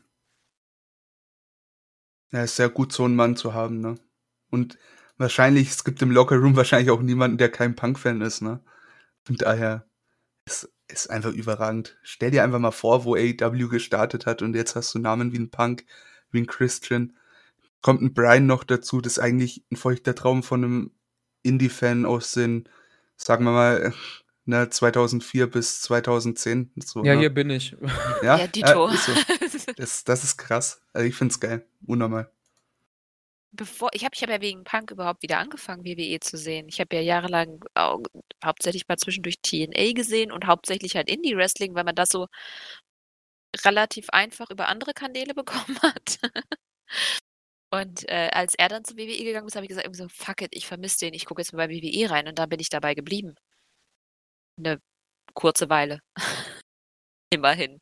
Ja, 2.32 2.42
ist 2.42 2.56
sehr 2.56 2.68
gut, 2.68 2.92
so 2.92 3.04
einen 3.04 3.16
Mann 3.16 3.36
zu 3.36 3.54
haben, 3.54 3.80
ne? 3.80 3.94
Und 4.50 4.78
wahrscheinlich, 5.16 5.70
es 5.70 5.84
gibt 5.84 6.02
im 6.02 6.10
Lockerroom 6.10 6.56
wahrscheinlich 6.56 6.90
auch 6.90 7.00
niemanden, 7.00 7.38
der 7.38 7.50
kein 7.50 7.74
Punk-Fan 7.74 8.20
ist, 8.20 8.42
ne? 8.42 8.60
Von 9.24 9.36
daher 9.36 9.86
ist, 10.46 10.70
ist 10.88 11.10
einfach 11.10 11.32
überragend. 11.32 11.98
Stell 12.02 12.30
dir 12.32 12.44
einfach 12.44 12.58
mal 12.60 12.72
vor, 12.72 13.04
wo 13.04 13.16
AEW 13.16 13.68
gestartet 13.68 14.26
hat 14.26 14.42
und 14.42 14.56
jetzt 14.56 14.76
hast 14.76 14.94
du 14.94 15.00
Namen 15.00 15.32
wie 15.32 15.38
ein 15.38 15.50
Punk, 15.50 15.86
wie 16.32 16.40
ein 16.40 16.46
Christian. 16.46 17.16
Kommt 17.82 18.02
ein 18.02 18.14
Brian 18.14 18.46
noch 18.46 18.64
dazu, 18.64 19.00
das 19.00 19.14
ist 19.14 19.20
eigentlich 19.20 19.64
ein 19.72 19.76
feuchter 19.76 20.14
Traum 20.14 20.42
von 20.42 20.64
einem 20.64 20.92
Indie-Fan 21.44 22.06
aus 22.06 22.32
den, 22.32 22.68
sagen 23.16 23.44
wir 23.44 23.52
mal, 23.52 23.94
ne, 24.48 24.70
2004 24.70 25.46
bis 25.48 25.82
2010. 25.82 26.72
So, 26.84 27.04
ja, 27.04 27.14
ne? 27.14 27.20
hier 27.20 27.30
bin 27.30 27.50
ich. 27.50 27.76
Ja, 28.22 28.38
ja 28.38 28.46
Dito. 28.46 28.88
Äh, 28.88 28.96
so. 28.96 29.12
das, 29.76 30.04
das 30.04 30.24
ist 30.24 30.38
krass. 30.38 30.80
Also 30.92 31.06
ich 31.06 31.14
find's 31.14 31.38
geil. 31.38 31.64
Unnormal. 31.86 32.32
Bevor, 33.52 33.90
ich 33.92 34.04
habe 34.04 34.14
ich 34.14 34.22
hab 34.22 34.30
ja 34.30 34.40
wegen 34.40 34.64
Punk 34.64 34.90
überhaupt 34.90 35.22
wieder 35.22 35.38
angefangen, 35.38 35.84
WWE 35.84 36.20
zu 36.20 36.36
sehen. 36.36 36.68
Ich 36.68 36.80
habe 36.80 36.96
ja 36.96 37.02
jahrelang 37.02 37.64
auch, 37.74 38.02
hauptsächlich 38.44 38.88
mal 38.88 38.96
zwischendurch 38.96 39.40
TNA 39.42 39.92
gesehen 39.92 40.32
und 40.32 40.46
hauptsächlich 40.46 40.96
halt 40.96 41.08
Indie-Wrestling, 41.08 41.74
weil 41.74 41.84
man 41.84 41.94
das 41.94 42.08
so 42.10 42.26
relativ 43.64 44.10
einfach 44.10 44.50
über 44.50 44.68
andere 44.68 44.92
Kanäle 44.92 45.34
bekommen 45.34 45.78
hat. 45.82 46.18
Und 47.70 48.08
äh, 48.08 48.30
als 48.32 48.54
er 48.54 48.68
dann 48.68 48.84
zu 48.84 48.96
WWE 48.96 49.24
gegangen 49.24 49.46
ist, 49.46 49.56
habe 49.56 49.64
ich 49.64 49.68
gesagt, 49.68 49.86
irgendwie 49.86 50.02
so, 50.02 50.08
fuck 50.08 50.40
it, 50.42 50.50
ich 50.52 50.66
vermisse 50.66 51.00
den, 51.00 51.14
ich 51.14 51.26
gucke 51.26 51.42
jetzt 51.42 51.52
mal 51.52 51.66
bei 51.66 51.74
WWE 51.74 52.10
rein 52.10 52.28
und 52.28 52.38
da 52.38 52.46
bin 52.46 52.60
ich 52.60 52.70
dabei 52.70 52.94
geblieben. 52.94 53.34
Eine 54.58 54.80
kurze 55.34 55.70
Weile. 55.70 56.00
Immerhin. 57.30 57.80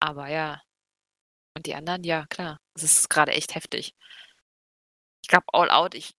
Aber 0.00 0.28
ja. 0.28 0.60
Und 1.56 1.66
die 1.66 1.74
anderen, 1.74 2.04
ja, 2.04 2.26
klar. 2.26 2.58
Es 2.74 2.82
ist 2.82 3.10
gerade 3.10 3.32
echt 3.32 3.54
heftig. 3.54 3.94
Ich 5.22 5.28
glaube, 5.28 5.46
All 5.52 5.70
Out, 5.70 5.94
ich, 5.94 6.14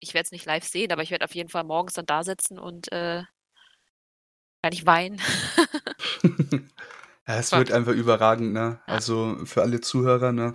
ich 0.00 0.14
werde 0.14 0.26
es 0.26 0.32
nicht 0.32 0.46
live 0.46 0.64
sehen, 0.64 0.92
aber 0.92 1.02
ich 1.02 1.10
werde 1.10 1.24
auf 1.24 1.34
jeden 1.34 1.48
Fall 1.48 1.64
morgens 1.64 1.94
dann 1.94 2.06
da 2.06 2.22
sitzen 2.22 2.58
und 2.58 2.90
äh, 2.92 3.22
kann 4.62 4.72
ich 4.72 4.86
weinen. 4.86 5.20
ja, 7.26 7.36
es 7.38 7.52
wird 7.52 7.72
einfach 7.72 7.92
überragend, 7.92 8.52
ne? 8.52 8.80
Ja. 8.86 8.94
Also 8.94 9.44
für 9.44 9.62
alle 9.62 9.80
Zuhörer, 9.80 10.32
ne? 10.32 10.54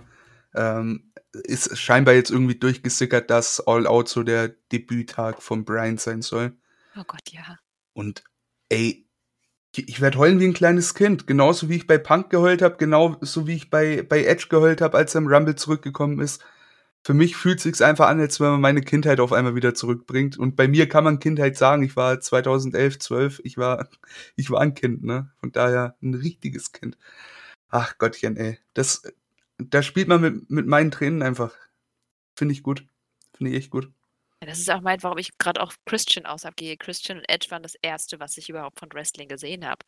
Ähm, 0.54 1.12
ist 1.32 1.76
scheinbar 1.76 2.14
jetzt 2.14 2.30
irgendwie 2.30 2.58
durchgesickert, 2.58 3.30
dass 3.30 3.60
All 3.66 3.86
Out 3.86 4.08
so 4.08 4.22
der 4.22 4.48
Debüttag 4.48 5.42
von 5.42 5.64
Brian 5.64 5.98
sein 5.98 6.22
soll. 6.22 6.56
Oh 6.96 7.04
Gott, 7.04 7.30
ja. 7.30 7.58
Und 7.98 8.22
ey, 8.68 9.08
ich 9.74 10.00
werde 10.00 10.18
heulen 10.18 10.38
wie 10.38 10.46
ein 10.46 10.54
kleines 10.54 10.94
Kind. 10.94 11.26
Genauso 11.26 11.68
wie 11.68 11.74
ich 11.74 11.88
bei 11.88 11.98
Punk 11.98 12.30
geheult 12.30 12.62
habe, 12.62 12.76
genauso 12.76 13.48
wie 13.48 13.56
ich 13.56 13.70
bei, 13.70 14.02
bei 14.02 14.22
Edge 14.24 14.46
geheult 14.48 14.80
habe, 14.80 14.96
als 14.96 15.16
er 15.16 15.22
im 15.22 15.26
Rumble 15.26 15.56
zurückgekommen 15.56 16.20
ist. 16.20 16.44
Für 17.02 17.12
mich 17.12 17.34
fühlt 17.36 17.58
sich's 17.58 17.82
einfach 17.82 18.06
an, 18.06 18.20
als 18.20 18.38
wenn 18.38 18.50
man 18.52 18.60
meine 18.60 18.82
Kindheit 18.82 19.18
auf 19.18 19.32
einmal 19.32 19.56
wieder 19.56 19.74
zurückbringt. 19.74 20.38
Und 20.38 20.54
bei 20.54 20.68
mir 20.68 20.88
kann 20.88 21.02
man 21.02 21.18
Kindheit 21.18 21.56
sagen. 21.56 21.82
Ich 21.82 21.96
war 21.96 22.20
2011, 22.20 23.00
12, 23.00 23.40
ich 23.42 23.58
war, 23.58 23.88
ich 24.36 24.48
war 24.48 24.60
ein 24.60 24.74
Kind, 24.74 25.02
ne? 25.02 25.32
Von 25.40 25.50
daher 25.50 25.96
ein 26.00 26.14
richtiges 26.14 26.70
Kind. 26.70 26.96
Ach 27.68 27.98
Gottchen, 27.98 28.36
ey. 28.36 28.58
Das, 28.74 29.02
da 29.58 29.82
spielt 29.82 30.06
man 30.06 30.20
mit, 30.20 30.50
mit 30.50 30.68
meinen 30.68 30.92
Tränen 30.92 31.22
einfach. 31.22 31.52
Finde 32.36 32.52
ich 32.52 32.62
gut. 32.62 32.86
Finde 33.34 33.50
ich 33.50 33.58
echt 33.58 33.70
gut. 33.70 33.90
Ja, 34.42 34.46
das 34.46 34.58
ist 34.60 34.70
auch 34.70 34.80
mein, 34.80 35.02
warum 35.02 35.18
ich 35.18 35.36
gerade 35.38 35.60
auf 35.60 35.76
Christian 35.84 36.24
aus 36.26 36.44
abgehe. 36.44 36.76
Christian 36.76 37.18
und 37.18 37.28
Edge 37.28 37.50
waren 37.50 37.62
das 37.62 37.74
Erste, 37.82 38.20
was 38.20 38.36
ich 38.36 38.48
überhaupt 38.48 38.78
von 38.78 38.92
Wrestling 38.92 39.28
gesehen 39.28 39.66
habe. 39.66 39.84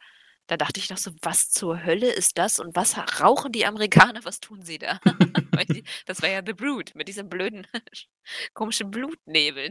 Da 0.48 0.56
dachte 0.56 0.80
ich 0.80 0.90
noch 0.90 0.98
so: 0.98 1.12
„Was 1.22 1.50
zur 1.50 1.84
Hölle 1.84 2.10
ist 2.12 2.36
das 2.36 2.58
und 2.58 2.74
was 2.74 2.96
rauchen 3.20 3.52
die 3.52 3.64
Amerikaner? 3.66 4.24
Was 4.24 4.40
tun 4.40 4.62
sie 4.62 4.78
da?“ 4.78 4.98
das 6.06 6.22
war 6.22 6.28
ja 6.28 6.42
The 6.44 6.52
Brood 6.54 6.94
mit 6.94 7.06
diesem 7.08 7.28
blöden, 7.28 7.66
komischen 8.54 8.90
Blutnebel. 8.90 9.68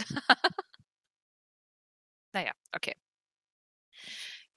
Na 2.34 2.42
ja, 2.44 2.54
okay. 2.76 2.94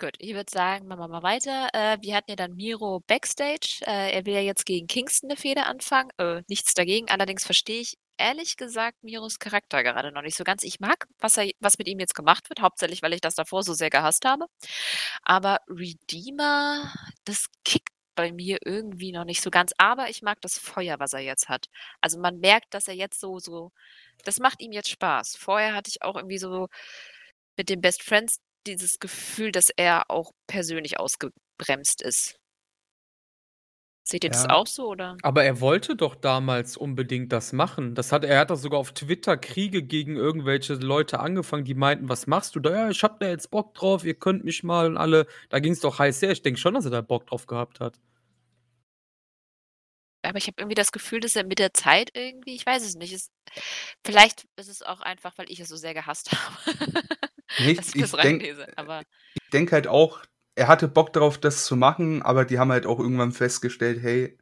Gut, 0.02 0.16
ich 0.18 0.34
würde 0.34 0.50
sagen, 0.50 0.88
machen 0.88 0.98
wir 0.98 1.06
mal 1.06 1.22
weiter. 1.22 1.68
Äh, 1.72 1.96
wir 2.00 2.16
hatten 2.16 2.32
ja 2.32 2.34
dann 2.34 2.56
Miro 2.56 3.04
backstage. 3.06 3.82
Äh, 3.86 4.10
er 4.10 4.26
will 4.26 4.34
ja 4.34 4.40
jetzt 4.40 4.66
gegen 4.66 4.88
Kingston 4.88 5.30
eine 5.30 5.36
Fehde 5.36 5.64
anfangen. 5.66 6.10
Äh, 6.18 6.42
nichts 6.48 6.74
dagegen. 6.74 7.08
Allerdings 7.08 7.44
verstehe 7.46 7.82
ich 7.82 7.96
ehrlich 8.16 8.56
gesagt 8.56 9.04
Miros 9.04 9.38
Charakter 9.38 9.84
gerade 9.84 10.10
noch 10.10 10.22
nicht 10.22 10.36
so 10.36 10.42
ganz. 10.42 10.64
Ich 10.64 10.80
mag, 10.80 11.06
was, 11.20 11.36
er, 11.36 11.52
was 11.60 11.78
mit 11.78 11.86
ihm 11.86 12.00
jetzt 12.00 12.16
gemacht 12.16 12.50
wird, 12.50 12.62
hauptsächlich, 12.62 13.00
weil 13.02 13.12
ich 13.12 13.20
das 13.20 13.36
davor 13.36 13.62
so 13.62 13.74
sehr 13.74 13.90
gehasst 13.90 14.24
habe. 14.24 14.46
Aber 15.22 15.58
Redeemer, 15.68 16.92
das 17.24 17.46
kickt 17.64 17.90
bei 18.16 18.32
mir 18.32 18.58
irgendwie 18.64 19.12
noch 19.12 19.24
nicht 19.24 19.40
so 19.40 19.50
ganz. 19.50 19.72
Aber 19.78 20.10
ich 20.10 20.20
mag 20.20 20.40
das 20.40 20.58
Feuer, 20.58 20.98
was 20.98 21.12
er 21.12 21.20
jetzt 21.20 21.48
hat. 21.48 21.66
Also 22.00 22.18
man 22.18 22.40
merkt, 22.40 22.74
dass 22.74 22.88
er 22.88 22.94
jetzt 22.94 23.20
so, 23.20 23.38
so, 23.38 23.70
das 24.24 24.40
macht 24.40 24.62
ihm 24.62 24.72
jetzt 24.72 24.90
Spaß. 24.90 25.36
Vorher 25.36 25.74
hatte 25.74 25.90
ich 25.90 26.02
auch 26.02 26.16
irgendwie 26.16 26.38
so 26.38 26.66
mit 27.56 27.68
den 27.68 27.80
Best 27.80 28.02
Friends 28.02 28.40
dieses 28.66 28.98
Gefühl, 28.98 29.52
dass 29.52 29.70
er 29.70 30.10
auch 30.10 30.32
persönlich 30.46 30.98
ausgebremst 30.98 32.02
ist. 32.02 32.36
Seht 34.04 34.22
ihr 34.24 34.30
das 34.30 34.48
auch 34.48 34.66
so, 34.68 34.88
oder? 34.88 35.16
Aber 35.22 35.44
er 35.44 35.60
wollte 35.60 35.94
doch 35.96 36.14
damals 36.16 36.76
unbedingt 36.76 37.32
das 37.32 37.52
machen. 37.52 37.94
Das 37.94 38.10
hat 38.12 38.24
er 38.24 38.38
hat 38.40 38.50
doch 38.50 38.56
sogar 38.56 38.78
auf 38.80 38.92
Twitter 38.92 39.36
Kriege 39.36 39.82
gegen 39.82 40.16
irgendwelche 40.16 40.74
Leute 40.74 41.20
angefangen, 41.20 41.64
die 41.64 41.74
meinten: 41.74 42.08
„Was 42.08 42.26
machst 42.26 42.54
du 42.56 42.60
da?“ 42.60 42.70
„Ja, 42.72 42.90
ich 42.90 43.02
habe 43.04 43.16
da 43.20 43.28
jetzt 43.28 43.50
Bock 43.50 43.74
drauf, 43.74 44.04
ihr 44.04 44.14
könnt 44.14 44.44
mich 44.44 44.62
mal“ 44.64 44.86
und 44.86 44.96
alle 44.96 45.26
da 45.50 45.60
ging 45.60 45.72
es 45.72 45.80
doch 45.80 45.98
heiß 45.98 46.22
her. 46.22 46.30
Ich 46.32 46.42
denke 46.42 46.58
schon, 46.60 46.74
dass 46.74 46.84
er 46.84 46.90
da 46.90 47.00
Bock 47.02 47.26
drauf 47.26 47.46
gehabt 47.46 47.80
hat. 47.80 47.94
Aber 50.24 50.38
ich 50.38 50.46
habe 50.46 50.54
irgendwie 50.58 50.74
das 50.76 50.92
Gefühl, 50.92 51.20
dass 51.20 51.34
er 51.36 51.44
mit 51.44 51.58
der 51.58 51.74
Zeit 51.74 52.10
irgendwie 52.14 52.54
ich 52.54 52.64
weiß 52.64 52.82
es 52.84 52.94
nicht, 52.94 53.12
ist 53.12 53.32
vielleicht 54.04 54.46
ist 54.56 54.68
es 54.68 54.82
auch 54.82 55.00
einfach, 55.00 55.36
weil 55.38 55.50
ich 55.50 55.60
es 55.60 55.68
so 55.68 55.76
sehr 55.76 55.94
gehasst 55.94 56.30
habe. 56.32 56.56
Nichts, 57.58 57.94
ich 57.94 58.10
denke 58.12 58.46
ich 58.46 59.50
denke 59.52 59.72
halt 59.72 59.86
auch, 59.86 60.22
er 60.54 60.68
hatte 60.68 60.88
Bock 60.88 61.12
darauf, 61.12 61.38
das 61.38 61.64
zu 61.64 61.76
machen, 61.76 62.22
aber 62.22 62.44
die 62.44 62.58
haben 62.58 62.72
halt 62.72 62.86
auch 62.86 62.98
irgendwann 62.98 63.32
festgestellt, 63.32 64.02
hey, 64.02 64.38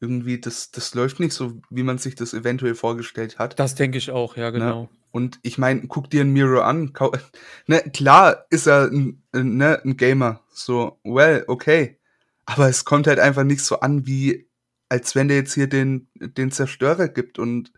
irgendwie, 0.00 0.40
das, 0.40 0.72
das 0.72 0.94
läuft 0.94 1.20
nicht 1.20 1.32
so, 1.32 1.60
wie 1.70 1.84
man 1.84 1.98
sich 1.98 2.16
das 2.16 2.34
eventuell 2.34 2.74
vorgestellt 2.74 3.38
hat. 3.38 3.58
Das 3.58 3.74
denke 3.76 3.98
ich 3.98 4.10
auch, 4.10 4.36
ja, 4.36 4.50
ne? 4.50 4.52
genau. 4.52 4.82
Ne? 4.82 4.88
Und 5.12 5.38
ich 5.42 5.58
meine, 5.58 5.86
guck 5.86 6.10
dir 6.10 6.22
ein 6.22 6.32
Miro 6.32 6.60
an. 6.60 6.92
Ne, 7.66 7.82
klar 7.92 8.46
ist 8.50 8.66
er 8.66 8.90
ein, 8.90 9.22
ne, 9.32 9.80
ein 9.84 9.96
Gamer. 9.96 10.40
So, 10.48 10.98
well, 11.04 11.44
okay. 11.46 12.00
Aber 12.46 12.68
es 12.68 12.84
kommt 12.84 13.06
halt 13.06 13.20
einfach 13.20 13.44
nicht 13.44 13.62
so 13.62 13.80
an, 13.80 14.06
wie 14.06 14.48
als 14.88 15.14
wenn 15.14 15.28
der 15.28 15.38
jetzt 15.38 15.54
hier 15.54 15.68
den, 15.68 16.08
den 16.14 16.50
Zerstörer 16.50 17.08
gibt. 17.08 17.38
Und 17.38 17.72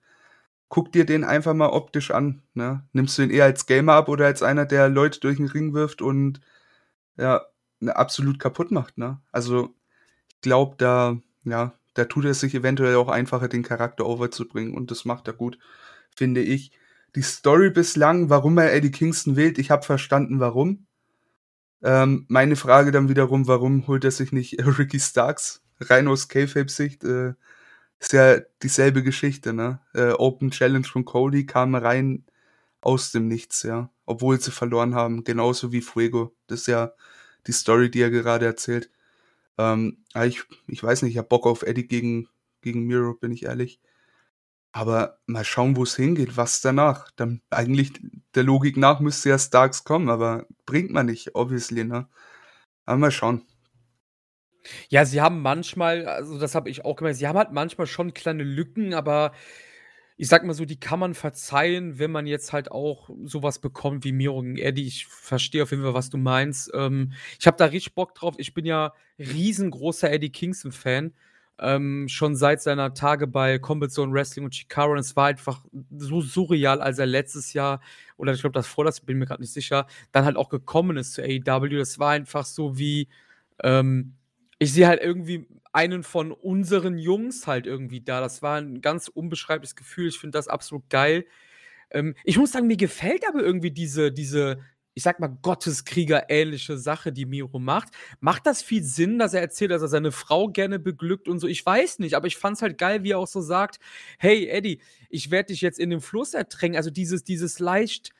guck 0.74 0.90
dir 0.90 1.06
den 1.06 1.22
einfach 1.22 1.54
mal 1.54 1.68
optisch 1.68 2.10
an. 2.10 2.42
Ne? 2.54 2.84
Nimmst 2.92 3.16
du 3.16 3.22
ihn 3.22 3.30
eher 3.30 3.44
als 3.44 3.66
Gamer 3.66 3.92
ab 3.92 4.08
oder 4.08 4.26
als 4.26 4.42
einer, 4.42 4.66
der 4.66 4.88
Leute 4.88 5.20
durch 5.20 5.36
den 5.36 5.46
Ring 5.46 5.72
wirft 5.72 6.02
und 6.02 6.40
ja, 7.16 7.42
ne, 7.78 7.94
absolut 7.94 8.40
kaputt 8.40 8.72
macht, 8.72 8.98
ne? 8.98 9.20
Also, 9.30 9.72
ich 10.30 10.40
glaube, 10.40 10.74
da, 10.76 11.16
ja, 11.44 11.74
da 11.94 12.06
tut 12.06 12.24
er 12.24 12.34
sich 12.34 12.56
eventuell 12.56 12.96
auch 12.96 13.08
einfacher, 13.08 13.46
den 13.46 13.62
Charakter 13.62 14.04
overzubringen 14.04 14.74
und 14.74 14.90
das 14.90 15.04
macht 15.04 15.28
er 15.28 15.34
gut, 15.34 15.60
finde 16.10 16.40
ich. 16.42 16.72
Die 17.14 17.22
Story 17.22 17.70
bislang, 17.70 18.28
warum 18.28 18.58
er 18.58 18.74
Eddie 18.74 18.90
Kingston 18.90 19.36
wählt, 19.36 19.58
ich 19.58 19.70
habe 19.70 19.84
verstanden, 19.84 20.40
warum. 20.40 20.88
Ähm, 21.84 22.24
meine 22.28 22.56
Frage 22.56 22.90
dann 22.90 23.08
wiederum, 23.08 23.46
warum 23.46 23.86
holt 23.86 24.02
er 24.02 24.10
sich 24.10 24.32
nicht 24.32 24.58
Ricky 24.78 24.98
Starks? 24.98 25.62
Rein 25.78 26.08
aus 26.08 26.26
K-Fape-Sicht, 26.28 27.04
äh, 27.04 27.34
ist 28.00 28.12
ja 28.12 28.40
dieselbe 28.62 29.02
Geschichte, 29.02 29.52
ne? 29.52 29.80
Äh, 29.94 30.12
Open 30.12 30.50
Challenge 30.50 30.86
von 30.86 31.04
Cody 31.04 31.46
kam 31.46 31.74
rein 31.74 32.24
aus 32.80 33.12
dem 33.12 33.28
Nichts, 33.28 33.62
ja. 33.62 33.90
Obwohl 34.06 34.40
sie 34.40 34.50
verloren 34.52 34.94
haben, 34.94 35.24
genauso 35.24 35.72
wie 35.72 35.80
Fuego. 35.80 36.34
Das 36.46 36.62
ist 36.62 36.66
ja 36.68 36.92
die 37.46 37.52
Story, 37.52 37.90
die 37.90 38.02
er 38.02 38.10
gerade 38.10 38.46
erzählt. 38.46 38.90
Ähm, 39.58 40.04
ich, 40.24 40.44
ich 40.68 40.82
weiß 40.82 41.02
nicht, 41.02 41.12
ich 41.12 41.18
habe 41.18 41.28
Bock 41.28 41.46
auf 41.46 41.62
Eddie 41.62 41.86
gegen, 41.88 42.28
gegen 42.62 42.84
Miro, 42.86 43.14
bin 43.14 43.32
ich 43.32 43.44
ehrlich. 43.44 43.80
Aber 44.72 45.18
mal 45.26 45.44
schauen, 45.44 45.76
wo 45.76 45.84
es 45.84 45.94
hingeht, 45.96 46.36
was 46.36 46.60
danach. 46.60 47.10
Dann 47.16 47.40
eigentlich 47.50 47.92
der 48.34 48.42
Logik 48.42 48.76
nach 48.76 49.00
müsste 49.00 49.28
ja 49.30 49.38
Starks 49.38 49.84
kommen, 49.84 50.08
aber 50.10 50.46
bringt 50.66 50.90
man 50.90 51.06
nicht, 51.06 51.34
obviously, 51.36 51.84
ne? 51.84 52.08
Aber 52.86 52.98
mal 52.98 53.10
schauen. 53.12 53.42
Ja, 54.88 55.04
sie 55.04 55.20
haben 55.20 55.42
manchmal, 55.42 56.06
also 56.06 56.38
das 56.38 56.54
habe 56.54 56.70
ich 56.70 56.84
auch 56.84 56.96
gemerkt, 56.96 57.18
sie 57.18 57.28
haben 57.28 57.38
halt 57.38 57.52
manchmal 57.52 57.86
schon 57.86 58.14
kleine 58.14 58.44
Lücken, 58.44 58.94
aber 58.94 59.32
ich 60.16 60.28
sag 60.28 60.44
mal 60.44 60.54
so, 60.54 60.64
die 60.64 60.78
kann 60.78 61.00
man 61.00 61.14
verzeihen, 61.14 61.98
wenn 61.98 62.12
man 62.12 62.26
jetzt 62.26 62.52
halt 62.52 62.70
auch 62.70 63.10
sowas 63.24 63.58
bekommt 63.58 64.04
wie 64.04 64.12
Miro 64.12 64.42
gegen 64.42 64.58
Eddie. 64.58 64.86
Ich 64.86 65.06
verstehe 65.06 65.62
auf 65.64 65.72
jeden 65.72 65.82
Fall, 65.82 65.94
was 65.94 66.10
du 66.10 66.18
meinst. 66.18 66.70
Ähm, 66.74 67.12
ich 67.40 67.46
habe 67.46 67.56
da 67.56 67.66
richtig 67.66 67.94
Bock 67.94 68.14
drauf. 68.14 68.34
Ich 68.38 68.54
bin 68.54 68.64
ja 68.64 68.92
riesengroßer 69.18 70.10
Eddie 70.12 70.30
Kingston-Fan. 70.30 71.14
Ähm, 71.58 72.08
schon 72.08 72.36
seit 72.36 72.62
seiner 72.62 72.94
Tage 72.94 73.26
bei 73.26 73.58
Combat 73.58 73.90
Zone 73.90 74.12
Wrestling 74.12 74.44
und 74.44 74.54
Chicago. 74.54 74.92
Und 74.92 74.98
es 74.98 75.16
war 75.16 75.26
einfach 75.26 75.64
so 75.96 76.20
surreal, 76.20 76.80
als 76.80 76.98
er 77.00 77.06
letztes 77.06 77.52
Jahr, 77.52 77.80
oder 78.16 78.32
ich 78.32 78.40
glaube, 78.40 78.54
das 78.54 78.66
vorletzte, 78.68 79.04
bin 79.06 79.18
mir 79.18 79.26
gerade 79.26 79.42
nicht 79.42 79.52
sicher, 79.52 79.86
dann 80.12 80.24
halt 80.24 80.36
auch 80.36 80.48
gekommen 80.48 80.96
ist 80.96 81.14
zu 81.14 81.22
AEW. 81.22 81.76
Das 81.78 81.98
war 81.98 82.10
einfach 82.12 82.44
so 82.44 82.78
wie, 82.78 83.08
ähm, 83.62 84.14
ich 84.64 84.72
sehe 84.72 84.86
halt 84.88 85.00
irgendwie 85.02 85.46
einen 85.72 86.02
von 86.02 86.32
unseren 86.32 86.98
Jungs 86.98 87.46
halt 87.46 87.66
irgendwie 87.66 88.00
da. 88.00 88.20
Das 88.20 88.42
war 88.42 88.58
ein 88.58 88.80
ganz 88.80 89.08
unbeschreibliches 89.08 89.76
Gefühl. 89.76 90.08
Ich 90.08 90.18
finde 90.18 90.38
das 90.38 90.48
absolut 90.48 90.88
geil. 90.90 91.26
Ähm, 91.90 92.14
ich 92.24 92.38
muss 92.38 92.52
sagen, 92.52 92.66
mir 92.66 92.76
gefällt 92.76 93.26
aber 93.28 93.42
irgendwie 93.42 93.70
diese, 93.72 94.12
diese, 94.12 94.58
ich 94.94 95.02
sag 95.02 95.20
mal, 95.20 95.28
Gotteskrieger-ähnliche 95.42 96.78
Sache, 96.78 97.12
die 97.12 97.26
Miro 97.26 97.58
macht. 97.58 97.88
Macht 98.20 98.46
das 98.46 98.62
viel 98.62 98.84
Sinn, 98.84 99.18
dass 99.18 99.34
er 99.34 99.40
erzählt, 99.40 99.72
dass 99.72 99.82
er 99.82 99.88
seine 99.88 100.12
Frau 100.12 100.48
gerne 100.48 100.78
beglückt 100.78 101.28
und 101.28 101.40
so? 101.40 101.48
Ich 101.48 101.64
weiß 101.66 101.98
nicht, 101.98 102.14
aber 102.14 102.26
ich 102.28 102.36
fand's 102.36 102.62
halt 102.62 102.78
geil, 102.78 103.02
wie 103.02 103.12
er 103.12 103.18
auch 103.18 103.26
so 103.26 103.40
sagt: 103.40 103.78
Hey, 104.18 104.48
Eddie, 104.48 104.80
ich 105.10 105.30
werde 105.30 105.48
dich 105.48 105.60
jetzt 105.60 105.78
in 105.80 105.90
den 105.90 106.00
Fluss 106.00 106.34
ertränken. 106.34 106.76
Also 106.76 106.90
dieses, 106.90 107.24
dieses 107.24 107.58
leicht 107.58 108.12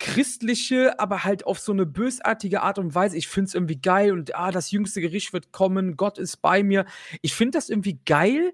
christliche, 0.00 0.98
aber 0.98 1.22
halt 1.22 1.46
auf 1.46 1.60
so 1.60 1.70
eine 1.70 1.86
bösartige 1.86 2.62
Art 2.62 2.78
und 2.78 2.94
Weise. 2.94 3.16
Ich 3.16 3.28
finde 3.28 3.48
es 3.48 3.54
irgendwie 3.54 3.80
geil 3.80 4.12
und 4.12 4.34
ah, 4.34 4.50
das 4.50 4.72
jüngste 4.72 5.00
Gericht 5.00 5.32
wird 5.32 5.52
kommen, 5.52 5.96
Gott 5.96 6.18
ist 6.18 6.38
bei 6.38 6.64
mir. 6.64 6.86
Ich 7.22 7.34
finde 7.34 7.58
das 7.58 7.68
irgendwie 7.68 8.00
geil. 8.04 8.52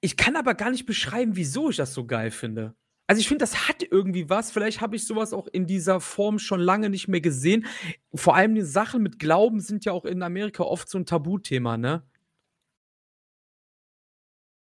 Ich 0.00 0.16
kann 0.16 0.36
aber 0.36 0.54
gar 0.54 0.70
nicht 0.70 0.86
beschreiben, 0.86 1.34
wieso 1.34 1.70
ich 1.70 1.76
das 1.76 1.94
so 1.94 2.06
geil 2.06 2.30
finde. 2.30 2.76
Also 3.08 3.20
ich 3.20 3.28
finde, 3.28 3.42
das 3.42 3.66
hat 3.66 3.82
irgendwie 3.82 4.28
was. 4.28 4.50
Vielleicht 4.50 4.82
habe 4.82 4.94
ich 4.94 5.06
sowas 5.06 5.32
auch 5.32 5.48
in 5.48 5.66
dieser 5.66 6.00
Form 6.00 6.38
schon 6.38 6.60
lange 6.60 6.90
nicht 6.90 7.08
mehr 7.08 7.22
gesehen. 7.22 7.66
Vor 8.14 8.36
allem 8.36 8.54
die 8.54 8.62
Sachen 8.62 9.02
mit 9.02 9.18
Glauben 9.18 9.60
sind 9.60 9.86
ja 9.86 9.92
auch 9.92 10.04
in 10.04 10.22
Amerika 10.22 10.62
oft 10.62 10.88
so 10.90 10.98
ein 10.98 11.06
Tabuthema, 11.06 11.78
ne? 11.78 12.02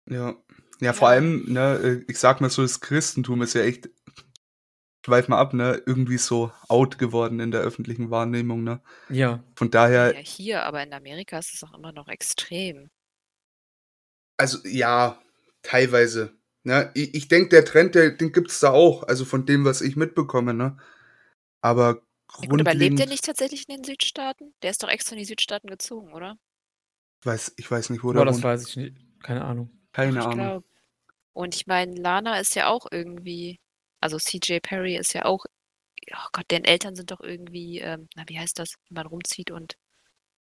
Ja. 0.09 0.37
Ja, 0.79 0.93
vor 0.93 1.09
allem, 1.09 1.51
ne, 1.51 1.75
äh, 1.83 2.05
ich 2.07 2.19
sag 2.19 2.39
mal 2.39 2.51
so, 2.51 2.61
das 2.61 2.81
Christentum 2.81 3.41
ist 3.41 3.55
ja 3.55 3.61
echt 3.61 3.89
schweif 5.07 5.29
mal 5.29 5.39
ab, 5.39 5.53
ne, 5.53 5.81
irgendwie 5.85 6.17
so 6.17 6.51
out 6.67 6.97
geworden 6.97 7.39
in 7.39 7.51
der 7.51 7.61
öffentlichen 7.61 8.11
Wahrnehmung, 8.11 8.65
ne? 8.65 8.81
Ja. 9.07 9.41
Von 9.55 9.71
daher. 9.71 10.13
Ja, 10.13 10.19
hier, 10.19 10.63
aber 10.63 10.83
in 10.83 10.91
Amerika 10.91 11.39
ist 11.39 11.53
es 11.53 11.63
auch 11.63 11.73
immer 11.73 11.93
noch 11.93 12.09
extrem. 12.09 12.89
Also, 14.35 14.57
ja, 14.67 15.17
teilweise. 15.61 16.33
Ne? 16.63 16.91
Ich, 16.93 17.15
ich 17.15 17.27
denke, 17.29 17.47
der 17.49 17.63
Trend, 17.63 17.95
der, 17.95 18.11
den 18.11 18.33
gibt 18.33 18.51
es 18.51 18.59
da 18.59 18.71
auch, 18.71 19.03
also 19.03 19.23
von 19.23 19.45
dem, 19.45 19.63
was 19.63 19.79
ich 19.79 19.95
mitbekomme, 19.95 20.53
ne? 20.53 20.77
Aber 21.61 22.01
ja, 22.41 22.49
gut, 22.49 22.59
aber 22.59 22.73
lebt 22.73 22.99
der 22.99 23.07
nicht 23.07 23.23
tatsächlich 23.23 23.69
in 23.69 23.77
den 23.77 23.85
Südstaaten? 23.85 24.53
Der 24.61 24.71
ist 24.71 24.83
doch 24.83 24.89
extra 24.89 25.13
in 25.13 25.19
die 25.19 25.25
Südstaaten 25.25 25.69
gezogen, 25.69 26.11
oder? 26.11 26.37
Ich 27.21 27.27
weiß, 27.27 27.53
ich 27.55 27.71
weiß 27.71 27.91
nicht, 27.91 28.03
wo 28.03 28.11
der 28.11 28.19
Boah, 28.19 28.25
das 28.25 28.43
weiß 28.43 28.67
ich 28.67 28.75
nicht. 28.75 28.97
Keine 29.23 29.45
Ahnung. 29.45 29.71
Keine 29.93 30.21
Ahnung. 30.21 30.37
Glaub. 30.37 30.65
Und 31.31 31.55
ich 31.55 31.65
meine, 31.65 31.95
Lana 31.95 32.41
ist 32.41 32.55
ja 32.55 32.67
auch 32.67 32.87
irgendwie 32.91 33.61
also 33.99 34.17
CJ 34.17 34.59
Perry 34.61 34.95
ist 34.95 35.13
ja 35.13 35.25
auch, 35.25 35.45
oh 36.13 36.27
Gott, 36.31 36.45
deren 36.49 36.65
Eltern 36.65 36.95
sind 36.95 37.11
doch 37.11 37.21
irgendwie, 37.21 37.79
ähm, 37.79 38.07
na, 38.15 38.23
wie 38.27 38.39
heißt 38.39 38.59
das, 38.59 38.75
wenn 38.89 38.95
man 38.95 39.07
rumzieht 39.07 39.51
und 39.51 39.77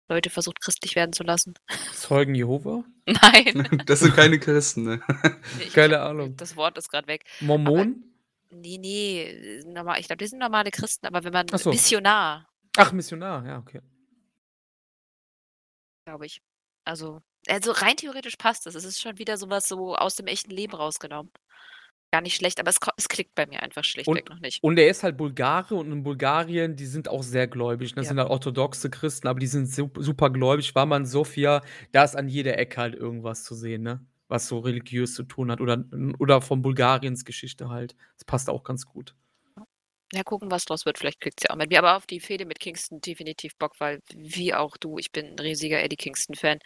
Leute 0.07 0.29
versucht, 0.29 0.59
christlich 0.59 0.95
werden 0.95 1.13
zu 1.13 1.23
lassen. 1.23 1.53
Zeugen 1.93 2.35
Jehova? 2.35 2.83
Nein. 3.05 3.81
Das 3.85 3.99
sind 3.99 4.15
keine 4.15 4.39
Christen, 4.39 4.83
ne? 4.83 5.01
Nee, 5.57 5.65
Keine 5.65 6.01
Ahnung. 6.01 6.35
Das 6.37 6.55
Wort 6.55 6.77
ist 6.77 6.89
gerade 6.89 7.07
weg. 7.07 7.25
Mormonen? 7.39 8.05
Nee, 8.51 8.79
nee, 8.79 9.61
normal, 9.65 9.99
ich 9.99 10.07
glaube, 10.07 10.17
die 10.23 10.27
sind 10.27 10.39
normale 10.39 10.71
Christen, 10.71 11.05
aber 11.05 11.23
wenn 11.23 11.33
man 11.33 11.45
Ach 11.51 11.59
so. 11.59 11.69
Missionar. 11.69 12.49
Ach, 12.77 12.91
Missionar, 12.91 13.45
ja, 13.45 13.59
okay. 13.59 13.81
Glaube 16.05 16.25
ich. 16.25 16.41
Also, 16.83 17.21
also 17.47 17.71
rein 17.71 17.95
theoretisch 17.95 18.35
passt 18.37 18.65
das. 18.65 18.73
Es 18.73 18.83
ist 18.83 18.99
schon 18.99 19.19
wieder 19.19 19.37
sowas 19.37 19.67
so 19.67 19.95
aus 19.95 20.15
dem 20.15 20.25
echten 20.25 20.49
Leben 20.49 20.73
rausgenommen. 20.73 21.31
Gar 22.11 22.21
nicht 22.21 22.35
schlecht, 22.35 22.59
aber 22.59 22.69
es, 22.69 22.79
es 22.97 23.07
klickt 23.07 23.35
bei 23.35 23.45
mir 23.45 23.61
einfach 23.61 23.83
schlichtweg 23.83 24.29
und, 24.29 24.35
noch 24.35 24.39
nicht. 24.39 24.63
Und 24.63 24.77
er 24.77 24.89
ist 24.89 25.03
halt 25.03 25.17
Bulgare 25.17 25.75
und 25.75 25.91
in 25.91 26.03
Bulgarien, 26.03 26.75
die 26.75 26.85
sind 26.85 27.07
auch 27.07 27.23
sehr 27.23 27.47
gläubig. 27.47 27.89
Das 27.89 27.95
ne? 27.95 28.01
ja. 28.03 28.07
sind 28.09 28.19
halt 28.19 28.29
orthodoxe 28.29 28.89
Christen, 28.89 29.27
aber 29.27 29.39
die 29.39 29.47
sind 29.47 29.67
super 29.67 30.29
gläubig. 30.29 30.73
War 30.75 30.85
man 30.85 31.03
in 31.03 31.07
Sofia, 31.07 31.61
da 31.91 32.03
ist 32.03 32.15
an 32.15 32.27
jeder 32.27 32.57
Ecke 32.57 32.81
halt 32.81 32.95
irgendwas 32.95 33.43
zu 33.43 33.55
sehen, 33.55 33.83
ne? 33.83 34.05
Was 34.27 34.47
so 34.47 34.59
religiös 34.59 35.15
zu 35.15 35.23
tun 35.23 35.51
hat. 35.51 35.59
Oder, 35.59 35.83
oder 36.19 36.41
von 36.41 36.61
Bulgariens 36.61 37.25
Geschichte 37.25 37.69
halt. 37.69 37.95
Das 38.15 38.25
passt 38.25 38.49
auch 38.49 38.63
ganz 38.63 38.85
gut. 38.85 39.15
Ja, 40.11 40.23
gucken, 40.23 40.49
was 40.49 40.65
draus 40.65 40.85
wird. 40.85 40.97
Vielleicht 40.97 41.21
kriegt 41.21 41.39
sie 41.39 41.49
auch 41.49 41.55
mit 41.55 41.69
mir. 41.69 41.79
Aber 41.79 41.95
auf 41.95 42.07
die 42.07 42.19
Fehde 42.19 42.45
mit 42.45 42.59
Kingston 42.59 42.99
definitiv 43.01 43.55
Bock, 43.57 43.79
weil 43.79 44.01
wie 44.15 44.53
auch 44.53 44.77
du, 44.77 44.97
ich 44.97 45.11
bin 45.11 45.27
ein 45.27 45.39
riesiger 45.39 45.81
Eddie 45.83 45.97
Kingston-Fan. 45.97 46.59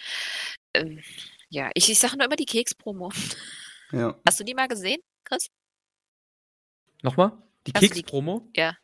Ähm, 0.73 1.01
ja, 1.49 1.69
ich, 1.73 1.89
ich 1.89 1.99
sage 1.99 2.17
nur 2.17 2.25
immer 2.25 2.35
die 2.35 2.45
Keks-Promo. 2.45 3.11
Ja. 3.93 4.15
Hast 4.27 4.39
du 4.39 4.43
die 4.43 4.53
mal 4.53 4.67
gesehen, 4.67 4.99
Chris? 5.23 5.47
Nochmal? 7.03 7.31
Die 7.67 7.71
Keks-Promo? 7.71 8.49
Ja. 8.55 8.75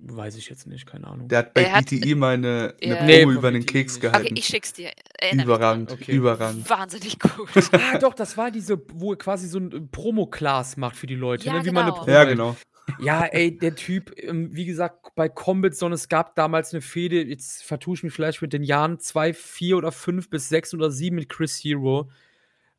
Weiß 0.00 0.36
ich 0.36 0.48
jetzt 0.48 0.66
nicht, 0.68 0.86
keine 0.86 1.08
Ahnung. 1.08 1.26
Der 1.26 1.38
hat 1.38 1.54
bei 1.54 1.64
BTI 1.64 2.14
mal 2.14 2.34
eine, 2.34 2.74
eine 2.80 2.94
ja. 2.94 3.04
nee, 3.04 3.22
über 3.22 3.50
den 3.50 3.66
Keks 3.66 3.98
gehalten. 3.98 4.26
Okay, 4.26 4.34
ich 4.38 4.44
schick's 4.44 4.72
dir. 4.72 4.92
Überragend, 5.32 5.90
okay. 5.90 6.12
überragend. 6.12 6.70
Wahnsinnig 6.70 7.18
gut. 7.18 7.48
ah, 7.72 7.98
doch, 7.98 8.14
das 8.14 8.36
war 8.36 8.52
diese, 8.52 8.80
wo 8.92 9.12
er 9.12 9.18
quasi 9.18 9.48
so 9.48 9.58
ein 9.58 9.90
Promo-Class 9.90 10.76
macht 10.76 10.94
für 10.94 11.08
die 11.08 11.16
Leute, 11.16 11.46
ja, 11.46 11.54
ne? 11.54 11.60
wie 11.60 11.70
genau. 11.70 11.80
man 11.80 11.90
eine. 11.90 11.92
Promo 11.94 12.12
Ja, 12.12 12.24
genau. 12.24 12.56
Ja, 13.00 13.24
ey, 13.24 13.58
der 13.58 13.74
Typ, 13.74 14.12
ähm, 14.16 14.54
wie 14.54 14.66
gesagt, 14.66 15.14
bei 15.16 15.28
Combat 15.28 15.74
Zone, 15.74 15.94
es 15.94 16.08
gab 16.08 16.36
damals 16.36 16.72
eine 16.72 16.80
Fehde, 16.80 17.22
jetzt 17.22 17.64
vertue 17.64 17.94
ich 17.94 18.02
mich 18.02 18.12
vielleicht 18.12 18.40
mit 18.40 18.52
den 18.52 18.62
Jahren 18.62 18.98
2, 19.00 19.34
4 19.34 19.76
oder 19.76 19.92
5 19.92 20.30
bis 20.30 20.48
6 20.48 20.74
oder 20.74 20.90
7 20.90 21.16
mit 21.16 21.28
Chris 21.28 21.58
Hero, 21.62 22.08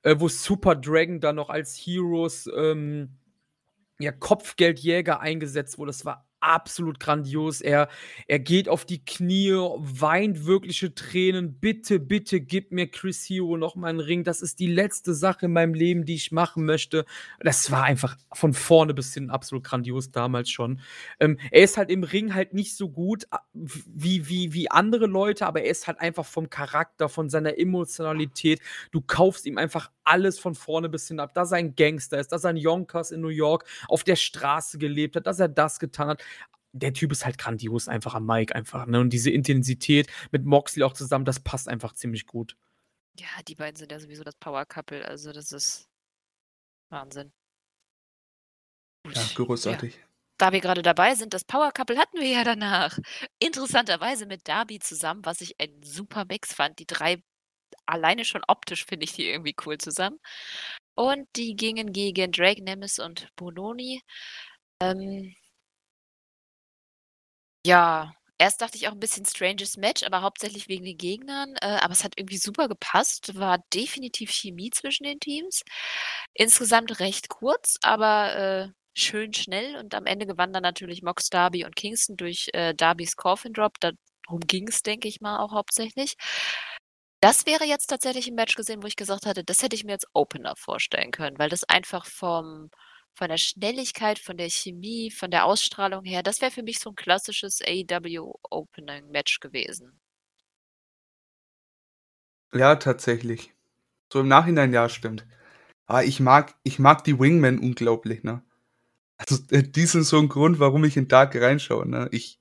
äh, 0.03 0.15
wo 0.17 0.27
Super 0.27 0.75
Dragon 0.75 1.19
dann 1.19 1.35
noch 1.35 1.49
als 1.49 1.75
Heroes 1.75 2.49
ähm, 2.55 3.17
ja, 3.99 4.11
Kopfgeldjäger 4.11 5.19
eingesetzt 5.19 5.77
wurde. 5.77 5.89
Das 5.89 6.05
war 6.05 6.28
absolut 6.41 6.99
grandios. 6.99 7.61
Er, 7.61 7.89
er 8.27 8.39
geht 8.39 8.69
auf 8.69 8.85
die 8.85 9.03
Knie, 9.03 9.51
weint 9.51 10.45
wirkliche 10.45 10.93
Tränen. 10.93 11.59
Bitte, 11.59 11.99
bitte 11.99 12.41
gib 12.41 12.71
mir 12.71 12.87
Chris 12.87 13.23
Hero 13.25 13.57
noch 13.57 13.75
mal 13.75 13.87
einen 13.87 13.99
Ring. 13.99 14.23
Das 14.23 14.41
ist 14.41 14.59
die 14.59 14.67
letzte 14.67 15.13
Sache 15.13 15.45
in 15.45 15.53
meinem 15.53 15.73
Leben, 15.73 16.05
die 16.05 16.15
ich 16.15 16.31
machen 16.31 16.65
möchte. 16.65 17.05
Das 17.39 17.71
war 17.71 17.83
einfach 17.83 18.17
von 18.33 18.53
vorne 18.53 18.93
bis 18.93 19.13
hin 19.13 19.29
absolut 19.29 19.63
grandios 19.63 20.11
damals 20.11 20.49
schon. 20.49 20.81
Ähm, 21.19 21.39
er 21.51 21.63
ist 21.63 21.77
halt 21.77 21.89
im 21.89 22.03
Ring 22.03 22.33
halt 22.33 22.53
nicht 22.53 22.75
so 22.75 22.89
gut 22.89 23.27
wie, 23.53 24.27
wie, 24.27 24.53
wie 24.53 24.71
andere 24.71 25.05
Leute, 25.05 25.45
aber 25.45 25.61
er 25.61 25.71
ist 25.71 25.87
halt 25.87 25.99
einfach 25.99 26.25
vom 26.25 26.49
Charakter, 26.49 27.09
von 27.09 27.29
seiner 27.29 27.57
Emotionalität. 27.57 28.61
Du 28.91 29.01
kaufst 29.01 29.45
ihm 29.45 29.57
einfach 29.57 29.91
alles 30.10 30.39
von 30.39 30.55
vorne 30.55 30.89
bis 30.89 31.07
hin 31.07 31.20
ab. 31.20 31.34
Dass 31.34 31.51
er 31.51 31.57
ein 31.57 31.76
Gangster 31.76 32.20
ist, 32.20 32.32
dass 32.32 32.43
er 32.43 32.51
ein 32.51 32.57
Yonkers 32.57 33.12
in 33.12 33.22
New 33.22 33.30
York 33.30 33.66
auf 33.88 34.03
der 34.03 34.16
Straße 34.16 34.78
gelebt 34.78 35.16
hat, 35.16 35.28
dass 35.28 35.39
er 35.39 35.47
das 35.47 35.80
getan 35.80 36.10
hat 36.10 36.24
der 36.72 36.93
Typ 36.93 37.12
ist 37.12 37.26
halt 37.26 37.38
grandios 37.38 37.88
einfach 37.88 38.14
am 38.14 38.26
Mike 38.26 38.53
einfach, 38.53 38.86
ne? 38.86 38.99
Und 38.99 39.12
diese 39.12 39.32
Intensität 39.32 40.07
mit 40.32 40.45
Moxley 40.45 40.84
auch 40.84 40.93
zusammen, 40.93 41.26
das 41.26 41.39
passt 41.39 41.68
einfach 41.68 41.93
ziemlich 41.93 42.26
gut. 42.28 42.55
Ja, 43.18 43.28
die 43.47 43.55
beiden 43.55 43.76
sind 43.76 43.91
ja 43.91 43.99
sowieso 43.99 44.24
das 44.24 44.36
Power 44.36 44.66
Couple, 44.66 45.05
also 45.05 45.32
das 45.32 45.51
ist 45.51 45.89
Wahnsinn. 46.89 47.32
Ja, 49.07 49.24
großartig. 49.36 49.95
Ja. 49.95 50.01
Da 50.38 50.53
wir 50.53 50.62
gerade 50.62 50.82
dabei 50.82 51.16
sind, 51.16 51.34
das 51.34 51.43
Power 51.43 51.72
Couple 51.72 51.97
hatten 51.97 52.20
wir 52.20 52.30
ja 52.30 52.43
danach. 52.43 52.97
Interessanterweise 53.39 54.26
mit 54.26 54.47
Darby 54.47 54.80
zusammen, 54.80 55.26
was 55.26 55.41
ich 55.41 55.60
ein 55.60 55.82
super 55.84 56.26
Mix 56.26 56.53
fand. 56.53 56.80
Die 56.80 56.86
drei, 56.86 57.22
alleine 57.86 58.26
schon 58.26 58.43
optisch 58.47 58.86
finde 58.86 59.05
ich 59.05 59.13
die 59.13 59.28
irgendwie 59.30 59.55
cool 59.65 59.78
zusammen. 59.78 60.20
Und 60.95 61.28
die 61.36 61.55
gingen 61.55 61.93
gegen 61.93 62.32
Drake, 62.32 62.63
Nemes 62.63 62.99
und 62.99 63.30
Bononi. 63.36 64.01
Ähm, 64.82 65.36
ja, 67.65 68.11
erst 68.38 68.61
dachte 68.61 68.78
ich 68.78 68.88
auch 68.88 68.93
ein 68.93 68.99
bisschen 68.99 69.26
stranges 69.26 69.78
Match, 69.78 70.03
aber 70.03 70.22
hauptsächlich 70.22 70.67
wegen 70.67 70.86
den 70.86 70.97
Gegnern. 70.97 71.55
Äh, 71.61 71.78
aber 71.82 71.93
es 71.93 72.03
hat 72.03 72.13
irgendwie 72.17 72.38
super 72.38 72.67
gepasst. 72.67 73.36
War 73.38 73.59
definitiv 73.74 74.32
Chemie 74.32 74.72
zwischen 74.72 75.03
den 75.03 75.20
Teams. 75.20 75.63
Insgesamt 76.34 76.99
recht 76.99 77.30
kurz, 77.30 77.78
aber 77.82 78.36
äh, 78.36 78.70
schön 78.99 79.34
schnell. 79.34 79.78
Und 79.78 79.93
am 79.95 80.05
Ende 80.05 80.26
gewann 80.26 80.53
dann 80.53 80.63
natürlich 80.63 81.01
Mox 81.03 81.30
Darby 81.30 81.65
und 81.65 81.76
Kingston 81.76 82.17
durch 82.17 82.49
äh, 82.53 82.74
Darbys 82.76 83.15
Coffin 83.15 83.53
Drop. 83.53 83.80
Darum 83.80 84.41
ging 84.47 84.67
es, 84.70 84.84
denke 84.84 85.07
ich 85.07 85.22
mal, 85.22 85.39
auch 85.39 85.51
hauptsächlich. 85.53 86.15
Das 87.22 87.45
wäre 87.45 87.65
jetzt 87.65 87.88
tatsächlich 87.88 88.28
ein 88.28 88.36
Match 88.36 88.55
gesehen, 88.55 88.82
wo 88.82 88.88
ich 88.88 88.95
gesagt 88.95 89.26
hatte, 89.26 89.43
das 89.43 89.61
hätte 89.61 89.76
ich 89.76 89.84
mir 89.84 89.93
als 89.93 90.07
Opener 90.13 90.55
vorstellen 90.55 91.11
können, 91.11 91.38
weil 91.38 91.49
das 91.49 91.63
einfach 91.65 92.05
vom 92.05 92.70
von 93.15 93.30
der 93.30 93.38
Schnelligkeit, 93.38 94.17
von 94.17 94.38
der 94.38 94.49
Chemie, 94.49 95.11
von 95.11 95.30
der 95.30 95.45
Ausstrahlung 95.45 96.05
her, 96.05 96.24
das 96.24 96.41
wäre 96.41 96.51
für 96.51 96.63
mich 96.63 96.80
so 96.80 96.91
ein 96.91 96.95
klassisches 96.95 97.59
AEW 97.61 98.34
Opening 98.49 99.11
Match 99.11 99.41
gewesen. 99.41 99.99
Ja, 102.53 102.76
tatsächlich. 102.78 103.53
So 104.11 104.22
im 104.22 104.28
Nachhinein, 104.28 104.74
ja, 104.74 104.89
stimmt. 104.89 105.28
Aber 105.86 106.03
ich 106.03 106.20
mag, 106.20 106.55
ich 106.63 106.80
mag 106.80 107.03
die 107.03 107.20
Wingmen 107.20 107.59
unglaublich, 107.59 108.24
ne? 108.24 108.43
Also, 109.17 109.43
äh, 109.51 109.63
die 109.63 109.86
sind 109.86 110.03
so 110.03 110.20
ein 110.20 110.30
Grund, 110.30 110.59
warum 110.59 110.84
ich 110.86 110.97
in 110.97 111.07
Dark 111.07 111.36
reinschaue, 111.36 111.88
ne? 111.88 112.09
Ich, 112.11 112.39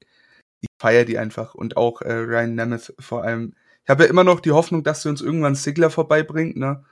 ich 0.60 0.68
feiere 0.80 1.04
die 1.04 1.18
einfach 1.18 1.54
und 1.54 1.76
auch 1.76 2.02
äh, 2.02 2.12
Ryan 2.12 2.54
Nemeth 2.54 2.94
vor 3.00 3.24
allem. 3.24 3.54
Ich 3.88 3.90
habe 3.90 4.04
ja 4.04 4.10
immer 4.10 4.22
noch 4.22 4.40
die 4.40 4.52
Hoffnung, 4.52 4.82
dass 4.82 5.00
sie 5.00 5.08
uns 5.08 5.22
irgendwann 5.22 5.54
Sigler 5.54 5.88
vorbeibringt, 5.88 6.58
ne? 6.58 6.84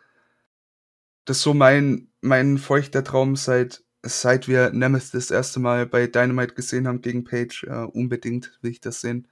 das 1.26 1.36
ist 1.36 1.42
so 1.42 1.53
mein, 1.53 2.09
mein 2.22 2.57
feuchter 2.57 3.05
Traum 3.05 3.36
seit, 3.36 3.84
seit 4.03 4.49
wir 4.49 4.70
Nemeth 4.70 5.12
das 5.12 5.30
erste 5.30 5.61
Mal 5.61 5.84
bei 5.84 6.07
Dynamite 6.07 6.55
gesehen 6.55 6.88
haben 6.88 7.03
gegen 7.03 7.24
Page. 7.24 7.64
Äh, 7.64 7.84
unbedingt 7.84 8.59
will 8.62 8.70
ich 8.70 8.80
das 8.80 9.03
sehen. 9.03 9.28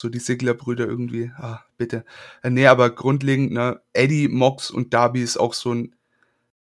So 0.00 0.08
die 0.08 0.20
Sigler-Brüder 0.20 0.86
irgendwie. 0.86 1.32
Ah, 1.36 1.64
bitte. 1.78 2.04
Äh, 2.44 2.50
nee, 2.50 2.68
aber 2.68 2.90
grundlegend, 2.90 3.50
ne, 3.50 3.80
Eddie, 3.92 4.28
Mox 4.28 4.70
und 4.70 4.94
Darby 4.94 5.20
ist 5.20 5.36
auch 5.36 5.54
so 5.54 5.74
ein, 5.74 5.96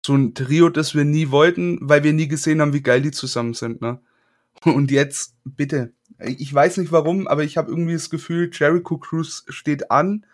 so 0.03 0.15
ein 0.15 0.33
Trio, 0.33 0.69
das 0.69 0.95
wir 0.95 1.05
nie 1.05 1.29
wollten, 1.29 1.77
weil 1.81 2.03
wir 2.03 2.13
nie 2.13 2.27
gesehen 2.27 2.61
haben, 2.61 2.73
wie 2.73 2.81
geil 2.81 3.03
die 3.03 3.11
zusammen 3.11 3.53
sind, 3.53 3.79
ne? 3.79 3.99
Und 4.63 4.91
jetzt, 4.91 5.35
bitte. 5.43 5.93
Ich 6.19 6.53
weiß 6.53 6.77
nicht 6.77 6.91
warum, 6.91 7.27
aber 7.27 7.43
ich 7.43 7.57
habe 7.57 7.69
irgendwie 7.69 7.93
das 7.93 8.09
Gefühl, 8.09 8.49
Jericho 8.53 8.97
Cruise 8.97 9.43
steht 9.49 9.91
an. 9.91 10.25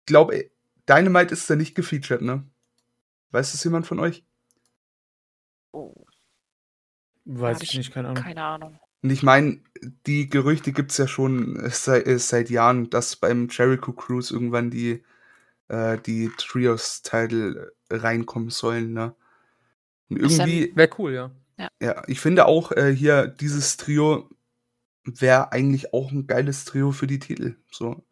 Ich 0.00 0.06
glaube, 0.06 0.50
Dynamite 0.88 1.32
ist 1.32 1.50
da 1.50 1.56
nicht 1.56 1.74
gefeatured, 1.74 2.22
ne? 2.22 2.44
Weiß 3.32 3.54
es 3.54 3.64
jemand 3.64 3.86
von 3.86 3.98
euch? 4.00 4.24
Oh. 5.72 5.94
Weiß 7.24 7.62
ich 7.62 7.76
nicht, 7.76 7.92
keine 7.92 8.08
Ahnung. 8.08 8.22
Keine 8.22 8.42
Ahnung. 8.42 8.80
Und 9.02 9.10
ich 9.10 9.22
meine, 9.22 9.60
die 10.06 10.28
Gerüchte 10.28 10.72
gibt 10.72 10.90
es 10.90 10.98
ja 10.98 11.06
schon 11.06 11.58
seit, 11.70 12.06
äh, 12.06 12.18
seit, 12.18 12.50
Jahren, 12.50 12.90
dass 12.90 13.16
beim 13.16 13.48
Jericho 13.50 13.92
Cruise 13.92 14.32
irgendwann 14.32 14.70
die, 14.70 15.02
äh, 15.68 15.98
die 15.98 16.30
Trios-Title 16.36 17.72
reinkommen 17.90 18.50
sollen, 18.50 18.92
ne? 18.92 19.14
Und 20.08 20.18
irgendwie. 20.18 20.72
Wäre 20.74 20.90
cool, 20.98 21.12
ja. 21.12 21.30
Ja. 21.60 21.68
Ja, 21.80 22.02
ich 22.06 22.20
finde 22.20 22.46
auch 22.46 22.72
äh, 22.72 22.94
hier 22.94 23.26
dieses 23.26 23.76
Trio 23.76 24.28
wäre 25.04 25.52
eigentlich 25.52 25.92
auch 25.92 26.10
ein 26.10 26.26
geiles 26.26 26.64
Trio 26.64 26.92
für 26.92 27.06
die 27.06 27.18
Titel. 27.18 27.56
So. 27.70 28.04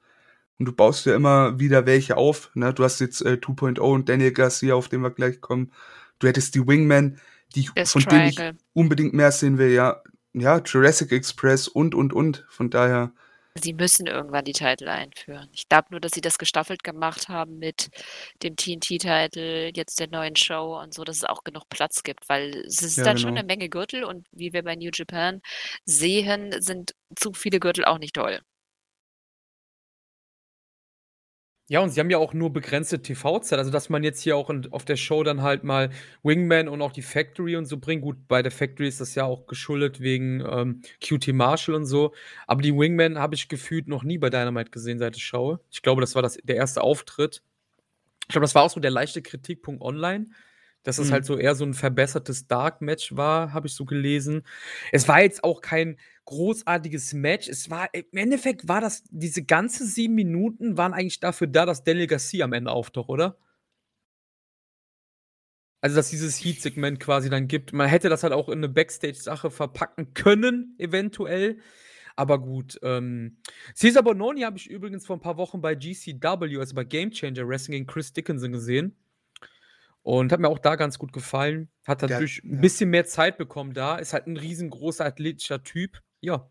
Und 0.58 0.66
du 0.66 0.72
baust 0.72 1.06
ja 1.06 1.14
immer 1.14 1.58
wieder 1.58 1.86
welche 1.86 2.16
auf. 2.16 2.50
Ne? 2.54 2.72
Du 2.74 2.84
hast 2.84 3.00
jetzt 3.00 3.20
äh, 3.22 3.38
2.0 3.40 3.78
und 3.78 4.08
Daniel 4.08 4.32
Garcia, 4.32 4.74
auf 4.74 4.88
den 4.88 5.02
wir 5.02 5.10
gleich 5.10 5.40
kommen. 5.40 5.72
Du 6.18 6.26
hättest 6.26 6.54
die 6.54 6.66
Wingmen, 6.66 7.20
die, 7.54 7.68
von 7.84 8.02
denen 8.02 8.28
ich 8.28 8.40
unbedingt 8.72 9.14
mehr 9.14 9.30
sehen 9.30 9.58
will. 9.58 9.70
Ja, 9.70 10.02
ja, 10.32 10.58
Jurassic 10.58 11.12
Express 11.12 11.68
und, 11.68 11.94
und, 11.94 12.12
und. 12.12 12.44
Von 12.48 12.70
daher. 12.70 13.12
Sie 13.54 13.72
müssen 13.72 14.06
irgendwann 14.06 14.44
die 14.44 14.52
Titel 14.52 14.88
einführen. 14.88 15.48
Ich 15.52 15.68
glaube 15.68 15.88
nur, 15.90 16.00
dass 16.00 16.12
sie 16.12 16.20
das 16.20 16.38
gestaffelt 16.38 16.84
gemacht 16.84 17.28
haben 17.28 17.58
mit 17.58 17.88
dem 18.42 18.56
TNT-Titel, 18.56 19.72
jetzt 19.74 19.98
der 19.98 20.08
neuen 20.08 20.36
Show 20.36 20.78
und 20.80 20.94
so, 20.94 21.04
dass 21.04 21.16
es 21.16 21.24
auch 21.24 21.44
genug 21.44 21.68
Platz 21.68 22.02
gibt, 22.02 22.28
weil 22.28 22.54
es 22.66 22.82
ist 22.82 22.98
ja, 22.98 23.04
dann 23.04 23.16
genau. 23.16 23.28
schon 23.28 23.38
eine 23.38 23.46
Menge 23.46 23.68
Gürtel 23.68 24.04
und 24.04 24.26
wie 24.32 24.52
wir 24.52 24.62
bei 24.62 24.76
New 24.76 24.90
Japan 24.92 25.40
sehen, 25.84 26.60
sind 26.62 26.94
zu 27.16 27.32
viele 27.32 27.58
Gürtel 27.58 27.84
auch 27.84 27.98
nicht 27.98 28.14
toll. 28.14 28.40
Ja, 31.70 31.80
und 31.80 31.90
sie 31.90 32.00
haben 32.00 32.08
ja 32.08 32.16
auch 32.16 32.32
nur 32.32 32.50
begrenzte 32.50 33.02
TV-Zeit. 33.02 33.58
Also, 33.58 33.70
dass 33.70 33.90
man 33.90 34.02
jetzt 34.02 34.22
hier 34.22 34.38
auch 34.38 34.48
in, 34.48 34.72
auf 34.72 34.86
der 34.86 34.96
Show 34.96 35.22
dann 35.22 35.42
halt 35.42 35.64
mal 35.64 35.90
Wingman 36.22 36.66
und 36.66 36.80
auch 36.80 36.92
die 36.92 37.02
Factory 37.02 37.56
und 37.56 37.66
so 37.66 37.76
bringt. 37.76 38.02
Gut, 38.02 38.26
bei 38.26 38.42
der 38.42 38.50
Factory 38.50 38.88
ist 38.88 39.02
das 39.02 39.14
ja 39.14 39.24
auch 39.24 39.46
geschuldet 39.46 40.00
wegen 40.00 40.42
ähm, 40.50 40.80
QT 41.04 41.28
Marshall 41.34 41.74
und 41.74 41.84
so. 41.84 42.14
Aber 42.46 42.62
die 42.62 42.74
Wingman 42.74 43.18
habe 43.18 43.34
ich 43.34 43.48
gefühlt 43.48 43.86
noch 43.86 44.02
nie 44.02 44.16
bei 44.16 44.30
Dynamite 44.30 44.70
gesehen, 44.70 44.98
seit 44.98 45.16
ich 45.16 45.24
schaue. 45.24 45.60
Ich 45.70 45.82
glaube, 45.82 46.00
das 46.00 46.14
war 46.14 46.22
das, 46.22 46.38
der 46.42 46.56
erste 46.56 46.80
Auftritt. 46.80 47.42
Ich 48.22 48.32
glaube, 48.32 48.44
das 48.44 48.54
war 48.54 48.62
auch 48.62 48.70
so 48.70 48.80
der 48.80 48.90
leichte 48.90 49.20
Kritikpunkt 49.20 49.82
online, 49.82 50.28
dass 50.88 50.96
es 50.96 51.08
mhm. 51.08 51.12
halt 51.12 51.26
so 51.26 51.36
eher 51.36 51.54
so 51.54 51.66
ein 51.66 51.74
verbessertes 51.74 52.46
Dark-Match 52.46 53.14
war, 53.14 53.52
habe 53.52 53.66
ich 53.66 53.74
so 53.74 53.84
gelesen. 53.84 54.42
Es 54.90 55.06
war 55.06 55.20
jetzt 55.20 55.44
auch 55.44 55.60
kein 55.60 55.98
großartiges 56.24 57.12
Match. 57.12 57.46
Es 57.46 57.68
war, 57.68 57.92
im 57.92 58.06
Endeffekt 58.12 58.68
war 58.68 58.80
das, 58.80 59.04
diese 59.10 59.44
ganze 59.44 59.86
sieben 59.86 60.14
Minuten 60.14 60.78
waren 60.78 60.94
eigentlich 60.94 61.20
dafür 61.20 61.46
da, 61.46 61.66
dass 61.66 61.84
Daniel 61.84 62.06
Garcia 62.06 62.46
am 62.46 62.54
Ende 62.54 62.70
auftaucht, 62.70 63.10
oder? 63.10 63.36
Also, 65.82 65.96
dass 65.96 66.08
dieses 66.08 66.42
Heat-Segment 66.42 67.00
quasi 67.00 67.28
dann 67.28 67.48
gibt. 67.48 67.74
Man 67.74 67.86
hätte 67.86 68.08
das 68.08 68.22
halt 68.22 68.32
auch 68.32 68.48
in 68.48 68.60
eine 68.60 68.70
Backstage-Sache 68.70 69.50
verpacken 69.50 70.14
können, 70.14 70.74
eventuell. 70.78 71.58
Aber 72.16 72.40
gut, 72.40 72.78
ähm, 72.82 73.36
Cesar 73.74 74.02
Bononi 74.02 74.40
habe 74.40 74.56
ich 74.56 74.70
übrigens 74.70 75.06
vor 75.06 75.16
ein 75.18 75.20
paar 75.20 75.36
Wochen 75.36 75.60
bei 75.60 75.74
GCW, 75.74 76.58
also 76.58 76.74
bei 76.74 76.84
Game 76.84 77.10
Changer 77.10 77.46
Wrestling 77.46 77.72
gegen 77.72 77.86
Chris 77.86 78.14
Dickinson 78.14 78.52
gesehen. 78.52 78.96
Und 80.02 80.32
hat 80.32 80.40
mir 80.40 80.48
auch 80.48 80.58
da 80.58 80.76
ganz 80.76 80.98
gut 80.98 81.12
gefallen. 81.12 81.68
Hat 81.86 82.02
dadurch 82.02 82.42
ein 82.44 82.60
bisschen 82.60 82.90
mehr 82.90 83.04
Zeit 83.04 83.36
bekommen 83.36 83.74
da. 83.74 83.96
Ist 83.96 84.12
halt 84.12 84.26
ein 84.26 84.36
riesengroßer 84.36 85.04
athletischer 85.04 85.62
Typ. 85.62 86.00
Ja. 86.20 86.48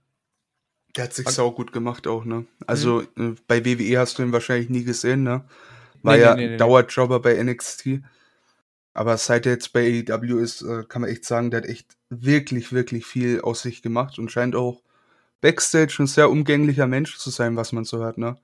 Der 0.95 1.05
hat 1.05 1.13
sich 1.13 1.27
sau 1.29 1.51
gut 1.51 1.71
gemacht 1.71 2.07
auch, 2.07 2.25
ne? 2.25 2.45
Also 2.65 3.03
mhm. 3.15 3.33
äh, 3.33 3.35
bei 3.47 3.65
WWE 3.65 3.99
hast 3.99 4.17
du 4.17 4.23
ihn 4.23 4.31
wahrscheinlich 4.31 4.69
nie 4.69 4.83
gesehen, 4.83 5.23
ne? 5.23 5.45
War 6.03 6.15
nee, 6.15 6.21
ja 6.21 6.35
nee, 6.35 6.47
nee, 6.49 6.57
Dauerjobber 6.57 7.19
bei 7.19 7.41
NXT. 7.41 8.01
Aber 8.93 9.17
seit 9.17 9.45
er 9.45 9.53
jetzt 9.53 9.73
bei 9.73 10.03
AEW 10.07 10.39
ist, 10.39 10.61
äh, 10.63 10.83
kann 10.87 11.03
man 11.03 11.11
echt 11.11 11.25
sagen, 11.25 11.51
der 11.51 11.61
hat 11.61 11.69
echt 11.69 11.97
wirklich, 12.09 12.73
wirklich 12.73 13.05
viel 13.05 13.41
aus 13.41 13.61
sich 13.61 13.81
gemacht 13.81 14.17
und 14.17 14.31
scheint 14.31 14.55
auch 14.55 14.81
Backstage 15.41 15.97
ein 15.99 16.07
sehr 16.07 16.31
umgänglicher 16.31 16.87
Mensch 16.87 17.17
zu 17.17 17.29
sein, 17.29 17.55
was 17.55 17.73
man 17.73 17.85
so 17.85 17.99
hört, 17.99 18.17
ne? 18.17 18.37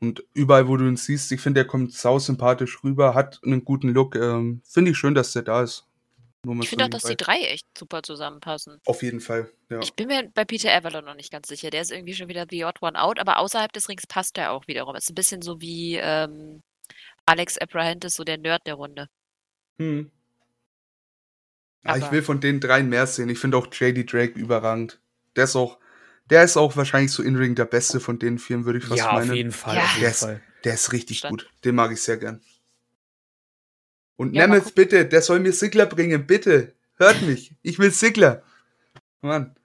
Und 0.00 0.24
überall, 0.32 0.66
wo 0.66 0.76
du 0.76 0.86
ihn 0.86 0.96
siehst, 0.96 1.30
ich 1.30 1.40
finde, 1.40 1.60
der 1.60 1.66
kommt 1.66 1.92
sau 1.92 2.18
sympathisch 2.18 2.82
rüber, 2.82 3.14
hat 3.14 3.40
einen 3.44 3.64
guten 3.64 3.90
Look. 3.90 4.16
Ähm, 4.16 4.62
finde 4.64 4.92
ich 4.92 4.96
schön, 4.96 5.14
dass 5.14 5.32
der 5.34 5.42
da 5.42 5.62
ist. 5.62 5.86
Ich 6.60 6.70
finde 6.70 6.86
auch, 6.86 6.88
dass 6.88 7.02
die 7.02 7.16
drei 7.16 7.38
echt 7.42 7.66
super 7.76 8.02
zusammenpassen. 8.02 8.80
Auf 8.86 9.02
jeden 9.02 9.20
Fall, 9.20 9.50
ja. 9.68 9.78
Ich 9.80 9.92
bin 9.92 10.06
mir 10.06 10.30
bei 10.32 10.46
Peter 10.46 10.74
Avalon 10.74 11.04
noch 11.04 11.14
nicht 11.14 11.30
ganz 11.30 11.48
sicher. 11.48 11.68
Der 11.68 11.82
ist 11.82 11.92
irgendwie 11.92 12.14
schon 12.14 12.28
wieder 12.28 12.46
the 12.48 12.64
odd 12.64 12.80
one 12.80 12.98
out, 12.98 13.18
aber 13.18 13.38
außerhalb 13.38 13.70
des 13.74 13.90
Rings 13.90 14.06
passt 14.06 14.38
er 14.38 14.52
auch 14.52 14.66
wiederum. 14.66 14.96
Ist 14.96 15.10
ein 15.10 15.14
bisschen 15.14 15.42
so 15.42 15.60
wie 15.60 15.96
ähm, 15.96 16.62
Alex 17.26 17.58
Abrahantes, 17.58 18.14
so 18.14 18.24
der 18.24 18.38
Nerd 18.38 18.66
der 18.66 18.74
Runde. 18.74 19.08
Hm. 19.78 20.10
Ja, 21.84 21.96
ich 21.96 22.10
will 22.10 22.22
von 22.22 22.40
den 22.40 22.60
dreien 22.60 22.88
mehr 22.88 23.06
sehen. 23.06 23.28
Ich 23.28 23.38
finde 23.38 23.58
auch 23.58 23.66
JD 23.70 24.10
Drake 24.10 24.38
überragend. 24.38 24.98
Der 25.36 25.44
ist 25.44 25.56
auch 25.56 25.78
der 26.30 26.44
ist 26.44 26.56
auch 26.56 26.76
wahrscheinlich 26.76 27.12
so 27.12 27.22
in-ring 27.22 27.54
der 27.54 27.64
beste 27.64 28.00
von 28.00 28.18
den 28.18 28.38
vier, 28.38 28.64
würde 28.64 28.78
ich 28.78 28.84
fast 28.84 28.98
ja, 28.98 29.12
meinen. 29.12 29.26
Ja, 29.26 29.32
auf 29.32 29.36
jeden 29.36 29.52
Fall. 29.52 29.76
Ja. 29.76 29.82
Auf 29.82 29.90
jeden 29.94 30.02
der, 30.02 30.14
Fall. 30.14 30.34
Ist, 30.34 30.64
der 30.64 30.74
ist 30.74 30.92
richtig 30.92 31.18
Stand. 31.18 31.30
gut. 31.30 31.50
Den 31.64 31.74
mag 31.74 31.92
ich 31.92 32.00
sehr 32.00 32.16
gern. 32.16 32.40
Und 34.16 34.34
ja, 34.34 34.46
Nemeth, 34.46 34.74
bitte, 34.74 35.06
der 35.06 35.22
soll 35.22 35.40
mir 35.40 35.52
Sigler 35.52 35.86
bringen, 35.86 36.26
bitte. 36.26 36.74
Hört 36.96 37.22
mich. 37.22 37.54
Ich 37.62 37.78
will 37.78 37.90
Sigler. 37.90 38.42
Mann. 39.22 39.56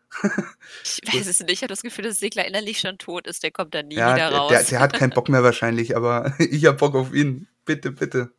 ich 0.83 1.01
weiß 1.13 1.27
es 1.27 1.39
nicht. 1.41 1.51
Ich 1.51 1.61
habe 1.61 1.67
das 1.67 1.81
Gefühl, 1.81 2.05
dass 2.05 2.19
Sigler 2.19 2.47
innerlich 2.47 2.79
schon 2.79 2.97
tot 2.97 3.27
ist. 3.27 3.43
Der 3.43 3.51
kommt 3.51 3.73
da 3.73 3.83
nie 3.83 3.95
ja, 3.95 4.15
wieder 4.15 4.29
raus. 4.29 4.49
Der, 4.49 4.63
der 4.63 4.79
hat 4.79 4.93
keinen 4.93 5.09
Bock 5.09 5.27
mehr 5.27 5.43
wahrscheinlich, 5.43 5.95
aber 5.95 6.33
ich 6.39 6.65
habe 6.65 6.77
Bock 6.77 6.95
auf 6.95 7.13
ihn. 7.13 7.47
Bitte, 7.65 7.91
bitte. 7.91 8.31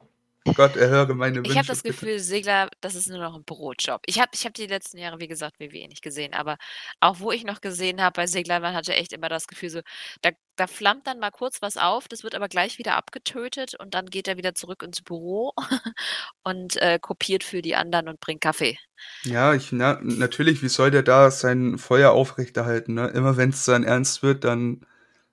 Gott, 0.55 0.77
erhöre 0.77 1.14
meine 1.14 1.36
Wünsche. 1.36 1.51
Ich 1.51 1.56
habe 1.59 1.66
das 1.66 1.82
Gefühl, 1.82 2.18
Segler, 2.18 2.68
das 2.81 2.94
ist 2.94 3.09
nur 3.09 3.18
noch 3.18 3.35
ein 3.35 3.44
Brotjob. 3.44 4.02
Ich 4.06 4.20
habe 4.20 4.31
ich 4.35 4.44
hab 4.44 4.55
die 4.55 4.66
letzten 4.66 4.98
Jahre, 4.98 5.18
wie 5.20 5.28
gesagt, 5.28 5.59
WWE 5.59 5.89
nicht 5.89 6.02
gesehen, 6.02 6.35
aber 6.35 6.56
auch 7.01 7.20
wo 7.20 7.32
ich 7.32 7.44
noch 7.44 7.60
gesehen 7.60 8.01
habe 8.01 8.14
bei 8.14 8.27
Segler, 8.27 8.60
man 8.60 8.74
hatte 8.74 8.94
echt 8.94 9.12
immer 9.12 9.28
das 9.28 9.47
Gefühl, 9.47 9.70
so, 9.70 9.81
da, 10.23 10.31
da 10.56 10.66
flammt 10.66 11.06
dann 11.06 11.18
mal 11.18 11.31
kurz 11.31 11.62
was 11.62 11.77
auf, 11.77 12.09
das 12.09 12.23
wird 12.23 12.35
aber 12.35 12.48
gleich 12.48 12.78
wieder 12.78 12.97
abgetötet 12.97 13.74
und 13.78 13.94
dann 13.94 14.06
geht 14.06 14.28
er 14.28 14.36
wieder 14.36 14.55
zurück 14.55 14.82
ins 14.82 15.02
Büro 15.02 15.52
und 16.43 16.77
äh, 16.77 16.98
kopiert 16.98 17.44
für 17.44 17.62
die 17.62 17.77
anderen 17.77 18.09
und 18.09 18.20
bringt 18.20 18.40
Kaffee. 18.40 18.78
Ja, 19.24 19.55
ich, 19.55 19.73
na, 19.73 19.98
natürlich, 20.02 20.62
wie 20.62 20.68
soll 20.68 20.90
der 20.90 21.02
da 21.02 21.31
sein 21.31 21.78
Feuer 21.78 22.12
aufrechterhalten? 22.12 22.94
Ne? 22.94 23.09
Immer 23.09 23.36
wenn 23.36 23.51
es 23.51 23.64
dann 23.64 23.85
ernst 23.85 24.23
wird, 24.23 24.44
dann 24.44 24.86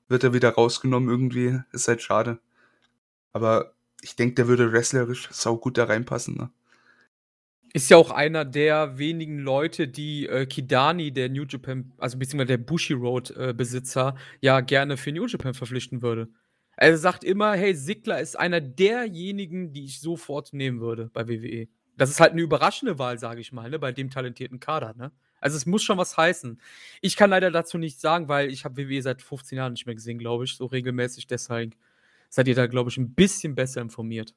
wird 0.07 0.23
er 0.23 0.33
wieder 0.33 0.49
rausgenommen 0.49 1.09
irgendwie. 1.09 1.59
Ist 1.71 1.87
halt 1.87 2.01
schade. 2.01 2.39
Aber 3.31 3.73
ich 4.03 4.15
denke, 4.15 4.35
der 4.35 4.47
würde 4.47 4.71
wrestlerisch 4.71 5.29
sau 5.31 5.57
gut 5.57 5.77
da 5.77 5.85
reinpassen. 5.85 6.35
Ne? 6.35 6.49
Ist 7.73 7.89
ja 7.89 7.97
auch 7.97 8.11
einer 8.11 8.45
der 8.45 8.97
wenigen 8.99 9.39
Leute, 9.39 9.87
die 9.87 10.27
äh, 10.27 10.45
Kidani, 10.45 11.11
der 11.11 11.29
New 11.29 11.45
Japan, 11.49 11.91
also 11.97 12.19
beziehungsweise 12.19 12.47
der 12.47 12.57
Bushi 12.57 12.93
Road 12.93 13.31
äh, 13.31 13.53
Besitzer, 13.55 14.15
ja 14.41 14.59
gerne 14.61 14.97
für 14.97 15.11
New 15.11 15.25
Japan 15.25 15.53
verpflichten 15.53 16.01
würde. 16.01 16.29
Er 16.75 16.97
sagt 16.97 17.23
immer, 17.23 17.53
hey, 17.53 17.75
Sigler 17.75 18.19
ist 18.19 18.37
einer 18.37 18.61
derjenigen, 18.61 19.73
die 19.73 19.85
ich 19.85 19.99
sofort 19.99 20.53
nehmen 20.53 20.81
würde 20.81 21.09
bei 21.13 21.27
WWE. 21.27 21.67
Das 21.97 22.09
ist 22.09 22.19
halt 22.19 22.31
eine 22.31 22.41
überraschende 22.41 22.97
Wahl, 22.99 23.19
sage 23.19 23.41
ich 23.41 23.51
mal, 23.51 23.69
ne, 23.69 23.79
bei 23.79 23.91
dem 23.91 24.09
talentierten 24.09 24.59
Kader, 24.59 24.93
ne? 24.95 25.11
Also 25.39 25.57
es 25.57 25.65
muss 25.65 25.83
schon 25.83 25.97
was 25.97 26.15
heißen. 26.15 26.59
Ich 27.01 27.17
kann 27.17 27.29
leider 27.29 27.51
dazu 27.51 27.77
nichts 27.77 28.01
sagen, 28.01 28.29
weil 28.29 28.49
ich 28.49 28.63
habe 28.63 28.77
WWE 28.77 29.01
seit 29.01 29.21
15 29.21 29.57
Jahren 29.57 29.73
nicht 29.73 29.85
mehr 29.85 29.93
gesehen, 29.93 30.17
glaube 30.17 30.45
ich, 30.45 30.55
so 30.55 30.65
regelmäßig. 30.65 31.27
Deshalb 31.27 31.75
seid 32.33 32.47
ihr 32.47 32.55
da, 32.55 32.65
glaube 32.65 32.89
ich, 32.89 32.97
ein 32.97 33.13
bisschen 33.13 33.53
besser 33.53 33.79
informiert. 33.79 34.33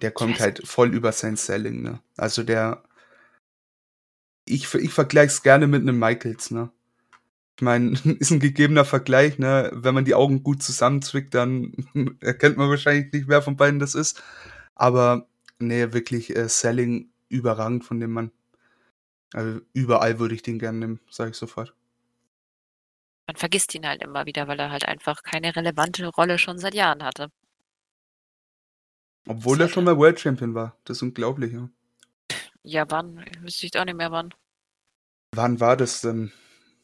Der 0.00 0.12
kommt 0.12 0.38
halt 0.38 0.66
voll 0.66 0.94
über 0.94 1.10
sein 1.10 1.36
Selling, 1.36 1.82
ne? 1.82 2.00
Also 2.16 2.44
der. 2.44 2.84
Ich, 4.44 4.72
ich 4.74 4.92
vergleiche 4.92 5.26
es 5.26 5.42
gerne 5.42 5.66
mit 5.66 5.82
einem 5.82 5.98
Michaels, 5.98 6.52
ne? 6.52 6.70
Ich 7.56 7.62
meine, 7.62 7.90
ist 8.20 8.30
ein 8.30 8.38
gegebener 8.38 8.84
Vergleich, 8.84 9.38
ne? 9.38 9.70
Wenn 9.74 9.94
man 9.94 10.04
die 10.04 10.14
Augen 10.14 10.44
gut 10.44 10.62
zusammenzwickt, 10.62 11.34
dann 11.34 11.72
erkennt 12.20 12.56
man 12.56 12.70
wahrscheinlich 12.70 13.12
nicht, 13.12 13.26
wer 13.26 13.42
von 13.42 13.56
beiden 13.56 13.80
das 13.80 13.96
ist. 13.96 14.22
Aber 14.76 15.26
nee, 15.58 15.92
wirklich 15.92 16.36
äh, 16.36 16.48
Selling 16.48 17.10
überragend 17.28 17.84
von 17.84 17.98
dem 17.98 18.12
Mann. 18.12 18.30
Also 19.32 19.60
überall 19.72 20.20
würde 20.20 20.36
ich 20.36 20.42
den 20.42 20.60
gerne 20.60 20.78
nehmen, 20.78 21.00
sage 21.10 21.32
ich 21.32 21.36
sofort 21.36 21.74
man 23.26 23.36
vergisst 23.36 23.74
ihn 23.74 23.86
halt 23.86 24.02
immer 24.02 24.26
wieder, 24.26 24.48
weil 24.48 24.58
er 24.58 24.70
halt 24.70 24.86
einfach 24.86 25.22
keine 25.22 25.54
relevante 25.54 26.06
Rolle 26.08 26.38
schon 26.38 26.58
seit 26.58 26.74
Jahren 26.74 27.02
hatte. 27.02 27.30
Obwohl 29.28 29.60
er 29.60 29.68
schon 29.68 29.84
mal 29.84 29.96
World 29.96 30.18
Champion 30.18 30.54
war. 30.54 30.76
Das 30.84 30.98
ist 30.98 31.02
unglaublich, 31.02 31.52
ja. 31.52 31.68
Ja, 32.64 32.90
wann? 32.90 33.24
Wüsste 33.40 33.66
ich 33.66 33.78
auch 33.78 33.84
nicht 33.84 33.96
mehr 33.96 34.10
wann. 34.10 34.34
Wann 35.34 35.60
war 35.60 35.76
das 35.76 36.00
denn? 36.00 36.32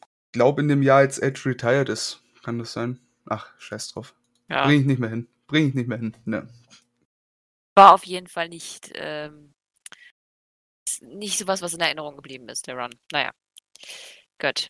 Ich 0.01 0.31
glaube 0.33 0.61
in 0.61 0.67
dem 0.67 0.81
Jahr, 0.81 0.99
als 0.99 1.19
Edge 1.19 1.41
retired 1.45 1.89
ist. 1.89 2.21
Kann 2.43 2.59
das 2.59 2.73
sein? 2.73 2.99
Ach, 3.25 3.51
scheiß 3.59 3.89
drauf. 3.89 4.15
Ja. 4.49 4.65
Bring 4.65 4.81
ich 4.81 4.85
nicht 4.85 4.99
mehr 4.99 5.09
hin. 5.09 5.27
Bring 5.47 5.67
ich 5.67 5.73
nicht 5.75 5.87
mehr 5.87 5.97
hin. 5.97 6.15
Ne. 6.25 6.47
War 7.75 7.93
auf 7.93 8.05
jeden 8.05 8.27
Fall 8.27 8.49
nicht, 8.49 8.91
ähm, 8.95 9.53
nicht 11.01 11.37
sowas, 11.37 11.61
was 11.61 11.73
in 11.73 11.79
Erinnerung 11.79 12.15
geblieben 12.15 12.49
ist, 12.49 12.67
der 12.67 12.77
Run. 12.77 12.93
Naja. 13.11 13.31
Gut. 14.39 14.69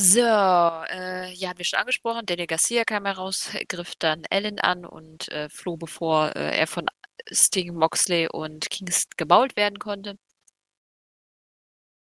So, 0.00 0.20
äh, 0.20 1.32
ja, 1.34 1.48
hatten 1.48 1.58
wir 1.58 1.64
schon 1.64 1.80
angesprochen. 1.80 2.24
Daniel 2.24 2.46
Garcia 2.46 2.84
kam 2.84 3.04
heraus, 3.04 3.50
griff 3.68 3.94
dann 3.98 4.22
Allen 4.30 4.60
an 4.60 4.84
und 4.86 5.28
äh, 5.32 5.48
floh, 5.48 5.76
bevor 5.76 6.36
äh, 6.36 6.56
er 6.56 6.68
von 6.68 6.86
Sting, 7.32 7.74
Moxley 7.74 8.28
und 8.30 8.70
Kingston 8.70 9.14
gebaut 9.16 9.56
werden 9.56 9.80
konnte. 9.80 10.16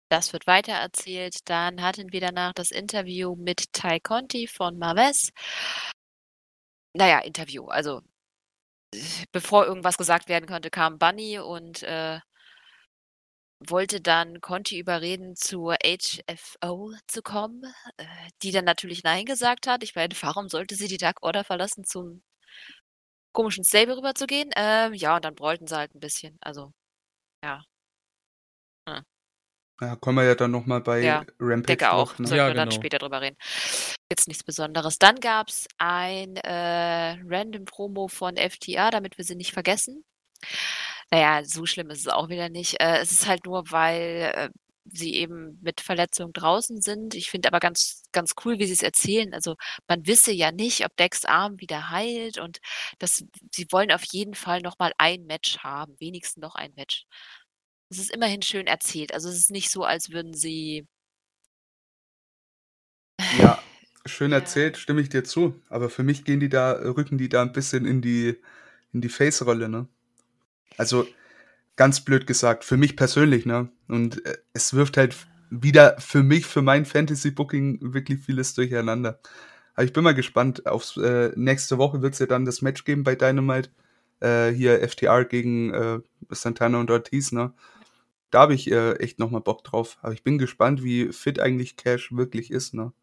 Das 0.10 0.34
wird 0.34 0.48
weitererzählt. 0.48 1.48
Dann 1.50 1.82
hatten 1.82 2.12
wir 2.12 2.22
danach 2.22 2.54
das 2.54 2.72
Interview 2.72 3.36
mit 3.36 3.74
Ty 3.74 4.00
Conti 4.00 4.48
von 4.48 4.78
Marves. 4.80 5.32
Naja, 6.96 7.20
Interview. 7.20 7.66
Also, 7.68 8.02
bevor 9.32 9.66
irgendwas 9.66 9.98
gesagt 9.98 10.30
werden 10.30 10.48
konnte, 10.48 10.70
kam 10.70 10.98
Bunny 10.98 11.40
und 11.40 11.84
äh, 11.84 12.20
wollte 13.70 14.02
dann 14.02 14.42
Conti 14.42 14.78
überreden, 14.80 15.36
zur 15.36 15.76
HFO 15.84 16.94
zu 17.08 17.22
kommen, 17.22 17.64
äh, 17.98 18.06
die 18.42 18.52
dann 18.52 18.66
natürlich 18.66 19.04
Nein 19.04 19.26
gesagt 19.26 19.68
hat. 19.68 19.84
Ich 19.84 19.96
meine, 19.96 20.14
warum 20.22 20.50
sollte 20.50 20.76
sie 20.76 20.88
die 20.88 20.98
Dark 20.98 21.22
Order 21.22 21.44
verlassen, 21.44 21.84
zum 21.84 22.24
komischen 23.34 23.64
Stable 23.64 23.98
rüberzugehen? 23.98 24.52
Ähm, 24.56 24.94
ja, 24.94 25.16
und 25.16 25.26
dann 25.26 25.36
brollten 25.36 25.68
sie 25.68 25.76
halt 25.76 25.96
ein 25.96 26.00
bisschen. 26.00 26.38
Also, 26.42 26.74
ja. 27.44 27.64
Hm. 28.90 29.04
Ja, 29.82 29.96
kommen 29.98 30.18
wir 30.18 30.26
ja 30.26 30.36
dann 30.36 30.52
nochmal 30.52 30.82
bei 30.82 31.02
ja, 31.02 31.26
Rampage 31.40 31.78
denke 31.78 31.92
auch. 31.92 32.18
Ne? 32.20 32.28
Sollten 32.28 32.38
ja, 32.38 32.48
wir 32.48 32.54
genau. 32.54 32.66
dann 32.66 32.72
später 32.72 33.00
drüber 33.00 33.22
reden. 33.22 33.38
Jetzt 34.12 34.28
nichts 34.28 34.44
Besonderes. 34.44 35.00
Dann 35.00 35.20
gab 35.20 35.50
es 35.50 35.68
ein 35.78 36.38
äh, 36.38 37.18
random 37.26 37.66
Promo 37.66 38.08
von 38.08 38.38
FTA, 38.38 38.92
damit 38.92 39.18
wir 39.18 39.26
sie 39.26 39.36
nicht 39.36 39.54
vergessen. 39.54 40.06
Naja, 41.14 41.44
so 41.46 41.68
schlimm 41.68 41.92
ist 41.92 42.00
es 42.00 42.08
auch 42.08 42.30
wieder 42.30 42.50
nicht. 42.50 42.82
Äh, 42.82 42.98
es 42.98 43.12
ist 43.12 43.28
halt 43.28 43.46
nur, 43.46 43.70
weil 43.70 44.32
äh, 44.36 44.50
sie 44.86 45.14
eben 45.16 45.60
mit 45.62 45.80
Verletzung 45.80 46.34
draußen 46.34 46.82
sind. 46.82 47.14
Ich 47.14 47.30
finde 47.30 47.50
aber 47.50 47.60
ganz, 47.60 48.02
ganz 48.12 48.34
cool, 48.44 48.58
wie 48.58 48.66
sie 48.66 48.74
es 48.74 48.82
erzählen. 48.82 49.32
Also 49.32 49.56
man 49.88 50.08
wisse 50.08 50.32
ja 50.32 50.52
nicht, 50.52 50.84
ob 50.84 50.98
Decks 50.98 51.24
Arm 51.26 51.60
wieder 51.62 51.92
heilt 51.92 52.40
und 52.40 52.58
das, 52.98 53.24
sie 53.52 53.68
wollen 53.70 53.92
auf 53.92 54.04
jeden 54.06 54.34
Fall 54.34 54.62
nochmal 54.62 54.92
ein 54.98 55.26
Match 55.26 55.60
haben, 55.60 55.96
wenigstens 56.00 56.42
noch 56.42 56.56
ein 56.56 56.74
Match. 56.76 57.06
Es 57.90 58.00
ist 58.00 58.10
immerhin 58.12 58.42
schön 58.42 58.66
erzählt. 58.66 59.14
Also 59.14 59.30
es 59.30 59.38
ist 59.38 59.52
nicht 59.52 59.70
so, 59.70 59.84
als 59.84 60.10
würden 60.10 60.34
sie. 60.34 60.88
Ja, 63.38 63.62
schön 64.08 64.32
erzählt, 64.32 64.78
stimme 64.78 65.02
ich 65.02 65.10
dir 65.10 65.24
zu. 65.24 65.62
Aber 65.70 65.92
für 65.92 66.02
mich 66.04 66.26
gehen 66.26 66.40
die 66.40 66.50
da, 66.50 66.72
rücken 66.72 67.20
die 67.20 67.30
da 67.30 67.44
ein 67.44 67.54
bisschen 67.54 67.86
in 67.86 68.02
die, 68.02 68.42
in 68.94 69.02
die 69.02 69.10
Face-Rolle, 69.10 69.70
ne? 69.70 69.88
Also 70.78 71.08
ganz 71.76 72.02
blöd 72.02 72.28
gesagt, 72.28 72.66
für 72.66 72.78
mich 72.78 72.96
persönlich, 72.98 73.46
ne? 73.46 73.70
Und 73.88 74.26
äh, 74.26 74.38
es 74.54 74.74
wirft 74.74 74.98
halt 74.98 75.16
wieder 75.50 75.98
für 76.00 76.24
mich, 76.24 76.46
für 76.48 76.62
mein 76.62 76.86
Fantasy-Booking 76.86 77.94
wirklich 77.94 78.22
vieles 78.22 78.54
durcheinander. 78.56 79.20
Aber 79.76 79.86
ich 79.86 79.94
bin 79.94 80.04
mal 80.04 80.16
gespannt. 80.16 80.66
Aufs, 80.68 80.98
äh, 80.98 81.32
nächste 81.36 81.78
Woche 81.78 82.02
wird 82.02 82.14
es 82.14 82.20
ja 82.20 82.28
dann 82.28 82.46
das 82.46 82.62
Match 82.62 82.86
geben 82.86 83.04
bei 83.04 83.16
Dynamite. 83.16 83.70
äh, 84.22 84.52
hier 84.52 84.82
FTR 84.88 85.26
gegen 85.26 85.74
äh, 85.74 86.00
Santana 86.32 86.80
und 86.80 86.92
Ortiz, 86.92 87.32
ne? 87.32 87.54
Da 88.32 88.42
habe 88.42 88.56
ich 88.56 88.72
äh, 88.72 88.94
echt 88.98 89.20
nochmal 89.20 89.42
Bock 89.42 89.64
drauf. 89.64 89.98
Aber 90.02 90.14
ich 90.14 90.24
bin 90.24 90.38
gespannt, 90.40 90.84
wie 90.84 91.14
fit 91.14 91.40
eigentlich 91.40 91.78
Cash 91.78 92.14
wirklich 92.14 92.52
ist, 92.52 92.74
ne? 92.74 92.94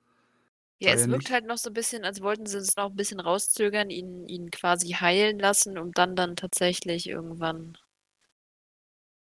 Ja, 0.82 0.93
es 0.93 1.07
wirkt 1.09 1.31
halt 1.31 1.44
noch 1.44 1.59
so 1.59 1.69
ein 1.69 1.74
bisschen, 1.74 2.05
als 2.05 2.23
wollten 2.23 2.47
sie 2.47 2.57
es 2.57 2.74
noch 2.74 2.86
ein 2.86 2.97
bisschen 2.97 3.20
rauszögern, 3.20 3.90
ihn, 3.90 4.27
ihn 4.27 4.51
quasi 4.51 4.89
heilen 4.93 5.39
lassen, 5.39 5.77
um 5.77 5.93
dann 5.93 6.16
dann 6.16 6.36
tatsächlich 6.36 7.07
irgendwann. 7.07 7.77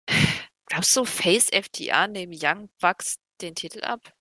Glaubst 0.67 0.95
du, 0.95 1.07
Face 1.07 1.49
FTA 1.51 2.09
nehmen 2.09 2.37
Young 2.39 2.69
Bucks 2.79 3.17
den 3.41 3.55
Titel 3.55 3.83
ab? 3.83 4.13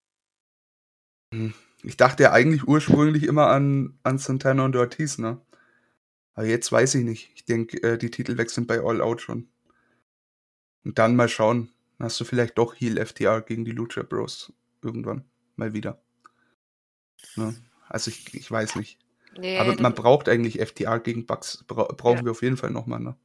Hm, 1.34 1.54
ich 1.84 1.98
dachte 1.98 2.24
ja 2.24 2.32
eigentlich 2.32 2.66
ursprünglich 2.66 3.24
immer 3.24 3.48
an, 3.48 4.00
an 4.04 4.18
Santana 4.18 4.64
und 4.64 4.78
Ortiz, 4.78 5.18
ne? 5.18 5.41
Aber 6.36 6.48
jetzt 6.48 6.72
weiß 6.72 6.96
ich 6.96 7.04
nicht. 7.04 7.32
Ich 7.36 7.44
denke, 7.44 7.84
äh, 7.84 7.98
die 7.98 8.12
Titel 8.12 8.38
wechseln 8.38 8.66
bei 8.66 8.80
All 8.80 9.02
Out 9.02 9.20
schon. 9.22 9.50
Und 10.86 10.98
dann 10.98 11.18
mal 11.18 11.28
schauen. 11.28 11.74
Hast 12.00 12.18
du 12.22 12.24
vielleicht 12.24 12.58
doch 12.58 12.76
Heal 12.80 13.06
FTR 13.06 13.41
gegen 13.41 13.66
die 13.66 13.72
Lucha 13.72 14.04
Bros 14.04 14.54
irgendwann 14.82 15.26
mal 15.58 15.74
wieder. 15.74 16.02
Ne? 17.36 17.56
Also 17.88 18.12
ich, 18.12 18.34
ich 18.34 18.50
weiß 18.50 18.76
nicht. 18.76 18.98
Nee, 19.38 19.58
Aber 19.60 19.80
man 19.82 19.94
braucht 19.94 20.28
eigentlich 20.28 20.60
FTR 20.60 21.00
gegen 21.00 21.26
Bugs. 21.26 21.64
Bra 21.68 21.84
brauchen 21.86 22.20
ja. 22.20 22.26
wir 22.26 22.32
auf 22.32 22.41
jeden 22.41 22.58
Fall 22.58 22.72
nochmal, 22.72 23.00
ne? 23.00 23.16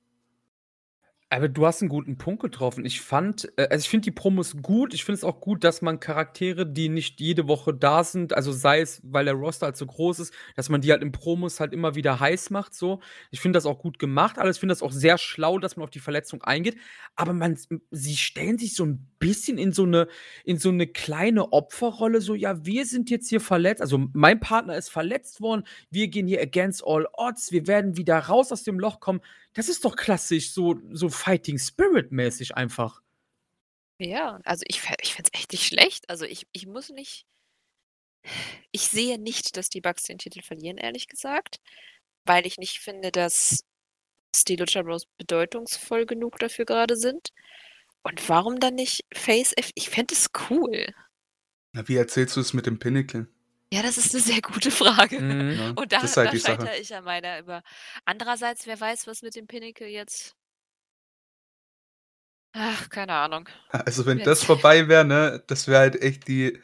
Aber 1.34 1.48
du 1.48 1.66
hast 1.66 1.82
einen 1.82 1.88
guten 1.88 2.16
Punkt 2.16 2.42
getroffen. 2.42 2.84
Ich 2.84 3.00
fand 3.00 3.50
äh, 3.58 3.66
also, 3.68 3.82
ich 3.82 3.88
finde 3.88 4.04
die 4.04 4.10
Promos 4.12 4.56
gut. 4.62 4.94
Ich 4.94 5.04
finde 5.04 5.16
es 5.18 5.24
auch 5.24 5.40
gut, 5.40 5.64
dass 5.64 5.82
man 5.82 5.98
Charaktere, 5.98 6.64
die 6.64 6.88
nicht 6.88 7.20
jede 7.20 7.48
Woche 7.48 7.74
da 7.74 8.04
sind 8.04 8.32
also, 8.34 8.52
sei 8.52 8.80
es, 8.80 9.00
weil 9.02 9.24
der 9.24 9.34
Roster 9.34 9.66
halt 9.66 9.76
so 9.76 9.84
groß 9.84 10.20
ist, 10.20 10.32
dass 10.54 10.68
man 10.68 10.80
die 10.80 10.92
halt 10.92 11.02
in 11.02 11.10
Promos 11.10 11.58
halt 11.58 11.72
immer 11.72 11.96
wieder 11.96 12.20
heiß 12.20 12.50
macht 12.50 12.72
so. 12.74 13.00
Ich 13.32 13.40
finde 13.40 13.56
das 13.56 13.66
auch 13.66 13.80
gut 13.80 13.98
gemacht 13.98 14.38
alles. 14.38 14.56
Ich 14.58 14.60
finde 14.60 14.74
das 14.74 14.82
auch 14.82 14.92
sehr 14.92 15.18
schlau, 15.18 15.58
dass 15.58 15.76
man 15.76 15.82
auf 15.84 15.90
die 15.90 15.98
Verletzung 15.98 16.40
eingeht. 16.42 16.76
Aber 17.16 17.32
man 17.32 17.58
sie 17.90 18.16
stellen 18.16 18.56
sich 18.58 18.74
so 18.76 18.84
ein 18.84 19.08
bisschen 19.18 19.58
in 19.58 19.72
so 19.72 19.82
eine 19.84 20.06
in 20.44 20.58
so 20.58 20.70
'ne 20.70 20.86
kleine 20.86 21.52
Opferrolle, 21.52 22.20
so: 22.20 22.34
„Ja, 22.36 22.64
wir 22.64 22.86
sind 22.86 23.10
jetzt 23.10 23.28
hier 23.28 23.40
verletzt. 23.40 23.80
Also, 23.82 24.06
mein 24.12 24.38
Partner 24.40 24.76
ist 24.76 24.90
verletzt 24.90 25.40
worden. 25.40 25.64
Wir 25.90 26.08
gehen 26.08 26.26
hier 26.28 26.40
against 26.42 26.84
all 26.86 27.06
odds. 27.14 27.50
Wir 27.50 27.66
werden 27.66 27.96
wieder 27.96 28.18
raus 28.18 28.52
aus 28.52 28.62
dem 28.62 28.78
Loch 28.78 29.00
kommen.“ 29.00 29.20
Das 29.54 29.68
ist 29.68 29.84
doch 29.84 29.96
klassisch, 29.96 30.52
so, 30.52 30.80
so 30.92 31.08
Fighting 31.08 31.58
Spirit-mäßig 31.58 32.56
einfach. 32.56 33.00
Ja, 33.98 34.40
also 34.44 34.64
ich, 34.66 34.82
ich 35.00 35.14
finde 35.14 35.30
es 35.32 35.40
echt 35.40 35.52
nicht 35.52 35.66
schlecht. 35.66 36.10
Also 36.10 36.24
ich, 36.24 36.46
ich 36.52 36.66
muss 36.66 36.90
nicht. 36.90 37.26
Ich 38.72 38.82
sehe 38.82 39.18
nicht, 39.18 39.56
dass 39.56 39.68
die 39.68 39.80
Bugs 39.80 40.04
den 40.04 40.18
Titel 40.18 40.42
verlieren, 40.42 40.78
ehrlich 40.78 41.08
gesagt. 41.08 41.60
Weil 42.24 42.46
ich 42.46 42.58
nicht 42.58 42.80
finde, 42.80 43.12
dass 43.12 43.64
Steel 44.34 44.58
Lucha 44.60 44.82
Bros 44.82 45.06
bedeutungsvoll 45.18 46.06
genug 46.06 46.38
dafür 46.38 46.64
gerade 46.64 46.96
sind. 46.96 47.30
Und 48.02 48.28
warum 48.28 48.58
dann 48.58 48.74
nicht 48.74 49.04
Face 49.14 49.52
F? 49.56 49.70
Ich 49.74 49.90
fände 49.90 50.14
es 50.14 50.30
cool. 50.50 50.88
Na, 51.72 51.86
wie 51.88 51.96
erzählst 51.96 52.36
du 52.36 52.40
es 52.40 52.52
mit 52.52 52.66
dem 52.66 52.78
Pinnacle? 52.78 53.28
Ja, 53.74 53.82
das 53.82 53.98
ist 53.98 54.14
eine 54.14 54.22
sehr 54.22 54.40
gute 54.40 54.70
Frage. 54.70 55.18
Mhm. 55.18 55.72
Und 55.74 55.90
da, 55.90 56.00
halt 56.00 56.16
da 56.16 56.36
scheitere 56.36 56.78
ich 56.78 56.90
ja 56.90 57.00
meiner 57.00 57.40
über. 57.40 57.64
Andererseits, 58.04 58.68
wer 58.68 58.80
weiß, 58.80 59.08
was 59.08 59.22
mit 59.22 59.34
dem 59.34 59.48
Pinnacle 59.48 59.88
jetzt. 59.88 60.36
Ach, 62.52 62.88
keine 62.88 63.14
Ahnung. 63.14 63.48
Also, 63.70 64.06
wenn 64.06 64.20
das 64.20 64.44
vorbei 64.44 64.86
wäre, 64.86 65.04
ne, 65.04 65.42
das 65.48 65.66
wäre 65.66 65.80
halt 65.80 66.00
echt 66.00 66.28
die, 66.28 66.62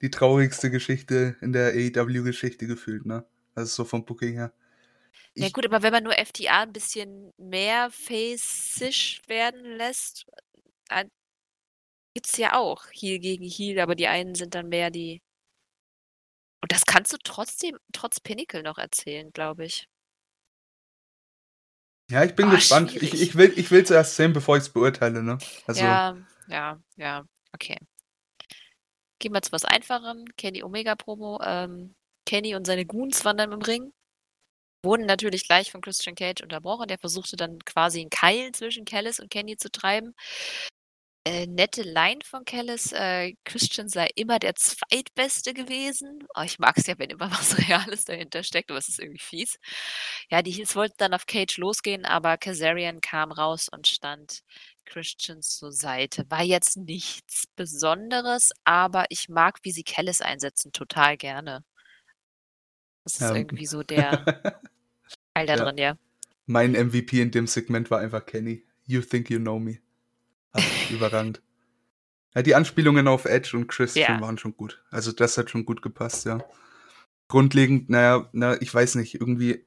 die 0.00 0.10
traurigste 0.10 0.70
Geschichte 0.70 1.36
in 1.42 1.52
der 1.52 1.74
AEW-Geschichte 1.74 2.66
gefühlt, 2.66 3.04
ne? 3.04 3.26
Also 3.54 3.82
so 3.82 3.84
vom 3.84 4.06
Booking 4.06 4.32
her. 4.32 4.54
Ja 5.34 5.50
gut, 5.50 5.66
aber 5.66 5.82
wenn 5.82 5.92
man 5.92 6.04
nur 6.04 6.14
FTA 6.14 6.62
ein 6.62 6.72
bisschen 6.72 7.30
mehr 7.36 7.90
facisch 7.90 9.20
werden 9.26 9.76
lässt, 9.76 10.24
äh, 10.88 11.04
gibt's 12.14 12.38
ja 12.38 12.56
auch 12.56 12.86
Heal 12.90 13.18
gegen 13.18 13.44
Heal, 13.44 13.80
aber 13.80 13.94
die 13.94 14.06
einen 14.06 14.34
sind 14.34 14.54
dann 14.54 14.70
mehr 14.70 14.90
die 14.90 15.20
und 16.68 16.72
das 16.72 16.84
kannst 16.84 17.14
du 17.14 17.16
trotzdem 17.24 17.78
trotz 17.94 18.20
Pinnacle 18.20 18.62
noch 18.62 18.76
erzählen, 18.76 19.30
glaube 19.32 19.64
ich. 19.64 19.88
Ja, 22.10 22.24
ich 22.24 22.34
bin 22.34 22.48
Oh, 22.48 22.50
gespannt. 22.50 22.94
Ich, 22.94 23.14
ich 23.14 23.36
will 23.36 23.54
ich 23.56 23.70
will's 23.70 23.90
erst 23.90 24.16
sehen, 24.16 24.34
bevor 24.34 24.58
ich 24.58 24.64
es 24.64 24.68
beurteile, 24.68 25.22
ne? 25.22 25.38
Also 25.66 25.80
Ja, 25.80 26.14
ja, 26.48 26.78
ja, 26.96 27.24
okay. 27.54 27.78
Gehen 29.18 29.32
wir 29.32 29.40
zu 29.40 29.52
was 29.52 29.64
Einfacherem. 29.64 30.26
Kenny 30.36 30.62
Omega 30.62 30.94
Promo. 30.94 31.40
Ähm, 31.42 31.94
Kenny 32.26 32.54
und 32.54 32.66
seine 32.66 32.84
Goons 32.84 33.24
wandern 33.24 33.52
im 33.52 33.62
Ring. 33.62 33.92
Wurden 34.84 35.06
natürlich 35.06 35.46
gleich 35.46 35.72
von 35.72 35.80
Christian 35.80 36.16
Cage 36.16 36.42
unterbrochen. 36.42 36.88
Der 36.88 36.98
versuchte 36.98 37.36
dann 37.36 37.58
quasi 37.64 38.00
einen 38.00 38.10
Keil 38.10 38.52
zwischen 38.52 38.84
Callis 38.84 39.20
und 39.20 39.30
Kenny 39.30 39.56
zu 39.56 39.70
treiben. 39.70 40.14
Äh, 41.28 41.46
nette 41.46 41.82
Line 41.82 42.20
von 42.24 42.46
Callis, 42.46 42.90
äh, 42.92 43.34
Christian 43.44 43.90
sei 43.90 44.08
immer 44.14 44.38
der 44.38 44.54
Zweitbeste 44.54 45.52
gewesen. 45.52 46.26
Oh, 46.34 46.40
ich 46.40 46.58
mag 46.58 46.78
es 46.78 46.86
ja, 46.86 46.98
wenn 46.98 47.10
immer 47.10 47.30
was 47.30 47.58
Reales 47.58 48.06
dahinter 48.06 48.42
steckt, 48.42 48.70
aber 48.70 48.78
es 48.78 48.88
ist 48.88 48.98
irgendwie 48.98 49.22
fies. 49.22 49.58
Ja, 50.30 50.40
die 50.40 50.52
Heels 50.52 50.74
wollten 50.74 50.94
dann 50.96 51.12
auf 51.12 51.26
Cage 51.26 51.58
losgehen, 51.58 52.06
aber 52.06 52.38
Kazarian 52.38 53.02
kam 53.02 53.30
raus 53.30 53.68
und 53.68 53.86
stand 53.86 54.40
Christian 54.86 55.42
zur 55.42 55.70
Seite. 55.70 56.24
War 56.30 56.42
jetzt 56.42 56.78
nichts 56.78 57.46
Besonderes, 57.56 58.52
aber 58.64 59.04
ich 59.10 59.28
mag, 59.28 59.58
wie 59.64 59.72
sie 59.72 59.82
Callis 59.82 60.22
einsetzen, 60.22 60.72
total 60.72 61.18
gerne. 61.18 61.62
Das 63.04 63.16
ist 63.16 63.20
ja. 63.20 63.34
irgendwie 63.34 63.66
so 63.66 63.82
der 63.82 64.24
Teil 65.34 65.46
da 65.46 65.56
ja. 65.56 65.56
drin, 65.56 65.76
ja. 65.76 65.98
Mein 66.46 66.72
MVP 66.72 67.20
in 67.20 67.32
dem 67.32 67.46
Segment 67.46 67.90
war 67.90 68.00
einfach 68.00 68.24
Kenny. 68.24 68.64
You 68.86 69.02
think 69.02 69.28
you 69.28 69.38
know 69.38 69.58
me. 69.58 69.82
Ach, 70.52 70.90
überragend. 70.90 71.42
Ja, 72.34 72.42
die 72.42 72.54
Anspielungen 72.54 73.08
auf 73.08 73.24
Edge 73.24 73.56
und 73.56 73.68
Christian 73.68 74.16
ja. 74.16 74.20
waren 74.20 74.38
schon 74.38 74.56
gut. 74.56 74.82
Also 74.90 75.12
das 75.12 75.38
hat 75.38 75.50
schon 75.50 75.64
gut 75.64 75.82
gepasst, 75.82 76.26
ja. 76.26 76.38
Grundlegend, 77.28 77.90
naja, 77.90 78.28
na, 78.32 78.60
ich 78.60 78.72
weiß 78.72 78.94
nicht, 78.94 79.14
irgendwie, 79.14 79.64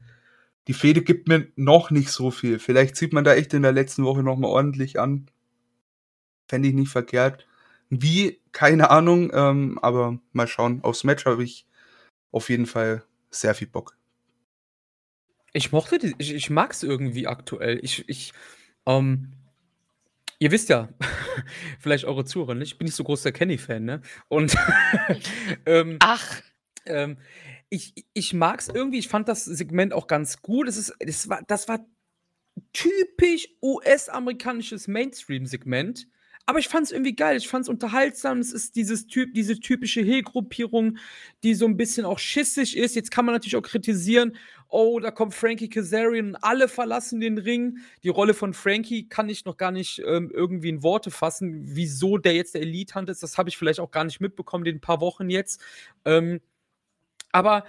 die 0.67 0.73
Fehde 0.73 1.01
gibt 1.01 1.27
mir 1.27 1.47
noch 1.55 1.91
nicht 1.91 2.09
so 2.09 2.31
viel. 2.31 2.59
Vielleicht 2.59 2.95
sieht 2.95 3.13
man 3.13 3.23
da 3.23 3.33
echt 3.33 3.53
in 3.53 3.63
der 3.63 3.71
letzten 3.71 4.03
Woche 4.03 4.23
nochmal 4.23 4.51
ordentlich 4.51 4.99
an. 4.99 5.29
Fände 6.47 6.69
ich 6.69 6.73
nicht 6.73 6.91
verkehrt. 6.91 7.47
Wie, 7.89 8.39
keine 8.51 8.89
Ahnung, 8.89 9.31
ähm, 9.33 9.77
aber 9.81 10.19
mal 10.31 10.47
schauen. 10.47 10.83
Aufs 10.83 11.03
Match 11.03 11.25
habe 11.25 11.43
ich 11.43 11.67
auf 12.31 12.49
jeden 12.49 12.65
Fall 12.65 13.03
sehr 13.29 13.53
viel 13.53 13.67
Bock. 13.67 13.97
Ich 15.53 15.71
mochte 15.71 15.97
die, 15.97 16.15
ich, 16.17 16.33
ich 16.33 16.49
mag 16.49 16.71
es 16.71 16.83
irgendwie 16.83 17.27
aktuell. 17.27 17.79
Ich, 17.83 18.07
ich, 18.07 18.33
ähm, 18.85 19.33
Ihr 20.41 20.49
wisst 20.49 20.69
ja, 20.69 20.89
vielleicht 21.79 22.05
eure 22.05 22.25
Zuhörer 22.25 22.55
nicht, 22.55 22.71
ich 22.71 22.77
bin 22.79 22.85
nicht 22.85 22.95
so 22.95 23.03
großer 23.03 23.31
Kenny-Fan, 23.31 23.85
ne? 23.85 24.01
Und 24.27 24.55
ähm, 25.67 25.97
Ach. 25.99 26.41
Ähm, 26.87 27.19
ich, 27.69 27.93
ich 28.13 28.33
mag 28.33 28.59
es 28.59 28.67
irgendwie, 28.67 28.97
ich 28.97 29.07
fand 29.07 29.27
das 29.27 29.45
Segment 29.45 29.93
auch 29.93 30.07
ganz 30.07 30.41
gut. 30.41 30.67
Es 30.67 30.77
ist, 30.77 30.95
das, 30.99 31.29
war, 31.29 31.43
das 31.47 31.67
war 31.67 31.85
typisch 32.73 33.49
US-amerikanisches 33.61 34.87
Mainstream-Segment. 34.87 36.07
Aber 36.47 36.57
ich 36.57 36.69
fand 36.69 36.87
es 36.87 36.91
irgendwie 36.91 37.15
geil, 37.15 37.37
ich 37.37 37.47
fand 37.47 37.65
es 37.65 37.69
unterhaltsam. 37.69 38.39
Es 38.39 38.51
ist 38.51 38.75
dieses 38.75 39.05
Typ, 39.05 39.35
diese 39.35 39.59
typische 39.59 40.01
Hill-Gruppierung, 40.01 40.97
die 41.43 41.53
so 41.53 41.67
ein 41.67 41.77
bisschen 41.77 42.03
auch 42.03 42.17
schissig 42.17 42.75
ist. 42.75 42.95
Jetzt 42.95 43.11
kann 43.11 43.25
man 43.25 43.35
natürlich 43.35 43.57
auch 43.57 43.61
kritisieren, 43.61 44.35
oh, 44.71 44.99
da 44.99 45.11
kommt 45.11 45.33
Frankie 45.33 45.69
Kazarian 45.69 46.35
alle 46.41 46.67
verlassen 46.67 47.19
den 47.19 47.37
Ring. 47.37 47.77
Die 48.03 48.09
Rolle 48.09 48.33
von 48.33 48.53
Frankie 48.53 49.07
kann 49.07 49.29
ich 49.29 49.45
noch 49.45 49.57
gar 49.57 49.71
nicht 49.71 50.01
ähm, 50.05 50.31
irgendwie 50.33 50.69
in 50.69 50.83
Worte 50.83 51.11
fassen, 51.11 51.61
wieso 51.63 52.17
der 52.17 52.33
jetzt 52.33 52.55
der 52.55 52.61
Elite-Hand 52.61 53.09
ist. 53.09 53.21
Das 53.21 53.37
habe 53.37 53.49
ich 53.49 53.57
vielleicht 53.57 53.79
auch 53.79 53.91
gar 53.91 54.03
nicht 54.03 54.21
mitbekommen, 54.21 54.65
in 54.65 54.77
ein 54.77 54.81
paar 54.81 55.01
Wochen 55.01 55.29
jetzt. 55.29 55.61
Ähm, 56.05 56.41
aber 57.31 57.65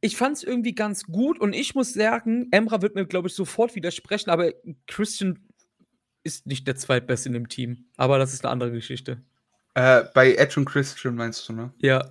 ich 0.00 0.16
fand 0.16 0.36
es 0.36 0.42
irgendwie 0.42 0.74
ganz 0.74 1.04
gut 1.04 1.40
und 1.40 1.54
ich 1.54 1.74
muss 1.74 1.94
sagen, 1.94 2.48
Emra 2.50 2.82
wird 2.82 2.94
mir, 2.94 3.06
glaube 3.06 3.28
ich, 3.28 3.34
sofort 3.34 3.74
widersprechen, 3.74 4.30
aber 4.30 4.52
Christian 4.86 5.38
ist 6.24 6.46
nicht 6.46 6.66
der 6.66 6.76
Zweitbeste 6.76 7.28
in 7.28 7.34
dem 7.34 7.48
Team. 7.48 7.86
Aber 7.96 8.18
das 8.18 8.32
ist 8.32 8.44
eine 8.44 8.52
andere 8.52 8.72
Geschichte. 8.72 9.22
Äh, 9.74 10.04
bei 10.14 10.34
Edge 10.34 10.60
und 10.60 10.66
Christian 10.66 11.14
meinst 11.14 11.48
du, 11.48 11.52
ne? 11.52 11.72
Ja. 11.78 12.10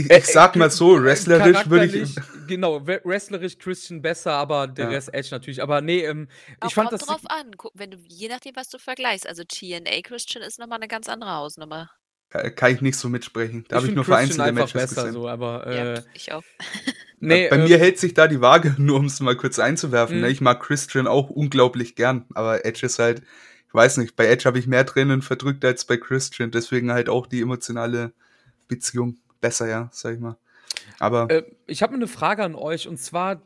Ich, 0.00 0.10
ich 0.10 0.26
sag 0.26 0.56
mal 0.56 0.70
so, 0.70 1.02
wrestlerisch 1.02 1.68
würde 1.68 1.86
ich. 1.86 2.14
Genau, 2.46 2.86
wrestlerisch 2.86 3.58
Christian 3.58 4.02
besser, 4.02 4.32
aber 4.32 4.66
der 4.66 4.86
ja. 4.86 4.90
Rest 4.92 5.14
Edge 5.14 5.28
natürlich. 5.30 5.62
Aber 5.62 5.80
nee, 5.80 6.04
ähm, 6.04 6.28
ich 6.66 6.74
fand 6.74 6.90
kommt 6.90 7.00
das. 7.00 7.08
drauf 7.08 7.22
an, 7.28 7.52
wenn 7.74 7.92
du, 7.92 7.98
je 8.08 8.28
nachdem, 8.28 8.56
was 8.56 8.68
du 8.68 8.78
vergleichst. 8.78 9.26
Also 9.26 9.44
TNA 9.44 10.02
Christian 10.02 10.42
ist 10.42 10.58
nochmal 10.58 10.78
eine 10.78 10.88
ganz 10.88 11.08
andere 11.08 11.30
Hausnummer. 11.30 11.90
Kann 12.30 12.72
ich 12.72 12.80
nicht 12.80 12.96
so 12.96 13.08
mitsprechen. 13.08 13.64
Da 13.68 13.76
habe 13.76 13.88
ich 13.88 13.94
nur 13.94 14.04
vereinzelte 14.04 14.52
Matches 14.52 14.72
besser, 14.72 15.02
gesehen. 15.06 15.12
So, 15.14 15.28
aber, 15.28 15.66
äh, 15.66 15.94
ja, 15.94 16.02
ich 16.14 16.30
auch. 16.30 16.44
nee, 17.18 17.48
Bei 17.48 17.56
ähm, 17.56 17.64
mir 17.64 17.76
hält 17.76 17.98
sich 17.98 18.14
da 18.14 18.28
die 18.28 18.40
Waage, 18.40 18.76
nur 18.78 18.98
um 18.98 19.06
es 19.06 19.18
mal 19.18 19.36
kurz 19.36 19.58
einzuwerfen. 19.58 20.20
Ne? 20.20 20.26
Mhm. 20.26 20.32
Ich 20.32 20.40
mag 20.40 20.60
Christian 20.60 21.08
auch 21.08 21.28
unglaublich 21.28 21.96
gern, 21.96 22.26
aber 22.34 22.64
Edge 22.64 22.86
ist 22.86 23.00
halt, 23.00 23.22
ich 23.66 23.74
weiß 23.74 23.96
nicht, 23.96 24.14
bei 24.14 24.26
Edge 24.26 24.44
habe 24.44 24.60
ich 24.60 24.68
mehr 24.68 24.86
Tränen 24.86 25.22
verdrückt 25.22 25.64
als 25.64 25.84
bei 25.84 25.96
Christian. 25.96 26.52
Deswegen 26.52 26.92
halt 26.92 27.08
auch 27.08 27.26
die 27.26 27.40
emotionale 27.40 28.12
Beziehung 28.68 29.16
besser, 29.40 29.68
ja, 29.68 29.88
sag 29.92 30.14
ich 30.14 30.20
mal. 30.20 30.36
Aber 30.98 31.30
äh, 31.30 31.42
ich 31.66 31.82
habe 31.82 31.94
eine 31.94 32.06
Frage 32.06 32.42
an 32.44 32.54
euch 32.54 32.88
und 32.88 32.98
zwar 32.98 33.42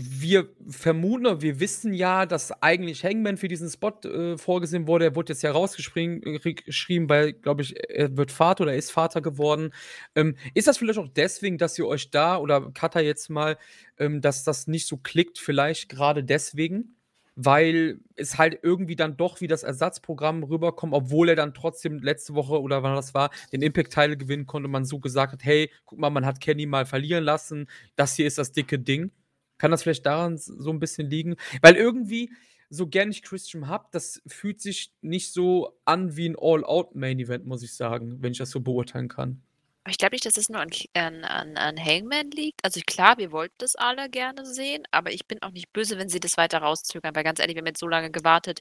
wir 0.00 0.48
vermuten, 0.68 1.40
wir 1.42 1.60
wissen 1.60 1.92
ja, 1.92 2.26
dass 2.26 2.52
eigentlich 2.62 3.04
Hangman 3.04 3.36
für 3.36 3.48
diesen 3.48 3.68
Spot 3.68 3.98
äh, 4.04 4.38
vorgesehen 4.38 4.86
wurde. 4.86 5.06
Er 5.06 5.16
wurde 5.16 5.32
jetzt 5.32 5.42
ja 5.42 5.50
rausgeschrieben, 5.50 7.08
weil, 7.08 7.32
glaube 7.32 7.62
ich, 7.62 7.74
er 7.90 8.16
wird 8.16 8.30
Vater 8.30 8.64
oder 8.64 8.74
ist 8.74 8.92
Vater 8.92 9.20
geworden. 9.20 9.72
Ähm, 10.14 10.36
ist 10.54 10.68
das 10.68 10.78
vielleicht 10.78 10.98
auch 10.98 11.08
deswegen, 11.08 11.58
dass 11.58 11.78
ihr 11.78 11.86
euch 11.86 12.10
da 12.10 12.38
oder 12.38 12.70
Kata 12.72 13.00
jetzt 13.00 13.28
mal, 13.28 13.58
ähm, 13.98 14.20
dass 14.20 14.44
das 14.44 14.68
nicht 14.68 14.86
so 14.86 14.98
klickt, 14.98 15.38
vielleicht 15.38 15.88
gerade 15.88 16.22
deswegen? 16.22 16.94
Weil 17.40 18.00
es 18.16 18.36
halt 18.36 18.58
irgendwie 18.64 18.96
dann 18.96 19.16
doch 19.16 19.40
wie 19.40 19.46
das 19.46 19.62
Ersatzprogramm 19.62 20.42
rüberkommt, 20.42 20.92
obwohl 20.92 21.28
er 21.28 21.36
dann 21.36 21.54
trotzdem 21.54 22.00
letzte 22.00 22.34
Woche 22.34 22.60
oder 22.60 22.82
wann 22.82 22.96
das 22.96 23.14
war, 23.14 23.30
den 23.52 23.62
Impact-Teil 23.62 24.16
gewinnen 24.16 24.46
konnte, 24.46 24.68
man 24.68 24.84
so 24.84 24.98
gesagt 24.98 25.34
hat, 25.34 25.44
hey, 25.44 25.70
guck 25.84 26.00
mal, 26.00 26.10
man 26.10 26.26
hat 26.26 26.40
Kenny 26.40 26.66
mal 26.66 26.84
verlieren 26.84 27.22
lassen, 27.22 27.68
das 27.94 28.16
hier 28.16 28.26
ist 28.26 28.38
das 28.38 28.50
dicke 28.50 28.80
Ding. 28.80 29.12
Kann 29.56 29.70
das 29.70 29.84
vielleicht 29.84 30.04
daran 30.04 30.36
so 30.36 30.70
ein 30.70 30.80
bisschen 30.80 31.08
liegen? 31.08 31.36
Weil 31.62 31.76
irgendwie, 31.76 32.32
so 32.70 32.88
gern 32.88 33.10
ich 33.10 33.22
Christian 33.22 33.68
habe, 33.68 33.86
das 33.92 34.20
fühlt 34.26 34.60
sich 34.60 34.92
nicht 35.00 35.32
so 35.32 35.78
an 35.84 36.16
wie 36.16 36.28
ein 36.28 36.36
All-Out-Main-Event, 36.36 37.46
muss 37.46 37.62
ich 37.62 37.74
sagen, 37.74 38.20
wenn 38.20 38.32
ich 38.32 38.38
das 38.38 38.50
so 38.50 38.60
beurteilen 38.60 39.08
kann. 39.08 39.42
Ich 39.90 39.98
glaube 39.98 40.14
nicht, 40.14 40.26
dass 40.26 40.36
es 40.36 40.48
nur 40.48 40.60
an, 40.60 40.70
an, 40.94 41.56
an 41.56 41.76
Hangman 41.78 42.30
liegt. 42.30 42.64
Also 42.64 42.80
klar, 42.86 43.18
wir 43.18 43.32
wollten 43.32 43.54
das 43.58 43.74
alle 43.76 44.08
gerne 44.10 44.46
sehen, 44.46 44.84
aber 44.90 45.12
ich 45.12 45.26
bin 45.26 45.42
auch 45.42 45.50
nicht 45.50 45.72
böse, 45.72 45.98
wenn 45.98 46.08
sie 46.08 46.20
das 46.20 46.36
weiter 46.36 46.58
rauszögern, 46.58 47.14
weil 47.14 47.24
ganz 47.24 47.38
ehrlich, 47.38 47.56
wir 47.56 47.60
haben 47.60 47.66
jetzt 47.66 47.80
so 47.80 47.88
lange 47.88 48.10
gewartet, 48.10 48.60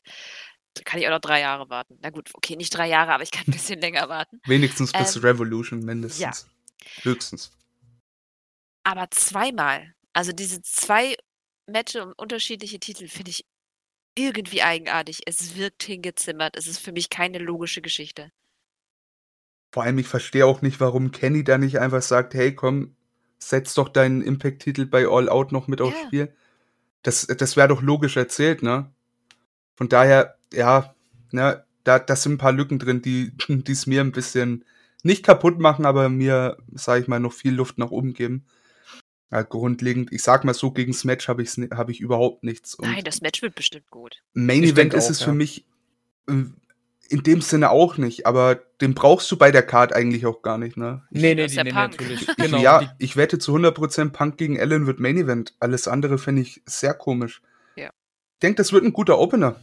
kann 0.85 0.99
ich 0.99 1.07
auch 1.07 1.11
noch 1.11 1.19
drei 1.19 1.41
Jahre 1.41 1.69
warten. 1.69 1.97
Na 2.01 2.11
gut, 2.11 2.29
okay, 2.33 2.55
nicht 2.55 2.75
drei 2.75 2.87
Jahre, 2.87 3.13
aber 3.13 3.23
ich 3.23 3.31
kann 3.31 3.45
ein 3.47 3.51
bisschen 3.51 3.79
länger 3.81 4.09
warten. 4.09 4.39
Wenigstens 4.45 4.91
bis 4.91 5.15
ähm, 5.15 5.21
Revolution 5.23 5.79
mindestens. 5.79 6.19
Ja. 6.19 7.03
Höchstens. 7.03 7.51
Aber 8.83 9.09
zweimal 9.11 9.93
also 10.17 10.31
diese 10.31 10.63
zwei 10.63 11.15
Matches 11.67 12.01
um 12.01 12.13
unterschiedliche 12.17 12.79
Titel 12.79 13.07
finde 13.07 13.29
ich 13.29 13.45
irgendwie 14.15 14.63
eigenartig. 14.63 15.19
Es 15.27 15.55
wirkt 15.55 15.83
hingezimmert. 15.83 16.57
Es 16.57 16.65
ist 16.65 16.79
für 16.79 16.91
mich 16.91 17.11
keine 17.11 17.37
logische 17.37 17.83
Geschichte. 17.83 18.31
Vor 19.71 19.83
allem, 19.83 19.97
ich 19.97 20.07
verstehe 20.07 20.45
auch 20.45 20.61
nicht, 20.61 20.79
warum 20.79 21.11
Kenny 21.11 21.43
da 21.43 21.57
nicht 21.57 21.79
einfach 21.79 22.01
sagt, 22.01 22.33
hey, 22.33 22.55
komm, 22.55 22.95
setz 23.39 23.73
doch 23.73 23.89
deinen 23.89 24.21
Impact-Titel 24.21 24.85
bei 24.85 25.07
All 25.07 25.29
Out 25.29 25.51
noch 25.51 25.67
mit 25.67 25.81
aufs 25.81 25.95
Ja. 26.01 26.07
Spiel. 26.07 26.33
Das, 27.03 27.27
das 27.27 27.55
wäre 27.57 27.67
doch 27.67 27.81
logisch 27.81 28.17
erzählt, 28.17 28.63
ne? 28.63 28.89
Von 29.75 29.89
daher, 29.89 30.37
ja, 30.51 30.95
ne, 31.31 31.63
da, 31.83 31.99
da 31.99 32.15
sind 32.15 32.33
ein 32.33 32.37
paar 32.37 32.51
Lücken 32.51 32.79
drin, 32.79 33.01
die 33.01 33.31
es 33.71 33.87
mir 33.87 34.01
ein 34.01 34.11
bisschen 34.11 34.65
nicht 35.03 35.23
kaputt 35.23 35.59
machen, 35.59 35.85
aber 35.85 36.09
mir, 36.09 36.57
sage 36.73 37.01
ich 37.01 37.07
mal, 37.07 37.19
noch 37.19 37.33
viel 37.33 37.53
Luft 37.53 37.77
nach 37.77 37.91
oben 37.91 38.13
geben. 38.13 38.45
Ja, 39.31 39.41
grundlegend, 39.41 40.11
ich 40.13 40.23
sag 40.23 40.45
mal 40.45 40.53
so, 40.53 40.71
gegen 40.71 40.93
das 40.93 41.03
Match 41.03 41.27
habe 41.27 41.43
hab 41.43 41.89
ich 41.89 41.99
überhaupt 41.99 42.43
nichts. 42.43 42.75
Und 42.75 42.89
Nein, 42.89 43.03
das 43.03 43.21
Match 43.21 43.41
wird 43.41 43.55
bestimmt 43.55 43.89
gut. 43.89 44.23
Main 44.33 44.63
ich 44.63 44.71
Event 44.71 44.93
ist 44.93 45.05
auch, 45.05 45.09
es 45.11 45.19
ja. 45.19 45.25
für 45.25 45.33
mich 45.33 45.65
äh, 46.29 46.45
in 47.09 47.23
dem 47.23 47.41
Sinne 47.41 47.71
auch 47.71 47.97
nicht, 47.97 48.25
aber 48.25 48.55
den 48.55 48.93
brauchst 48.93 49.31
du 49.31 49.37
bei 49.37 49.51
der 49.51 49.63
Card 49.63 49.93
eigentlich 49.93 50.25
auch 50.25 50.41
gar 50.41 50.57
nicht, 50.57 50.77
ne? 50.77 51.05
Ich, 51.11 51.21
nee, 51.21 51.35
nee, 51.35 51.47
nee, 51.47 51.63
nee 51.63 51.71
natürlich. 51.71 52.27
genau. 52.37 52.59
Ja, 52.59 52.95
ich 52.99 53.17
wette 53.17 53.39
zu 53.39 53.55
100% 53.55 54.11
Punk 54.11 54.37
gegen 54.37 54.59
Allen 54.59 54.87
wird 54.87 54.99
Main 54.99 55.17
Event. 55.17 55.55
Alles 55.59 55.87
andere 55.87 56.17
finde 56.17 56.43
ich 56.43 56.61
sehr 56.65 56.93
komisch. 56.93 57.41
Ja. 57.75 57.89
Ich 58.33 58.39
denke, 58.41 58.57
das 58.57 58.73
wird 58.73 58.83
ein 58.83 58.93
guter 58.93 59.19
Opener. 59.19 59.59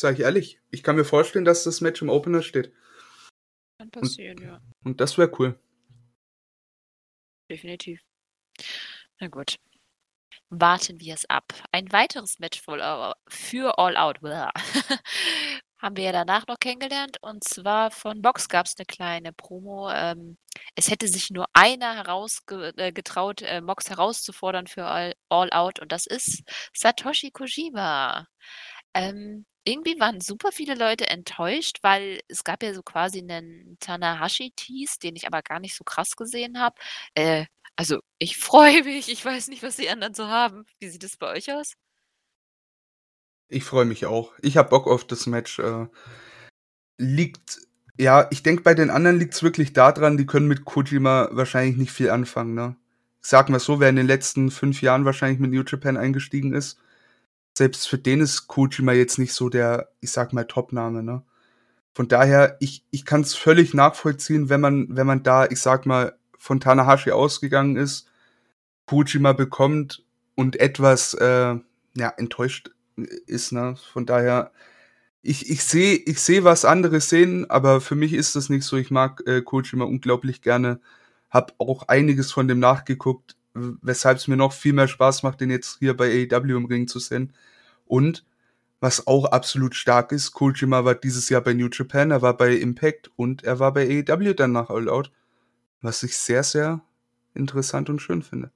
Sag 0.00 0.14
ich 0.14 0.20
ehrlich. 0.20 0.60
Ich 0.70 0.82
kann 0.82 0.96
mir 0.96 1.04
vorstellen, 1.04 1.44
dass 1.44 1.64
das 1.64 1.80
Match 1.80 2.02
im 2.02 2.08
Opener 2.08 2.42
steht. 2.42 2.72
Kann 3.78 3.90
passieren, 3.90 4.38
und, 4.38 4.44
ja. 4.44 4.60
Und 4.84 5.00
das 5.00 5.16
wäre 5.18 5.32
cool 5.38 5.56
definitiv. 7.52 8.00
Na 9.20 9.28
gut. 9.28 9.56
Warten 10.54 11.00
wir 11.00 11.14
es 11.14 11.24
ab. 11.30 11.54
Ein 11.72 11.90
weiteres 11.92 12.38
Match 12.38 12.60
für 12.60 13.78
All 13.78 13.96
Out 13.96 14.18
haben 15.78 15.96
wir 15.96 16.04
ja 16.04 16.12
danach 16.12 16.46
noch 16.46 16.58
kennengelernt. 16.58 17.16
Und 17.22 17.42
zwar 17.42 17.90
von 17.90 18.20
Box 18.20 18.50
gab 18.50 18.66
es 18.66 18.74
eine 18.76 18.84
kleine 18.84 19.32
Promo. 19.32 19.90
Ähm, 19.90 20.36
es 20.74 20.90
hätte 20.90 21.08
sich 21.08 21.30
nur 21.30 21.46
einer 21.54 21.94
herausgetraut, 21.94 23.40
äh, 23.40 23.56
äh, 23.56 23.60
Mox 23.62 23.88
herauszufordern 23.88 24.66
für 24.66 24.84
All, 24.84 25.14
All 25.30 25.50
Out. 25.52 25.80
Und 25.80 25.90
das 25.90 26.04
ist 26.06 26.42
Satoshi 26.74 27.30
Kojima. 27.30 28.26
Ähm, 28.92 29.46
irgendwie 29.64 29.98
waren 30.00 30.20
super 30.20 30.52
viele 30.52 30.74
Leute 30.74 31.08
enttäuscht, 31.08 31.78
weil 31.80 32.20
es 32.28 32.44
gab 32.44 32.62
ja 32.62 32.74
so 32.74 32.82
quasi 32.82 33.20
einen 33.20 33.78
Tanahashi-Tease, 33.80 34.98
den 34.98 35.16
ich 35.16 35.26
aber 35.26 35.40
gar 35.40 35.60
nicht 35.60 35.76
so 35.76 35.84
krass 35.84 36.14
gesehen 36.16 36.60
habe. 36.60 36.76
Äh, 37.14 37.46
also, 37.76 38.00
ich 38.18 38.36
freue 38.38 38.82
mich. 38.84 39.10
Ich 39.10 39.24
weiß 39.24 39.48
nicht, 39.48 39.62
was 39.62 39.76
die 39.76 39.88
anderen 39.88 40.14
so 40.14 40.26
haben. 40.26 40.64
Wie 40.80 40.88
sieht 40.88 41.04
es 41.04 41.16
bei 41.16 41.28
euch 41.32 41.52
aus? 41.52 41.74
Ich 43.48 43.64
freue 43.64 43.84
mich 43.84 44.06
auch. 44.06 44.32
Ich 44.40 44.56
habe 44.56 44.70
Bock 44.70 44.86
auf 44.86 45.06
das 45.06 45.26
Match. 45.26 45.58
Äh, 45.58 45.86
liegt, 46.98 47.60
ja, 47.98 48.28
ich 48.30 48.42
denke, 48.42 48.62
bei 48.62 48.74
den 48.74 48.90
anderen 48.90 49.18
liegt 49.18 49.34
es 49.34 49.42
wirklich 49.42 49.72
daran, 49.72 50.16
die 50.16 50.26
können 50.26 50.48
mit 50.48 50.64
Kojima 50.64 51.28
wahrscheinlich 51.32 51.76
nicht 51.76 51.92
viel 51.92 52.10
anfangen, 52.10 52.54
ne? 52.54 52.76
Sagen 53.20 53.52
wir 53.52 53.60
so, 53.60 53.78
wer 53.80 53.88
in 53.88 53.96
den 53.96 54.06
letzten 54.06 54.50
fünf 54.50 54.82
Jahren 54.82 55.04
wahrscheinlich 55.04 55.38
mit 55.38 55.52
New 55.52 55.62
Japan 55.66 55.96
eingestiegen 55.96 56.52
ist, 56.54 56.78
selbst 57.56 57.88
für 57.88 57.98
den 57.98 58.20
ist 58.20 58.48
Kojima 58.48 58.92
jetzt 58.92 59.18
nicht 59.18 59.34
so 59.34 59.48
der, 59.48 59.90
ich 60.00 60.10
sag 60.12 60.32
mal, 60.32 60.44
Top-Name, 60.44 61.02
ne? 61.02 61.22
Von 61.94 62.08
daher, 62.08 62.56
ich, 62.60 62.84
ich 62.90 63.04
kann 63.04 63.20
es 63.20 63.34
völlig 63.34 63.74
nachvollziehen, 63.74 64.48
wenn 64.48 64.60
man, 64.62 64.88
wenn 64.96 65.06
man 65.06 65.22
da, 65.22 65.46
ich 65.46 65.60
sag 65.60 65.84
mal, 65.86 66.16
von 66.42 66.60
Tanahashi 66.60 67.10
ausgegangen 67.10 67.76
ist, 67.76 68.08
Kojima 68.86 69.32
bekommt 69.32 70.04
und 70.34 70.58
etwas 70.60 71.14
äh, 71.14 71.54
ja, 71.96 72.08
enttäuscht 72.16 72.70
ist. 73.26 73.52
Ne? 73.52 73.76
Von 73.92 74.06
daher, 74.06 74.52
ich, 75.22 75.48
ich 75.50 75.62
sehe, 75.64 75.94
ich 75.94 76.20
sehe, 76.20 76.44
was 76.44 76.64
andere 76.64 77.00
sehen, 77.00 77.48
aber 77.48 77.80
für 77.80 77.94
mich 77.94 78.12
ist 78.12 78.36
das 78.36 78.48
nicht 78.48 78.64
so. 78.64 78.76
Ich 78.76 78.90
mag 78.90 79.22
äh, 79.26 79.42
Kojima 79.42 79.84
unglaublich 79.84 80.42
gerne, 80.42 80.80
hab 81.30 81.54
auch 81.58 81.88
einiges 81.88 82.32
von 82.32 82.48
dem 82.48 82.58
nachgeguckt 82.58 83.36
weshalb 83.54 84.18
es 84.18 84.28
mir 84.28 84.36
noch 84.36 84.52
viel 84.52 84.72
mehr 84.72 84.88
Spaß 84.88 85.22
macht, 85.22 85.40
den 85.40 85.50
jetzt 85.50 85.78
hier 85.78 85.96
bei 85.96 86.26
AEW 86.30 86.56
im 86.56 86.64
Ring 86.64 86.88
zu 86.88 86.98
sehen. 86.98 87.32
Und 87.86 88.24
was 88.80 89.06
auch 89.06 89.26
absolut 89.26 89.74
stark 89.74 90.12
ist, 90.12 90.32
Kojima 90.32 90.84
war 90.84 90.94
dieses 90.94 91.28
Jahr 91.28 91.42
bei 91.42 91.52
New 91.54 91.68
Japan, 91.70 92.10
er 92.10 92.22
war 92.22 92.36
bei 92.36 92.56
Impact 92.56 93.10
und 93.16 93.44
er 93.44 93.58
war 93.58 93.72
bei 93.72 94.04
AEW 94.08 94.34
dann 94.34 94.52
nach 94.52 94.70
All 94.70 94.88
Out, 94.88 95.12
was 95.82 96.02
ich 96.02 96.16
sehr, 96.16 96.42
sehr 96.42 96.80
interessant 97.34 97.90
und 97.90 98.00
schön 98.00 98.22
finde. 98.22 98.50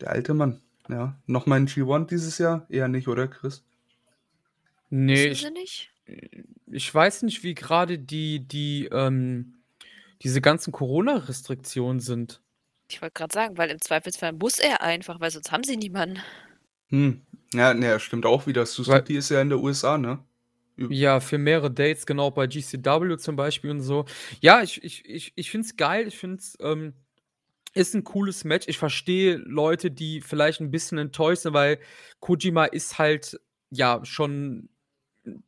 Der 0.00 0.10
alte 0.10 0.34
Mann, 0.34 0.60
ja. 0.88 1.16
Nochmal 1.26 1.60
ein 1.60 1.68
G1 1.68 2.06
dieses 2.06 2.38
Jahr? 2.38 2.66
Eher 2.68 2.88
nicht, 2.88 3.08
oder 3.08 3.28
Chris? 3.28 3.64
Nee, 4.90 5.28
ich, 5.28 5.90
ich 6.66 6.94
weiß 6.94 7.22
nicht, 7.22 7.42
wie 7.42 7.54
gerade 7.54 7.98
die, 7.98 8.40
die, 8.40 8.88
ähm, 8.92 9.54
diese 10.22 10.40
ganzen 10.40 10.72
Corona-Restriktionen 10.72 12.00
sind. 12.00 12.40
Ich 12.88 13.00
wollte 13.00 13.14
gerade 13.14 13.32
sagen, 13.32 13.58
weil 13.58 13.70
im 13.70 13.80
Zweifelsfall 13.80 14.32
muss 14.32 14.58
er 14.58 14.82
einfach, 14.82 15.20
weil 15.20 15.30
sonst 15.30 15.50
haben 15.50 15.64
sie 15.64 15.76
niemanden. 15.76 16.18
Hm. 16.88 17.22
Ja, 17.54 17.74
ne, 17.74 17.98
stimmt 18.00 18.26
auch 18.26 18.46
wieder. 18.46 18.66
Suzuki 18.66 19.16
ist 19.16 19.30
ja 19.30 19.40
in 19.40 19.48
der 19.48 19.58
USA, 19.58 19.98
ne? 19.98 20.18
Ja, 20.76 21.20
für 21.20 21.38
mehrere 21.38 21.70
Dates, 21.70 22.06
genau, 22.06 22.30
bei 22.30 22.46
GCW 22.46 23.16
zum 23.18 23.36
Beispiel 23.36 23.70
und 23.70 23.80
so. 23.82 24.04
Ja, 24.40 24.62
ich, 24.62 24.82
ich, 24.82 25.04
ich, 25.08 25.32
ich 25.36 25.50
finde 25.50 25.66
es 25.66 25.76
geil. 25.76 26.06
Ich 26.08 26.18
finde 26.18 26.38
es 26.38 26.56
ähm, 26.60 26.94
ist 27.74 27.94
ein 27.94 28.04
cooles 28.04 28.44
Match. 28.44 28.68
Ich 28.68 28.78
verstehe 28.78 29.36
Leute, 29.36 29.90
die 29.90 30.20
vielleicht 30.20 30.60
ein 30.60 30.70
bisschen 30.70 30.98
enttäuscht 30.98 31.42
sind, 31.42 31.54
weil 31.54 31.78
Kojima 32.20 32.66
ist 32.66 32.98
halt 32.98 33.40
ja 33.70 34.00
schon 34.04 34.68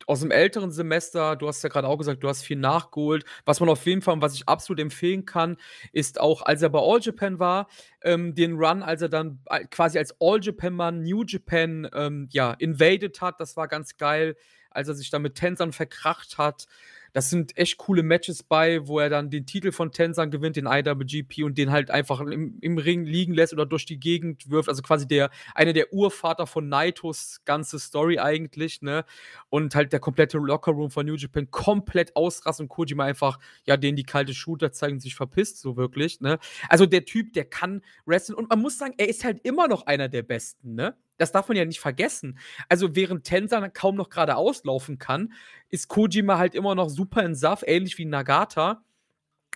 aus 0.07 0.21
dem 0.21 0.31
älteren 0.31 0.71
Semester, 0.71 1.35
du 1.35 1.47
hast 1.47 1.61
ja 1.63 1.69
gerade 1.69 1.87
auch 1.87 1.97
gesagt, 1.97 2.23
du 2.23 2.29
hast 2.29 2.43
viel 2.43 2.57
nachgeholt. 2.57 3.25
Was 3.43 3.59
man 3.59 3.67
auf 3.69 3.85
jeden 3.85 4.01
Fall, 4.01 4.21
was 4.21 4.33
ich 4.33 4.47
absolut 4.47 4.79
empfehlen 4.79 5.25
kann, 5.25 5.57
ist 5.91 6.19
auch, 6.19 6.43
als 6.43 6.61
er 6.61 6.69
bei 6.69 6.79
All 6.79 6.99
Japan 7.01 7.39
war, 7.39 7.67
ähm, 8.01 8.35
den 8.35 8.55
Run, 8.55 8.83
als 8.83 9.01
er 9.01 9.09
dann 9.09 9.39
quasi 9.71 9.97
als 9.97 10.15
All 10.21 10.39
Japan-Mann 10.41 11.01
New 11.03 11.23
Japan 11.25 11.89
ähm, 11.93 12.29
ja, 12.31 12.53
invaded 12.53 13.19
hat. 13.19 13.39
Das 13.41 13.57
war 13.57 13.67
ganz 13.67 13.97
geil, 13.97 14.37
als 14.75 14.87
er 14.87 14.95
sich 14.95 15.09
dann 15.09 15.21
mit 15.21 15.35
Tensern 15.35 15.71
verkracht 15.71 16.37
hat. 16.37 16.67
Das 17.15 17.29
sind 17.29 17.57
echt 17.57 17.77
coole 17.77 18.03
Matches 18.03 18.43
bei, 18.43 18.85
wo 18.87 18.99
er 18.99 19.09
dann 19.09 19.29
den 19.29 19.45
Titel 19.45 19.71
von 19.71 19.93
Tenzan 19.93 20.31
gewinnt, 20.31 20.57
den 20.57 20.65
IWGP, 20.65 21.43
und 21.45 21.57
den 21.57 21.71
halt 21.71 21.89
einfach 21.89 22.19
im, 22.19 22.57
im 22.59 22.77
Ring 22.77 23.05
liegen 23.05 23.33
lässt 23.33 23.53
oder 23.53 23.65
durch 23.65 23.85
die 23.85 24.01
Gegend 24.01 24.49
wirft. 24.49 24.67
Also 24.67 24.81
quasi 24.81 25.07
der, 25.07 25.29
einer 25.53 25.71
der 25.71 25.93
Urvater 25.93 26.45
von 26.45 26.67
Naitos 26.67 27.39
ganze 27.45 27.79
Story 27.79 28.19
eigentlich, 28.19 28.81
ne? 28.81 29.05
Und 29.47 29.75
halt 29.75 29.93
der 29.93 30.01
komplette 30.01 30.37
Lockerroom 30.39 30.91
von 30.91 31.05
New 31.05 31.15
Japan 31.15 31.49
komplett 31.51 32.17
ausrastet 32.17 32.65
und 32.65 32.67
Kojima 32.67 33.05
einfach, 33.05 33.39
ja, 33.63 33.77
denen 33.77 33.95
die 33.95 34.03
kalte 34.03 34.33
Shooter 34.33 34.73
zeigen, 34.73 34.99
sich 34.99 35.15
verpisst, 35.15 35.61
so 35.61 35.77
wirklich, 35.77 36.19
ne? 36.19 36.37
Also 36.67 36.85
der 36.85 37.05
Typ, 37.05 37.31
der 37.31 37.45
kann 37.45 37.81
wrestlen 38.05 38.35
und 38.35 38.49
man 38.49 38.59
muss 38.59 38.77
sagen, 38.77 38.93
er 38.97 39.07
ist 39.07 39.23
halt 39.23 39.39
immer 39.45 39.69
noch 39.69 39.85
einer 39.85 40.09
der 40.09 40.23
Besten, 40.23 40.75
ne? 40.75 40.97
Das 41.17 41.31
darf 41.31 41.47
man 41.47 41.57
ja 41.57 41.65
nicht 41.65 41.79
vergessen. 41.79 42.37
Also 42.69 42.95
während 42.95 43.23
Tenzan 43.25 43.71
kaum 43.73 43.95
noch 43.95 44.09
geradeaus 44.09 44.63
laufen 44.63 44.97
kann, 44.97 45.33
ist 45.69 45.87
Kojima 45.87 46.37
halt 46.37 46.55
immer 46.55 46.75
noch 46.75 46.89
super 46.89 47.23
in 47.23 47.35
Saft, 47.35 47.63
ähnlich 47.67 47.97
wie 47.97 48.05
Nagata. 48.05 48.83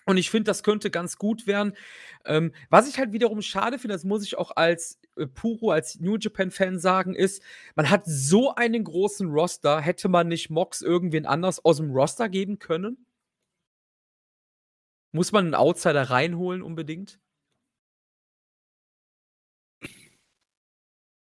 Und 0.06 0.16
ich 0.16 0.30
finde, 0.30 0.44
das 0.44 0.62
könnte 0.62 0.90
ganz 0.90 1.16
gut 1.18 1.46
werden. 1.46 1.74
Ähm, 2.24 2.52
was 2.70 2.88
ich 2.88 2.98
halt 2.98 3.12
wiederum 3.12 3.42
schade 3.42 3.78
finde, 3.78 3.94
das 3.94 4.04
muss 4.04 4.24
ich 4.24 4.38
auch 4.38 4.56
als 4.56 4.98
äh, 5.16 5.26
Puro, 5.26 5.70
als 5.70 6.00
New 6.00 6.16
Japan-Fan 6.16 6.78
sagen, 6.78 7.14
ist, 7.14 7.42
man 7.74 7.90
hat 7.90 8.02
so 8.06 8.54
einen 8.54 8.84
großen 8.84 9.28
Roster, 9.28 9.80
hätte 9.80 10.08
man 10.08 10.28
nicht 10.28 10.50
Mox 10.50 10.82
irgendwen 10.82 11.26
anders 11.26 11.64
aus 11.64 11.76
dem 11.76 11.90
Roster 11.90 12.28
geben 12.28 12.58
können? 12.58 13.06
Muss 15.12 15.32
man 15.32 15.44
einen 15.46 15.54
Outsider 15.54 16.10
reinholen 16.10 16.62
unbedingt? 16.62 17.20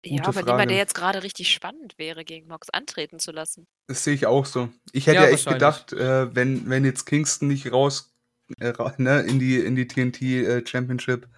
Ja, 0.05 0.25
aber 0.25 0.43
niemand, 0.43 0.71
der 0.71 0.77
jetzt 0.77 0.95
gerade 0.95 1.23
richtig 1.23 1.53
spannend 1.53 1.95
wäre, 1.99 2.25
gegen 2.25 2.47
Mox 2.47 2.71
antreten 2.71 3.19
zu 3.19 3.33
lassen. 3.33 3.67
Das 3.89 4.05
sehe 4.05 4.15
ich 4.15 4.27
auch 4.27 4.47
so. 4.47 4.69
Ich 4.93 5.07
hätte 5.07 5.17
ja, 5.17 5.25
ja 5.25 5.31
echt 5.31 5.49
gedacht, 5.49 5.93
äh, 5.93 6.35
wenn, 6.35 6.69
wenn 6.71 6.85
jetzt 6.85 7.05
Kingston 7.05 7.49
nicht 7.49 7.73
raus 7.73 8.13
äh, 8.61 8.73
ne, 8.99 9.21
in 9.23 9.39
die, 9.39 9.57
in 9.57 9.75
die 9.75 9.89
TNT 9.89 10.23
äh, 10.23 10.67
Championship 10.67 11.29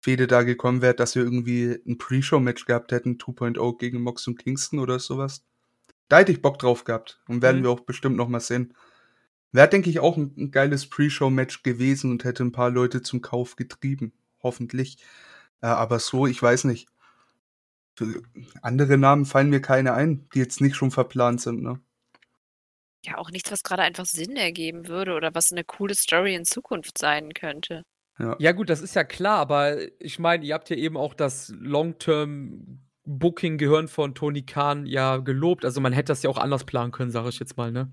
Fehde 0.00 0.26
da 0.26 0.42
gekommen 0.42 0.82
wäre, 0.82 0.94
dass 0.94 1.14
wir 1.14 1.22
irgendwie 1.22 1.78
ein 1.86 1.96
Pre-Show-Match 1.96 2.66
gehabt 2.66 2.92
hätten, 2.92 3.16
2.0 3.16 3.78
gegen 3.78 4.02
Mox 4.02 4.26
und 4.26 4.38
Kingston 4.38 4.78
oder 4.78 4.98
sowas. 4.98 5.42
Da 6.10 6.18
hätte 6.18 6.30
ich 6.30 6.42
Bock 6.42 6.58
drauf 6.58 6.84
gehabt 6.84 7.22
und 7.26 7.40
werden 7.40 7.60
mhm. 7.60 7.64
wir 7.64 7.70
auch 7.70 7.80
bestimmt 7.80 8.16
noch 8.16 8.28
mal 8.28 8.40
sehen. 8.40 8.74
Wäre, 9.52 9.68
denke 9.68 9.88
ich, 9.88 10.00
auch 10.00 10.18
ein, 10.18 10.34
ein 10.36 10.50
geiles 10.50 10.90
Pre-Show-Match 10.90 11.62
gewesen 11.62 12.10
und 12.10 12.24
hätte 12.24 12.44
ein 12.44 12.52
paar 12.52 12.68
Leute 12.68 13.00
zum 13.00 13.22
Kauf 13.22 13.56
getrieben. 13.56 14.12
Hoffentlich. 14.42 14.98
Äh, 15.62 15.68
aber 15.68 15.98
so, 16.00 16.26
ich 16.26 16.42
weiß 16.42 16.64
nicht. 16.64 16.88
Für 17.96 18.22
andere 18.60 18.98
Namen 18.98 19.24
fallen 19.24 19.50
mir 19.50 19.60
keine 19.60 19.94
ein, 19.94 20.28
die 20.34 20.40
jetzt 20.40 20.60
nicht 20.60 20.74
schon 20.74 20.90
verplant 20.90 21.40
sind, 21.40 21.62
ne? 21.62 21.78
Ja, 23.04 23.18
auch 23.18 23.30
nichts, 23.30 23.52
was 23.52 23.62
gerade 23.62 23.82
einfach 23.82 24.06
Sinn 24.06 24.34
ergeben 24.36 24.88
würde 24.88 25.12
oder 25.12 25.32
was 25.34 25.52
eine 25.52 25.62
coole 25.62 25.94
Story 25.94 26.34
in 26.34 26.46
Zukunft 26.46 26.98
sein 26.98 27.34
könnte. 27.34 27.84
Ja. 28.18 28.34
Ja, 28.38 28.52
gut, 28.52 28.70
das 28.70 28.80
ist 28.80 28.94
ja 28.94 29.04
klar, 29.04 29.36
aber 29.38 29.76
ich 30.00 30.18
meine, 30.18 30.42
ihr 30.44 30.54
habt 30.54 30.70
ja 30.70 30.76
eben 30.76 30.96
auch 30.96 31.12
das 31.14 31.52
Long-Term-Booking-Gehirn 31.58 33.88
von 33.88 34.14
Tony 34.14 34.40
Khan 34.42 34.86
ja 34.86 35.18
gelobt. 35.18 35.66
Also 35.66 35.82
man 35.82 35.92
hätte 35.92 36.12
das 36.12 36.22
ja 36.22 36.30
auch 36.30 36.38
anders 36.38 36.64
planen 36.64 36.92
können, 36.92 37.10
sage 37.10 37.28
ich 37.28 37.38
jetzt 37.38 37.58
mal, 37.58 37.70
ne? 37.70 37.92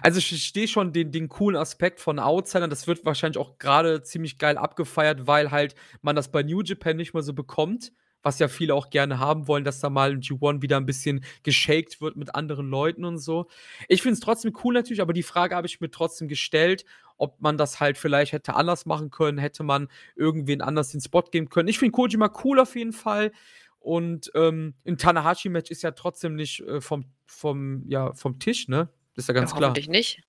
Also 0.00 0.18
ich 0.18 0.28
verstehe 0.28 0.68
schon 0.68 0.92
den, 0.92 1.10
den 1.10 1.28
coolen 1.28 1.56
Aspekt 1.56 1.98
von 2.00 2.20
Outsidern. 2.20 2.70
Das 2.70 2.86
wird 2.86 3.04
wahrscheinlich 3.04 3.38
auch 3.38 3.58
gerade 3.58 4.02
ziemlich 4.02 4.38
geil 4.38 4.56
abgefeiert, 4.56 5.26
weil 5.26 5.50
halt 5.50 5.74
man 6.02 6.14
das 6.16 6.30
bei 6.30 6.44
New 6.44 6.62
Japan 6.62 6.96
nicht 6.96 7.14
mehr 7.14 7.24
so 7.24 7.34
bekommt 7.34 7.92
was 8.22 8.38
ja 8.38 8.48
viele 8.48 8.74
auch 8.74 8.90
gerne 8.90 9.18
haben 9.18 9.48
wollen, 9.48 9.64
dass 9.64 9.80
da 9.80 9.90
mal 9.90 10.14
G1 10.14 10.62
wieder 10.62 10.76
ein 10.76 10.86
bisschen 10.86 11.24
geshaked 11.42 12.00
wird 12.00 12.16
mit 12.16 12.34
anderen 12.34 12.68
Leuten 12.68 13.04
und 13.04 13.18
so. 13.18 13.48
Ich 13.88 14.02
finde 14.02 14.14
es 14.14 14.20
trotzdem 14.20 14.52
cool 14.64 14.74
natürlich, 14.74 15.02
aber 15.02 15.12
die 15.12 15.22
Frage 15.22 15.56
habe 15.56 15.66
ich 15.66 15.80
mir 15.80 15.90
trotzdem 15.90 16.28
gestellt, 16.28 16.84
ob 17.16 17.40
man 17.40 17.56
das 17.56 17.80
halt 17.80 17.98
vielleicht 17.98 18.32
hätte 18.32 18.54
anders 18.54 18.86
machen 18.86 19.10
können, 19.10 19.38
hätte 19.38 19.62
man 19.62 19.88
irgendwen 20.16 20.60
anders 20.60 20.90
den 20.90 21.00
Spot 21.00 21.22
geben 21.22 21.48
können. 21.48 21.68
Ich 21.68 21.78
finde 21.78 21.92
Kojima 21.92 22.32
cool 22.44 22.58
auf 22.60 22.76
jeden 22.76 22.92
Fall. 22.92 23.32
Und 23.78 24.30
ähm, 24.34 24.74
ein 24.86 24.96
Tanahashi-Match 24.96 25.70
ist 25.70 25.82
ja 25.82 25.90
trotzdem 25.90 26.36
nicht 26.36 26.60
äh, 26.60 26.80
vom, 26.80 27.04
vom, 27.26 27.84
ja, 27.88 28.14
vom 28.14 28.38
Tisch, 28.38 28.68
ne? 28.68 28.88
Das 29.14 29.24
ist 29.24 29.28
ja 29.28 29.34
ganz 29.34 29.50
ja, 29.50 29.56
klar. 29.56 29.70
Hoffentlich 29.70 29.88
nicht. 29.88 30.22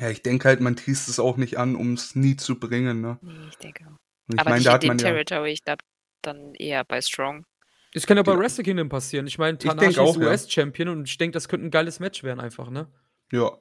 ja, 0.00 0.10
ich 0.10 0.22
denke 0.22 0.48
halt, 0.48 0.60
man 0.60 0.76
teast 0.76 1.08
es 1.08 1.18
auch 1.18 1.38
nicht 1.38 1.58
an, 1.58 1.74
um 1.74 1.94
es 1.94 2.14
nie 2.14 2.36
zu 2.36 2.60
bringen, 2.60 3.00
ne? 3.00 3.18
Nee, 3.22 3.48
ich 3.48 3.56
denke 3.56 3.86
auch. 3.86 4.05
Ich 4.32 4.40
aber 4.40 4.50
mein, 4.50 4.58
nicht 4.62 4.84
in 4.84 4.90
den 4.90 4.98
Territory, 4.98 5.48
ja 5.48 5.52
ich 5.52 5.62
glaube 5.62 5.84
dann 6.22 6.54
eher 6.54 6.84
bei 6.84 7.00
Strong. 7.00 7.46
Das 7.94 8.06
kann 8.06 8.16
ja 8.16 8.22
bei 8.22 8.36
Wrestle 8.36 8.64
Kingdom 8.64 8.88
passieren. 8.88 9.26
Ich 9.26 9.38
meine, 9.38 9.56
Tanahashi 9.56 10.02
ist 10.02 10.16
US-Champion 10.18 10.88
ja. 10.88 10.92
und 10.92 11.08
ich 11.08 11.16
denke, 11.16 11.32
das 11.32 11.48
könnte 11.48 11.66
ein 11.66 11.70
geiles 11.70 12.00
Match 12.00 12.22
werden 12.22 12.40
einfach, 12.40 12.68
ne? 12.68 12.88
Ja, 13.32 13.52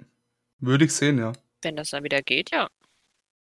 würde 0.60 0.86
ich 0.86 0.94
sehen, 0.94 1.20
ja. 1.20 1.32
Wenn 1.62 1.76
das 1.76 1.92
dann 1.92 2.04
wieder 2.04 2.22
geht, 2.22 2.52
ja. 2.52 2.68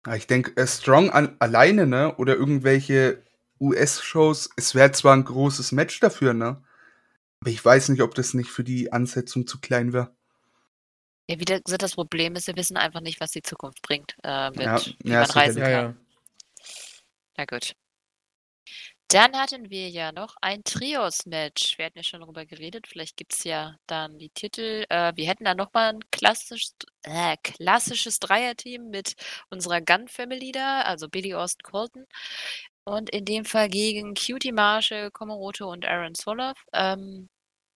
ja 0.05 0.15
ich 0.15 0.27
denke, 0.27 0.55
äh, 0.55 0.67
Strong 0.67 1.09
an, 1.09 1.35
alleine, 1.39 1.87
ne, 1.87 2.15
oder 2.17 2.35
irgendwelche 2.35 3.23
US-Shows, 3.59 4.51
es 4.55 4.75
wäre 4.75 4.91
zwar 4.91 5.15
ein 5.15 5.23
großes 5.23 5.71
Match 5.71 5.99
dafür, 5.99 6.33
ne, 6.33 6.61
aber 7.41 7.49
ich 7.49 7.63
weiß 7.63 7.89
nicht, 7.89 8.01
ob 8.01 8.13
das 8.13 8.33
nicht 8.33 8.49
für 8.49 8.63
die 8.63 8.91
Ansetzung 8.91 9.47
zu 9.47 9.59
klein 9.59 9.93
wäre. 9.93 10.15
Ja, 11.29 11.39
wieder 11.39 11.59
gesagt, 11.59 11.81
das 11.81 11.95
Problem 11.95 12.35
ist, 12.35 12.47
wir 12.47 12.55
wissen 12.55 12.77
einfach 12.77 13.01
nicht, 13.01 13.19
was 13.19 13.31
die 13.31 13.41
Zukunft 13.41 13.81
bringt, 13.81 14.15
äh, 14.23 14.49
mit 14.51 14.61
ja, 14.61 14.79
wie 14.79 15.09
ja, 15.09 15.21
man 15.21 15.29
reisen 15.31 15.61
kann. 15.61 15.71
Ja, 15.71 15.81
ja. 15.81 15.95
Na 17.37 17.45
gut. 17.45 17.75
Dann 19.09 19.37
hatten 19.37 19.69
wir 19.69 19.89
ja 19.89 20.11
noch 20.11 20.35
ein 20.41 20.63
Trios-Match. 20.65 21.77
Wir 21.77 21.85
hatten 21.85 21.97
ja 21.99 22.03
schon 22.03 22.19
darüber 22.19 22.45
geredet. 22.45 22.87
Vielleicht 22.87 23.15
gibt 23.15 23.33
es 23.33 23.45
ja 23.45 23.77
dann 23.87 24.17
die 24.19 24.29
Titel. 24.29 24.85
Äh, 24.89 25.13
wir 25.15 25.27
hätten 25.27 25.45
da 25.45 25.55
nochmal 25.55 25.93
ein 25.93 25.99
klassisches, 26.11 26.75
äh, 27.03 27.37
klassisches 27.41 28.19
Dreierteam 28.19 28.89
mit 28.89 29.15
unserer 29.49 29.79
Gun-Family 29.79 30.51
da, 30.51 30.81
also 30.81 31.07
Billy 31.07 31.33
Austin 31.33 31.63
Colton. 31.63 32.05
Und 32.83 33.09
in 33.11 33.25
dem 33.25 33.45
Fall 33.45 33.69
gegen 33.69 34.13
Cutie 34.13 34.51
Marshall, 34.51 35.11
Komoroto 35.11 35.71
und 35.71 35.85
Aaron 35.85 36.15
Soloff. 36.15 36.57
Ähm, 36.73 37.29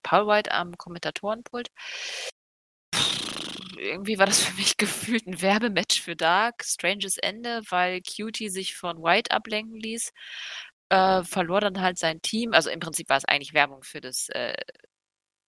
Paul 0.03 0.27
White 0.27 0.51
am 0.51 0.77
Kommentatorenpult 0.77 1.69
irgendwie 3.77 4.17
war 4.19 4.25
das 4.25 4.39
für 4.43 4.55
mich 4.55 4.77
gefühlt 4.77 5.27
ein 5.27 5.41
Werbematch 5.41 6.01
für 6.01 6.15
Dark. 6.15 6.63
Stranges 6.65 7.17
Ende, 7.17 7.61
weil 7.69 8.01
Cutie 8.01 8.49
sich 8.49 8.75
von 8.75 9.01
White 9.03 9.31
ablenken 9.31 9.79
ließ. 9.79 10.11
Äh, 10.89 11.23
verlor 11.23 11.61
dann 11.61 11.81
halt 11.81 11.97
sein 11.97 12.21
Team. 12.21 12.53
Also 12.53 12.69
im 12.69 12.79
Prinzip 12.79 13.09
war 13.09 13.17
es 13.17 13.25
eigentlich 13.25 13.53
Werbung 13.53 13.83
für 13.83 14.01
das 14.01 14.29
äh, 14.29 14.55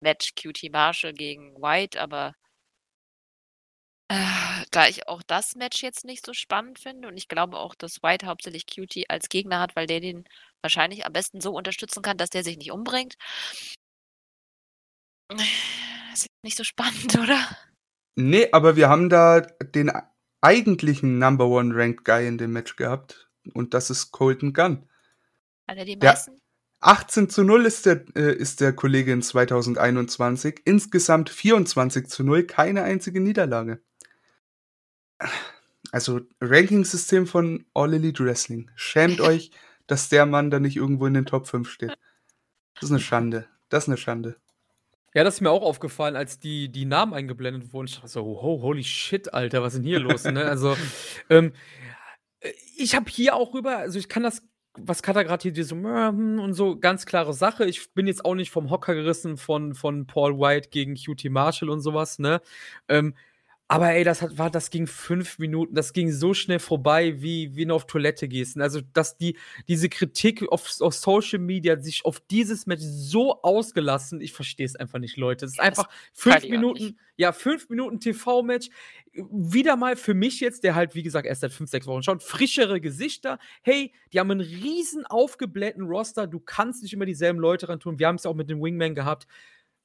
Match 0.00 0.34
QT 0.34 0.70
Marshall 0.72 1.12
gegen 1.12 1.54
White, 1.60 2.00
aber 2.00 2.34
äh, 4.08 4.64
da 4.70 4.86
ich 4.88 5.08
auch 5.08 5.22
das 5.22 5.56
Match 5.56 5.82
jetzt 5.82 6.04
nicht 6.04 6.24
so 6.24 6.32
spannend 6.32 6.78
finde 6.78 7.08
und 7.08 7.16
ich 7.16 7.28
glaube 7.28 7.58
auch, 7.58 7.74
dass 7.74 8.02
White 8.02 8.26
hauptsächlich 8.26 8.66
QT 8.66 9.10
als 9.10 9.28
Gegner 9.28 9.58
hat, 9.60 9.74
weil 9.76 9.86
der 9.86 10.00
den 10.00 10.24
wahrscheinlich 10.62 11.04
am 11.06 11.12
besten 11.12 11.40
so 11.40 11.52
unterstützen 11.52 12.02
kann, 12.02 12.16
dass 12.16 12.30
der 12.30 12.44
sich 12.44 12.56
nicht 12.56 12.70
umbringt. 12.72 13.16
Das 16.10 16.22
ist 16.22 16.28
nicht 16.42 16.56
so 16.56 16.64
spannend, 16.64 17.16
oder? 17.18 17.38
Nee, 18.16 18.48
aber 18.52 18.76
wir 18.76 18.88
haben 18.88 19.08
da 19.10 19.40
den 19.40 19.92
eigentlichen 20.40 21.18
Number 21.18 21.46
One 21.46 21.74
Ranked 21.74 22.04
Guy 22.04 22.26
in 22.26 22.38
dem 22.38 22.52
Match 22.52 22.76
gehabt. 22.76 23.28
Und 23.54 23.74
das 23.74 23.90
ist 23.90 24.10
Colton 24.10 24.52
Gunn. 24.52 24.88
Hat 25.68 25.76
er 25.76 25.84
die 25.84 25.96
meisten? 25.96 26.32
Ja, 26.32 26.38
18 26.80 27.28
zu 27.28 27.44
0 27.44 27.66
ist 27.66 27.86
der, 27.86 28.04
äh, 28.16 28.34
ist 28.34 28.60
der 28.60 28.72
Kollege 28.72 29.12
in 29.12 29.22
2021. 29.22 30.62
Insgesamt 30.64 31.30
24 31.30 32.08
zu 32.08 32.24
0, 32.24 32.44
keine 32.44 32.82
einzige 32.82 33.20
Niederlage. 33.20 33.80
Also, 35.92 36.20
Ranking-System 36.40 37.26
von 37.26 37.66
All 37.74 37.94
Elite 37.94 38.24
Wrestling. 38.24 38.70
Schämt 38.76 39.20
euch, 39.20 39.50
dass 39.86 40.08
der 40.08 40.26
Mann 40.26 40.50
da 40.50 40.58
nicht 40.58 40.76
irgendwo 40.76 41.06
in 41.06 41.14
den 41.14 41.26
Top 41.26 41.46
5 41.48 41.68
steht. 41.68 41.96
Das 42.74 42.84
ist 42.84 42.90
eine 42.90 43.00
Schande. 43.00 43.46
Das 43.68 43.84
ist 43.84 43.88
eine 43.88 43.96
Schande. 43.96 44.36
Ja, 45.16 45.24
das 45.24 45.36
ist 45.36 45.40
mir 45.40 45.50
auch 45.50 45.62
aufgefallen, 45.62 46.14
als 46.14 46.40
die, 46.40 46.68
die 46.68 46.84
Namen 46.84 47.14
eingeblendet 47.14 47.72
wurden. 47.72 47.86
Ich 47.86 47.94
dachte 47.94 48.08
so, 48.08 48.22
oh, 48.22 48.60
holy 48.60 48.84
shit, 48.84 49.32
Alter, 49.32 49.62
was 49.62 49.72
ist 49.72 49.78
denn 49.78 49.88
hier 49.88 49.98
los? 49.98 50.24
Ne? 50.24 50.44
Also, 50.44 50.76
ähm, 51.30 51.54
ich 52.76 52.94
habe 52.94 53.08
hier 53.08 53.34
auch 53.34 53.54
rüber, 53.54 53.78
also 53.78 53.98
ich 53.98 54.10
kann 54.10 54.24
das, 54.24 54.42
was 54.74 55.02
Kata 55.02 55.22
gerade 55.22 55.50
hier 55.50 55.64
so 55.64 55.74
hm, 55.74 56.38
und 56.38 56.52
so, 56.52 56.78
ganz 56.78 57.06
klare 57.06 57.32
Sache. 57.32 57.64
Ich 57.64 57.94
bin 57.94 58.06
jetzt 58.06 58.26
auch 58.26 58.34
nicht 58.34 58.50
vom 58.50 58.68
Hocker 58.68 58.94
gerissen 58.94 59.38
von, 59.38 59.74
von 59.74 60.06
Paul 60.06 60.38
White 60.38 60.68
gegen 60.68 60.96
QT 60.96 61.30
Marshall 61.30 61.70
und 61.70 61.80
sowas, 61.80 62.18
ne? 62.18 62.42
Ähm, 62.86 63.14
aber 63.68 63.90
ey, 63.90 64.04
das 64.04 64.22
hat, 64.22 64.38
war, 64.38 64.48
das 64.48 64.70
ging 64.70 64.86
fünf 64.86 65.40
Minuten, 65.40 65.74
das 65.74 65.92
ging 65.92 66.12
so 66.12 66.34
schnell 66.34 66.60
vorbei, 66.60 67.20
wie, 67.20 67.56
wie 67.56 67.66
du 67.66 67.74
auf 67.74 67.86
Toilette 67.86 68.28
gehst. 68.28 68.56
Also, 68.58 68.80
dass 68.92 69.16
die, 69.16 69.36
diese 69.66 69.88
Kritik 69.88 70.46
auf, 70.52 70.80
auf 70.80 70.94
Social 70.94 71.40
Media 71.40 71.80
sich 71.80 72.04
auf 72.04 72.20
dieses 72.20 72.66
Match 72.66 72.82
so 72.82 73.42
ausgelassen, 73.42 74.20
ich 74.20 74.32
verstehe 74.32 74.66
es 74.66 74.76
einfach 74.76 75.00
nicht, 75.00 75.16
Leute. 75.16 75.46
Es 75.46 75.52
ist 75.52 75.58
ja, 75.58 75.64
einfach 75.64 75.88
fünf 76.14 76.44
Minuten, 76.44 76.96
ja, 77.16 77.32
fünf 77.32 77.68
Minuten 77.68 77.98
TV-Match. 77.98 78.68
Wieder 79.12 79.74
mal 79.74 79.96
für 79.96 80.14
mich 80.14 80.38
jetzt, 80.38 80.62
der 80.62 80.76
halt, 80.76 80.94
wie 80.94 81.02
gesagt, 81.02 81.26
erst 81.26 81.40
seit 81.40 81.52
fünf, 81.52 81.68
sechs 81.68 81.88
Wochen 81.88 82.04
schaut, 82.04 82.22
frischere 82.22 82.80
Gesichter. 82.80 83.40
Hey, 83.62 83.92
die 84.12 84.20
haben 84.20 84.30
einen 84.30 84.42
riesen 84.42 85.06
aufgeblähten 85.06 85.82
Roster. 85.82 86.28
Du 86.28 86.38
kannst 86.38 86.84
nicht 86.84 86.92
immer 86.92 87.06
dieselben 87.06 87.40
Leute 87.40 87.68
ran 87.68 87.80
tun. 87.80 87.98
Wir 87.98 88.06
haben 88.06 88.16
es 88.16 88.26
auch 88.26 88.34
mit 88.34 88.48
dem 88.48 88.62
Wingman 88.62 88.94
gehabt. 88.94 89.26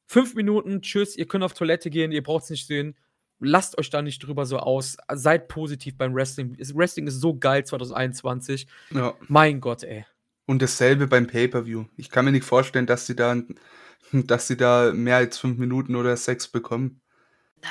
Fünf 0.06 0.36
Minuten, 0.36 0.84
tschüss, 0.84 1.18
ihr 1.18 1.26
könnt 1.26 1.44
auf 1.44 1.54
Toilette 1.54 1.90
gehen, 1.90 2.12
ihr 2.12 2.22
braucht 2.22 2.44
es 2.44 2.50
nicht 2.52 2.68
sehen 2.68 2.96
lasst 3.42 3.78
euch 3.78 3.90
da 3.90 4.02
nicht 4.02 4.26
drüber 4.26 4.46
so 4.46 4.58
aus. 4.58 4.98
Seid 5.14 5.48
positiv 5.48 5.98
beim 5.98 6.16
Wrestling. 6.16 6.58
Wrestling 6.74 7.08
ist 7.08 7.20
so 7.20 7.38
geil 7.38 7.66
2021. 7.66 8.68
Ja. 8.92 9.14
Mein 9.28 9.60
Gott, 9.60 9.84
ey. 9.84 10.06
Und 10.46 10.62
dasselbe 10.62 11.08
beim 11.08 11.28
Pay-Per-View. 11.28 11.86
Ich 11.98 12.10
kann 12.10 12.26
mir 12.26 12.32
nicht 12.32 12.46
vorstellen, 12.46 12.86
dass 12.86 13.06
sie 13.06 13.16
da, 13.16 13.36
dass 14.12 14.48
sie 14.48 14.58
da 14.58 14.94
mehr 14.94 15.18
als 15.18 15.38
fünf 15.38 15.58
Minuten 15.58 15.96
oder 15.96 16.16
sechs 16.16 16.48
bekommen. 16.48 17.02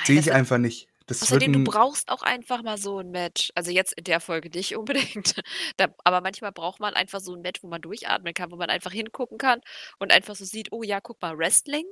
Sehe 0.05 0.21
ich 0.21 0.33
einfach 0.33 0.59
nicht. 0.59 0.90
Das 1.11 1.23
Außerdem, 1.23 1.53
du 1.53 1.65
brauchst 1.65 2.09
auch 2.09 2.23
einfach 2.23 2.63
mal 2.63 2.79
so 2.79 2.99
ein 3.01 3.11
Match. 3.11 3.51
Also 3.57 3.73
jetzt 3.73 3.95
in 3.95 4.05
der 4.05 4.21
Folge 4.21 4.49
nicht 4.49 4.77
unbedingt. 4.77 5.35
Da, 5.77 5.89
aber 6.05 6.21
manchmal 6.21 6.53
braucht 6.53 6.79
man 6.79 6.95
einfach 6.95 7.19
so 7.19 7.35
ein 7.35 7.43
Match, 7.43 7.65
wo 7.65 7.67
man 7.67 7.83
durchatmen 7.83 8.33
kann, 8.33 8.53
wo 8.53 8.57
man 8.57 8.71
einfach 8.71 8.93
hingucken 8.93 9.37
kann 9.37 9.61
und 9.99 10.13
einfach 10.13 10.37
so 10.37 10.45
sieht, 10.45 10.69
oh 10.71 10.85
ja, 10.85 11.01
guck 11.01 11.21
mal, 11.21 11.37
Wrestling. 11.37 11.87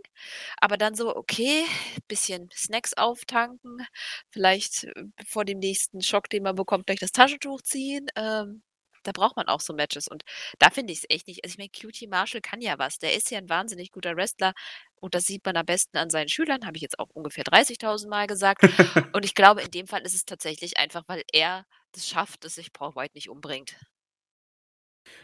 Aber 0.58 0.76
dann 0.76 0.94
so, 0.94 1.16
okay, 1.16 1.64
bisschen 2.06 2.48
Snacks 2.54 2.94
auftanken, 2.94 3.84
vielleicht 4.30 4.84
äh, 4.84 5.04
vor 5.26 5.44
dem 5.44 5.58
nächsten 5.58 6.00
Schock, 6.00 6.30
den 6.30 6.44
man 6.44 6.54
bekommt, 6.54 6.86
gleich 6.86 7.00
das 7.00 7.10
Taschentuch 7.10 7.62
ziehen. 7.62 8.06
Ähm, 8.14 8.62
da 9.02 9.12
braucht 9.12 9.36
man 9.36 9.48
auch 9.48 9.60
so 9.60 9.72
Matches. 9.72 10.08
Und 10.08 10.24
da 10.58 10.70
finde 10.70 10.92
ich 10.92 11.00
es 11.00 11.06
echt 11.08 11.26
nicht. 11.28 11.44
Also 11.44 11.54
ich 11.54 11.58
meine, 11.58 11.70
Cutie 11.70 12.06
Marshall 12.06 12.40
kann 12.40 12.60
ja 12.60 12.78
was. 12.78 12.98
Der 12.98 13.14
ist 13.14 13.30
ja 13.30 13.38
ein 13.38 13.48
wahnsinnig 13.48 13.90
guter 13.90 14.16
Wrestler. 14.16 14.52
Und 14.96 15.14
das 15.14 15.24
sieht 15.24 15.44
man 15.44 15.56
am 15.56 15.66
besten 15.66 15.96
an 15.96 16.10
seinen 16.10 16.28
Schülern, 16.28 16.66
habe 16.66 16.76
ich 16.76 16.82
jetzt 16.82 16.98
auch 16.98 17.10
ungefähr 17.10 17.44
30.000 17.44 18.08
Mal 18.08 18.26
gesagt. 18.26 18.62
und 19.12 19.24
ich 19.24 19.34
glaube, 19.34 19.62
in 19.62 19.70
dem 19.70 19.86
Fall 19.86 20.02
ist 20.02 20.14
es 20.14 20.24
tatsächlich 20.24 20.78
einfach, 20.78 21.04
weil 21.06 21.22
er 21.32 21.64
das 21.92 22.06
schafft, 22.08 22.44
dass 22.44 22.56
sich 22.56 22.72
Paul 22.72 22.94
White 22.94 23.14
nicht 23.14 23.28
umbringt. 23.28 23.76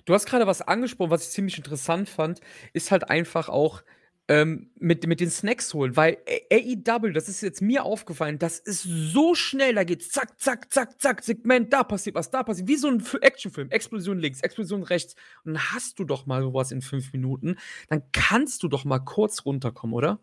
Du 0.04 0.14
hast 0.14 0.26
gerade 0.26 0.46
was 0.46 0.62
angesprochen, 0.62 1.10
was 1.10 1.24
ich 1.24 1.30
ziemlich 1.30 1.58
interessant 1.58 2.08
fand, 2.08 2.40
ist 2.72 2.90
halt 2.90 3.10
einfach 3.10 3.48
auch, 3.48 3.82
ähm, 4.28 4.70
mit, 4.78 5.06
mit 5.06 5.20
den 5.20 5.30
Snacks 5.30 5.74
holen, 5.74 5.96
weil 5.96 6.18
AEW, 6.50 7.12
das 7.12 7.28
ist 7.28 7.42
jetzt 7.42 7.60
mir 7.60 7.84
aufgefallen, 7.84 8.38
das 8.38 8.58
ist 8.58 8.82
so 8.82 9.34
schnell, 9.34 9.74
da 9.74 9.84
geht's 9.84 10.10
zack, 10.10 10.40
zack, 10.40 10.72
zack, 10.72 11.00
zack, 11.00 11.22
Segment, 11.22 11.72
da 11.72 11.84
passiert 11.84 12.16
was, 12.16 12.30
da 12.30 12.42
passiert, 12.42 12.68
wie 12.68 12.76
so 12.76 12.88
ein 12.88 13.04
Actionfilm, 13.20 13.70
Explosion 13.70 14.18
links, 14.18 14.40
Explosion 14.40 14.82
rechts. 14.82 15.14
Und 15.44 15.54
dann 15.54 15.62
hast 15.72 15.98
du 15.98 16.04
doch 16.04 16.24
mal 16.24 16.42
sowas 16.42 16.72
in 16.72 16.80
fünf 16.80 17.12
Minuten, 17.12 17.56
dann 17.88 18.02
kannst 18.12 18.62
du 18.62 18.68
doch 18.68 18.84
mal 18.84 19.00
kurz 19.00 19.44
runterkommen, 19.44 19.94
oder? 19.94 20.20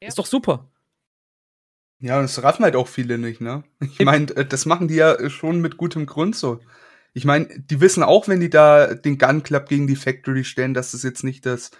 Ja. 0.00 0.08
Ist 0.08 0.18
doch 0.18 0.26
super. 0.26 0.70
Ja, 2.00 2.22
das 2.22 2.40
raffen 2.42 2.64
halt 2.64 2.76
auch 2.76 2.86
viele 2.86 3.18
nicht, 3.18 3.40
ne? 3.40 3.64
Ich 3.80 3.98
meine, 4.04 4.30
äh, 4.36 4.46
das 4.46 4.66
machen 4.66 4.86
die 4.86 4.94
ja 4.94 5.28
schon 5.28 5.60
mit 5.60 5.76
gutem 5.76 6.06
Grund 6.06 6.36
so. 6.36 6.60
Ich 7.14 7.24
meine, 7.24 7.48
die 7.58 7.80
wissen 7.80 8.04
auch, 8.04 8.28
wenn 8.28 8.38
die 8.38 8.50
da 8.50 8.94
den 8.94 9.18
Gun 9.18 9.42
Club 9.42 9.68
gegen 9.68 9.88
die 9.88 9.96
Factory 9.96 10.44
stellen, 10.44 10.74
dass 10.74 10.92
das 10.92 11.02
jetzt 11.02 11.24
nicht 11.24 11.44
das 11.46 11.72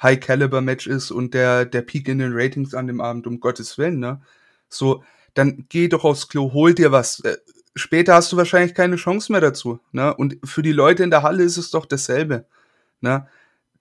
High-Caliber-Match 0.00 0.86
ist 0.86 1.10
und 1.10 1.34
der, 1.34 1.64
der 1.64 1.82
Peak 1.82 2.08
in 2.08 2.18
den 2.18 2.32
Ratings 2.34 2.74
an 2.74 2.86
dem 2.86 3.00
Abend, 3.00 3.26
um 3.26 3.40
Gottes 3.40 3.78
Willen, 3.78 3.98
ne? 3.98 4.20
So, 4.68 5.04
dann 5.34 5.66
geh 5.68 5.88
doch 5.88 6.04
aufs 6.04 6.28
Klo, 6.28 6.52
hol 6.52 6.74
dir 6.74 6.92
was. 6.92 7.20
Äh, 7.20 7.36
später 7.74 8.14
hast 8.14 8.32
du 8.32 8.36
wahrscheinlich 8.36 8.74
keine 8.74 8.96
Chance 8.96 9.32
mehr 9.32 9.40
dazu, 9.40 9.80
ne? 9.92 10.14
Und 10.14 10.38
für 10.44 10.62
die 10.62 10.72
Leute 10.72 11.02
in 11.04 11.10
der 11.10 11.22
Halle 11.22 11.42
ist 11.42 11.56
es 11.56 11.70
doch 11.70 11.86
dasselbe, 11.86 12.46
ne? 13.00 13.28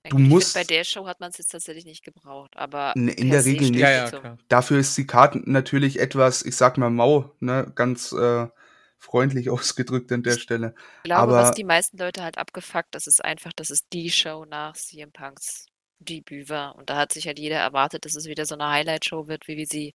Du 0.09 0.17
ich 0.17 0.27
musst. 0.27 0.53
Find, 0.53 0.67
bei 0.67 0.75
der 0.75 0.83
Show 0.83 1.05
hat 1.05 1.19
man 1.19 1.29
es 1.29 1.37
jetzt 1.37 1.51
tatsächlich 1.51 1.85
nicht 1.85 2.03
gebraucht, 2.03 2.55
aber. 2.55 2.93
Ne, 2.95 3.11
in 3.11 3.29
der 3.29 3.45
Regel 3.45 3.69
nicht. 3.69 3.79
Ja, 3.79 4.09
ja, 4.09 4.37
Dafür 4.47 4.79
ist 4.79 4.97
die 4.97 5.05
Karte 5.05 5.41
natürlich 5.45 5.99
etwas, 5.99 6.43
ich 6.43 6.55
sag 6.55 6.77
mal, 6.77 6.89
mau, 6.89 7.35
ne? 7.39 7.71
Ganz 7.75 8.11
äh, 8.11 8.47
freundlich 8.97 9.49
ausgedrückt 9.51 10.11
an 10.11 10.23
der 10.23 10.37
Stelle. 10.37 10.73
Ich 10.97 11.03
glaube, 11.03 11.21
aber, 11.21 11.33
was 11.33 11.51
die 11.51 11.63
meisten 11.63 11.97
Leute 11.97 12.23
halt 12.23 12.37
abgefuckt, 12.37 12.89
das 12.91 13.07
ist 13.07 13.23
einfach, 13.23 13.53
das 13.53 13.69
ist 13.69 13.87
die 13.93 14.09
Show 14.09 14.45
nach 14.45 14.73
CM 14.73 15.11
Punks 15.11 15.67
Debüt 16.01 16.49
war. 16.49 16.75
Und 16.75 16.89
da 16.89 16.97
hat 16.97 17.13
sich 17.13 17.27
halt 17.27 17.39
jeder 17.39 17.57
erwartet, 17.57 18.05
dass 18.05 18.15
es 18.15 18.27
wieder 18.27 18.45
so 18.45 18.55
eine 18.55 18.69
Highlight-Show 18.69 19.27
wird, 19.27 19.47
wie 19.47 19.57
wir 19.57 19.65
sie 19.65 19.93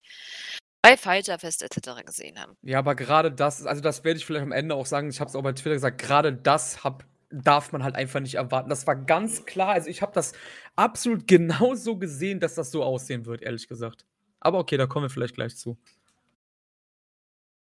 bei 0.82 0.96
Fighter 0.96 1.38
Fest 1.38 1.62
etc. 1.62 2.04
gesehen 2.04 2.40
haben. 2.40 2.56
Ja, 2.62 2.78
aber 2.78 2.94
gerade 2.94 3.32
das, 3.32 3.66
also 3.66 3.80
das 3.80 4.04
werde 4.04 4.18
ich 4.18 4.26
vielleicht 4.26 4.44
am 4.44 4.52
Ende 4.52 4.74
auch 4.74 4.86
sagen, 4.86 5.08
ich 5.10 5.20
habe 5.20 5.28
es 5.28 5.34
auch 5.34 5.42
bei 5.42 5.52
Twitter 5.52 5.74
gesagt, 5.74 5.98
gerade 6.00 6.32
das 6.32 6.84
hab, 6.84 7.04
darf 7.30 7.72
man 7.72 7.82
halt 7.82 7.96
einfach 7.96 8.20
nicht 8.20 8.36
erwarten. 8.36 8.70
Das 8.70 8.86
war 8.86 8.94
ganz 8.94 9.46
klar, 9.46 9.70
also 9.70 9.88
ich 9.88 10.00
habe 10.00 10.12
das 10.12 10.32
absolut 10.76 11.26
genau 11.26 11.74
so 11.74 11.96
gesehen, 11.96 12.38
dass 12.40 12.54
das 12.54 12.70
so 12.70 12.84
aussehen 12.84 13.26
wird, 13.26 13.42
ehrlich 13.42 13.66
gesagt. 13.66 14.04
Aber 14.38 14.58
okay, 14.58 14.76
da 14.76 14.86
kommen 14.86 15.06
wir 15.06 15.10
vielleicht 15.10 15.34
gleich 15.34 15.56
zu. 15.56 15.76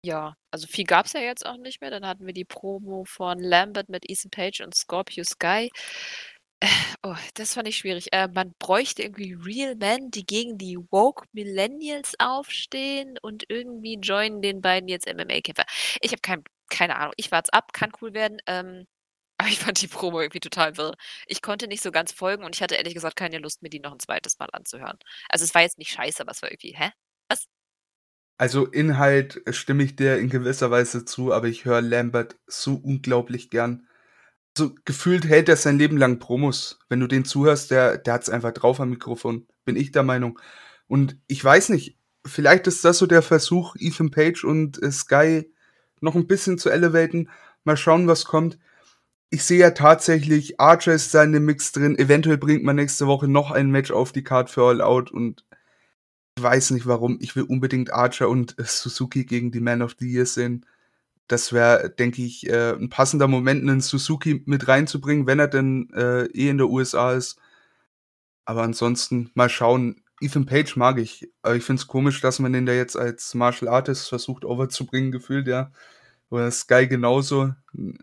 Ja, 0.03 0.35
also 0.51 0.67
viel 0.67 0.85
gab 0.85 1.05
es 1.05 1.12
ja 1.12 1.21
jetzt 1.21 1.45
auch 1.45 1.59
nicht 1.59 1.83
mehr. 1.83 1.91
Dann 1.91 2.07
hatten 2.07 2.25
wir 2.25 2.33
die 2.33 2.47
Promo 2.47 3.05
von 3.05 3.39
Lambert 3.39 3.91
mit 3.91 4.09
Ethan 4.09 4.31
Page 4.31 4.62
und 4.62 4.75
Scorpio 4.75 5.25
Sky. 5.25 5.71
Oh, 7.03 7.16
das 7.35 7.55
fand 7.55 7.66
ich 7.69 7.78
schwierig. 7.78 8.12
Äh, 8.12 8.28
man 8.28 8.55
bräuchte 8.59 9.03
irgendwie 9.03 9.32
Real 9.32 9.74
Men, 9.77 10.11
die 10.11 10.27
gegen 10.27 10.59
die 10.59 10.77
Woke 10.91 11.27
Millennials 11.32 12.15
aufstehen 12.19 13.19
und 13.23 13.45
irgendwie 13.49 13.99
joinen 14.01 14.43
den 14.43 14.61
beiden 14.61 14.89
jetzt 14.89 15.07
MMA-Kämpfer. 15.07 15.65
Ich 16.03 16.12
habe 16.12 16.20
kein, 16.20 16.45
keine 16.69 16.97
Ahnung. 16.97 17.15
Ich 17.16 17.32
warte 17.32 17.53
ab, 17.55 17.73
kann 17.73 17.91
cool 18.03 18.12
werden. 18.12 18.39
Ähm, 18.47 18.87
aber 19.39 19.49
ich 19.49 19.59
fand 19.59 19.81
die 19.81 19.89
Promo 19.89 20.20
irgendwie 20.20 20.41
total 20.41 20.77
wirr. 20.77 20.95
Ich 21.27 21.41
konnte 21.43 21.66
nicht 21.66 21.82
so 21.82 21.91
ganz 21.93 22.12
folgen 22.12 22.45
und 22.45 22.55
ich 22.57 22.62
hatte 22.62 22.74
ehrlich 22.74 22.95
gesagt 22.95 23.16
keine 23.16 23.39
Lust, 23.39 23.62
mir 23.62 23.70
die 23.70 23.81
noch 23.81 23.93
ein 23.93 24.01
zweites 24.01 24.39
Mal 24.39 24.49
anzuhören. 24.53 24.99
Also 25.31 25.45
es 25.45 25.55
war 25.55 25.62
jetzt 25.62 25.78
nicht 25.78 25.93
scheiße, 25.93 26.20
aber 26.20 26.32
es 26.32 26.43
war 26.43 26.51
irgendwie, 26.51 26.77
hä? 26.77 26.91
Was? 27.28 27.47
Also 28.37 28.66
Inhalt 28.66 29.43
stimme 29.51 29.82
ich 29.85 29.97
dir 29.97 30.19
in 30.19 30.28
gewisser 30.28 30.70
Weise 30.70 31.07
zu, 31.07 31.32
aber 31.32 31.49
ich 31.49 31.65
höre 31.65 31.81
Lambert 31.81 32.37
so 32.47 32.74
unglaublich 32.74 33.49
gern 33.51 33.87
so 34.56 34.74
gefühlt 34.85 35.24
hält 35.24 35.48
er 35.48 35.56
sein 35.56 35.78
Leben 35.78 35.97
lang 35.97 36.18
Promos. 36.18 36.78
Wenn 36.89 37.01
du 37.01 37.06
den 37.06 37.24
zuhörst, 37.24 37.70
der, 37.70 37.98
der 37.98 38.14
hat's 38.14 38.31
einfach 38.31 38.52
drauf 38.52 38.81
am 38.81 38.90
Mikrofon, 38.90 39.47
bin 39.64 39.77
ich 39.77 39.93
der 39.93 40.02
Meinung. 40.02 40.39
Und 40.89 41.16
ich 41.28 41.43
weiß 41.44 41.68
nicht, 41.70 41.97
vielleicht 42.27 42.66
ist 42.66 42.85
das 42.85 42.98
so 42.98 43.06
der 43.06 43.22
Versuch, 43.22 43.77
Ethan 43.78 44.10
Page 44.10 44.44
und 44.44 44.82
äh, 44.82 44.90
Sky 44.90 45.52
noch 46.01 46.14
ein 46.14 46.27
bisschen 46.27 46.59
zu 46.59 46.70
elevaten. 46.70 47.28
Mal 47.64 47.77
schauen, 47.77 48.09
was 48.09 48.24
kommt. 48.24 48.59
Ich 49.31 49.44
sehe 49.44 49.60
ja 49.60 49.70
tatsächlich, 49.70 50.59
Archer 50.60 50.93
ist 50.93 51.14
da 51.14 51.22
in 51.22 51.32
dem 51.32 51.44
Mix 51.44 51.72
drin. 51.72 51.97
Eventuell 51.98 52.39
bringt 52.39 52.64
man 52.64 52.77
nächste 52.77 53.06
Woche 53.06 53.28
noch 53.28 53.52
ein 53.52 53.70
Match 53.70 53.93
auf 53.93 54.12
die 54.12 54.24
Card 54.24 54.51
für 54.51 54.62
All 54.62 54.81
Out 54.81 55.12
und 55.12 55.44
ich 56.36 56.43
weiß 56.43 56.70
nicht 56.72 56.86
warum. 56.86 57.18
Ich 57.20 57.36
will 57.36 57.44
unbedingt 57.44 57.93
Archer 57.93 58.28
und 58.28 58.59
äh, 58.59 58.64
Suzuki 58.64 59.24
gegen 59.24 59.52
die 59.52 59.60
Man 59.60 59.82
of 59.82 59.94
the 59.98 60.10
Year 60.10 60.27
sehen 60.27 60.66
das 61.31 61.52
wäre, 61.52 61.90
denke 61.90 62.23
ich, 62.23 62.48
äh, 62.48 62.73
ein 62.73 62.90
passender 62.90 63.28
Moment, 63.28 63.62
einen 63.62 63.81
Suzuki 63.81 64.43
mit 64.47 64.66
reinzubringen, 64.66 65.27
wenn 65.28 65.39
er 65.39 65.47
denn 65.47 65.89
äh, 65.94 66.24
eh 66.27 66.48
in 66.48 66.59
der 66.59 66.69
USA 66.69 67.12
ist. 67.12 67.39
Aber 68.44 68.62
ansonsten 68.62 69.31
mal 69.35 69.48
schauen. 69.48 70.02
Ethan 70.20 70.44
Page 70.47 70.77
mag 70.77 70.98
ich. 70.98 71.31
Aber 71.43 71.57
ich 71.57 71.65
finde 71.65 71.81
es 71.81 71.86
komisch, 71.86 72.20
dass 72.20 72.40
man 72.40 72.52
den 72.52 72.66
da 72.66 72.73
jetzt 72.73 72.97
als 72.97 73.35
Martial 73.35 73.73
Artist 73.73 74.09
versucht 74.09 74.44
overzubringen, 74.44 75.12
gefühlt, 75.12 75.47
ja. 75.47 75.70
Oder 76.31 76.51
Sky 76.51 76.89
genauso. 76.89 77.55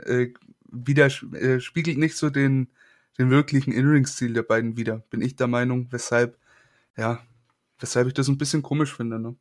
Äh, 0.06 0.30
wieder 0.72 1.08
äh, 1.34 1.60
spiegelt 1.60 1.98
nicht 1.98 2.18
so 2.18 2.30
den, 2.30 2.70
den 3.18 3.30
wirklichen 3.30 3.74
In-Ring-Stil 3.74 4.34
der 4.34 4.44
beiden 4.44 4.78
wieder, 4.78 4.99
bin 5.10 5.22
ich 5.22 5.36
der 5.36 5.48
Meinung, 5.48 5.88
weshalb, 5.91 6.38
ja, 6.98 7.20
weshalb 7.80 8.08
ich 8.08 8.14
das 8.14 8.28
ein 8.30 8.38
bisschen 8.38 8.64
komisch 8.64 8.95
finde, 8.95 9.20
ne? 9.20 9.36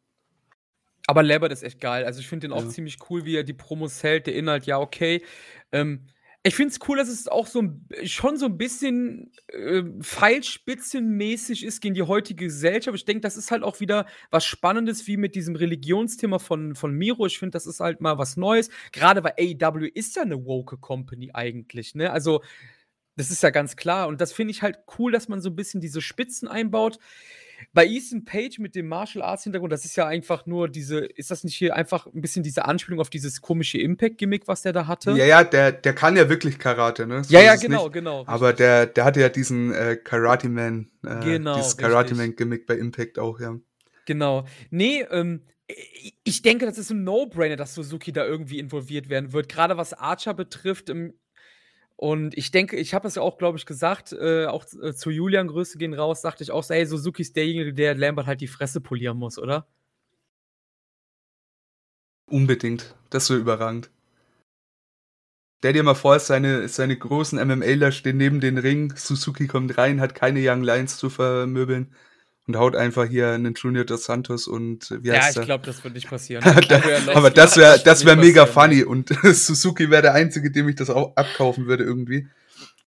Aber 1.07 1.23
Lambert 1.23 1.53
ist 1.53 1.63
echt 1.63 1.81
geil. 1.81 2.05
Also 2.05 2.21
ich 2.21 2.29
finde 2.29 2.49
den 2.49 2.53
auch 2.53 2.67
ziemlich 2.69 2.99
cool, 3.09 3.25
wie 3.25 3.37
er 3.37 3.45
die 3.45 3.53
Promos 3.53 4.03
hält. 4.03 4.27
Der 4.27 4.35
Inhalt, 4.35 4.67
ja, 4.67 4.79
okay. 4.79 5.23
Ähm, 5.73 6.07
ich 6.47 6.55
finde 6.55 6.73
es 6.73 6.89
cool, 6.89 6.97
dass 6.97 7.09
es 7.09 7.27
auch 7.27 7.49
so 7.49 7.65
schon 8.05 8.37
so 8.37 8.47
ein 8.47 8.57
bisschen 8.57 9.33
äh, 9.49 9.83
Pfeilspitzenmäßig 10.01 11.65
ist 11.65 11.81
gegen 11.81 11.95
die 11.97 12.05
heutige 12.05 12.45
Gesellschaft. 12.45 12.97
Ich 12.97 13.05
denke, 13.05 13.21
das 13.21 13.37
ist 13.37 13.51
halt 13.51 13.65
auch 13.65 13.81
wieder 13.81 14.07
was 14.31 14.45
Spannendes, 14.45 15.09
wie 15.09 15.17
mit 15.17 15.35
diesem 15.35 15.57
Religionsthema 15.57 16.39
von, 16.39 16.77
von 16.77 16.93
Miro. 16.93 17.27
Ich 17.27 17.41
finde, 17.41 17.51
das 17.51 17.67
ist 17.67 17.81
halt 17.81 18.01
mal 18.01 18.19
was 18.19 18.37
Neues. 18.37 18.71
Gerade 18.93 19.25
weil 19.25 19.35
AEW 19.39 19.87
ist 19.93 20.15
ja 20.15 20.23
eine 20.23 20.45
woke 20.45 20.77
Company 20.79 21.31
eigentlich, 21.35 21.97
ne? 21.97 22.13
Also, 22.13 22.43
das 23.17 23.31
ist 23.31 23.43
ja 23.43 23.51
ganz 23.51 23.75
klar. 23.75 24.07
Und 24.07 24.21
das 24.21 24.33
finde 24.33 24.53
ich 24.53 24.63
halt 24.63 24.79
cool, 24.99 25.11
dass 25.11 25.29
man 25.29 25.41
so 25.41 25.51
ein 25.51 25.57
bisschen 25.57 25.81
diese 25.81 26.01
Spitzen 26.01 26.47
einbaut. 26.47 26.99
Bei 27.73 27.87
Ethan 27.87 28.25
Page 28.25 28.59
mit 28.59 28.75
dem 28.75 28.89
Martial 28.89 29.23
Arts 29.23 29.45
Hintergrund, 29.45 29.73
das 29.73 29.85
ist 29.85 29.97
ja 29.97 30.07
einfach 30.07 30.47
nur 30.47 30.69
diese, 30.69 31.01
ist 31.01 31.31
das 31.31 31.45
nicht 31.45 31.57
hier 31.57 31.75
einfach 31.75 32.07
ein 32.07 32.21
bisschen 32.21 32.43
diese 32.43 32.65
Anspielung 32.65 33.01
auf 33.01 33.11
dieses 33.11 33.41
komische 33.41 33.79
Impact-Gimmick, 33.79 34.49
was 34.49 34.63
der 34.63 34.73
da 34.73 34.87
hatte? 34.87 35.13
Ja, 35.13 35.25
ja, 35.25 35.45
der, 35.45 35.73
der 35.73 35.95
kann 35.95 36.17
ja 36.17 36.29
wirklich 36.29 36.59
Karate, 36.59 37.07
ne? 37.07 37.25
So 37.25 37.35
ja, 37.35 37.41
ja, 37.41 37.57
genau, 37.57 37.85
nicht. 37.85 37.95
genau. 37.95 38.25
Aber 38.27 38.53
der, 38.53 38.87
der 38.87 39.05
hatte 39.05 39.21
ja 39.21 39.29
diesen 39.29 39.73
äh, 39.73 39.97
Karate 39.97 40.49
Man, 40.49 40.91
äh, 41.05 41.21
genau, 41.25 41.57
dieses 41.57 41.77
Karate 41.77 42.15
Man-Gimmick 42.15 42.67
bei 42.67 42.77
Impact 42.77 43.19
auch, 43.19 43.41
ja. 43.41 43.57
Genau. 44.07 44.47
Nee, 44.71 45.05
ähm, 45.11 45.43
ich 46.23 46.43
denke, 46.43 46.67
das 46.67 46.79
ist 46.79 46.91
ein 46.91 47.03
No-Brainer, 47.05 47.57
dass 47.57 47.75
Suzuki 47.75 48.13
da 48.13 48.25
irgendwie 48.25 48.59
involviert 48.59 49.09
werden 49.09 49.33
wird. 49.33 49.49
Gerade 49.49 49.77
was 49.77 49.93
Archer 49.95 50.33
betrifft, 50.33 50.89
im 50.89 51.15
und 51.97 52.37
ich 52.37 52.51
denke, 52.51 52.77
ich 52.77 52.93
habe 52.93 53.05
das 53.05 53.15
ja 53.15 53.23
auch, 53.23 53.39
glaube 53.39 53.57
ich, 53.59 53.65
gesagt, 53.65 54.13
äh, 54.13 54.47
auch 54.47 54.67
äh, 54.83 54.95
zu 54.95 55.11
Julian, 55.11 55.49
Grüße 55.49 55.79
gehen 55.79 55.95
raus, 55.95 56.21
sagte 56.21 56.43
ich 56.45 56.51
auch 56.51 56.63
so, 56.63 56.75
hey, 56.75 56.85
Suzuki 56.87 57.23
ist 57.23 57.37
derjenige, 57.37 57.73
der 57.73 57.95
Lambert 57.95 58.27
halt 58.27 58.41
die 58.43 58.49
Fresse 58.49 58.81
polieren 58.81 59.17
muss, 59.17 59.39
oder? 59.39 59.67
Unbedingt. 62.29 62.95
Das 63.11 63.27
so 63.27 63.37
überragend. 63.37 63.91
Stell 65.59 65.73
dir 65.73 65.83
mal 65.83 65.95
vor, 65.95 66.19
seine, 66.19 66.69
seine 66.69 66.99
großen 66.99 67.39
MMAler 67.39 67.91
stehen 67.93 68.19
neben 68.19 68.41
den 68.41 68.59
Ring, 68.59 68.95
Suzuki 68.95 69.47
kommt 69.47 69.79
rein, 69.79 70.01
hat 70.01 70.15
keine 70.15 70.41
Young 70.43 70.63
Lions 70.63 70.99
zu 70.99 71.09
vermöbeln 71.09 71.95
und 72.47 72.57
haut 72.57 72.77
einfach 72.77 73.07
hier 73.07 73.31
einen 73.31 73.55
Junior 73.55 73.85
dos 73.85 74.05
Santos 74.05 74.47
und 74.47 74.91
wie 75.03 75.13
heißt 75.13 75.37
Ja, 75.37 75.43
ich 75.43 75.47
glaube, 75.47 75.67
das 75.67 75.83
wird 75.83 75.95
nicht 75.95 76.09
passieren. 76.09 76.45
aber 77.15 77.31
das 77.31 77.57
wäre 77.57 77.79
das 77.79 78.05
wäre 78.05 78.17
mega 78.17 78.47
funny 78.47 78.83
und 78.85 79.09
Suzuki 79.23 79.91
wäre 79.91 80.03
der 80.03 80.15
einzige, 80.15 80.51
dem 80.51 80.69
ich 80.69 80.77
das 80.77 80.91
auch 80.91 81.17
abkaufen 81.17 81.67
würde 81.67 81.85
irgendwie. 81.85 82.29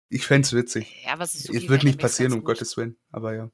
Ich 0.08 0.26
fände 0.26 0.46
es 0.46 0.52
witzig. 0.52 1.04
Ja, 1.04 1.14
aber 1.14 1.26
Suzuki 1.26 1.58
es 1.58 1.68
wird 1.68 1.84
nicht 1.84 1.98
passieren, 1.98 2.32
um 2.32 2.44
Gottes 2.44 2.76
Willen, 2.76 2.96
aber 3.10 3.34
ja. 3.34 3.50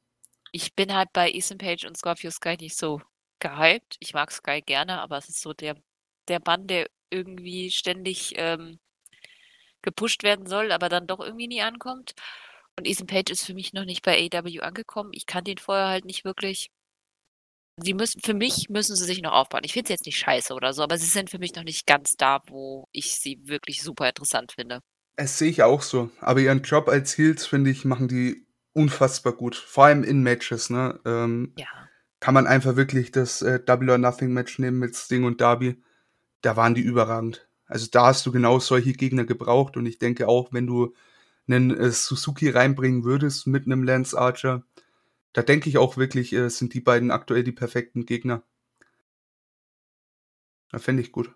Ich 0.51 0.75
bin 0.75 0.93
halt 0.93 1.13
bei 1.13 1.31
Ethan 1.31 1.59
Page 1.59 1.85
und 1.87 1.97
Scorpio 1.97 2.31
Sky 2.31 2.57
nicht 2.61 2.77
so 2.77 3.01
gehypt. 3.39 3.97
Ich 4.01 4.13
mag 4.13 4.31
Sky 4.31 4.61
gerne, 4.61 5.01
aber 5.01 5.19
es 5.19 5.29
ist 5.29 5.41
so 5.41 5.53
der 5.53 5.77
der 6.29 6.41
Mann, 6.45 6.67
der 6.67 6.89
irgendwie 7.11 7.71
ständig, 7.71 8.35
ähm 8.37 8.79
gepusht 9.83 10.23
werden 10.23 10.47
soll, 10.47 10.73
aber 10.73 10.89
dann 10.89 11.07
doch 11.07 11.21
irgendwie 11.21 11.49
nie 11.49 11.61
ankommt. 11.61 12.15
Und 12.79 12.87
Ethan 12.87 13.07
Page 13.07 13.31
ist 13.31 13.45
für 13.45 13.55
mich 13.55 13.73
noch 13.73 13.85
nicht 13.85 14.03
bei 14.03 14.29
AEW 14.33 14.61
angekommen. 14.61 15.11
Ich 15.13 15.27
kannte 15.27 15.51
ihn 15.51 15.59
vorher 15.59 15.89
halt 15.89 16.05
nicht 16.05 16.25
wirklich. 16.25 16.71
Sie 17.83 17.95
müssen 17.95 18.21
für 18.21 18.35
mich 18.35 18.69
müssen 18.69 18.97
sie 18.97 19.05
sich 19.05 19.23
noch 19.23 19.33
aufbauen. 19.33 19.63
Ich 19.65 19.73
finde 19.73 19.89
sie 19.89 19.95
jetzt 19.95 20.07
nicht 20.07 20.19
scheiße 20.19 20.55
oder 20.55 20.73
so, 20.73 20.83
aber 20.83 20.99
sie 20.99 21.07
sind 21.07 21.31
für 21.31 21.39
mich 21.39 21.55
noch 21.55 21.65
nicht 21.65 21.87
ganz 21.87 22.17
da, 22.17 22.41
wo 22.47 22.87
ich 22.93 23.17
sie 23.17 23.39
wirklich 23.45 23.83
super 23.83 24.09
interessant 24.09 24.53
finde. 24.53 24.81
Es 25.17 25.39
sehe 25.39 25.51
ich 25.51 25.63
auch 25.63 25.83
so. 25.83 26.11
Aber 26.21 26.41
ihren 26.41 26.63
Job 26.63 26.89
als 26.89 27.17
Heels, 27.17 27.47
finde 27.47 27.71
ich, 27.71 27.85
machen 27.85 28.09
die 28.09 28.47
unfassbar 28.73 29.33
gut. 29.33 29.55
Vor 29.57 29.85
allem 29.87 30.05
in 30.05 30.23
Matches, 30.23 30.71
ne? 30.71 31.01
Ähm, 31.05 31.55
Ja. 31.59 31.67
kann 32.21 32.35
man 32.35 32.47
einfach 32.47 32.77
wirklich 32.77 33.11
das 33.11 33.43
äh, 33.43 33.61
Double 33.61 33.91
or 33.91 33.99
Nothing 33.99 34.33
Match 34.33 34.59
nehmen 34.59 34.79
mit 34.79 34.95
Sting 34.97 35.25
und 35.25 35.41
Darby. 35.41 35.83
Da 36.43 36.57
waren 36.57 36.75
die 36.75 36.83
überragend. 36.83 37.47
Also 37.67 37.87
da 37.91 38.07
hast 38.07 38.25
du 38.27 38.33
genau 38.33 38.59
solche 38.59 38.93
Gegner 38.93 39.25
gebraucht 39.25 39.77
und 39.77 39.87
ich 39.87 39.99
denke 39.99 40.29
auch, 40.29 40.53
wenn 40.53 40.67
du 40.67 40.95
einen 41.47 41.71
äh, 41.71 41.91
Suzuki 41.91 42.49
reinbringen 42.51 43.05
würdest 43.05 43.47
mit 43.47 43.67
einem 43.67 43.83
Lance 43.83 44.19
Archer, 44.19 44.65
da 45.33 45.43
denke 45.43 45.69
ich 45.69 45.79
auch 45.79 45.97
wirklich, 45.97 46.33
äh, 46.33 46.49
sind 46.51 46.75
die 46.75 46.81
beiden 46.81 47.11
aktuell 47.11 47.45
die 47.45 47.53
perfekten 47.53 48.07
Gegner. 48.07 48.43
Da 50.71 50.79
fände 50.79 51.03
ich 51.03 51.13
gut. 51.13 51.35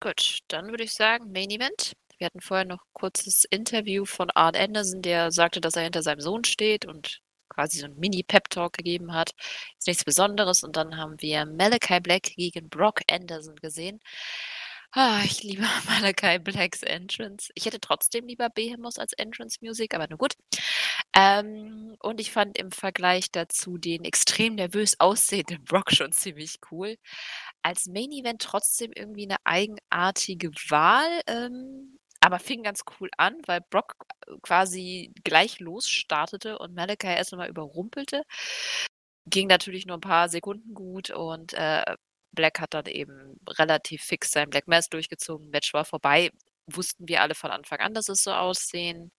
Gut, 0.00 0.40
dann 0.48 0.68
würde 0.68 0.84
ich 0.84 0.92
sagen, 0.92 1.32
Main 1.32 1.50
Event. 1.50 1.94
Wir 2.18 2.26
hatten 2.26 2.40
vorher 2.40 2.64
noch 2.64 2.84
ein 2.84 2.92
kurzes 2.92 3.44
Interview 3.44 4.04
von 4.04 4.30
Art 4.30 4.56
Anderson, 4.56 5.02
der 5.02 5.32
sagte, 5.32 5.60
dass 5.60 5.76
er 5.76 5.82
hinter 5.82 6.02
seinem 6.02 6.20
Sohn 6.20 6.44
steht 6.44 6.84
und 6.84 7.22
quasi 7.48 7.78
so 7.78 7.86
ein 7.86 7.96
Mini-Pep-Talk 7.96 8.74
gegeben 8.74 9.14
hat. 9.14 9.34
Ist 9.78 9.86
nichts 9.86 10.04
Besonderes. 10.04 10.62
Und 10.62 10.76
dann 10.76 10.96
haben 10.96 11.20
wir 11.20 11.46
Malachi 11.46 12.00
Black 12.00 12.22
gegen 12.36 12.68
Brock 12.68 13.00
Anderson 13.10 13.56
gesehen. 13.56 14.00
Ah, 14.96 15.22
ich 15.24 15.42
liebe 15.42 15.62
Malachi 15.88 16.38
Blacks 16.38 16.82
Entrance. 16.82 17.50
Ich 17.56 17.66
hätte 17.66 17.80
trotzdem 17.80 18.26
lieber 18.26 18.48
Behemoth 18.48 18.98
als 19.00 19.12
Entrance-Musik, 19.14 19.92
aber 19.94 20.06
nur 20.08 20.18
gut. 20.18 20.34
Ähm, 21.16 21.96
und 22.00 22.20
ich 22.20 22.30
fand 22.32 22.56
im 22.58 22.70
Vergleich 22.70 23.32
dazu 23.32 23.76
den 23.78 24.04
extrem 24.04 24.54
nervös 24.54 25.00
aussehenden 25.00 25.64
Brock 25.66 25.90
schon 25.92 26.12
ziemlich 26.12 26.58
cool. 26.70 26.96
Als 27.62 27.86
Main-Event 27.86 28.42
trotzdem 28.42 28.92
irgendwie 28.94 29.24
eine 29.24 29.36
eigenartige 29.44 30.50
Wahl, 30.68 31.08
ähm, 31.26 31.98
aber 32.20 32.38
fing 32.38 32.62
ganz 32.62 32.82
cool 33.00 33.10
an, 33.18 33.36
weil 33.46 33.60
Brock 33.70 33.94
quasi 34.42 35.12
gleich 35.24 35.60
losstartete 35.60 36.58
und 36.58 36.74
Malachi 36.74 37.08
erst 37.08 37.32
einmal 37.32 37.48
überrumpelte. 37.50 38.22
Ging 39.26 39.48
natürlich 39.48 39.86
nur 39.86 39.96
ein 39.96 40.00
paar 40.00 40.28
Sekunden 40.28 40.74
gut 40.74 41.10
und 41.10 41.54
äh, 41.54 41.82
Black 42.34 42.60
hat 42.60 42.74
dann 42.74 42.86
eben 42.86 43.38
relativ 43.48 44.02
fix 44.02 44.30
sein 44.32 44.50
Black 44.50 44.68
Mass 44.68 44.88
durchgezogen. 44.88 45.50
Match 45.50 45.72
war 45.74 45.84
vorbei. 45.84 46.30
Wussten 46.66 47.08
wir 47.08 47.22
alle 47.22 47.34
von 47.34 47.50
Anfang 47.50 47.80
an, 47.80 47.94
dass 47.94 48.08
es 48.08 48.22
so 48.22 48.32
aussehen 48.32 49.12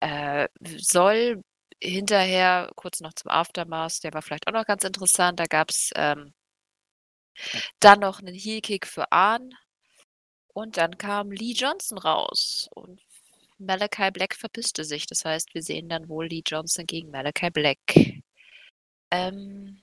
äh, 0.00 0.48
soll. 0.78 1.42
Hinterher, 1.82 2.70
kurz 2.76 3.00
noch 3.00 3.12
zum 3.14 3.30
Aftermath, 3.30 4.02
der 4.02 4.12
war 4.12 4.22
vielleicht 4.22 4.48
auch 4.48 4.52
noch 4.52 4.66
ganz 4.66 4.84
interessant. 4.84 5.38
Da 5.40 5.46
gab 5.46 5.70
es 5.70 5.90
ähm, 5.96 6.32
dann 7.80 8.00
noch 8.00 8.20
einen 8.20 8.34
Heel-Kick 8.34 8.86
für 8.86 9.10
Ahn. 9.12 9.50
Und 10.54 10.76
dann 10.76 10.98
kam 10.98 11.30
Lee 11.30 11.52
Johnson 11.52 11.98
raus. 11.98 12.68
Und 12.74 13.00
Malachi 13.58 14.10
Black 14.10 14.34
verpisste 14.34 14.84
sich. 14.84 15.06
Das 15.06 15.24
heißt, 15.24 15.54
wir 15.54 15.62
sehen 15.62 15.88
dann 15.88 16.08
wohl 16.08 16.26
Lee 16.26 16.42
Johnson 16.44 16.86
gegen 16.86 17.10
Malachi 17.10 17.50
Black. 17.50 17.78
Ähm, 19.10 19.82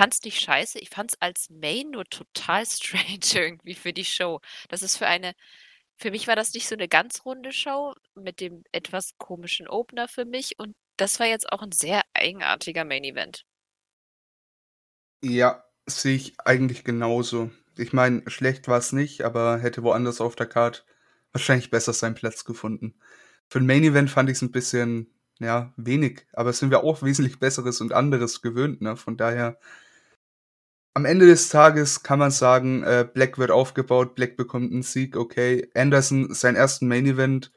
fand's 0.00 0.22
nicht 0.22 0.40
scheiße. 0.40 0.78
Ich 0.78 0.88
fand's 0.88 1.14
als 1.20 1.50
Main 1.50 1.90
nur 1.90 2.06
total 2.06 2.64
strange 2.66 3.20
irgendwie 3.34 3.74
für 3.74 3.92
die 3.92 4.06
Show. 4.06 4.40
Das 4.70 4.82
ist 4.82 4.96
für 4.96 5.06
eine 5.06 5.34
für 5.96 6.10
mich 6.10 6.26
war 6.26 6.34
das 6.36 6.54
nicht 6.54 6.66
so 6.66 6.74
eine 6.74 6.88
ganz 6.88 7.26
runde 7.26 7.52
Show 7.52 7.94
mit 8.14 8.40
dem 8.40 8.64
etwas 8.72 9.10
komischen 9.18 9.68
Opener 9.68 10.08
für 10.08 10.24
mich 10.24 10.58
und 10.58 10.74
das 10.96 11.20
war 11.20 11.26
jetzt 11.26 11.52
auch 11.52 11.60
ein 11.60 11.72
sehr 11.72 12.00
eigenartiger 12.14 12.86
Main 12.86 13.04
Event. 13.04 13.44
Ja, 15.22 15.62
sehe 15.86 16.16
ich 16.16 16.40
eigentlich 16.40 16.84
genauso. 16.84 17.50
Ich 17.76 17.92
meine, 17.92 18.22
schlecht 18.30 18.66
war 18.68 18.78
es 18.78 18.92
nicht, 18.92 19.22
aber 19.22 19.58
hätte 19.58 19.82
woanders 19.82 20.22
auf 20.22 20.34
der 20.36 20.46
Card 20.46 20.86
wahrscheinlich 21.32 21.70
besser 21.70 21.92
seinen 21.92 22.14
Platz 22.14 22.46
gefunden. 22.46 22.94
Für 23.48 23.58
ein 23.58 23.66
Main 23.66 23.84
Event 23.84 24.10
fand 24.10 24.30
ich 24.30 24.36
es 24.36 24.42
ein 24.42 24.52
bisschen, 24.52 25.12
ja, 25.38 25.74
wenig, 25.76 26.26
aber 26.32 26.48
es 26.48 26.58
sind 26.58 26.70
wir 26.70 26.82
auch 26.84 27.02
wesentlich 27.02 27.38
Besseres 27.38 27.82
und 27.82 27.92
anderes 27.92 28.40
gewöhnt, 28.40 28.80
ne? 28.80 28.96
Von 28.96 29.18
daher 29.18 29.58
am 30.94 31.04
Ende 31.04 31.26
des 31.26 31.48
Tages 31.48 32.02
kann 32.02 32.18
man 32.18 32.30
sagen, 32.30 32.82
äh, 32.82 33.06
Black 33.12 33.38
wird 33.38 33.50
aufgebaut, 33.50 34.14
Black 34.14 34.36
bekommt 34.36 34.72
einen 34.72 34.82
Sieg, 34.82 35.16
okay. 35.16 35.70
Anderson, 35.74 36.34
sein 36.34 36.56
ersten 36.56 36.88
Main 36.88 37.06
Event, 37.06 37.52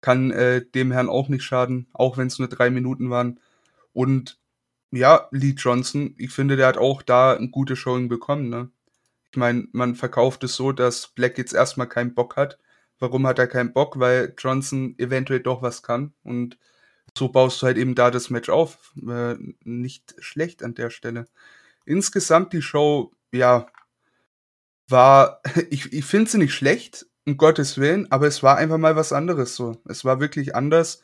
kann 0.00 0.30
äh, 0.30 0.64
dem 0.64 0.92
Herrn 0.92 1.08
auch 1.08 1.28
nicht 1.28 1.42
schaden, 1.42 1.88
auch 1.92 2.16
wenn 2.16 2.28
es 2.28 2.38
nur 2.38 2.48
drei 2.48 2.70
Minuten 2.70 3.10
waren. 3.10 3.40
Und 3.92 4.38
ja, 4.92 5.28
Lee 5.32 5.54
Johnson, 5.56 6.14
ich 6.18 6.30
finde, 6.30 6.56
der 6.56 6.68
hat 6.68 6.78
auch 6.78 7.02
da 7.02 7.34
ein 7.34 7.50
gutes 7.50 7.78
Showing 7.78 8.08
bekommen. 8.08 8.48
Ne? 8.48 8.70
Ich 9.32 9.36
meine, 9.36 9.66
man 9.72 9.96
verkauft 9.96 10.44
es 10.44 10.54
so, 10.54 10.72
dass 10.72 11.08
Black 11.08 11.38
jetzt 11.38 11.54
erstmal 11.54 11.88
keinen 11.88 12.14
Bock 12.14 12.36
hat. 12.36 12.58
Warum 12.98 13.26
hat 13.26 13.38
er 13.38 13.48
keinen 13.48 13.72
Bock? 13.72 13.98
Weil 13.98 14.34
Johnson 14.38 14.94
eventuell 14.98 15.40
doch 15.40 15.62
was 15.62 15.82
kann. 15.82 16.14
Und 16.22 16.58
so 17.18 17.28
baust 17.30 17.60
du 17.60 17.66
halt 17.66 17.78
eben 17.78 17.94
da 17.94 18.10
das 18.10 18.30
Match 18.30 18.48
auf. 18.48 18.92
Äh, 19.08 19.34
nicht 19.64 20.14
schlecht 20.20 20.62
an 20.62 20.74
der 20.74 20.90
Stelle 20.90 21.26
insgesamt 21.86 22.52
die 22.52 22.62
Show, 22.62 23.12
ja, 23.32 23.66
war, 24.88 25.40
ich, 25.70 25.92
ich 25.92 26.04
finde 26.04 26.30
sie 26.30 26.38
nicht 26.38 26.54
schlecht, 26.54 27.06
um 27.26 27.36
Gottes 27.36 27.78
Willen, 27.78 28.10
aber 28.12 28.26
es 28.26 28.42
war 28.42 28.56
einfach 28.56 28.78
mal 28.78 28.96
was 28.96 29.12
anderes 29.12 29.56
so. 29.56 29.80
Es 29.88 30.04
war 30.04 30.20
wirklich 30.20 30.54
anders 30.54 31.02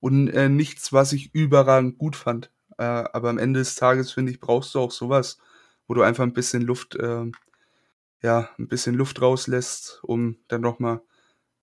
und 0.00 0.28
äh, 0.28 0.48
nichts, 0.48 0.92
was 0.92 1.12
ich 1.12 1.34
überragend 1.34 1.98
gut 1.98 2.16
fand. 2.16 2.50
Äh, 2.78 2.84
aber 2.84 3.30
am 3.30 3.38
Ende 3.38 3.60
des 3.60 3.74
Tages, 3.74 4.12
finde 4.12 4.32
ich, 4.32 4.40
brauchst 4.40 4.74
du 4.74 4.80
auch 4.80 4.92
sowas, 4.92 5.38
wo 5.86 5.94
du 5.94 6.02
einfach 6.02 6.24
ein 6.24 6.32
bisschen 6.32 6.62
Luft, 6.62 6.96
äh, 6.96 7.30
ja, 8.22 8.50
ein 8.58 8.68
bisschen 8.68 8.94
Luft 8.94 9.20
rauslässt, 9.20 10.00
um 10.02 10.38
dann 10.48 10.60
nochmal 10.60 11.00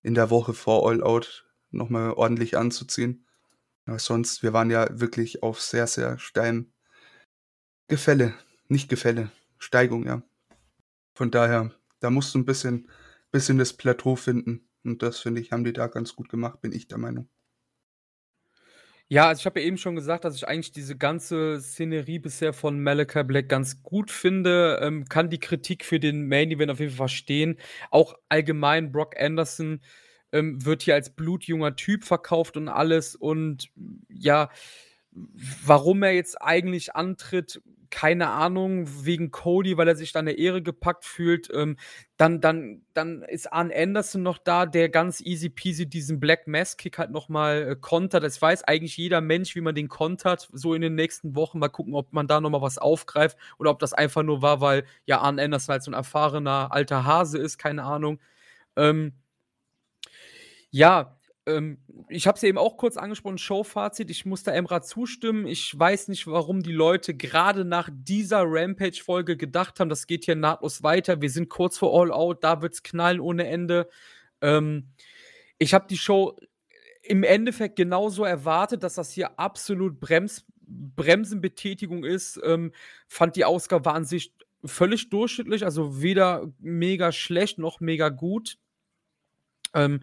in 0.02 0.14
der 0.14 0.30
Woche 0.30 0.54
vor 0.54 0.88
All 0.88 1.02
Out 1.02 1.46
nochmal 1.70 2.12
ordentlich 2.12 2.56
anzuziehen. 2.56 3.26
Aber 3.86 3.98
sonst, 3.98 4.42
wir 4.42 4.52
waren 4.52 4.70
ja 4.70 4.88
wirklich 5.00 5.42
auf 5.42 5.60
sehr, 5.60 5.86
sehr 5.86 6.18
steilem 6.18 6.72
Gefälle. 7.88 8.34
Nicht 8.72 8.88
Gefälle, 8.88 9.30
Steigung, 9.58 10.06
ja. 10.06 10.22
Von 11.12 11.30
daher, 11.30 11.72
da 12.00 12.08
musst 12.08 12.34
du 12.34 12.38
ein 12.38 12.46
bisschen, 12.46 12.88
bisschen 13.30 13.58
das 13.58 13.74
Plateau 13.74 14.16
finden. 14.16 14.66
Und 14.82 15.02
das, 15.02 15.18
finde 15.18 15.42
ich, 15.42 15.52
haben 15.52 15.64
die 15.64 15.74
da 15.74 15.88
ganz 15.88 16.16
gut 16.16 16.30
gemacht, 16.30 16.62
bin 16.62 16.72
ich 16.72 16.88
der 16.88 16.96
Meinung. 16.96 17.28
Ja, 19.08 19.28
also 19.28 19.40
ich 19.40 19.44
habe 19.44 19.60
ja 19.60 19.66
eben 19.66 19.76
schon 19.76 19.94
gesagt, 19.94 20.24
dass 20.24 20.36
ich 20.36 20.48
eigentlich 20.48 20.72
diese 20.72 20.96
ganze 20.96 21.60
Szenerie 21.60 22.18
bisher 22.18 22.54
von 22.54 22.82
Malachi 22.82 23.24
Black 23.24 23.50
ganz 23.50 23.82
gut 23.82 24.10
finde. 24.10 24.78
Ähm, 24.80 25.04
kann 25.04 25.28
die 25.28 25.38
Kritik 25.38 25.84
für 25.84 26.00
den 26.00 26.26
Main 26.26 26.50
Event 26.50 26.70
auf 26.70 26.80
jeden 26.80 26.92
Fall 26.92 27.08
verstehen. 27.08 27.58
Auch 27.90 28.14
allgemein 28.30 28.90
Brock 28.90 29.20
Anderson 29.20 29.82
ähm, 30.32 30.64
wird 30.64 30.80
hier 30.80 30.94
als 30.94 31.14
blutjunger 31.14 31.76
Typ 31.76 32.04
verkauft 32.04 32.56
und 32.56 32.68
alles. 32.68 33.16
Und 33.16 33.68
ja, 34.08 34.48
warum 35.10 36.02
er 36.02 36.12
jetzt 36.12 36.40
eigentlich 36.40 36.96
antritt, 36.96 37.60
keine 37.92 38.30
Ahnung, 38.30 39.04
wegen 39.04 39.30
Cody, 39.30 39.76
weil 39.76 39.86
er 39.86 39.94
sich 39.94 40.12
da 40.12 40.20
in 40.20 40.26
der 40.26 40.38
Ehre 40.38 40.62
gepackt 40.62 41.04
fühlt. 41.04 41.48
Ähm, 41.52 41.76
dann, 42.16 42.40
dann, 42.40 42.86
dann 42.94 43.22
ist 43.22 43.52
Arn 43.52 43.70
Anderson 43.70 44.22
noch 44.22 44.38
da, 44.38 44.64
der 44.64 44.88
ganz 44.88 45.20
easy 45.20 45.50
peasy 45.50 45.86
diesen 45.86 46.18
Black 46.18 46.48
Mass 46.48 46.78
Kick 46.78 46.98
halt 46.98 47.10
nochmal 47.10 47.68
äh, 47.68 47.76
kontert. 47.78 48.24
Das 48.24 48.40
weiß 48.40 48.64
eigentlich 48.64 48.96
jeder 48.96 49.20
Mensch, 49.20 49.54
wie 49.54 49.60
man 49.60 49.74
den 49.74 49.88
kontert, 49.88 50.48
so 50.52 50.72
in 50.72 50.80
den 50.80 50.94
nächsten 50.94 51.36
Wochen. 51.36 51.58
Mal 51.58 51.68
gucken, 51.68 51.94
ob 51.94 52.12
man 52.14 52.26
da 52.26 52.40
nochmal 52.40 52.62
was 52.62 52.78
aufgreift 52.78 53.36
oder 53.58 53.70
ob 53.70 53.78
das 53.78 53.92
einfach 53.92 54.22
nur 54.22 54.40
war, 54.40 54.62
weil 54.62 54.84
ja 55.04 55.20
Arn 55.20 55.38
Anderson 55.38 55.74
halt 55.74 55.82
so 55.82 55.90
ein 55.90 55.94
erfahrener 55.94 56.72
alter 56.72 57.04
Hase 57.04 57.38
ist, 57.38 57.58
keine 57.58 57.84
Ahnung. 57.84 58.20
Ähm, 58.74 59.12
ja, 60.70 61.18
ähm, 61.46 61.78
ich 62.08 62.26
habe 62.26 62.36
es 62.36 62.42
eben 62.42 62.58
auch 62.58 62.76
kurz 62.76 62.96
angesprochen, 62.96 63.38
Showfazit. 63.38 64.10
Ich 64.10 64.24
muss 64.24 64.42
da 64.42 64.52
Emra 64.52 64.82
zustimmen. 64.82 65.46
Ich 65.46 65.76
weiß 65.76 66.08
nicht, 66.08 66.26
warum 66.26 66.62
die 66.62 66.72
Leute 66.72 67.14
gerade 67.14 67.64
nach 67.64 67.88
dieser 67.92 68.42
Rampage-Folge 68.44 69.36
gedacht 69.36 69.80
haben, 69.80 69.88
das 69.88 70.06
geht 70.06 70.24
hier 70.24 70.36
nahtlos 70.36 70.82
weiter. 70.82 71.20
Wir 71.20 71.30
sind 71.30 71.48
kurz 71.48 71.78
vor 71.78 72.00
All 72.00 72.12
Out, 72.12 72.44
da 72.44 72.62
wird 72.62 72.74
es 72.74 72.82
knallen 72.82 73.20
ohne 73.20 73.46
Ende. 73.48 73.88
Ähm, 74.40 74.88
ich 75.58 75.74
habe 75.74 75.86
die 75.88 75.98
Show 75.98 76.36
im 77.02 77.24
Endeffekt 77.24 77.76
genauso 77.76 78.24
erwartet, 78.24 78.82
dass 78.84 78.94
das 78.94 79.10
hier 79.10 79.38
absolut 79.38 80.00
Brems 80.00 80.44
Bremsenbetätigung 80.64 82.04
ist. 82.04 82.40
Ähm, 82.44 82.72
fand 83.08 83.36
die 83.36 83.44
Ausgabe 83.44 83.92
an 83.92 84.04
sich 84.04 84.32
völlig 84.64 85.10
durchschnittlich, 85.10 85.64
also 85.64 86.00
weder 86.00 86.50
mega 86.60 87.12
schlecht 87.12 87.58
noch 87.58 87.80
mega 87.80 88.08
gut. 88.08 88.58
Ähm, 89.74 90.00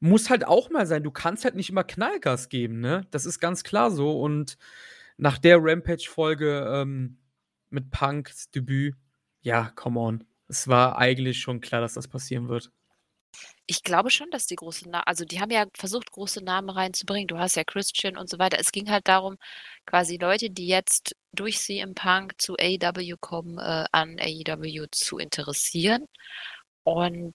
muss 0.00 0.30
halt 0.30 0.46
auch 0.46 0.70
mal 0.70 0.86
sein. 0.86 1.02
Du 1.02 1.10
kannst 1.10 1.44
halt 1.44 1.54
nicht 1.54 1.70
immer 1.70 1.84
Knallgas 1.84 2.48
geben, 2.48 2.80
ne? 2.80 3.06
Das 3.10 3.26
ist 3.26 3.40
ganz 3.40 3.64
klar 3.64 3.90
so. 3.90 4.20
Und 4.20 4.56
nach 5.16 5.38
der 5.38 5.58
Rampage-Folge 5.60 6.66
ähm, 6.72 7.18
mit 7.70 7.90
Punks 7.90 8.50
Debüt, 8.50 8.94
ja, 9.42 9.70
come 9.74 10.00
on. 10.00 10.24
Es 10.48 10.68
war 10.68 10.98
eigentlich 10.98 11.40
schon 11.40 11.60
klar, 11.60 11.80
dass 11.80 11.94
das 11.94 12.08
passieren 12.08 12.48
wird. 12.48 12.70
Ich 13.66 13.82
glaube 13.82 14.10
schon, 14.10 14.30
dass 14.30 14.46
die 14.46 14.56
große 14.56 14.88
Na 14.88 15.02
also, 15.02 15.24
die 15.24 15.40
haben 15.40 15.50
ja 15.50 15.66
versucht, 15.76 16.10
große 16.10 16.42
Namen 16.42 16.70
reinzubringen. 16.70 17.28
Du 17.28 17.38
hast 17.38 17.56
ja 17.56 17.64
Christian 17.64 18.16
und 18.16 18.28
so 18.30 18.38
weiter. 18.38 18.58
Es 18.58 18.72
ging 18.72 18.90
halt 18.90 19.06
darum, 19.08 19.36
quasi 19.86 20.16
Leute, 20.16 20.50
die 20.50 20.66
jetzt 20.66 21.14
durch 21.32 21.58
CM 21.58 21.94
Punk 21.94 22.40
zu 22.40 22.56
AEW 22.58 23.16
kommen, 23.20 23.58
äh, 23.58 23.84
an 23.92 24.18
AEW 24.18 24.86
zu 24.90 25.18
interessieren. 25.18 26.06
Und 26.84 27.34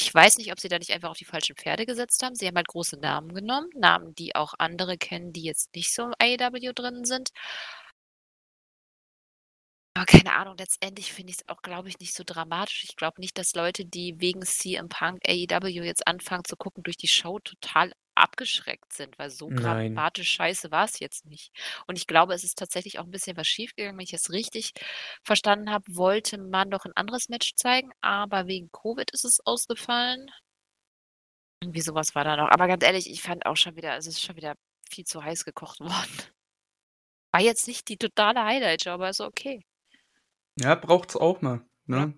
ich 0.00 0.14
weiß 0.14 0.38
nicht, 0.38 0.50
ob 0.52 0.58
sie 0.60 0.68
da 0.68 0.78
nicht 0.78 0.92
einfach 0.92 1.10
auf 1.10 1.18
die 1.18 1.24
falschen 1.26 1.56
Pferde 1.56 1.84
gesetzt 1.84 2.22
haben. 2.22 2.34
Sie 2.34 2.46
haben 2.46 2.56
halt 2.56 2.68
große 2.68 2.98
Namen 2.98 3.34
genommen, 3.34 3.68
Namen, 3.74 4.14
die 4.14 4.34
auch 4.34 4.54
andere 4.58 4.96
kennen, 4.96 5.32
die 5.32 5.42
jetzt 5.42 5.74
nicht 5.74 5.92
so 5.94 6.04
im 6.04 6.14
AEW 6.18 6.72
drin 6.72 7.04
sind. 7.04 7.30
Aber 9.94 10.06
keine 10.06 10.32
Ahnung, 10.34 10.56
letztendlich 10.56 11.12
finde 11.12 11.32
ich 11.32 11.38
es 11.40 11.48
auch, 11.48 11.62
glaube 11.62 11.88
ich, 11.88 11.98
nicht 11.98 12.14
so 12.14 12.22
dramatisch. 12.24 12.84
Ich 12.84 12.96
glaube 12.96 13.20
nicht, 13.20 13.36
dass 13.36 13.54
Leute, 13.54 13.84
die 13.84 14.20
wegen 14.20 14.42
CM 14.42 14.88
Punk 14.88 15.20
AEW 15.28 15.84
jetzt 15.84 16.06
anfangen 16.06 16.44
zu 16.44 16.56
gucken, 16.56 16.82
durch 16.84 16.96
die 16.96 17.08
Show 17.08 17.38
total 17.40 17.92
abgeschreckt 18.22 18.92
sind, 18.92 19.18
weil 19.18 19.30
so 19.30 19.48
Nein. 19.48 19.94
dramatisch 19.94 20.30
scheiße 20.30 20.70
war 20.70 20.84
es 20.84 20.98
jetzt 21.00 21.26
nicht. 21.26 21.52
Und 21.86 21.96
ich 21.96 22.06
glaube, 22.06 22.34
es 22.34 22.44
ist 22.44 22.58
tatsächlich 22.58 22.98
auch 22.98 23.04
ein 23.04 23.10
bisschen 23.10 23.36
was 23.36 23.46
schiefgegangen. 23.46 23.96
Wenn 23.96 24.04
ich 24.04 24.14
es 24.14 24.30
richtig 24.30 24.72
verstanden 25.22 25.70
habe, 25.70 25.84
wollte 25.88 26.38
man 26.38 26.70
doch 26.70 26.84
ein 26.84 26.96
anderes 26.96 27.28
Match 27.28 27.54
zeigen, 27.56 27.90
aber 28.00 28.46
wegen 28.46 28.70
Covid 28.72 29.10
ist 29.12 29.24
es 29.24 29.40
ausgefallen. 29.44 30.30
Irgendwie 31.62 31.82
sowas 31.82 32.14
war 32.14 32.24
da 32.24 32.36
noch. 32.36 32.48
Aber 32.50 32.68
ganz 32.68 32.84
ehrlich, 32.84 33.10
ich 33.10 33.22
fand 33.22 33.44
auch 33.46 33.56
schon 33.56 33.76
wieder, 33.76 33.96
es 33.96 34.06
ist 34.06 34.22
schon 34.22 34.36
wieder 34.36 34.54
viel 34.90 35.04
zu 35.04 35.22
heiß 35.22 35.44
gekocht 35.44 35.80
worden. 35.80 36.22
War 37.32 37.40
jetzt 37.40 37.68
nicht 37.68 37.88
die 37.88 37.96
totale 37.96 38.44
Highlight-Show, 38.44 38.90
aber 38.90 39.10
ist 39.10 39.20
okay. 39.20 39.62
Ja, 40.58 40.74
braucht's 40.74 41.16
auch 41.16 41.40
mal, 41.42 41.64
ne? 41.86 42.14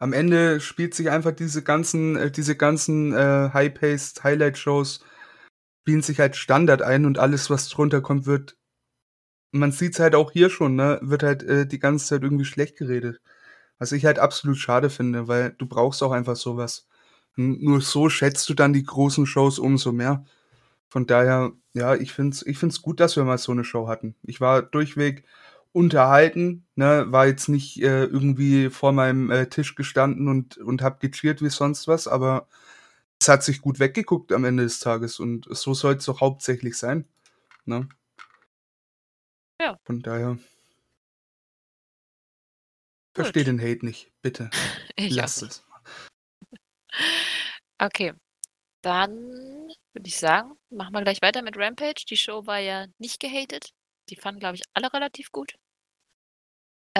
Am 0.00 0.12
Ende 0.12 0.60
spielt 0.60 0.94
sich 0.94 1.10
einfach 1.10 1.32
diese 1.32 1.62
ganzen 1.64 2.16
äh, 2.16 2.30
diese 2.30 2.56
ganzen, 2.56 3.12
äh, 3.12 3.50
High-Paced 3.52 4.22
Highlight-Shows 4.22 5.04
spielen 5.88 6.02
sich 6.02 6.20
halt 6.20 6.36
Standard 6.36 6.82
ein 6.82 7.06
und 7.06 7.18
alles, 7.18 7.50
was 7.50 7.68
drunter 7.70 8.02
kommt, 8.02 8.26
wird 8.26 8.56
man 9.52 9.72
sieht's 9.72 10.00
halt 10.00 10.14
auch 10.14 10.32
hier 10.32 10.50
schon, 10.50 10.76
ne, 10.76 10.98
wird 11.02 11.22
halt, 11.22 11.42
äh, 11.42 11.66
die 11.66 11.78
ganze 11.78 12.06
Zeit 12.06 12.22
irgendwie 12.22 12.44
schlecht 12.44 12.76
geredet. 12.76 13.20
Was 13.78 13.92
ich 13.92 14.04
halt 14.06 14.18
absolut 14.18 14.58
schade 14.58 14.90
finde, 14.90 15.28
weil 15.28 15.52
du 15.58 15.66
brauchst 15.66 16.02
auch 16.02 16.12
einfach 16.12 16.36
so 16.36 16.56
was. 16.56 16.86
nur 17.36 17.80
so 17.82 18.08
schätzt 18.10 18.48
du 18.50 18.54
dann 18.54 18.72
die 18.74 18.82
großen 18.84 19.26
Shows 19.26 19.58
umso 19.60 19.92
mehr. 19.92 20.24
Von 20.90 21.06
daher, 21.06 21.52
ja, 21.74 21.94
ich 21.96 22.12
finde 22.12 22.34
es 22.36 22.46
ich 22.46 22.58
find's 22.58 22.82
gut, 22.82 23.00
dass 23.00 23.16
wir 23.16 23.24
mal 23.24 23.38
so 23.38 23.54
'ne 23.54 23.64
Show 23.64 23.88
hatten. 23.88 24.16
Ich 24.24 24.40
war 24.40 24.62
durchweg 24.62 25.24
unterhalten, 25.72 26.66
ne, 26.76 27.06
war 27.10 27.26
jetzt 27.28 27.48
nicht 27.48 27.82
äh, 27.82 28.04
irgendwie 28.06 28.70
vor 28.70 28.92
meinem 28.92 29.30
äh, 29.30 29.48
Tisch 29.48 29.74
gestanden 29.76 30.28
und, 30.28 30.58
und 30.58 30.82
hab 30.82 31.00
gecheert 31.00 31.42
wie 31.42 31.50
sonst 31.50 31.88
was, 31.88 32.08
aber 32.08 32.48
es 33.20 33.28
hat 33.28 33.42
sich 33.42 33.60
gut 33.60 33.78
weggeguckt 33.78 34.32
am 34.32 34.44
Ende 34.44 34.62
des 34.62 34.80
Tages 34.80 35.18
und 35.18 35.46
so 35.50 35.74
soll 35.74 35.96
es 35.96 36.04
doch 36.04 36.20
hauptsächlich 36.20 36.76
sein. 36.76 37.08
Ne? 37.64 37.88
Ja. 39.60 39.78
Von 39.84 40.00
daher. 40.00 40.38
Verstehe 43.14 43.44
den 43.44 43.60
Hate 43.60 43.84
nicht, 43.84 44.12
bitte. 44.22 44.50
ich 44.96 45.14
Lass 45.14 45.42
es. 45.42 45.64
Okay. 47.80 48.12
Dann 48.82 49.12
würde 49.92 50.06
ich 50.06 50.18
sagen, 50.18 50.58
machen 50.70 50.92
wir 50.94 51.02
gleich 51.02 51.22
weiter 51.22 51.42
mit 51.42 51.56
Rampage. 51.56 52.04
Die 52.08 52.16
Show 52.16 52.44
war 52.44 52.58
ja 52.58 52.86
nicht 52.98 53.20
gehatet. 53.20 53.70
Die 54.08 54.16
fanden, 54.16 54.40
glaube 54.40 54.56
ich, 54.56 54.62
alle 54.74 54.92
relativ 54.92 55.30
gut. 55.30 55.54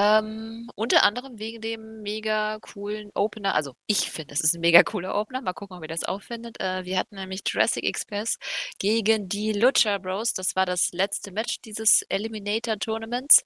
Ähm, 0.00 0.70
unter 0.76 1.02
anderem 1.02 1.40
wegen 1.40 1.60
dem 1.60 2.02
mega 2.02 2.60
coolen 2.60 3.10
Opener. 3.14 3.56
Also, 3.56 3.74
ich 3.88 4.12
finde, 4.12 4.32
es 4.32 4.40
ist 4.40 4.54
ein 4.54 4.60
mega 4.60 4.84
cooler 4.84 5.16
Opener. 5.16 5.40
Mal 5.40 5.54
gucken, 5.54 5.76
ob 5.76 5.82
ihr 5.82 5.88
das 5.88 6.04
auch 6.04 6.22
findet. 6.22 6.60
Äh, 6.60 6.84
wir 6.84 6.96
hatten 6.96 7.16
nämlich 7.16 7.42
Jurassic 7.44 7.82
Express 7.82 8.38
gegen 8.78 9.28
die 9.28 9.52
Lucha 9.52 9.98
Bros. 9.98 10.34
Das 10.34 10.54
war 10.54 10.66
das 10.66 10.90
letzte 10.92 11.32
Match 11.32 11.60
dieses 11.64 12.02
Eliminator 12.08 12.78
Tournaments. 12.78 13.42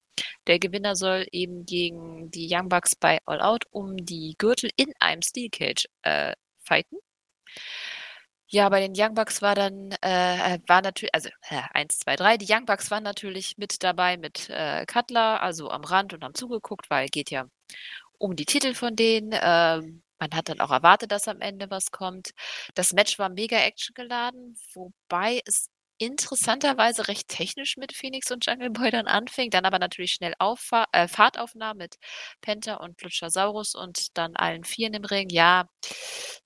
Der 0.46 0.58
Gewinner 0.58 0.94
soll 0.94 1.26
eben 1.32 1.64
gegen 1.64 2.30
die 2.30 2.48
Young 2.50 2.68
Bucks 2.68 2.96
bei 2.96 3.18
All 3.24 3.40
Out 3.40 3.64
um 3.70 3.96
die 3.96 4.34
Gürtel 4.36 4.70
in 4.76 4.92
einem 5.00 5.22
Steel 5.22 5.48
Cage 5.48 5.86
äh, 6.02 6.34
fighten. 6.64 6.98
Ja, 8.54 8.68
bei 8.68 8.80
den 8.86 8.92
Young 8.94 9.14
Bucks 9.14 9.40
war 9.40 9.54
dann, 9.54 9.92
äh, 10.02 10.58
war 10.66 10.82
natürlich, 10.82 11.14
also 11.14 11.30
äh, 11.48 11.62
1, 11.72 11.98
2, 12.00 12.16
3. 12.16 12.36
Die 12.36 12.44
Young 12.52 12.66
Bucks 12.66 12.90
waren 12.90 13.02
natürlich 13.02 13.56
mit 13.56 13.82
dabei 13.82 14.18
mit 14.18 14.50
äh, 14.50 14.84
Cutler, 14.84 15.40
also 15.40 15.70
am 15.70 15.84
Rand 15.84 16.12
und 16.12 16.22
haben 16.22 16.34
zugeguckt, 16.34 16.90
weil 16.90 17.08
geht 17.08 17.30
ja 17.30 17.46
um 18.18 18.36
die 18.36 18.46
Titel 18.46 18.74
von 18.74 18.96
denen. 18.96 19.30
Ähm, 19.34 20.02
man 20.18 20.30
hat 20.34 20.48
dann 20.50 20.60
auch 20.60 20.70
erwartet, 20.70 21.12
dass 21.12 21.28
am 21.28 21.40
Ende 21.40 21.70
was 21.70 21.90
kommt. 21.92 22.32
Das 22.74 22.92
Match 22.92 23.18
war 23.18 23.30
mega 23.30 23.56
actiongeladen, 23.58 24.56
wobei 24.74 25.40
es 25.46 25.68
interessanterweise 26.02 27.06
recht 27.08 27.28
technisch 27.28 27.76
mit 27.76 27.92
Phoenix 27.92 28.30
und 28.30 28.44
Jungle 28.44 28.70
Boy 28.70 28.90
dann 28.90 29.06
anfing, 29.06 29.50
dann 29.50 29.64
aber 29.64 29.78
natürlich 29.78 30.12
schnell 30.12 30.34
Auffa 30.38 30.86
äh, 30.92 31.06
Fahrt 31.08 31.38
aufnahm 31.38 31.76
mit 31.76 31.96
Penta 32.40 32.76
und 32.76 33.00
Luchasaurus 33.02 33.74
und 33.74 34.16
dann 34.18 34.34
allen 34.36 34.64
Vieren 34.64 34.94
im 34.94 35.04
Ring. 35.04 35.28
Ja, 35.30 35.68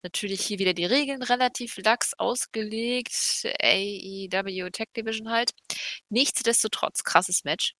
natürlich 0.03 0.43
hier 0.43 0.59
wieder 0.59 0.74
die 0.74 0.85
Regeln 0.85 1.23
relativ 1.23 1.77
lax 1.78 2.12
ausgelegt. 2.19 3.15
AEW 3.62 4.70
Tech 4.70 4.89
Division 4.97 5.31
halt. 5.31 5.53
Nichtsdestotrotz, 6.11 7.03
krasses 7.05 7.45
Match. 7.45 7.74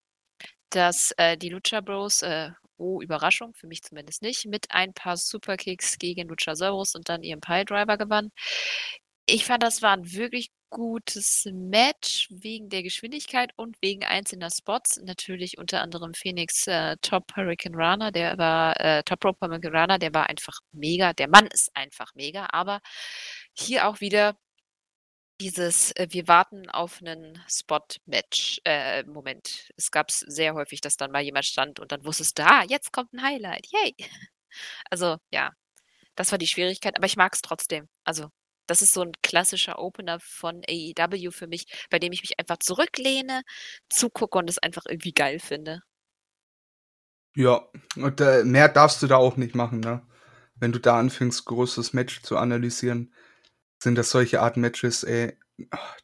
Dass 0.70 1.12
äh, 1.19 1.36
die 1.39 1.51
Lucha 1.51 1.81
Bros, 1.81 2.23
äh, 2.23 2.51
oh, 2.78 3.01
Überraschung, 3.03 3.55
für 3.55 3.66
mich 3.66 3.82
zumindest 3.82 4.23
nicht, 4.23 4.47
mit 4.47 4.70
ein 4.70 4.93
paar 4.94 5.16
Superkicks 5.16 5.98
gegen 5.98 6.28
Luchasaurus 6.28 6.94
und 6.94 7.09
dann 7.09 7.23
ihrem 7.23 7.40
Piledriver 7.40 7.97
gewann. 7.98 8.31
Ich 9.27 9.44
fand, 9.44 9.62
das 9.62 9.82
war 9.82 9.93
ein 9.93 10.12
wirklich 10.12 10.51
gutes 10.77 11.48
Match 11.55 12.28
wegen 12.31 12.69
der 12.69 12.82
Geschwindigkeit 12.82 13.51
und 13.57 13.78
wegen 13.81 14.05
einzelner 14.05 14.51
Spots. 14.51 15.01
Natürlich 15.03 15.57
unter 15.57 15.81
anderem 15.81 16.12
Phoenix 16.12 16.66
äh, 16.66 16.98
Top 17.01 17.35
Hurricane 17.35 17.74
Runner, 17.74 18.12
der 18.12 18.36
war 18.36 18.78
äh, 18.78 19.03
Top 19.03 19.24
Rope 19.24 19.47
Hurricane 19.47 19.74
Runner, 19.74 19.98
der 19.98 20.12
war 20.12 20.28
einfach 20.28 20.61
mega. 20.73 21.15
Der 21.15 21.28
Mann 21.28 21.47
ist 21.47 21.70
einfach 21.74 22.15
mega, 22.15 22.48
aber 22.53 22.81
hier 23.55 23.89
auch 23.89 24.03
wieder 24.03 24.36
dieses, 25.40 25.93
äh, 25.93 26.09
wir 26.11 26.28
warten 26.28 26.69
auf 26.69 27.01
einen 27.01 27.43
Spot-Match, 27.48 28.61
äh, 28.65 29.03
Moment. 29.05 29.70
Es 29.78 29.90
gab 29.90 30.11
es 30.11 30.20
sehr 30.20 30.53
häufig, 30.53 30.82
dass 30.82 30.98
dann 30.98 31.11
mal 31.11 31.23
jemand 31.23 31.47
stand 31.47 31.81
und 31.81 31.90
dann 31.90 32.05
wusstest 32.05 32.39
du, 32.39 32.44
ah, 32.44 32.65
jetzt 32.69 32.93
kommt 32.93 33.15
ein 33.15 33.23
Highlight, 33.23 33.66
yay. 33.73 33.94
Also 34.90 35.16
ja, 35.31 35.53
das 36.16 36.32
war 36.32 36.39
die 36.39 36.47
Schwierigkeit, 36.47 36.97
aber 36.97 37.07
ich 37.07 37.16
mag 37.16 37.35
es 37.35 37.43
trotzdem. 37.43 37.89
Also 38.05 38.31
das 38.66 38.82
ist 38.82 38.93
so 38.94 39.02
ein 39.02 39.12
klassischer 39.22 39.78
Opener 39.78 40.18
von 40.20 40.62
AEW 40.68 41.30
für 41.30 41.47
mich, 41.47 41.66
bei 41.90 41.98
dem 41.98 42.12
ich 42.12 42.22
mich 42.22 42.38
einfach 42.38 42.59
zurücklehne, 42.59 43.43
zugucke 43.88 44.38
und 44.38 44.51
es 44.51 44.59
einfach 44.59 44.84
irgendwie 44.88 45.12
geil 45.12 45.38
finde. 45.40 45.82
Ja, 47.36 47.68
und 47.97 48.20
äh, 48.20 48.44
mehr 48.44 48.68
darfst 48.68 49.02
du 49.02 49.06
da 49.06 49.16
auch 49.16 49.36
nicht 49.36 49.55
machen, 49.55 49.80
ne? 49.80 50.02
Wenn 50.59 50.72
du 50.72 50.80
da 50.80 50.98
anfängst, 50.98 51.44
großes 51.44 51.93
Match 51.93 52.22
zu 52.22 52.38
analysieren, 52.38 53.12
sind 53.82 53.97
das 53.97 54.10
solche 54.10 54.40
Art 54.40 54.56
Matches, 54.56 55.05
ey, 55.05 55.36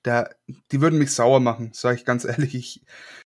da, 0.02 0.28
die 0.70 0.80
würden 0.80 0.98
mich 0.98 1.12
sauer 1.12 1.40
machen, 1.40 1.70
sag 1.74 1.97
ich 1.97 2.05
ganz 2.05 2.24
ehrlich. 2.26 2.55
Ich, 2.55 2.82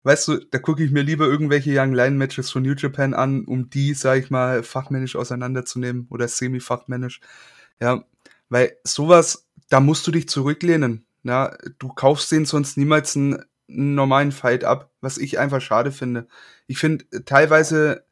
weißt 0.04 0.28
du, 0.30 0.38
da 0.52 0.60
gucke 0.60 0.84
ich 0.84 0.92
mir 0.92 1.04
lieber 1.04 1.26
irgendwelche 1.26 1.72
Young 1.78 1.94
Line 1.94 2.16
Matches 2.18 2.52
von 2.52 2.64
New 2.64 2.74
Japan 2.76 3.14
an, 3.14 3.46
um 3.46 3.70
die, 3.70 3.94
sag 3.94 4.20
ich 4.20 4.30
mal, 4.30 4.64
fachmännisch 4.64 5.16
auseinanderzunehmen 5.16 6.08
oder 6.10 6.28
semi-fachmännisch. 6.28 7.22
Ja, 7.82 8.06
weil 8.50 8.78
sowas, 8.84 9.48
da 9.70 9.80
musst 9.80 10.06
du 10.08 10.12
dich 10.12 10.28
zurücklehnen. 10.28 11.06
Ja, 11.24 11.56
du 11.80 11.90
kaufst 11.90 12.32
den 12.32 12.46
sonst 12.46 12.78
niemals 12.78 13.16
einen, 13.16 13.44
einen 13.70 13.96
normalen 13.96 14.32
Fight 14.32 14.64
ab, 14.64 14.92
was 15.02 15.18
ich 15.18 15.40
einfach 15.40 15.62
schade 15.62 15.92
finde. 15.92 16.28
Ich 16.68 16.80
finde 16.80 17.06
teilweise, 17.26 18.06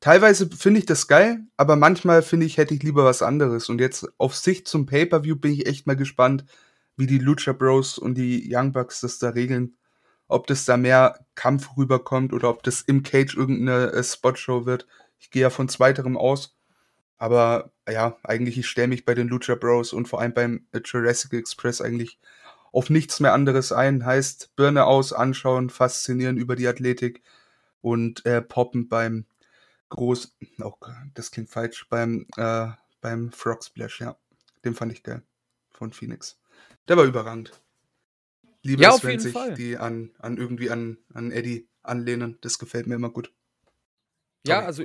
teilweise 0.00 0.48
finde 0.48 0.80
ich 0.80 0.86
das 0.86 1.08
geil, 1.08 1.40
aber 1.56 1.76
manchmal 1.76 2.22
finde 2.22 2.46
ich, 2.46 2.58
hätte 2.58 2.74
ich 2.74 2.82
lieber 2.82 3.04
was 3.04 3.22
anderes. 3.22 3.68
Und 3.68 3.80
jetzt 3.80 4.06
auf 4.18 4.36
Sicht 4.36 4.68
zum 4.68 4.86
Pay-Per-View 4.86 5.36
bin 5.36 5.52
ich 5.52 5.66
echt 5.66 5.86
mal 5.86 5.96
gespannt, 5.96 6.44
wie 6.96 7.06
die 7.06 7.18
Lucha 7.18 7.52
Bros 7.52 7.98
und 7.98 8.14
die 8.14 8.48
Young 8.54 8.72
Bucks 8.72 9.00
das 9.00 9.18
da 9.18 9.30
regeln. 9.30 9.76
Ob 10.28 10.46
das 10.46 10.64
da 10.64 10.76
mehr 10.76 11.26
Kampf 11.34 11.76
rüberkommt 11.76 12.32
oder 12.32 12.50
ob 12.50 12.62
das 12.62 12.82
im 12.82 13.02
Cage 13.02 13.36
irgendeine 13.36 13.90
äh, 13.92 14.04
Spotshow 14.04 14.64
wird. 14.64 14.86
Ich 15.18 15.30
gehe 15.30 15.42
ja 15.42 15.50
von 15.50 15.68
zweiterem 15.68 16.16
aus. 16.16 16.56
Aber 17.20 17.70
ja, 17.86 18.16
eigentlich, 18.22 18.56
ich 18.56 18.66
stelle 18.66 18.88
mich 18.88 19.04
bei 19.04 19.14
den 19.14 19.28
Lucha 19.28 19.54
Bros 19.54 19.92
und 19.92 20.08
vor 20.08 20.22
allem 20.22 20.32
beim 20.32 20.66
Jurassic 20.82 21.34
Express 21.34 21.82
eigentlich 21.82 22.18
auf 22.72 22.88
nichts 22.88 23.20
mehr 23.20 23.34
anderes 23.34 23.72
ein. 23.72 24.06
Heißt, 24.06 24.56
Birne 24.56 24.86
aus, 24.86 25.12
anschauen, 25.12 25.68
faszinieren 25.68 26.38
über 26.38 26.56
die 26.56 26.66
Athletik 26.66 27.22
und 27.82 28.24
äh, 28.24 28.40
poppen 28.40 28.88
beim 28.88 29.26
Groß... 29.90 30.34
Oh, 30.62 30.72
das 31.12 31.30
klingt 31.30 31.50
falsch. 31.50 31.86
Beim, 31.90 32.26
äh, 32.38 32.68
beim 33.02 33.32
Frog 33.32 33.64
Splash, 33.64 34.00
ja. 34.00 34.16
Den 34.64 34.74
fand 34.74 34.90
ich 34.92 35.02
geil. 35.02 35.22
Von 35.68 35.92
Phoenix. 35.92 36.40
Der 36.88 36.96
war 36.96 37.04
überragend. 37.04 37.52
Lieber 38.62 38.82
ja, 38.82 38.96
wenn 39.02 39.20
sich 39.20 39.34
Fall. 39.34 39.52
die 39.52 39.76
an, 39.76 40.10
an 40.18 40.38
irgendwie 40.38 40.70
an, 40.70 40.96
an 41.12 41.32
Eddie 41.32 41.68
anlehnen. 41.82 42.38
Das 42.40 42.58
gefällt 42.58 42.86
mir 42.86 42.94
immer 42.94 43.10
gut. 43.10 43.30
Ja, 44.46 44.60
also 44.60 44.84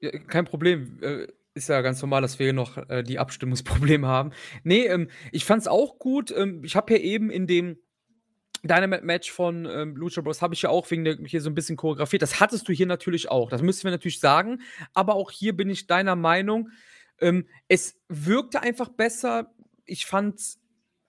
ja, 0.00 0.10
kein 0.18 0.46
Problem. 0.46 1.28
Ist 1.56 1.70
ja 1.70 1.80
ganz 1.80 2.02
normal, 2.02 2.20
dass 2.20 2.38
wir 2.38 2.52
noch 2.52 2.76
äh, 2.90 3.02
die 3.02 3.18
Abstimmungsprobleme 3.18 4.06
haben. 4.06 4.32
Nee, 4.62 4.88
ähm, 4.88 5.08
ich 5.32 5.46
fand's 5.46 5.66
auch 5.66 5.98
gut. 5.98 6.30
Ähm, 6.30 6.62
ich 6.62 6.76
habe 6.76 6.92
ja 6.92 6.98
eben 6.98 7.30
in 7.30 7.46
dem 7.46 7.78
Dynamite-Match 8.62 9.32
von 9.32 9.64
ähm, 9.64 9.96
Lucha 9.96 10.20
Bros. 10.20 10.42
habe 10.42 10.52
ich 10.52 10.60
ja 10.60 10.68
auch 10.68 10.90
wegen 10.90 11.04
der 11.04 11.16
hier 11.24 11.40
so 11.40 11.48
ein 11.48 11.54
bisschen 11.54 11.78
choreografiert. 11.78 12.20
Das 12.20 12.40
hattest 12.40 12.68
du 12.68 12.74
hier 12.74 12.84
natürlich 12.84 13.30
auch. 13.30 13.48
Das 13.48 13.62
müssen 13.62 13.84
wir 13.84 13.90
natürlich 13.90 14.20
sagen. 14.20 14.60
Aber 14.92 15.14
auch 15.14 15.30
hier 15.30 15.56
bin 15.56 15.70
ich 15.70 15.86
deiner 15.86 16.14
Meinung. 16.14 16.68
Ähm, 17.22 17.48
es 17.68 17.98
wirkte 18.10 18.60
einfach 18.60 18.90
besser. 18.90 19.50
Ich 19.86 20.04
fand's 20.04 20.60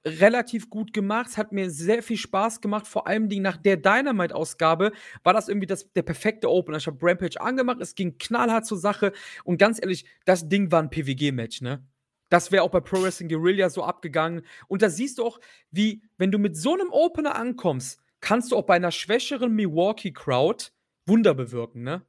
relativ 0.06 0.69
gut 0.69 0.94
gemacht. 0.94 1.28
Es 1.30 1.38
hat 1.38 1.52
mir 1.52 1.69
sehr 1.69 2.03
viel 2.03 2.18
Spaß 2.18 2.61
gemacht. 2.61 2.88
Vor 2.88 3.07
allem 3.07 3.28
nach 3.28 3.57
der 3.57 3.78
Dynamite-Ausgabe 3.78 4.91
war 5.24 5.34
das 5.34 5.48
irgendwie 5.48 5.68
das, 5.68 5.91
der 5.94 6.03
perfekte 6.03 6.49
Opener. 6.49 6.78
Ich 6.78 6.88
habe 6.88 6.98
Rampage 7.02 7.40
angemacht, 7.41 7.80
es 7.82 7.95
ging 7.95 8.18
knallhart 8.18 8.65
zur 8.65 8.78
Sache. 8.78 9.11
Und 9.44 9.57
ganz 9.57 9.80
ehrlich, 9.82 10.06
das 10.26 10.48
Ding 10.48 10.72
war 10.72 10.82
ein 10.82 10.90
PWG-Match, 10.90 11.61
ne? 11.61 11.86
Das 12.30 12.52
wäre 12.52 12.64
auch 12.64 12.72
bei 12.72 12.82
Pro 12.82 13.02
Wrestling 13.02 13.30
Guerrilla 13.30 13.69
so 13.69 13.84
abgegangen. 13.84 14.45
Und 14.68 14.82
da 14.82 14.90
siehst 14.90 15.18
du 15.18 15.26
auch, 15.26 15.40
wie, 15.72 16.03
wenn 16.18 16.32
du 16.32 16.38
mit 16.38 16.57
so 16.57 16.74
einem 16.74 16.90
Opener 16.91 17.36
ankommst, 17.36 18.02
kannst 18.19 18.52
du 18.52 18.57
auch 18.57 18.65
bei 18.65 18.76
einer 18.76 18.91
schwächeren 18.91 19.53
Milwaukee-Crowd 19.53 20.72
Wunder 21.06 21.34
bewirken, 21.34 21.84
ne? 21.84 22.06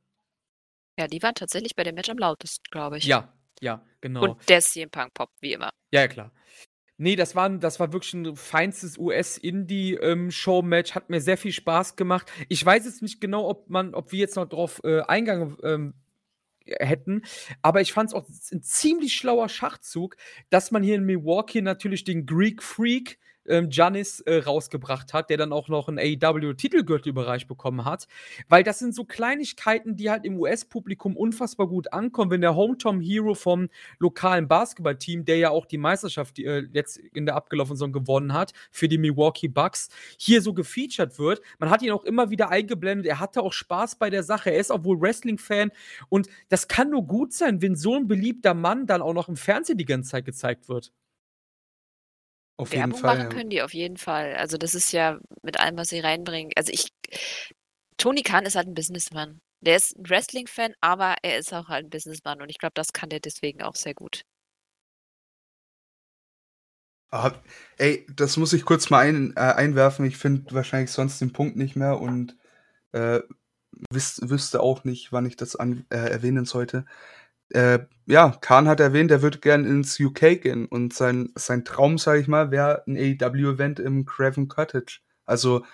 Ja, 0.99 1.07
die 1.07 1.23
waren 1.23 1.35
tatsächlich 1.35 1.77
bei 1.77 1.85
dem 1.85 1.95
Match 1.95 2.11
am 2.11 2.19
lautesten, 2.19 2.65
glaube 2.71 2.99
ich. 2.99 3.05
Ja, 3.05 3.33
ja, 3.61 3.87
genau. 4.01 4.23
Und 4.23 4.49
der 4.49 4.61
CM 4.61 4.91
Punk 4.91 5.15
Pop, 5.15 5.31
wie 5.41 5.53
immer. 5.53 5.71
Ja, 5.93 6.01
ja, 6.01 6.09
klar. 6.09 6.33
Nee, 7.01 7.15
das 7.15 7.37
war, 7.37 7.49
das 7.49 7.79
war 7.79 7.93
wirklich 7.93 8.13
ein 8.15 8.35
feinstes 8.35 8.99
US-Indie-Show-Match. 8.99 10.91
Ähm, 10.91 10.95
Hat 10.97 11.11
mir 11.11 11.21
sehr 11.21 11.39
viel 11.39 11.53
Spaß 11.53 11.95
gemacht. 11.95 12.31
Ich 12.49 12.65
weiß 12.65 12.85
jetzt 12.87 13.03
nicht 13.03 13.21
genau, 13.21 13.49
ob 13.49 13.71
man, 13.71 13.95
ob 13.95 14.11
wir 14.11 14.19
jetzt 14.19 14.35
noch 14.35 14.49
drauf 14.49 14.81
äh, 14.83 15.03
Eingang 15.03 15.57
ähm, 15.63 15.95
hätten. 16.67 17.23
Aber 17.63 17.81
ich 17.81 17.93
fand 17.93 18.11
es 18.11 18.15
auch 18.15 18.27
ein 18.53 18.63
ziemlich 18.63 19.15
schlauer 19.15 19.49
Schachzug, 19.49 20.17
dass 20.51 20.73
man 20.73 20.83
hier 20.83 20.97
in 20.97 21.05
Milwaukee 21.05 21.61
natürlich 21.61 22.03
den 22.03 22.27
Greek 22.27 22.65
Freak 22.65 23.19
ähm, 23.49 23.71
äh, 23.71 24.37
rausgebracht 24.39 25.13
hat, 25.13 25.31
der 25.31 25.37
dann 25.37 25.53
auch 25.53 25.69
noch 25.69 25.89
einen 25.89 25.99
AEW-Titelgürtelbereich 25.99 27.47
bekommen 27.47 27.85
hat. 27.85 28.07
Weil 28.49 28.63
das 28.63 28.79
sind 28.79 28.95
so 28.95 29.05
Kleinigkeiten, 29.05 29.97
die 29.97 30.11
halt 30.11 30.25
im 30.25 30.39
US-Publikum 30.39 31.17
unfassbar 31.17 31.69
gut 31.69 31.93
ankommen, 31.93 32.31
wenn 32.31 32.41
der 32.41 32.55
Hometown 32.55 33.01
Hero 33.01 33.35
vom 33.35 33.69
lokalen 33.99 34.49
Basketballteam, 34.49 35.25
der 35.25 35.39
ja 35.39 35.51
auch 35.51 35.67
die 35.67 35.79
Meisterschaft 35.79 36.39
äh, 36.39 36.67
jetzt 36.73 36.99
in 36.99 37.27
der 37.27 37.37
abgelaufenen 37.37 37.77
Saison 37.77 37.93
gewonnen 37.93 38.33
hat, 38.33 38.53
für 38.71 38.89
die 38.89 38.99
Milwaukee 38.99 39.49
Bucks, 39.49 39.89
hier 40.19 40.43
so 40.43 40.55
gefeatured 40.55 41.19
wird. 41.19 41.41
Man 41.59 41.71
hat 41.71 41.83
ihn 41.83 41.91
auch 41.91 42.05
immer 42.05 42.31
wieder 42.31 42.51
eingeblendet. 42.51 43.07
Er 43.07 43.21
hatte 43.21 43.43
auch 43.43 43.53
Spaß 43.53 43.97
bei 43.97 44.11
der 44.11 44.23
Sache. 44.23 44.51
Er 44.51 44.61
ist 44.61 44.71
auch 44.71 44.85
wohl 44.85 45.01
Wrestling-Fan. 45.01 45.71
Und 46.09 46.29
das 46.49 46.69
kann 46.69 46.91
nur 46.91 47.07
gut 47.07 47.33
sein, 47.33 47.63
wenn 47.63 47.75
so 47.77 47.95
ein 47.97 48.07
beliebter 48.09 48.55
Mann 48.55 48.87
dann 48.87 49.03
auch 49.03 49.15
noch 49.15 49.29
im 49.29 49.37
Fernsehen 49.37 49.79
die 49.79 49.85
ganze 49.85 50.11
Zeit 50.11 50.25
gezeigt 50.25 50.69
wird. 50.69 50.93
Auf 52.59 52.73
Werbung 52.73 52.91
jeden 52.91 53.01
Fall, 53.01 53.17
machen 53.17 53.31
ja. 53.31 53.37
können 53.37 53.51
die 53.51 53.63
auf 53.63 53.73
jeden 53.73 53.97
Fall. 53.97 54.35
Also 54.35 54.59
das 54.59 54.75
ist 54.75 54.93
ja 54.93 55.19
mit 55.43 55.61
allem, 55.61 55.77
was 55.77 55.89
sie 55.89 56.01
reinbringen. 56.01 56.53
Also 56.57 56.73
ich, 56.73 56.89
Tony 57.97 58.23
Khan 58.23 58.45
ist 58.45 58.57
halt 58.57 58.67
ein 58.67 58.75
Businessman. 58.75 59.41
Der 59.61 59.77
ist 59.77 59.97
ein 59.97 60.09
Wrestling-Fan, 60.09 60.75
aber 60.81 61.17
er 61.23 61.39
ist 61.39 61.55
auch 61.55 61.69
halt 61.69 61.87
ein 61.87 61.91
Businessman 61.91 62.43
und 62.43 62.51
ich 62.51 62.59
glaube, 62.59 62.75
das 62.75 62.93
kann 62.93 63.09
der 63.09 63.21
deswegen 63.21 63.63
auch 63.63 63.77
sehr 63.77 63.95
gut. 63.95 64.23
Ah, 67.11 67.33
ey, 67.79 68.07
das 68.15 68.37
muss 68.37 68.53
ich 68.53 68.65
kurz 68.65 68.91
mal 68.91 69.07
ein, 69.07 69.33
äh, 69.37 69.41
einwerfen. 69.41 70.05
Ich 70.05 70.19
finde 70.19 70.53
wahrscheinlich 70.55 70.91
sonst 70.91 71.21
den 71.21 71.33
Punkt 71.33 71.57
nicht 71.57 71.75
mehr 71.75 72.01
und 72.01 72.37
äh, 72.93 73.21
wüs 73.91 74.21
wüsste 74.23 74.61
auch 74.61 74.85
nicht, 74.85 75.13
wann 75.13 75.27
ich 75.27 75.37
das 75.37 75.57
an, 75.57 75.87
äh, 75.91 75.97
erwähnen 75.97 76.45
sollte 76.45 76.85
äh, 77.51 77.81
ja, 78.07 78.37
Khan 78.41 78.69
hat 78.69 78.81
erwähnt, 78.81 79.11
er 79.11 79.23
würde 79.23 79.39
gern 79.39 79.65
ins 79.65 79.99
UK 80.01 80.41
gehen 80.41 80.67
und 80.67 80.95
sein, 80.95 81.31
sein 81.35 81.65
Traum, 81.65 81.99
sage 81.99 82.21
ich 82.21 82.29
mal, 82.29 82.51
wäre 82.51 82.83
ein 82.87 82.97
AEW-Event 82.97 83.81
im 83.81 84.07
Craven 84.07 84.49
Cottage. 84.49 85.01
Also 85.27 85.65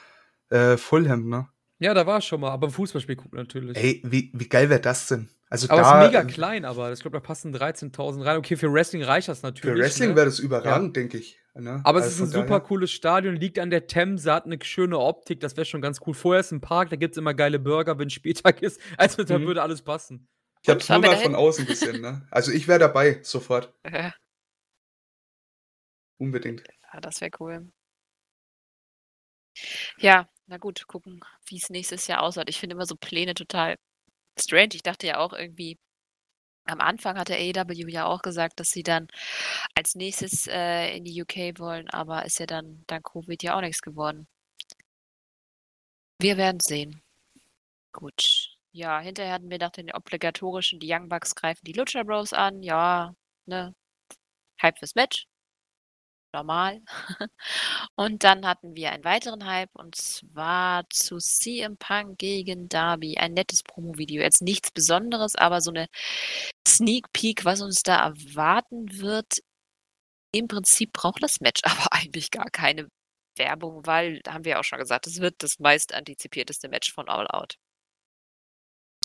äh, 0.51 0.77
Fulham, 0.77 1.29
ne? 1.29 1.49
Ja, 1.79 1.95
da 1.95 2.07
war 2.07 2.19
es 2.19 2.25
schon 2.25 2.41
mal, 2.41 2.51
aber 2.51 2.71
Fußballspiel 2.71 3.17
gucken 3.17 3.39
natürlich. 3.39 3.77
Ey, 3.77 4.03
wie, 4.05 4.31
wie 4.33 4.49
geil 4.49 4.71
wäre 4.71 4.81
das 4.81 5.07
denn? 5.09 5.29
Also 5.51 5.69
aber 5.69 5.83
da, 5.83 6.01
es 6.01 6.07
ist 6.07 6.13
mega 6.13 6.25
klein, 6.25 6.65
aber 6.65 6.93
ich 6.93 7.01
glaube, 7.01 7.17
da 7.17 7.21
passen 7.21 7.55
13.000 7.55 8.25
rein. 8.25 8.39
Okay, 8.39 8.57
für 8.57 8.73
Wrestling 8.73 9.03
reicht 9.03 9.29
das 9.29 9.43
natürlich. 9.43 9.77
Für 9.77 9.83
Wrestling 9.83 10.11
ne? 10.11 10.17
wäre 10.17 10.27
das 10.27 10.39
überragend, 10.39 10.97
ja. 10.97 11.03
denke 11.03 11.19
ich. 11.19 11.39
Ne? 11.55 11.81
Aber 11.85 11.99
also 12.01 12.09
es 12.09 12.15
ist 12.15 12.21
ein 12.21 12.27
super 12.29 12.47
daher. 12.47 12.61
cooles 12.61 12.91
Stadion, 12.91 13.37
liegt 13.37 13.61
an 13.61 13.71
der 13.71 13.87
Themse, 13.87 14.33
hat 14.33 14.47
eine 14.47 14.59
schöne 14.63 14.99
Optik, 14.99 15.39
das 15.39 15.57
wäre 15.57 15.65
schon 15.65 15.81
ganz 15.81 16.01
cool. 16.05 16.15
Vorher 16.15 16.41
ist 16.41 16.51
ein 16.51 16.61
Park, 16.61 16.91
da 16.91 16.97
gibt 16.97 17.15
es 17.15 17.19
immer 17.19 17.35
geile 17.35 17.61
Burger, 17.61 17.97
wenn 17.99 18.11
Spieltag 18.11 18.63
ist. 18.63 18.81
Also 18.97 19.23
da 19.23 19.39
mhm. 19.39 19.47
würde 19.47 19.63
alles 19.63 19.83
passen. 19.83 20.27
Ich 20.65 20.71
habe 20.71 20.81
es 20.81 20.89
nur 20.89 20.99
mal 20.99 21.19
von 21.19 21.35
außen 21.35 21.67
gesehen, 21.67 22.01
ne? 22.01 22.27
Also 22.31 22.51
ich 22.51 22.67
wäre 22.67 22.79
dabei, 22.79 23.23
sofort. 23.23 23.75
Ja. 23.85 24.15
Unbedingt. 26.19 26.65
Ja, 26.91 27.01
das 27.01 27.21
wäre 27.21 27.33
cool. 27.39 27.71
Ja, 29.99 30.27
na 30.47 30.57
gut, 30.57 30.87
gucken, 30.87 31.21
wie 31.47 31.57
es 31.57 31.69
nächstes 31.69 32.07
Jahr 32.07 32.23
aussieht. 32.23 32.49
Ich 32.49 32.59
finde 32.59 32.77
immer 32.77 32.87
so 32.87 32.97
Pläne 32.97 33.35
total 33.35 33.77
strange. 34.41 34.71
Ich 34.73 34.83
dachte 34.83 35.07
ja 35.07 35.19
auch 35.19 35.35
irgendwie, 35.35 35.77
am 36.65 36.81
Anfang 36.81 37.19
hatte 37.19 37.35
AEW 37.35 37.89
ja 37.89 38.07
auch 38.07 38.23
gesagt, 38.23 38.59
dass 38.59 38.69
sie 38.69 38.83
dann 38.83 39.09
als 39.75 39.95
nächstes 39.97 40.47
äh, 40.47 40.97
in 40.97 41.05
die 41.05 41.21
UK 41.23 41.59
wollen, 41.59 41.91
aber 41.91 42.25
ist 42.25 42.39
ja 42.41 42.47
dann 42.47 42.85
dank 42.87 43.05
Covid 43.05 43.43
ja 43.43 43.57
auch 43.57 43.61
nichts 43.61 43.83
geworden. 43.83 44.27
Wir 46.19 46.39
werden 46.39 46.61
sehen. 46.61 47.03
Gut. 47.93 48.54
Ja, 48.77 48.99
hinterher 48.99 49.33
hatten 49.35 49.51
wir 49.51 49.59
nach 49.59 49.71
den 49.71 49.93
obligatorischen, 49.93 50.81
die 50.81 50.93
Young 50.93 51.09
Bucks 51.09 51.37
greifen 51.37 51.65
die 51.65 51.73
Lucha 51.73 52.03
Bros 52.03 52.33
an. 52.33 52.61
Ja, 52.63 53.15
ne? 53.47 53.73
Hype 54.61 54.79
fürs 54.79 54.95
Match. 54.97 55.27
Normal. 56.33 56.83
und 57.97 58.25
dann 58.25 58.47
hatten 58.47 58.75
wir 58.75 58.91
einen 58.91 59.05
weiteren 59.05 59.47
Hype 59.47 59.71
und 59.75 59.95
zwar 59.95 60.85
zu 60.91 61.19
CM 61.19 61.77
Punk 61.79 62.19
gegen 62.19 62.69
Darby. 62.69 63.17
Ein 63.19 63.35
nettes 63.35 63.63
Promo-Video. 63.63 64.23
Jetzt 64.23 64.43
nichts 64.43 64.73
Besonderes, 64.73 65.37
aber 65.37 65.61
so 65.61 65.71
eine 65.71 65.87
Sneak 66.67 67.13
Peek, 67.13 67.45
was 67.45 67.63
uns 67.63 67.83
da 67.85 68.05
erwarten 68.07 68.89
wird. 69.01 69.39
Im 70.33 70.49
Prinzip 70.49 70.93
braucht 70.93 71.23
das 71.23 71.41
Match 71.41 71.63
aber 71.65 71.93
eigentlich 71.93 72.31
gar 72.33 72.51
keine 72.51 72.89
Werbung, 73.37 73.87
weil, 73.87 74.21
haben 74.29 74.45
wir 74.45 74.61
auch 74.61 74.65
schon 74.65 74.79
gesagt, 74.81 75.07
es 75.07 75.21
wird 75.21 75.43
das 75.43 75.59
meist 75.61 75.95
antizipierteste 75.95 76.69
Match 76.69 76.93
von 76.93 77.09
All 77.09 77.29
Out. 77.29 77.57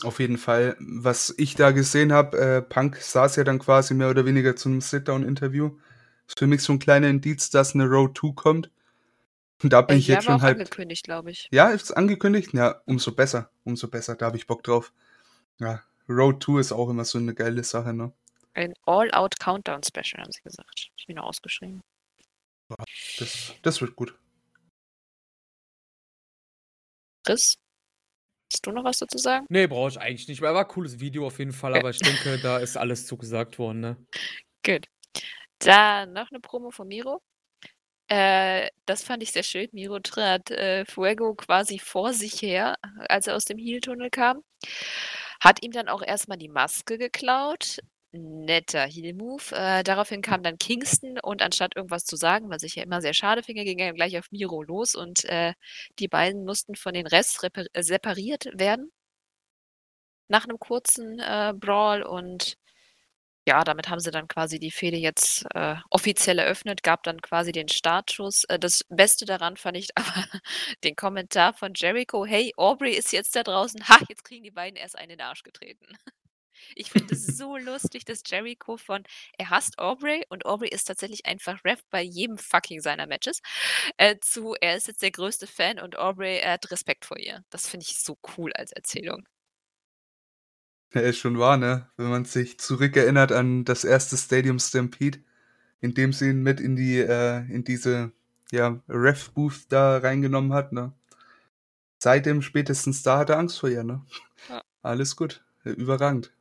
Auf 0.04 0.20
jeden 0.20 0.38
Fall. 0.38 0.76
Was 0.80 1.34
ich 1.38 1.56
da 1.56 1.72
gesehen 1.72 2.14
habe, 2.14 2.38
äh, 2.38 2.62
Punk 2.62 2.98
saß 2.98 3.36
ja 3.36 3.44
dann 3.44 3.60
quasi 3.60 3.94
mehr 3.94 4.10
oder 4.10 4.26
weniger 4.26 4.56
zum 4.56 4.82
Sit-Down-Interview. 4.82 5.78
Ist 6.28 6.40
für 6.40 6.48
mich 6.48 6.62
so 6.62 6.74
ein 6.74 6.80
kleiner 6.80 7.08
Indiz, 7.08 7.50
dass 7.50 7.74
eine 7.74 7.86
Road 7.86 8.18
2 8.18 8.34
kommt. 8.34 8.72
Und 9.62 9.74
da 9.74 9.82
bin 9.82 9.98
äh, 9.98 10.00
ich 10.00 10.08
jetzt 10.08 10.26
schon 10.26 10.42
halt. 10.42 10.58
angekündigt, 10.58 11.04
glaube 11.04 11.32
ich. 11.32 11.50
Ja, 11.52 11.70
ist 11.70 11.92
angekündigt? 11.92 12.54
Ja, 12.54 12.82
umso 12.86 13.12
besser. 13.12 13.50
Umso 13.64 13.88
besser. 13.88 14.16
Da 14.16 14.28
habe 14.28 14.38
ich 14.38 14.48
Bock 14.48 14.64
drauf. 14.64 14.94
Ja, 15.60 15.84
Road 16.08 16.44
2 16.44 16.60
ist 16.60 16.72
auch 16.72 16.90
immer 16.90 17.06
so 17.06 17.18
eine 17.18 17.34
geile 17.34 17.64
Sache, 17.64 17.94
ne? 17.94 18.14
Ein 18.54 18.74
All-Out-Countdown-Special, 18.86 20.24
haben 20.24 20.32
sie 20.32 20.42
gesagt. 20.42 20.92
Ich 20.98 21.08
bin 21.08 21.16
nur 21.16 21.26
ausgeschrieben. 21.26 21.82
Das, 23.18 23.54
das 23.62 23.82
wird 23.82 23.96
gut. 23.96 24.16
Chris? 27.24 27.58
Hast 28.52 28.66
du 28.66 28.72
noch 28.72 28.84
was 28.84 28.98
dazu 28.98 29.18
sagen? 29.18 29.46
Nee, 29.50 29.68
brauche 29.68 29.90
ich 29.90 30.00
eigentlich 30.00 30.28
nicht. 30.28 30.42
War 30.42 30.58
ein 30.58 30.68
cooles 30.68 31.00
Video 31.00 31.28
auf 31.28 31.38
jeden 31.38 31.54
Fall, 31.54 31.76
aber 31.76 31.92
ich 31.92 32.00
denke, 32.00 32.40
da 32.42 32.58
ist 32.58 32.78
alles 32.78 33.06
zugesagt 33.06 33.60
worden, 33.60 33.80
ne? 33.80 33.98
Gut. 34.66 34.88
Dann 35.60 36.14
noch 36.14 36.32
eine 36.32 36.40
Promo 36.40 36.72
von 36.72 36.88
Miro. 36.88 37.22
Äh, 38.08 38.70
das 38.86 39.04
fand 39.04 39.22
ich 39.22 39.32
sehr 39.32 39.44
schön. 39.44 39.70
Miro 39.72 40.00
trat 40.00 40.50
äh, 40.50 40.84
Fuego 40.86 41.36
quasi 41.36 41.78
vor 41.78 42.14
sich 42.14 42.42
her, 42.42 42.76
als 43.08 43.28
er 43.28 43.36
aus 43.36 43.46
dem 43.46 43.60
Heel-Tunnel 43.60 44.10
kam. 44.10 44.44
Hat 45.40 45.64
ihm 45.64 45.72
dann 45.72 45.88
auch 45.88 46.02
erstmal 46.02 46.38
die 46.38 46.50
Maske 46.50 46.98
geklaut, 46.98 47.80
Netter 48.12 48.86
Heel-Move. 48.86 49.56
Äh, 49.56 49.84
daraufhin 49.84 50.22
kam 50.22 50.44
dann 50.44 50.58
Kingston 50.58 51.20
und 51.22 51.42
anstatt 51.42 51.76
irgendwas 51.76 52.06
zu 52.06 52.16
sagen, 52.16 52.50
was 52.50 52.64
ich 52.64 52.76
ja 52.76 52.84
immer 52.84 53.02
sehr 53.02 53.14
schade 53.14 53.44
finde, 53.44 53.64
ging 53.66 53.80
er 53.80 53.94
gleich 53.94 54.18
auf 54.18 54.32
Miro 54.32 54.62
los 54.64 54.96
und 54.96 55.26
äh, 55.26 55.54
die 56.00 56.08
beiden 56.08 56.46
mussten 56.46 56.76
von 56.76 56.94
den 56.94 57.08
Rest 57.08 57.44
äh, 57.44 57.84
separiert 57.84 58.46
werden. 58.54 58.92
Nach 60.28 60.44
einem 60.46 60.60
kurzen 60.60 61.20
äh, 61.20 61.54
Brawl 61.56 62.04
und 62.04 62.56
ja, 63.48 63.64
damit 63.64 63.90
haben 63.90 64.00
sie 64.00 64.12
dann 64.12 64.28
quasi 64.28 64.60
die 64.60 64.70
Fehde 64.72 64.98
jetzt 64.98 65.46
äh, 65.56 65.76
offiziell 65.90 66.38
eröffnet, 66.40 66.84
gab 66.84 67.02
dann 67.04 67.20
quasi 67.22 67.52
den 67.52 67.68
Startschuss. 67.68 68.44
Äh, 68.46 68.60
das 68.60 68.84
Beste 68.90 69.26
daran 69.26 69.58
fand 69.58 69.78
ich 69.78 69.90
aber 69.96 70.26
den 70.84 70.96
Kommentar 70.96 71.54
von 71.54 71.74
Jericho: 71.76 72.26
Hey, 72.26 72.54
Aubrey 72.58 72.94
ist 72.94 73.12
jetzt 73.12 73.36
da 73.36 73.44
draußen. 73.44 73.88
Ha, 73.90 73.98
jetzt 74.10 74.24
kriegen 74.24 74.44
die 74.44 74.52
beiden 74.52 74.76
erst 74.78 74.96
einen 74.98 75.12
in 75.12 75.18
den 75.18 75.26
Arsch 75.26 75.44
getreten. 75.44 75.88
Ich 76.76 76.92
finde 76.92 77.14
es 77.14 77.26
so 77.38 77.58
lustig, 77.58 78.06
dass 78.06 78.24
Jericho 78.26 78.78
von 78.78 79.04
er 79.38 79.50
hasst 79.50 79.80
Aubrey 79.80 80.26
und 80.30 80.46
Aubrey 80.46 80.70
ist 80.70 80.86
tatsächlich 80.86 81.26
einfach 81.26 81.64
Ref 81.66 81.82
bei 81.90 82.02
jedem 82.02 82.38
fucking 82.38 82.82
seiner 82.82 83.08
Matches, 83.08 83.42
äh, 83.98 84.18
zu 84.22 84.56
er 84.60 84.76
ist 84.76 84.88
jetzt 84.88 85.02
der 85.02 85.12
größte 85.12 85.48
Fan 85.48 85.80
und 85.80 85.98
Aubrey 85.98 86.38
er 86.38 86.54
hat 86.54 86.72
Respekt 86.72 87.06
vor 87.06 87.18
ihr. 87.18 87.44
Das 87.50 87.68
finde 87.68 87.86
ich 87.88 88.00
so 88.00 88.18
cool 88.38 88.52
als 88.54 88.72
Erzählung. 88.72 89.28
Ja, 90.94 91.02
ist 91.02 91.20
schon 91.20 91.38
wahr, 91.38 91.58
ne? 91.58 91.88
Wenn 91.98 92.10
man 92.10 92.26
sich 92.26 92.60
zurückerinnert 92.60 93.32
an 93.32 93.64
das 93.64 93.84
erste 93.84 94.18
Stadium 94.18 94.58
Stampede, 94.58 95.20
in 95.82 95.94
dem 95.94 96.14
sie 96.14 96.30
ihn 96.30 96.42
mit 96.42 96.60
in 96.60 96.76
die, 96.76 96.98
äh, 96.98 97.40
in 97.52 97.64
diese, 97.64 98.12
ja, 98.52 98.82
Ref-Booth 98.90 99.68
da 99.70 99.98
reingenommen 100.00 100.54
hat, 100.54 100.72
ne? 100.74 100.94
Seitdem 102.00 102.42
spätestens 102.42 103.04
da 103.04 103.20
hat 103.20 103.30
er 103.30 103.38
Angst 103.38 103.60
vor 103.60 103.70
ihr, 103.70 103.84
ne? 103.84 104.04
Ja. 104.50 104.64
Alles 104.82 105.16
gut. 105.16 105.44
Überragend. 105.64 106.32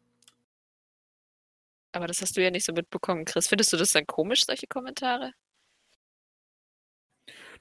Aber 1.92 2.06
das 2.06 2.20
hast 2.22 2.36
du 2.36 2.42
ja 2.42 2.50
nicht 2.50 2.66
so 2.66 2.72
mitbekommen, 2.72 3.24
Chris. 3.24 3.48
Findest 3.48 3.72
du 3.72 3.76
das 3.76 3.92
dann 3.92 4.06
komisch, 4.06 4.44
solche 4.44 4.66
Kommentare? 4.66 5.32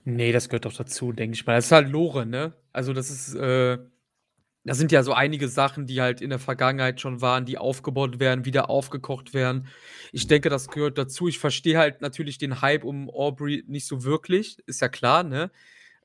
Nee, 0.04 0.32
das 0.32 0.50
gehört 0.50 0.66
doch 0.66 0.74
dazu, 0.74 1.12
denke 1.12 1.36
ich 1.36 1.46
mal. 1.46 1.56
Das 1.56 1.66
ist 1.66 1.72
halt 1.72 1.90
Lore, 1.90 2.26
ne? 2.26 2.54
Also, 2.72 2.94
das 2.94 3.10
ist, 3.10 3.36
äh 3.36 3.78
da 4.68 4.74
sind 4.76 4.92
ja 4.92 5.02
so 5.02 5.14
einige 5.14 5.48
Sachen, 5.48 5.88
die 5.88 6.02
halt 6.02 6.20
in 6.20 6.30
der 6.30 6.40
Vergangenheit 6.40 7.00
schon 7.00 7.22
waren, 7.22 7.46
die 7.46 7.58
aufgebaut 7.58 8.20
werden, 8.20 8.44
wieder 8.44 8.70
aufgekocht 8.70 9.34
werden. 9.34 9.68
Ich 10.12 10.28
denke, 10.28 10.50
das 10.50 10.68
gehört 10.68 10.98
dazu. 10.98 11.30
Ich 11.30 11.40
verstehe 11.40 11.78
halt 11.78 12.02
natürlich 12.02 12.38
den 12.38 12.62
Hype 12.62 12.84
um 12.84 13.10
Aubrey 13.10 13.64
nicht 13.68 13.88
so 13.88 14.04
wirklich, 14.04 14.58
ist 14.68 14.82
ja 14.82 14.90
klar, 14.90 15.24
ne? 15.24 15.52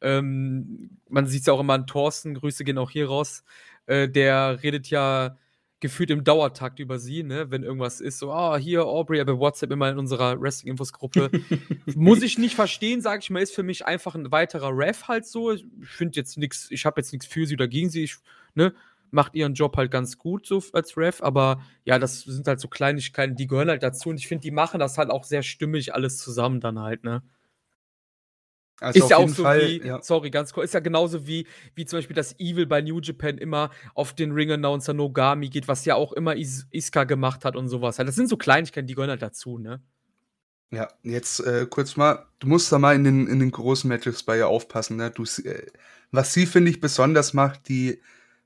Ähm, 0.01 0.99
man 1.09 1.27
sieht 1.27 1.41
es 1.41 1.47
ja 1.47 1.55
auch 1.55 1.61
immer 1.61 1.75
an 1.75 1.89
Thorsten, 1.89 2.35
Grüße 2.35 2.63
gehen 2.63 2.79
auch 2.79 2.91
hier 2.93 3.09
raus. 3.09 3.43
Äh, 3.87 4.09
der 4.09 4.63
redet 4.63 4.89
ja 4.91 5.39
gefühlt 5.83 6.11
im 6.11 6.25
Dauertakt 6.25 6.79
über 6.79 6.99
sie, 6.99 7.23
ne? 7.23 7.51
Wenn 7.51 7.63
irgendwas 7.63 8.01
ist, 8.01 8.19
so, 8.19 8.33
ah, 8.33 8.55
oh, 8.55 8.57
hier 8.57 8.87
Aubrey, 8.87 9.21
aber 9.21 9.39
WhatsApp 9.39 9.73
immer 9.73 9.91
in 9.91 9.99
unserer 9.99 10.41
Wrestling-Infos-Gruppe. 10.41 11.31
Muss 11.95 12.23
ich 12.23 12.39
nicht 12.39 12.55
verstehen, 12.55 13.03
sage 13.03 13.21
ich 13.21 13.31
mal, 13.31 13.43
ist 13.43 13.55
für 13.55 13.65
mich 13.65 13.85
einfach 13.85 14.15
ein 14.15 14.33
weiterer 14.33 14.71
Ref 14.75 15.09
halt 15.09 15.27
so. 15.27 15.53
Ich 15.53 15.67
finde 15.83 16.17
jetzt 16.17 16.39
nichts, 16.39 16.71
ich 16.71 16.87
habe 16.87 17.01
jetzt 17.01 17.13
nichts 17.13 17.27
für 17.27 17.47
sie 17.47 17.55
oder 17.55 17.69
gegen 17.69 17.91
sie. 17.91 18.05
Ich, 18.05 18.17
ne? 18.55 18.73
Macht 19.11 19.35
ihren 19.35 19.53
Job 19.53 19.77
halt 19.77 19.91
ganz 19.91 20.17
gut 20.17 20.47
so 20.47 20.63
als 20.73 20.97
Ref, 20.97 21.21
aber 21.23 21.61
ja, 21.85 21.99
das 21.99 22.21
sind 22.23 22.47
halt 22.47 22.61
so 22.61 22.69
Kleinigkeiten, 22.69 23.37
die 23.37 23.47
gehören 23.47 23.69
halt 23.69 23.83
dazu 23.83 24.09
und 24.09 24.17
ich 24.17 24.27
finde, 24.27 24.41
die 24.41 24.51
machen 24.51 24.81
das 24.81 24.97
halt 24.97 25.11
auch 25.11 25.25
sehr 25.25 25.43
stimmig 25.43 25.95
alles 25.95 26.17
zusammen 26.17 26.61
dann 26.61 26.79
halt, 26.79 27.05
ne? 27.05 27.23
Also 28.81 29.05
ist 29.05 29.11
ja 29.11 29.17
auch 29.17 29.29
so 29.29 29.45
Fall, 29.45 29.69
wie, 29.69 29.87
ja. 29.87 30.03
sorry, 30.03 30.31
ganz 30.31 30.53
kurz, 30.53 30.67
ist 30.67 30.75
ja 30.75 30.81
genauso 30.81 31.27
wie, 31.27 31.47
wie 31.75 31.85
zum 31.85 31.99
Beispiel 31.99 32.17
das 32.17 32.39
Evil 32.41 32.67
bei 32.67 32.81
New 32.83 33.01
Japan 33.01 33.39
immer 33.39 33.71
auf 33.95 34.13
den 34.13 34.33
Ring-Announcer 34.33 34.93
Nogami 34.93 35.49
geht, 35.51 35.69
was 35.69 35.85
ja 35.85 35.95
auch 35.95 36.13
immer 36.13 36.35
Is 36.37 36.67
Iska 36.73 37.05
gemacht 37.05 37.45
hat 37.45 37.55
und 37.55 37.69
sowas. 37.69 37.97
Das 37.97 38.15
sind 38.15 38.29
so 38.29 38.37
Kleinigkeiten, 38.37 38.87
die 38.87 38.95
gehören 38.95 39.11
halt 39.11 39.23
dazu, 39.23 39.59
ne? 39.59 39.81
Ja, 40.73 40.89
jetzt 41.03 41.41
äh, 41.41 41.67
kurz 41.69 41.97
mal, 41.97 42.27
du 42.39 42.49
musst 42.49 42.73
da 42.73 42.79
mal 42.79 42.97
in 42.97 43.05
den, 43.05 43.27
in 43.27 43.39
den 43.39 43.51
großen 43.51 43.87
Matches 43.87 44.23
bei 44.23 44.39
ihr 44.39 44.49
aufpassen, 44.49 44.97
ne? 44.97 45.11
Du, 45.11 45.25
äh, 45.25 45.67
was 46.11 46.33
sie, 46.33 46.47
finde 46.47 46.71
ich, 46.71 46.81
besonders 46.81 47.35
macht, 47.35 47.69
die 47.69 48.01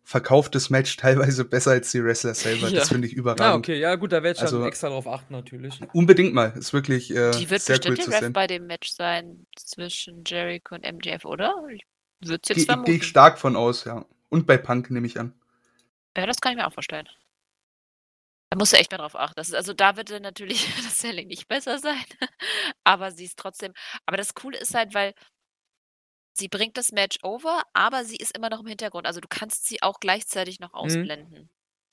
verkauft 0.07 0.55
das 0.55 0.71
Match 0.71 0.97
teilweise 0.97 1.45
besser 1.45 1.73
als 1.73 1.91
die 1.91 2.03
Wrestler 2.03 2.33
selber. 2.33 2.69
Ja. 2.69 2.79
Das 2.79 2.91
finde 2.91 3.09
ich 3.09 3.15
überragend. 3.15 3.41
Ja, 3.41 3.55
okay, 3.57 3.81
ja 3.81 3.97
gut, 3.97 4.13
da 4.13 4.23
werde 4.23 4.37
ich 4.37 4.43
also, 4.43 4.61
dann 4.61 4.69
extra 4.69 4.89
drauf 4.89 5.09
achten 5.09 5.33
natürlich. 5.33 5.81
Unbedingt 5.93 6.33
mal, 6.33 6.53
ist 6.57 6.73
wirklich 6.73 7.11
äh, 7.11 7.33
Die 7.33 7.51
wird 7.51 7.61
sehr 7.61 7.79
bestimmt 7.79 7.99
cool 7.99 8.13
der 8.13 8.23
Ref 8.23 8.33
bei 8.33 8.47
dem 8.47 8.69
Match 8.69 8.93
sein 8.93 9.47
zwischen 9.57 10.23
Jericho 10.25 10.77
und 10.77 10.85
MJF, 10.87 11.25
oder? 11.25 11.53
Wird's 12.21 12.49
jetzt 12.49 12.69
Ge 12.69 12.77
Gehe 12.85 12.95
ich 12.95 13.05
stark 13.05 13.37
von 13.41 13.57
aus, 13.57 13.85
ja. 13.85 14.07
Und 14.29 14.47
bei 14.47 14.57
Punk 14.57 14.93
nehme 14.93 15.09
ich 15.09 15.19
an. 15.19 15.35
Ja, 16.17 16.25
das 16.25 16.41
kann 16.41 16.53
ich 16.53 16.59
mir 16.59 16.69
auch 16.69 16.73
vorstellen. 16.73 17.09
Da 18.51 18.57
musst 18.57 18.73
du 18.73 18.77
echt 18.77 18.93
mal 18.93 18.99
drauf 18.99 19.17
achten. 19.17 19.35
Das 19.35 19.49
ist, 19.49 19.57
also 19.57 19.73
da 19.73 19.97
wird 19.97 20.11
natürlich 20.23 20.73
das 20.85 20.99
Selling 20.99 21.27
nicht 21.27 21.49
besser 21.49 21.81
sein, 21.81 22.05
aber 22.85 23.11
sie 23.11 23.25
ist 23.25 23.41
trotzdem. 23.41 23.73
Aber 24.07 24.17
das 24.17 24.35
Coole 24.35 24.57
ist 24.57 24.73
halt, 24.73 24.95
weil 24.95 25.15
Sie 26.39 26.49
bringt 26.49 26.77
das 26.77 26.93
Match 26.93 27.19
over, 27.23 27.63
aber 27.73 28.05
sie 28.05 28.17
ist 28.17 28.37
immer 28.37 28.51
noch 28.51 28.61
im 28.61 28.67
Hintergrund. 28.67 29.07
Also, 29.07 29.21
du 29.21 29.29
kannst 29.29 29.67
sie 29.67 29.83
auch 29.83 30.01
gleichzeitig 30.01 30.61
noch 30.61 30.73
Mhm. 30.73 30.79
ausblenden. 30.79 31.51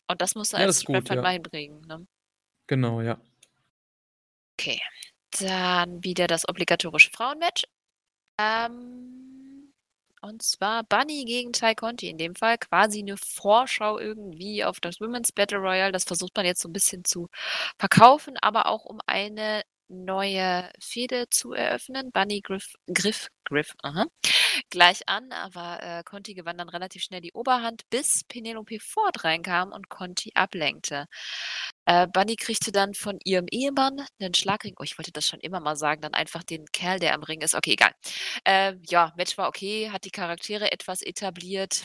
Und 0.09 0.21
das 0.21 0.35
musst 0.35 0.53
du 0.53 0.57
Ja, 0.57 0.63
als 0.65 0.83
halt 0.87 1.09
ja. 1.09 1.21
mal 1.21 1.33
hinbringen, 1.33 1.81
ne? 1.87 2.07
Genau, 2.67 3.01
ja. 3.01 3.19
Okay. 4.59 4.79
Dann 5.39 6.03
wieder 6.03 6.27
das 6.27 6.47
obligatorische 6.47 7.09
Frauenmatch. 7.11 7.63
Ähm, 8.39 9.73
und 10.21 10.41
zwar 10.43 10.83
Bunny 10.83 11.25
gegen 11.25 11.53
Ty 11.53 11.75
Conti. 11.75 12.09
In 12.09 12.17
dem 12.17 12.35
Fall 12.35 12.57
quasi 12.57 12.99
eine 12.99 13.17
Vorschau 13.17 13.99
irgendwie 13.99 14.63
auf 14.65 14.79
das 14.79 14.99
Women's 15.01 15.31
Battle 15.33 15.59
Royale. 15.59 15.91
Das 15.91 16.05
versucht 16.05 16.35
man 16.35 16.45
jetzt 16.45 16.61
so 16.61 16.69
ein 16.69 16.73
bisschen 16.73 17.03
zu 17.05 17.29
verkaufen, 17.79 18.37
aber 18.41 18.67
auch 18.67 18.85
um 18.85 18.99
eine 19.07 19.63
neue 19.93 20.69
Fehde 20.79 21.25
zu 21.29 21.53
eröffnen. 21.53 22.11
Bunny 22.11 22.41
griff, 22.41 22.73
griff, 22.93 23.29
griff 23.45 23.73
aha, 23.83 24.05
gleich 24.69 25.07
an, 25.07 25.31
aber 25.31 25.81
äh, 25.81 26.03
Conti 26.03 26.33
gewann 26.33 26.57
dann 26.57 26.69
relativ 26.69 27.03
schnell 27.03 27.21
die 27.21 27.33
Oberhand, 27.33 27.83
bis 27.89 28.23
Penelope 28.27 28.79
Ford 28.79 29.23
reinkam 29.23 29.71
und 29.71 29.89
Conti 29.89 30.31
ablenkte. 30.35 31.05
Äh, 31.85 32.07
Bunny 32.07 32.35
kriegte 32.35 32.71
dann 32.71 32.93
von 32.93 33.19
ihrem 33.23 33.47
Ehemann 33.51 34.05
einen 34.19 34.33
Schlagring. 34.33 34.75
Oh, 34.79 34.83
ich 34.83 34.97
wollte 34.97 35.11
das 35.11 35.27
schon 35.27 35.39
immer 35.41 35.59
mal 35.59 35.75
sagen, 35.75 36.01
dann 36.01 36.13
einfach 36.13 36.43
den 36.43 36.65
Kerl, 36.71 36.99
der 36.99 37.13
am 37.13 37.23
Ring 37.23 37.41
ist. 37.41 37.55
Okay, 37.55 37.73
egal. 37.73 37.91
Äh, 38.45 38.75
ja, 38.89 39.13
Match 39.17 39.37
war 39.37 39.47
okay, 39.47 39.89
hat 39.91 40.05
die 40.05 40.11
Charaktere 40.11 40.71
etwas 40.71 41.01
etabliert. 41.01 41.83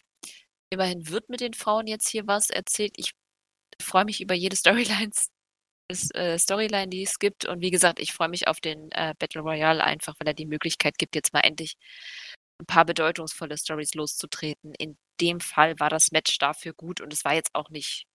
Immerhin 0.71 1.09
wird 1.09 1.29
mit 1.29 1.41
den 1.41 1.55
Frauen 1.55 1.87
jetzt 1.87 2.09
hier 2.09 2.27
was 2.27 2.51
erzählt. 2.51 2.93
Ich 2.97 3.13
freue 3.83 4.05
mich 4.05 4.21
über 4.21 4.35
jede 4.35 4.57
Storyline, 4.57 5.11
Storyline, 5.95 6.89
die 6.89 7.03
es 7.03 7.19
gibt. 7.19 7.47
Und 7.47 7.61
wie 7.61 7.71
gesagt, 7.71 8.01
ich 8.01 8.13
freue 8.13 8.29
mich 8.29 8.47
auf 8.47 8.61
den 8.61 8.91
äh, 8.93 9.15
Battle 9.19 9.41
Royale 9.41 9.83
einfach, 9.83 10.15
weil 10.19 10.29
er 10.29 10.35
die 10.35 10.47
Möglichkeit 10.47 10.99
gibt, 10.99 11.15
jetzt 11.15 11.33
mal 11.33 11.41
endlich 11.41 11.77
ein 12.61 12.67
paar 12.67 12.85
bedeutungsvolle 12.85 13.57
Stories 13.57 13.95
loszutreten. 13.95 14.75
In 14.75 14.97
dem 15.21 15.41
Fall 15.41 15.79
war 15.81 15.91
das 15.91 16.11
Match 16.13 16.39
dafür 16.39 16.73
gut 16.73 17.01
und 17.01 17.13
es 17.13 17.25
war 17.25 17.35
jetzt 17.35 17.55
auch 17.55 17.71
nicht 17.71 18.07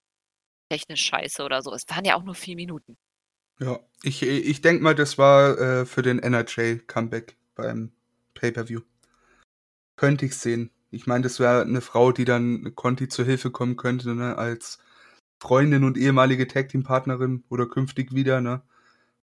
technisch 0.70 1.06
scheiße 1.06 1.44
oder 1.44 1.62
so. 1.62 1.74
Es 1.74 1.84
waren 1.90 2.06
ja 2.06 2.16
auch 2.16 2.24
nur 2.24 2.36
vier 2.36 2.56
Minuten. 2.56 2.98
Ja, 3.60 3.80
ich, 4.02 4.24
ich 4.24 4.62
denke 4.62 4.84
mal, 4.84 4.96
das 4.96 5.18
war 5.18 5.58
äh, 5.60 5.86
für 5.86 6.02
den 6.02 6.20
NRJ-Comeback 6.20 7.38
beim 7.56 7.92
Pay-Per-View. 8.34 8.82
Könnte 9.96 10.26
ich 10.26 10.36
sehen. 10.36 10.72
Ich 10.90 11.08
meine, 11.08 11.24
das 11.24 11.40
wäre 11.40 11.62
eine 11.62 11.82
Frau, 11.82 12.12
die 12.12 12.26
dann 12.26 12.76
Conti 12.76 13.08
zur 13.08 13.26
Hilfe 13.26 13.52
kommen 13.52 13.78
könnte, 13.78 14.16
ne, 14.16 14.38
als 14.38 14.80
Freundin 15.44 15.84
und 15.84 15.98
ehemalige 15.98 16.48
Tag 16.48 16.70
Team 16.70 16.84
Partnerin 16.84 17.44
oder 17.50 17.66
künftig 17.68 18.16
wieder, 18.16 18.40
ne? 18.40 18.62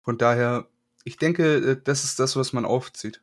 Von 0.03 0.19
daher, 0.19 0.69
ich 1.05 1.17
denke, 1.17 1.55
äh, 1.57 1.81
das 1.83 2.05
ist 2.05 2.21
das, 2.21 2.37
was 2.37 2.53
man 2.53 2.67
aufzieht. 2.67 3.23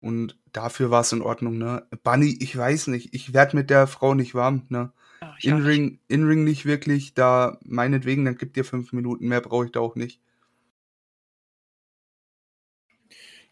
Und 0.00 0.36
dafür 0.52 0.90
war 0.90 1.02
es 1.02 1.12
in 1.12 1.22
Ordnung, 1.22 1.58
ne? 1.58 1.86
Bunny, 2.02 2.36
ich 2.40 2.56
weiß 2.56 2.88
nicht, 2.88 3.14
ich 3.14 3.32
werde 3.34 3.56
mit 3.56 3.70
der 3.70 3.86
Frau 3.86 4.14
nicht 4.14 4.34
warm, 4.34 4.66
ne? 4.68 4.92
Oh, 5.22 5.26
In-Ring 5.42 6.00
in 6.08 6.24
-Ring 6.24 6.42
nicht 6.42 6.66
wirklich, 6.66 7.14
da 7.14 7.56
meinetwegen, 7.64 8.24
dann 8.24 8.36
gibt 8.36 8.56
ihr 8.56 8.64
fünf 8.64 8.92
Minuten, 8.92 9.28
mehr 9.28 9.40
brauche 9.40 9.66
ich 9.66 9.72
da 9.72 9.78
auch 9.78 9.94
nicht. 9.94 10.20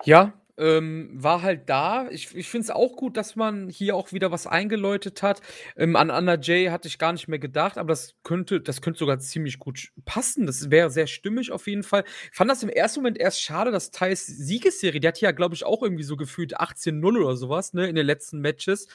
Ja, 0.04 0.32
ähm, 0.56 1.10
war 1.12 1.42
halt 1.42 1.68
da. 1.68 2.08
Ich, 2.10 2.34
ich 2.34 2.48
finde 2.48 2.64
es 2.64 2.70
auch 2.70 2.96
gut, 2.96 3.16
dass 3.16 3.36
man 3.36 3.68
hier 3.68 3.96
auch 3.96 4.12
wieder 4.12 4.30
was 4.30 4.46
eingeläutet 4.46 5.22
hat. 5.22 5.40
Ähm, 5.76 5.96
an 5.96 6.10
Anna 6.10 6.38
Jay 6.40 6.66
hatte 6.66 6.88
ich 6.88 6.98
gar 6.98 7.12
nicht 7.12 7.28
mehr 7.28 7.38
gedacht, 7.38 7.78
aber 7.78 7.88
das 7.88 8.14
könnte, 8.22 8.60
das 8.60 8.80
könnte 8.80 8.98
sogar 8.98 9.18
ziemlich 9.18 9.58
gut 9.58 9.90
passen. 10.04 10.46
Das 10.46 10.70
wäre 10.70 10.90
sehr 10.90 11.06
stimmig 11.06 11.50
auf 11.52 11.66
jeden 11.66 11.82
Fall. 11.82 12.04
Ich 12.30 12.36
fand 12.36 12.50
das 12.50 12.62
im 12.62 12.68
ersten 12.68 13.00
Moment 13.00 13.18
erst 13.18 13.42
schade, 13.42 13.70
dass 13.70 13.90
Thais 13.90 14.26
Siegesserie, 14.26 15.00
die 15.00 15.08
hat 15.08 15.20
ja, 15.20 15.32
glaube 15.32 15.54
ich, 15.54 15.64
auch 15.64 15.82
irgendwie 15.82 16.04
so 16.04 16.16
gefühlt 16.16 16.60
18-0 16.60 17.20
oder 17.20 17.36
sowas, 17.36 17.72
ne, 17.74 17.88
in 17.88 17.94
den 17.94 18.06
letzten 18.06 18.40
Matches, 18.40 18.88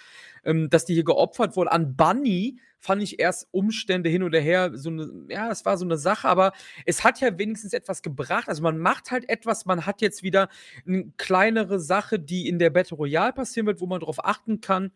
ähm, 0.44 0.70
dass 0.70 0.86
die 0.86 0.94
hier 0.94 1.04
geopfert 1.04 1.56
wurde 1.56 1.72
an 1.72 1.96
Bunny 1.96 2.60
fand 2.80 3.04
ich 3.04 3.20
erst 3.20 3.48
Umstände 3.52 4.10
hin 4.10 4.24
oder 4.24 4.40
her 4.40 4.72
so 4.74 4.90
eine, 4.90 5.26
ja, 5.30 5.52
es 5.52 5.66
war 5.66 5.78
so 5.78 5.86
eine 5.86 5.98
Sache, 5.98 6.28
aber 6.28 6.54
es 6.86 7.04
hat 7.04 7.20
ja 7.20 7.38
wenigstens 7.38 7.74
etwas 7.74 8.02
gebracht. 8.02 8.48
Also 8.48 8.64
man 8.64 8.78
macht 8.78 9.12
halt 9.12 9.30
etwas, 9.30 9.66
man 9.66 9.86
hat 9.86 10.02
jetzt 10.02 10.24
wieder 10.24 10.50
eine 10.88 11.12
kleinere 11.18 11.80
Sache, 11.80 12.20
die 12.20 12.48
in 12.48 12.58
der 12.58 12.70
Battle 12.70 12.98
Royale 12.98 13.34
passieren 13.34 13.68
wird, 13.68 13.82
wo 13.82 13.86
man 13.86 14.00
darauf 14.00 14.24
achten 14.24 14.62
kann. 14.62 14.92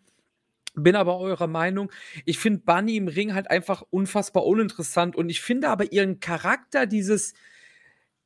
Bin 0.75 0.95
aber 0.95 1.19
eurer 1.19 1.47
Meinung. 1.47 1.91
Ich 2.25 2.39
finde 2.39 2.61
Bunny 2.65 2.95
im 2.95 3.07
Ring 3.07 3.33
halt 3.33 3.51
einfach 3.51 3.83
unfassbar 3.89 4.45
uninteressant 4.45 5.15
und 5.15 5.29
ich 5.29 5.41
finde 5.41 5.69
aber 5.69 5.91
ihren 5.91 6.19
Charakter, 6.19 6.87
dieses 6.87 7.33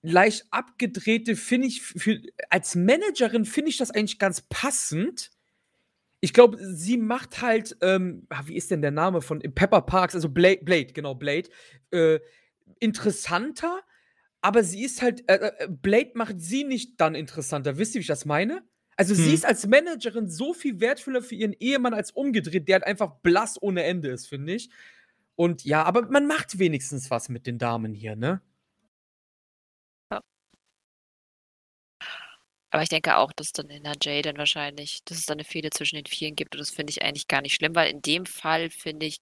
leicht 0.02 0.46
abgedrehte, 0.52 1.36
finde 1.36 1.68
ich, 1.68 1.82
für, 1.82 2.22
als 2.50 2.76
Managerin 2.76 3.44
finde 3.44 3.72
ich 3.72 3.78
das 3.78 3.92
eigentlich 3.92 4.20
ganz 4.20 4.42
passend 4.42 5.32
ich 6.20 6.34
glaube, 6.34 6.58
sie 6.60 6.98
macht 6.98 7.42
halt, 7.42 7.78
ähm, 7.82 8.26
ah, 8.30 8.42
wie 8.46 8.56
ist 8.56 8.72
denn 8.72 8.82
der 8.82 8.92
Name 8.92 9.22
von 9.22 9.40
Pepper 9.40 9.82
Parks, 9.82 10.16
also 10.16 10.30
Blade, 10.30 10.62
Blade 10.64 10.94
genau, 10.94 11.16
Blade, 11.16 11.50
äh, 11.92 12.20
interessanter, 12.80 13.82
aber 14.42 14.64
sie 14.64 14.84
ist 14.84 15.02
halt, 15.02 15.30
äh, 15.30 15.52
äh, 15.60 15.68
Blade 15.70 16.12
macht 16.16 16.40
sie 16.40 16.64
nicht 16.64 17.00
dann 17.00 17.16
interessanter. 17.16 17.78
Wisst 17.78 17.96
ihr, 17.96 18.00
wie 18.00 18.04
ich 18.04 18.08
das 18.08 18.26
meine? 18.26 18.64
Also 18.96 19.16
hm. 19.16 19.24
sie 19.24 19.34
ist 19.34 19.46
als 19.46 19.68
Managerin 19.68 20.30
so 20.30 20.54
viel 20.54 20.80
wertvoller 20.80 21.22
für 21.22 21.36
ihren 21.36 21.54
Ehemann 21.54 21.94
als 21.94 22.12
umgedreht, 22.12 22.68
der 22.68 22.76
halt 22.76 22.86
einfach 22.86 23.16
blass 23.22 23.62
ohne 23.62 23.84
Ende 23.84 24.10
ist, 24.10 24.28
finde 24.28 24.54
ich. 24.54 24.70
Und 25.36 25.66
ja, 25.66 25.84
aber 25.84 26.10
man 26.10 26.26
macht 26.26 26.58
wenigstens 26.58 27.12
was 27.12 27.30
mit 27.30 27.46
den 27.46 27.60
Damen 27.60 27.94
hier, 27.94 28.16
ne? 28.16 28.42
Aber 32.70 32.84
ich 32.84 32.90
denke 32.90 33.18
auch, 33.18 33.32
dass 33.32 33.54
dann 33.54 33.70
in 33.70 33.84
der 33.84 33.96
Jay 34.02 34.22
dann 34.22 34.38
wahrscheinlich, 34.38 35.02
dass 35.06 35.18
es 35.18 35.26
dann 35.26 35.38
eine 35.38 35.46
Fehde 35.46 35.70
zwischen 35.70 35.96
den 35.96 36.06
Vieren 36.06 36.36
gibt 36.36 36.56
und 36.56 36.60
das 36.60 36.70
finde 36.70 36.92
ich 36.92 37.02
eigentlich 37.02 37.28
gar 37.28 37.42
nicht 37.42 37.56
schlimm, 37.56 37.76
weil 37.76 37.90
in 37.90 38.02
dem 38.02 38.26
Fall 38.26 38.70
finde 38.70 39.06
ich, 39.06 39.20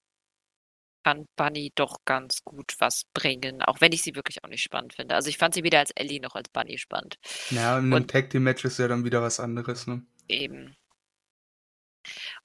kann 1.03 1.27
Bunny 1.35 1.71
doch 1.75 1.99
ganz 2.05 2.43
gut 2.43 2.73
was 2.79 3.03
bringen, 3.13 3.61
auch 3.61 3.79
wenn 3.79 3.91
ich 3.91 4.01
sie 4.01 4.15
wirklich 4.15 4.43
auch 4.43 4.49
nicht 4.49 4.63
spannend 4.63 4.95
finde. 4.95 5.13
Also 5.13 5.29
ich 5.29 5.37
fand 5.37 5.53
sie 5.53 5.63
weder 5.63 5.77
als 5.77 5.91
Ellie 5.91 6.19
noch 6.19 6.33
als 6.33 6.49
Bunny 6.49 6.79
spannend. 6.79 7.19
Ja, 7.51 7.77
in 7.77 7.93
einem 7.93 8.07
Tag 8.07 8.31
Team 8.31 8.41
Match 8.41 8.65
ist 8.65 8.79
ja 8.79 8.87
dann 8.87 9.05
wieder 9.05 9.21
was 9.21 9.39
anderes, 9.39 9.85
ne? 9.85 10.03
Eben. 10.27 10.75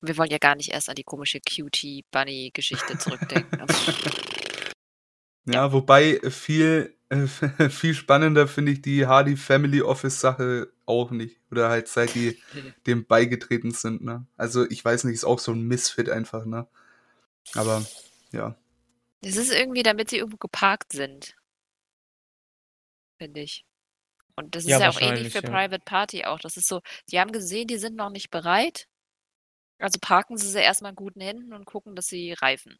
Und 0.00 0.08
wir 0.08 0.18
wollen 0.18 0.30
ja 0.30 0.38
gar 0.38 0.56
nicht 0.56 0.70
erst 0.70 0.90
an 0.90 0.94
die 0.94 1.04
komische 1.04 1.40
Cutie 1.40 2.04
Bunny 2.10 2.50
Geschichte 2.52 2.98
zurückdenken. 2.98 3.64
ja, 5.46 5.54
ja, 5.54 5.72
wobei 5.72 6.20
viel 6.30 6.94
äh, 7.10 7.26
viel 7.70 7.94
spannender 7.94 8.48
finde 8.48 8.72
ich 8.72 8.82
die 8.82 9.06
Hardy 9.06 9.36
Family 9.36 9.82
Office 9.82 10.20
Sache 10.20 10.72
auch 10.86 11.10
nicht 11.10 11.40
oder 11.50 11.68
halt 11.68 11.88
seit 11.88 12.14
die 12.14 12.40
dem 12.86 13.06
beigetreten 13.06 13.72
sind, 13.72 14.02
ne? 14.02 14.26
Also 14.36 14.68
ich 14.70 14.84
weiß 14.84 15.04
nicht, 15.04 15.14
ist 15.14 15.24
auch 15.24 15.40
so 15.40 15.52
ein 15.52 15.62
Misfit 15.62 16.08
einfach, 16.08 16.46
ne? 16.46 16.66
Aber 17.54 17.84
ja. 18.32 18.56
Es 19.22 19.36
ist 19.36 19.52
irgendwie, 19.52 19.82
damit 19.82 20.08
sie 20.10 20.18
irgendwo 20.18 20.38
geparkt 20.38 20.92
sind. 20.92 21.36
Finde 23.18 23.40
ich. 23.40 23.66
Und 24.36 24.54
das 24.54 24.64
ist 24.64 24.70
ja, 24.70 24.80
ja 24.80 24.88
auch 24.88 25.00
ähnlich 25.00 25.32
für 25.32 25.42
ja. 25.42 25.50
Private 25.50 25.84
Party 25.84 26.24
auch. 26.24 26.38
Das 26.38 26.56
ist 26.56 26.68
so, 26.68 26.80
die 27.10 27.20
haben 27.20 27.32
gesehen, 27.32 27.66
die 27.66 27.76
sind 27.76 27.96
noch 27.96 28.10
nicht 28.10 28.30
bereit. 28.30 28.86
Also 29.78 29.98
parken 30.00 30.36
sie 30.36 30.48
sie 30.48 30.60
erstmal 30.60 30.92
in 30.92 30.96
guten 30.96 31.20
Händen 31.20 31.52
und 31.52 31.66
gucken, 31.66 31.96
dass 31.96 32.06
sie 32.06 32.32
reifen. 32.32 32.78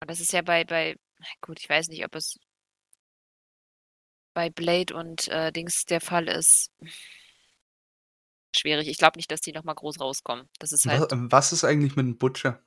Und 0.00 0.10
das 0.10 0.20
ist 0.20 0.32
ja 0.32 0.42
bei, 0.42 0.64
bei, 0.64 0.96
gut, 1.40 1.60
ich 1.60 1.68
weiß 1.68 1.88
nicht, 1.88 2.04
ob 2.04 2.14
es 2.14 2.38
bei 4.34 4.50
Blade 4.50 4.94
und 4.94 5.28
äh, 5.28 5.52
Dings 5.52 5.84
der 5.84 6.00
Fall 6.00 6.28
ist. 6.28 6.70
Schwierig. 8.56 8.88
Ich 8.88 8.98
glaube 8.98 9.18
nicht, 9.18 9.30
dass 9.30 9.40
die 9.40 9.52
nochmal 9.52 9.74
groß 9.74 10.00
rauskommen. 10.00 10.48
Das 10.58 10.72
ist 10.72 10.86
halt. 10.86 11.10
Was, 11.10 11.18
was 11.30 11.52
ist 11.52 11.64
eigentlich 11.64 11.96
mit 11.96 12.06
dem 12.06 12.18
Butcher? 12.18 12.60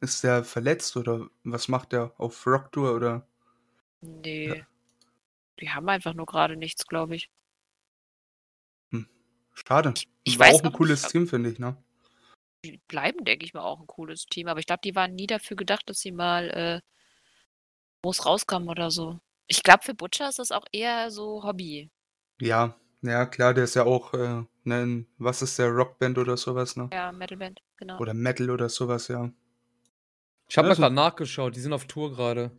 Ist 0.00 0.24
der 0.24 0.44
verletzt 0.44 0.96
oder 0.96 1.28
was 1.44 1.68
macht 1.68 1.92
der 1.92 2.14
auf 2.18 2.46
Rocktour 2.46 2.94
oder? 2.94 3.26
Nee. 4.00 4.48
Ja. 4.48 4.66
Die 5.60 5.70
haben 5.70 5.88
einfach 5.88 6.14
nur 6.14 6.26
gerade 6.26 6.56
nichts, 6.56 6.86
glaube 6.86 7.16
ich. 7.16 7.30
Hm. 8.92 9.06
Schade. 9.52 9.92
Ich, 9.94 10.08
ich 10.24 10.38
War 10.38 10.48
weiß 10.48 10.60
auch 10.60 10.64
ein 10.64 10.72
cooles 10.72 11.02
nicht, 11.02 11.12
Team, 11.12 11.26
finde 11.26 11.50
ich, 11.50 11.58
ne? 11.58 11.76
Die 12.64 12.80
bleiben, 12.88 13.24
denke 13.24 13.44
ich 13.44 13.52
mal, 13.52 13.62
auch 13.62 13.80
ein 13.80 13.86
cooles 13.86 14.24
Team, 14.24 14.48
aber 14.48 14.60
ich 14.60 14.66
glaube, 14.66 14.80
die 14.82 14.94
waren 14.94 15.14
nie 15.14 15.26
dafür 15.26 15.56
gedacht, 15.56 15.88
dass 15.88 16.00
sie 16.00 16.12
mal 16.12 16.48
äh, 16.50 16.80
groß 18.02 18.26
rauskommen 18.26 18.68
oder 18.68 18.90
so. 18.90 19.18
Ich 19.46 19.62
glaube, 19.62 19.82
für 19.82 19.94
Butcher 19.94 20.28
ist 20.28 20.38
das 20.38 20.52
auch 20.52 20.64
eher 20.72 21.10
so 21.10 21.42
Hobby. 21.42 21.90
Ja, 22.40 22.76
ja, 23.02 23.26
klar, 23.26 23.54
der 23.54 23.64
ist 23.64 23.74
ja 23.74 23.84
auch, 23.84 24.14
äh, 24.14 24.42
ne, 24.64 25.06
was 25.18 25.42
ist 25.42 25.58
der, 25.58 25.68
Rockband 25.70 26.18
oder 26.18 26.36
sowas, 26.36 26.76
ne? 26.76 26.88
Ja, 26.92 27.12
Metalband, 27.12 27.60
genau. 27.76 27.98
Oder 27.98 28.14
Metal 28.14 28.50
oder 28.50 28.68
sowas, 28.68 29.08
ja. 29.08 29.30
Ich 30.48 30.58
habe 30.58 30.68
also, 30.68 30.80
mal 30.80 30.88
gerade 30.88 30.94
nachgeschaut, 30.96 31.56
die 31.56 31.60
sind 31.60 31.72
auf 31.72 31.86
Tour 31.86 32.12
gerade. 32.12 32.50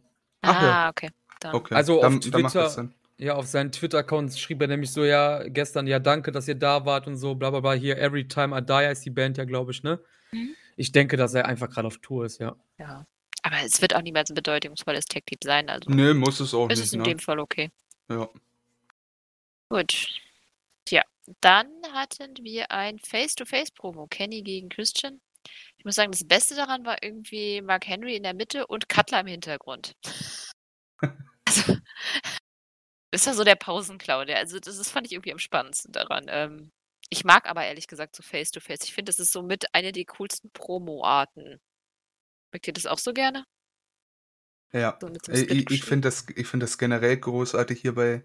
Ah, 0.42 0.64
ja. 0.64 0.90
okay. 0.90 1.10
Dann. 1.40 1.56
okay. 1.56 1.76
Also 1.76 1.98
auf 1.98 2.02
dann, 2.04 2.22
Twitter, 2.22 2.70
dann 2.76 2.94
ja, 3.18 3.36
auf 3.36 3.46
seinen 3.46 3.72
Twitter-Account 3.72 4.38
schrieb 4.38 4.62
er 4.62 4.68
nämlich 4.68 4.92
so, 4.92 5.04
ja, 5.04 5.48
gestern, 5.48 5.86
ja, 5.86 6.00
danke, 6.00 6.32
dass 6.32 6.48
ihr 6.48 6.56
da 6.56 6.86
wart 6.86 7.06
und 7.08 7.18
so, 7.18 7.36
bla 7.36 7.52
bla 7.52 7.60
bla. 7.60 7.74
Hier, 7.74 7.98
Every 8.00 8.28
Time 8.28 8.58
I 8.58 8.62
Die 8.66 8.92
ist 8.92 9.06
die 9.06 9.12
Band 9.12 9.38
ja, 9.38 9.46
glaube 9.46 9.72
ich, 9.72 9.84
ne? 9.84 10.00
Mhm. 10.32 10.56
Ich 10.76 10.92
denke, 10.92 11.18
dass 11.18 11.34
er 11.36 11.46
einfach 11.46 11.70
gerade 11.70 11.88
auf 11.88 12.00
Tour 12.00 12.26
ist, 12.26 12.40
ja. 12.40 12.56
Ja. 12.80 13.06
Aber 13.44 13.58
es 13.64 13.82
wird 13.82 13.96
auch 13.96 14.02
niemals 14.02 14.30
ein 14.30 14.36
bedeutungsvolles 14.36 15.06
Tech-Team 15.06 15.40
sein, 15.44 15.70
also. 15.70 15.90
Nee, 15.90 16.14
muss 16.14 16.40
es 16.40 16.54
auch 16.54 16.70
ist 16.70 16.78
nicht. 16.78 16.86
Ist 16.88 16.94
in 16.94 17.00
ne? 17.00 17.06
dem 17.06 17.20
Fall 17.20 17.40
okay. 17.40 17.72
Ja. 18.10 18.30
Gut. 19.70 20.22
Tja, 20.86 21.04
dann 21.40 21.70
hatten 21.94 22.36
wir 22.44 22.72
ein 22.72 23.00
Face-to-Face-Promo. 23.00 24.08
Kenny 24.08 24.42
gegen 24.42 24.70
Christian. 24.70 25.22
Ich 25.78 25.86
muss 25.86 25.96
sagen, 25.96 26.12
das 26.12 26.28
Beste 26.28 26.56
daran 26.56 26.86
war 26.86 27.02
irgendwie 27.02 27.62
Mark 27.62 27.88
Henry 27.88 28.16
in 28.16 28.24
der 28.24 28.34
Mitte 28.34 28.68
und 28.68 28.90
Cutler 28.90 29.22
im 29.22 29.28
Hintergrund. 29.28 29.96
also, 31.46 31.78
ist 33.12 33.26
ja 33.26 33.34
so 33.34 33.44
der 33.44 33.56
Pausenclown. 33.56 34.28
Der, 34.28 34.38
also, 34.38 34.60
das, 34.60 34.78
das 34.78 34.92
fand 34.92 35.08
ich 35.08 35.14
irgendwie 35.14 35.32
am 35.32 35.40
spannendsten 35.40 35.92
daran. 35.92 36.26
Ähm, 36.28 36.72
ich 37.10 37.24
mag 37.24 37.50
aber 37.50 37.66
ehrlich 37.66 37.88
gesagt 37.88 38.16
so 38.16 38.24
Face-to-Face. 38.24 38.82
-face. 38.82 38.86
Ich 38.86 38.94
finde, 38.94 39.10
das 39.10 39.20
ist 39.20 39.32
so 39.32 39.42
mit 39.42 39.74
einer 39.74 39.92
der 39.92 40.06
coolsten 40.06 40.52
Promo-Arten. 40.52 41.60
Mögt 42.52 42.68
ihr 42.68 42.74
das 42.74 42.86
auch 42.86 43.00
so 43.00 43.14
gerne? 43.14 43.46
Ja, 44.74 44.98
so 45.02 45.32
ich, 45.32 45.70
ich 45.70 45.84
finde 45.84 46.08
das, 46.08 46.26
find 46.46 46.64
das 46.64 46.78
generell 46.78 47.18
großartig 47.18 47.82
hier 47.82 47.96
bei, 47.96 48.24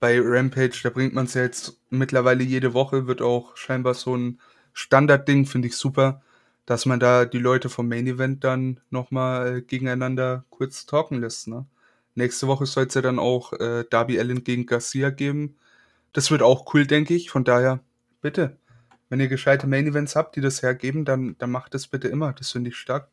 bei 0.00 0.18
Rampage. 0.20 0.80
Da 0.82 0.90
bringt 0.90 1.14
man 1.14 1.26
es 1.26 1.34
ja 1.34 1.42
jetzt 1.42 1.78
mittlerweile 1.90 2.42
jede 2.42 2.72
Woche, 2.72 3.06
wird 3.06 3.20
auch 3.20 3.56
scheinbar 3.56 3.94
so 3.94 4.16
ein 4.16 4.40
Standardding, 4.72 5.46
finde 5.46 5.68
ich 5.68 5.76
super 5.76 6.22
dass 6.66 6.86
man 6.86 7.00
da 7.00 7.24
die 7.24 7.38
Leute 7.38 7.68
vom 7.68 7.88
Main 7.88 8.06
Event 8.06 8.44
dann 8.44 8.80
nochmal 8.90 9.62
gegeneinander 9.62 10.44
kurz 10.50 10.86
talken 10.86 11.20
lässt. 11.20 11.48
Ne? 11.48 11.66
Nächste 12.14 12.46
Woche 12.46 12.66
soll 12.66 12.86
es 12.86 12.94
ja 12.94 13.02
dann 13.02 13.18
auch 13.18 13.52
äh, 13.54 13.84
Darby 13.88 14.18
Allen 14.18 14.44
gegen 14.44 14.66
Garcia 14.66 15.10
geben. 15.10 15.56
Das 16.12 16.30
wird 16.30 16.42
auch 16.42 16.72
cool, 16.74 16.86
denke 16.86 17.14
ich. 17.14 17.30
Von 17.30 17.44
daher, 17.44 17.80
bitte, 18.20 18.56
wenn 19.08 19.20
ihr 19.20 19.28
gescheite 19.28 19.66
Main 19.66 19.86
Events 19.86 20.14
habt, 20.16 20.36
die 20.36 20.40
das 20.40 20.62
hergeben, 20.62 21.04
dann, 21.04 21.36
dann 21.38 21.50
macht 21.50 21.74
das 21.74 21.88
bitte 21.88 22.08
immer. 22.08 22.32
Das 22.32 22.52
finde 22.52 22.70
ich 22.70 22.76
stark. 22.76 23.08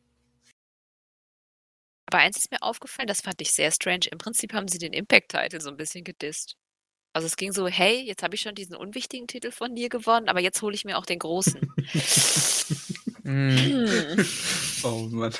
Aber 2.10 2.18
eins 2.18 2.38
ist 2.38 2.50
mir 2.50 2.60
aufgefallen, 2.60 3.06
das 3.06 3.20
fand 3.20 3.40
ich 3.40 3.52
sehr 3.52 3.70
strange. 3.70 4.06
Im 4.10 4.18
Prinzip 4.18 4.52
haben 4.52 4.66
sie 4.66 4.78
den 4.78 4.92
Impact-Title 4.92 5.60
so 5.60 5.70
ein 5.70 5.76
bisschen 5.76 6.02
gedisst. 6.02 6.56
Also 7.12 7.26
es 7.26 7.36
ging 7.36 7.52
so, 7.52 7.68
hey, 7.68 8.00
jetzt 8.00 8.24
habe 8.24 8.34
ich 8.34 8.40
schon 8.40 8.56
diesen 8.56 8.74
unwichtigen 8.74 9.28
Titel 9.28 9.52
von 9.52 9.76
dir 9.76 9.88
gewonnen, 9.88 10.28
aber 10.28 10.40
jetzt 10.40 10.60
hole 10.60 10.74
ich 10.74 10.84
mir 10.84 10.98
auch 10.98 11.06
den 11.06 11.20
großen. 11.20 11.60
Hm. 13.22 14.24
oh 14.82 15.08
Mann. 15.10 15.34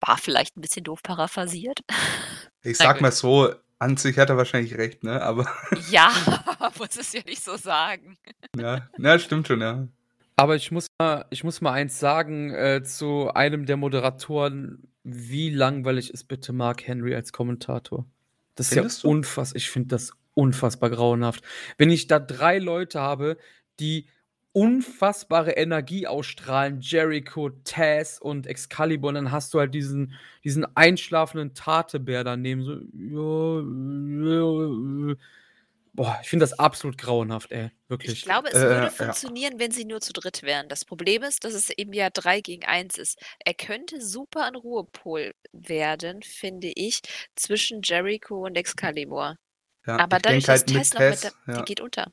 War 0.00 0.16
vielleicht 0.16 0.56
ein 0.56 0.62
bisschen 0.62 0.84
doof 0.84 1.02
paraphrasiert. 1.02 1.80
Ich 2.62 2.78
sag 2.78 3.00
mal 3.00 3.12
so, 3.12 3.52
an 3.78 3.96
sich 3.96 4.18
hat 4.18 4.30
er 4.30 4.36
wahrscheinlich 4.36 4.76
recht, 4.78 5.04
ne? 5.04 5.20
Aber. 5.22 5.46
ja, 5.90 6.10
muss 6.78 6.96
es 6.96 7.12
ja 7.12 7.20
nicht 7.26 7.44
so 7.44 7.56
sagen. 7.56 8.16
Ja, 8.56 8.88
ja 8.96 9.18
stimmt 9.18 9.48
schon, 9.48 9.60
ja. 9.60 9.86
Aber 10.38 10.54
ich 10.54 10.70
muss 10.70 10.86
mal, 11.00 11.26
ich 11.30 11.42
muss 11.42 11.60
mal 11.60 11.72
eins 11.72 11.98
sagen 11.98 12.54
äh, 12.54 12.84
zu 12.84 13.28
einem 13.34 13.66
der 13.66 13.76
Moderatoren. 13.76 14.86
Wie 15.02 15.50
langweilig 15.50 16.10
ist 16.12 16.24
bitte 16.28 16.52
Mark 16.52 16.86
Henry 16.86 17.12
als 17.12 17.32
Kommentator? 17.32 18.06
Das 18.54 18.68
Findest 18.68 18.98
ist 18.98 19.02
ja 19.02 19.10
unfassbar. 19.10 19.56
Ich 19.56 19.68
finde 19.68 19.88
das 19.88 20.12
unfassbar 20.34 20.90
grauenhaft. 20.90 21.42
Wenn 21.76 21.90
ich 21.90 22.06
da 22.06 22.20
drei 22.20 22.58
Leute 22.60 23.00
habe, 23.00 23.36
die 23.80 24.06
unfassbare 24.52 25.52
Energie 25.52 26.06
ausstrahlen, 26.06 26.80
Jericho, 26.82 27.50
Taz 27.64 28.20
und 28.20 28.46
Excalibur, 28.46 29.08
und 29.08 29.16
dann 29.16 29.32
hast 29.32 29.52
du 29.54 29.58
halt 29.58 29.74
diesen, 29.74 30.14
diesen 30.44 30.64
einschlafenden 30.76 31.54
Tatebär 31.54 32.22
daneben. 32.22 32.62
So, 33.10 33.64
ja, 34.22 35.08
ja, 35.08 35.16
boah, 35.98 36.18
ich 36.22 36.28
finde 36.28 36.44
das 36.44 36.58
absolut 36.58 36.96
grauenhaft, 36.96 37.52
ey. 37.52 37.70
Wirklich. 37.88 38.12
Ich 38.12 38.22
glaube, 38.22 38.48
es 38.48 38.54
äh, 38.54 38.68
würde 38.68 38.90
funktionieren, 38.90 39.54
ja. 39.54 39.58
wenn 39.58 39.70
sie 39.70 39.84
nur 39.84 40.00
zu 40.00 40.12
dritt 40.12 40.42
wären. 40.42 40.68
Das 40.68 40.84
Problem 40.84 41.22
ist, 41.22 41.44
dass 41.44 41.54
es 41.54 41.70
eben 41.70 41.92
ja 41.92 42.08
drei 42.10 42.40
gegen 42.40 42.64
eins 42.64 42.96
ist. 42.96 43.18
Er 43.44 43.54
könnte 43.54 44.00
super 44.00 44.44
ein 44.44 44.54
Ruhepol 44.54 45.34
werden, 45.52 46.22
finde 46.22 46.72
ich, 46.74 47.00
zwischen 47.36 47.82
Jericho 47.82 48.46
und 48.46 48.56
Excalibur. 48.56 49.36
Ja, 49.86 49.98
Aber 49.98 50.18
dadurch, 50.18 50.44
dass 50.44 50.60
halt 50.60 50.66
Tess 50.68 50.94
noch 50.94 51.00
mit 51.00 51.24
der, 51.24 51.32
ja. 51.46 51.58
die 51.58 51.64
geht 51.64 51.80
unter 51.80 52.12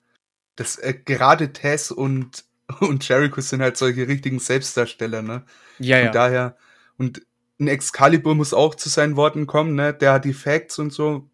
das 0.56 0.78
äh, 0.78 0.94
gerade 0.94 1.54
Tess 1.54 1.92
und, 1.92 2.46
und 2.80 3.08
Jericho 3.08 3.42
sind 3.42 3.62
halt 3.62 3.78
solche 3.78 4.08
richtigen 4.08 4.40
Selbstdarsteller, 4.40 5.22
ne? 5.22 5.46
Ja, 5.80 5.98
Von 5.98 6.06
ja. 6.06 6.12
daher, 6.12 6.58
und 6.98 7.26
ein 7.60 7.68
Excalibur 7.68 8.36
muss 8.36 8.54
auch 8.54 8.76
zu 8.76 8.90
seinen 8.90 9.16
Worten 9.16 9.48
kommen, 9.48 9.76
ne? 9.76 9.94
Der 9.94 10.14
hat 10.14 10.26
die 10.26 10.34
Facts 10.34 10.80
und 10.80 10.92
so. 10.92 11.30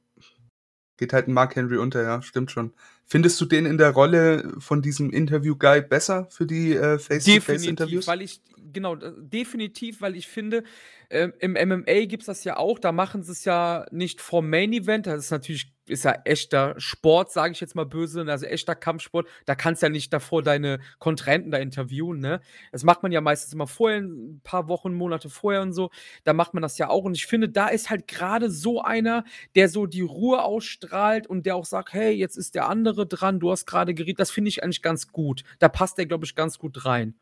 Geht 1.02 1.14
halt 1.14 1.28
ein 1.28 1.34
Mark 1.34 1.56
Henry 1.56 1.78
unter, 1.78 2.03
ja, 2.03 2.22
stimmt 2.22 2.52
schon. 2.52 2.73
Findest 3.07 3.41
du 3.41 3.45
den 3.45 3.65
in 3.65 3.80
der 3.80 3.90
Rolle 3.90 4.53
von 4.60 4.84
diesem 4.84 5.10
Interview-Guy 5.10 5.82
besser 5.82 6.28
für 6.30 6.45
die 6.45 6.73
äh, 6.73 6.99
Face-to-Face-Interviews? 6.99 8.06
Weil 8.06 8.22
ich, 8.22 8.40
genau, 8.72 8.95
definitiv, 8.95 10.02
weil 10.02 10.15
ich 10.15 10.28
finde, 10.28 10.64
äh, 11.10 11.30
im 11.40 11.53
MMA 11.53 12.06
gibt 12.06 12.22
es 12.22 12.28
das 12.28 12.44
ja 12.44 12.57
auch, 12.57 12.78
da 12.78 12.91
machen 12.91 13.23
sie 13.23 13.32
es 13.32 13.45
ja 13.45 13.88
nicht 13.90 14.22
vom 14.22 14.48
Main-Event, 14.48 15.07
das 15.07 15.26
ist 15.26 15.32
natürlich 15.32 15.73
ist 15.91 16.05
ja 16.05 16.19
echter 16.26 16.73
Sport, 16.77 17.31
sage 17.31 17.53
ich 17.53 17.59
jetzt 17.59 17.76
mal 17.76 17.85
böse, 17.85 18.26
also 18.27 18.45
echter 18.45 18.76
Kampfsport. 18.76 19.27
Da 19.45 19.55
kannst 19.55 19.81
du 19.81 19.88
ja 19.88 19.89
nicht 19.89 20.11
davor 20.13 20.41
deine 20.41 20.80
Kontrahenten 20.99 21.51
da 21.51 21.57
interviewen, 21.57 22.19
ne? 22.19 22.41
Das 22.72 22.84
macht 22.84 23.03
man 23.03 23.11
ja 23.11 23.22
meistens 23.22 23.53
immer 23.53 23.68
vorher, 23.68 23.99
ein 24.01 24.41
paar 24.43 24.68
Wochen, 24.68 24.93
Monate 24.93 25.30
vorher 25.30 25.61
und 25.61 25.73
so. 25.73 25.91
Da 26.23 26.34
macht 26.34 26.53
man 26.53 26.63
das 26.63 26.77
ja 26.77 26.89
auch. 26.89 27.03
Und 27.03 27.15
ich 27.15 27.26
finde, 27.26 27.49
da 27.49 27.68
ist 27.68 27.89
halt 27.89 28.07
gerade 28.07 28.49
so 28.49 28.81
einer, 28.81 29.23
der 29.55 29.69
so 29.69 29.85
die 29.85 30.01
Ruhe 30.01 30.43
ausstrahlt 30.43 31.27
und 31.27 31.45
der 31.45 31.55
auch 31.55 31.65
sagt, 31.65 31.93
hey, 31.93 32.11
jetzt 32.11 32.38
ist 32.38 32.55
der 32.55 32.68
andere 32.68 33.05
dran, 33.05 33.39
du 33.39 33.51
hast 33.51 33.65
gerade 33.65 33.93
geriet. 33.93 34.19
Das 34.19 34.31
finde 34.31 34.49
ich 34.49 34.63
eigentlich 34.63 34.81
ganz 34.81 35.09
gut. 35.09 35.43
Da 35.59 35.69
passt 35.69 35.97
der, 35.97 36.05
glaube 36.05 36.26
ich, 36.26 36.35
ganz 36.35 36.57
gut 36.57 36.85
rein. 36.85 37.15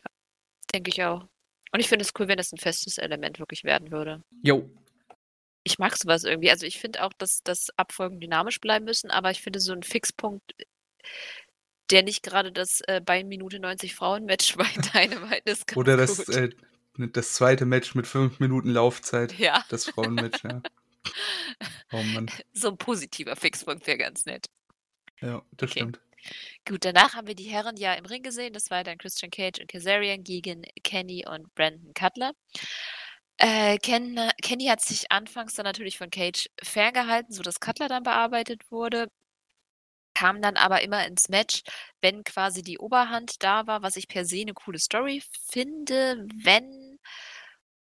Ja, 0.00 0.10
denke 0.72 0.90
ich 0.90 1.04
auch. 1.04 1.26
Und 1.72 1.80
ich 1.80 1.88
finde 1.88 2.04
es 2.04 2.12
cool, 2.18 2.28
wenn 2.28 2.38
es 2.38 2.52
ein 2.52 2.58
festes 2.58 2.98
Element 2.98 3.40
wirklich 3.40 3.64
werden 3.64 3.90
würde. 3.90 4.22
Jo. 4.42 4.70
Ich 5.64 5.78
mag 5.78 5.96
sowas 5.96 6.24
irgendwie. 6.24 6.50
Also, 6.50 6.66
ich 6.66 6.78
finde 6.78 7.02
auch, 7.04 7.12
dass 7.14 7.42
dass 7.42 7.68
Abfolgen 7.76 8.20
dynamisch 8.20 8.60
bleiben 8.60 8.84
müssen, 8.84 9.10
aber 9.10 9.30
ich 9.30 9.40
finde 9.42 9.60
so 9.60 9.72
ein 9.72 9.82
Fixpunkt, 9.82 10.52
der 11.90 12.02
nicht 12.02 12.22
gerade 12.22 12.52
das, 12.52 12.80
äh, 12.82 13.00
bei 13.04 13.24
Minute 13.24 13.58
90 13.60 13.94
Frauen-Match 13.94 14.56
bei 14.56 14.66
Dynamite 15.06 15.42
ist 15.50 15.66
ganz 15.66 15.76
Oder 15.76 15.96
das, 15.96 16.28
äh, 16.28 16.50
das 16.96 17.32
zweite 17.34 17.66
Match 17.66 17.94
mit 17.94 18.06
fünf 18.06 18.40
Minuten 18.40 18.70
Laufzeit. 18.70 19.38
Ja. 19.38 19.64
Das 19.68 19.86
Frauenmatch, 19.86 20.44
ja. 20.44 20.62
Oh 21.92 22.02
Mann. 22.02 22.30
So 22.52 22.68
ein 22.70 22.78
positiver 22.78 23.36
Fixpunkt 23.36 23.86
wäre 23.86 23.98
ganz 23.98 24.26
nett. 24.26 24.46
Ja, 25.20 25.42
das 25.52 25.70
Okay. 25.70 25.80
stimmt. 25.80 26.00
Gut, 26.66 26.84
danach 26.84 27.14
haben 27.14 27.26
wir 27.26 27.34
die 27.34 27.44
Herren 27.44 27.76
ja 27.76 27.94
im 27.94 28.06
Ring 28.06 28.22
gesehen. 28.22 28.54
Das 28.54 28.70
war 28.70 28.82
dann 28.84 28.96
Christian 28.98 29.30
Cage 29.30 29.60
und 29.60 29.68
Kazarian 29.68 30.24
gegen 30.24 30.62
Kenny 30.82 31.26
und 31.28 31.54
Brandon 31.54 31.92
Cutler. 31.94 32.32
Äh, 33.38 33.78
Ken, 33.78 34.18
Kenny 34.42 34.66
hat 34.66 34.80
sich 34.80 35.10
anfangs 35.10 35.54
dann 35.54 35.64
natürlich 35.64 35.98
von 35.98 36.10
Cage 36.10 36.48
ferngehalten, 36.62 37.32
sodass 37.34 37.60
Cutler 37.60 37.88
dann 37.88 38.02
bearbeitet 38.04 38.70
wurde. 38.70 39.08
Kam 40.16 40.40
dann 40.40 40.56
aber 40.56 40.82
immer 40.82 41.04
ins 41.06 41.28
Match, 41.28 41.62
wenn 42.00 42.22
quasi 42.22 42.62
die 42.62 42.78
Oberhand 42.78 43.42
da 43.42 43.66
war, 43.66 43.82
was 43.82 43.96
ich 43.96 44.06
per 44.06 44.24
se 44.24 44.42
eine 44.42 44.54
coole 44.54 44.78
Story 44.78 45.22
finde, 45.50 46.24
wenn, 46.44 46.98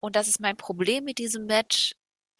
und 0.00 0.16
das 0.16 0.28
ist 0.28 0.40
mein 0.40 0.56
Problem 0.56 1.04
mit 1.04 1.18
diesem 1.18 1.46
Match, 1.46 1.92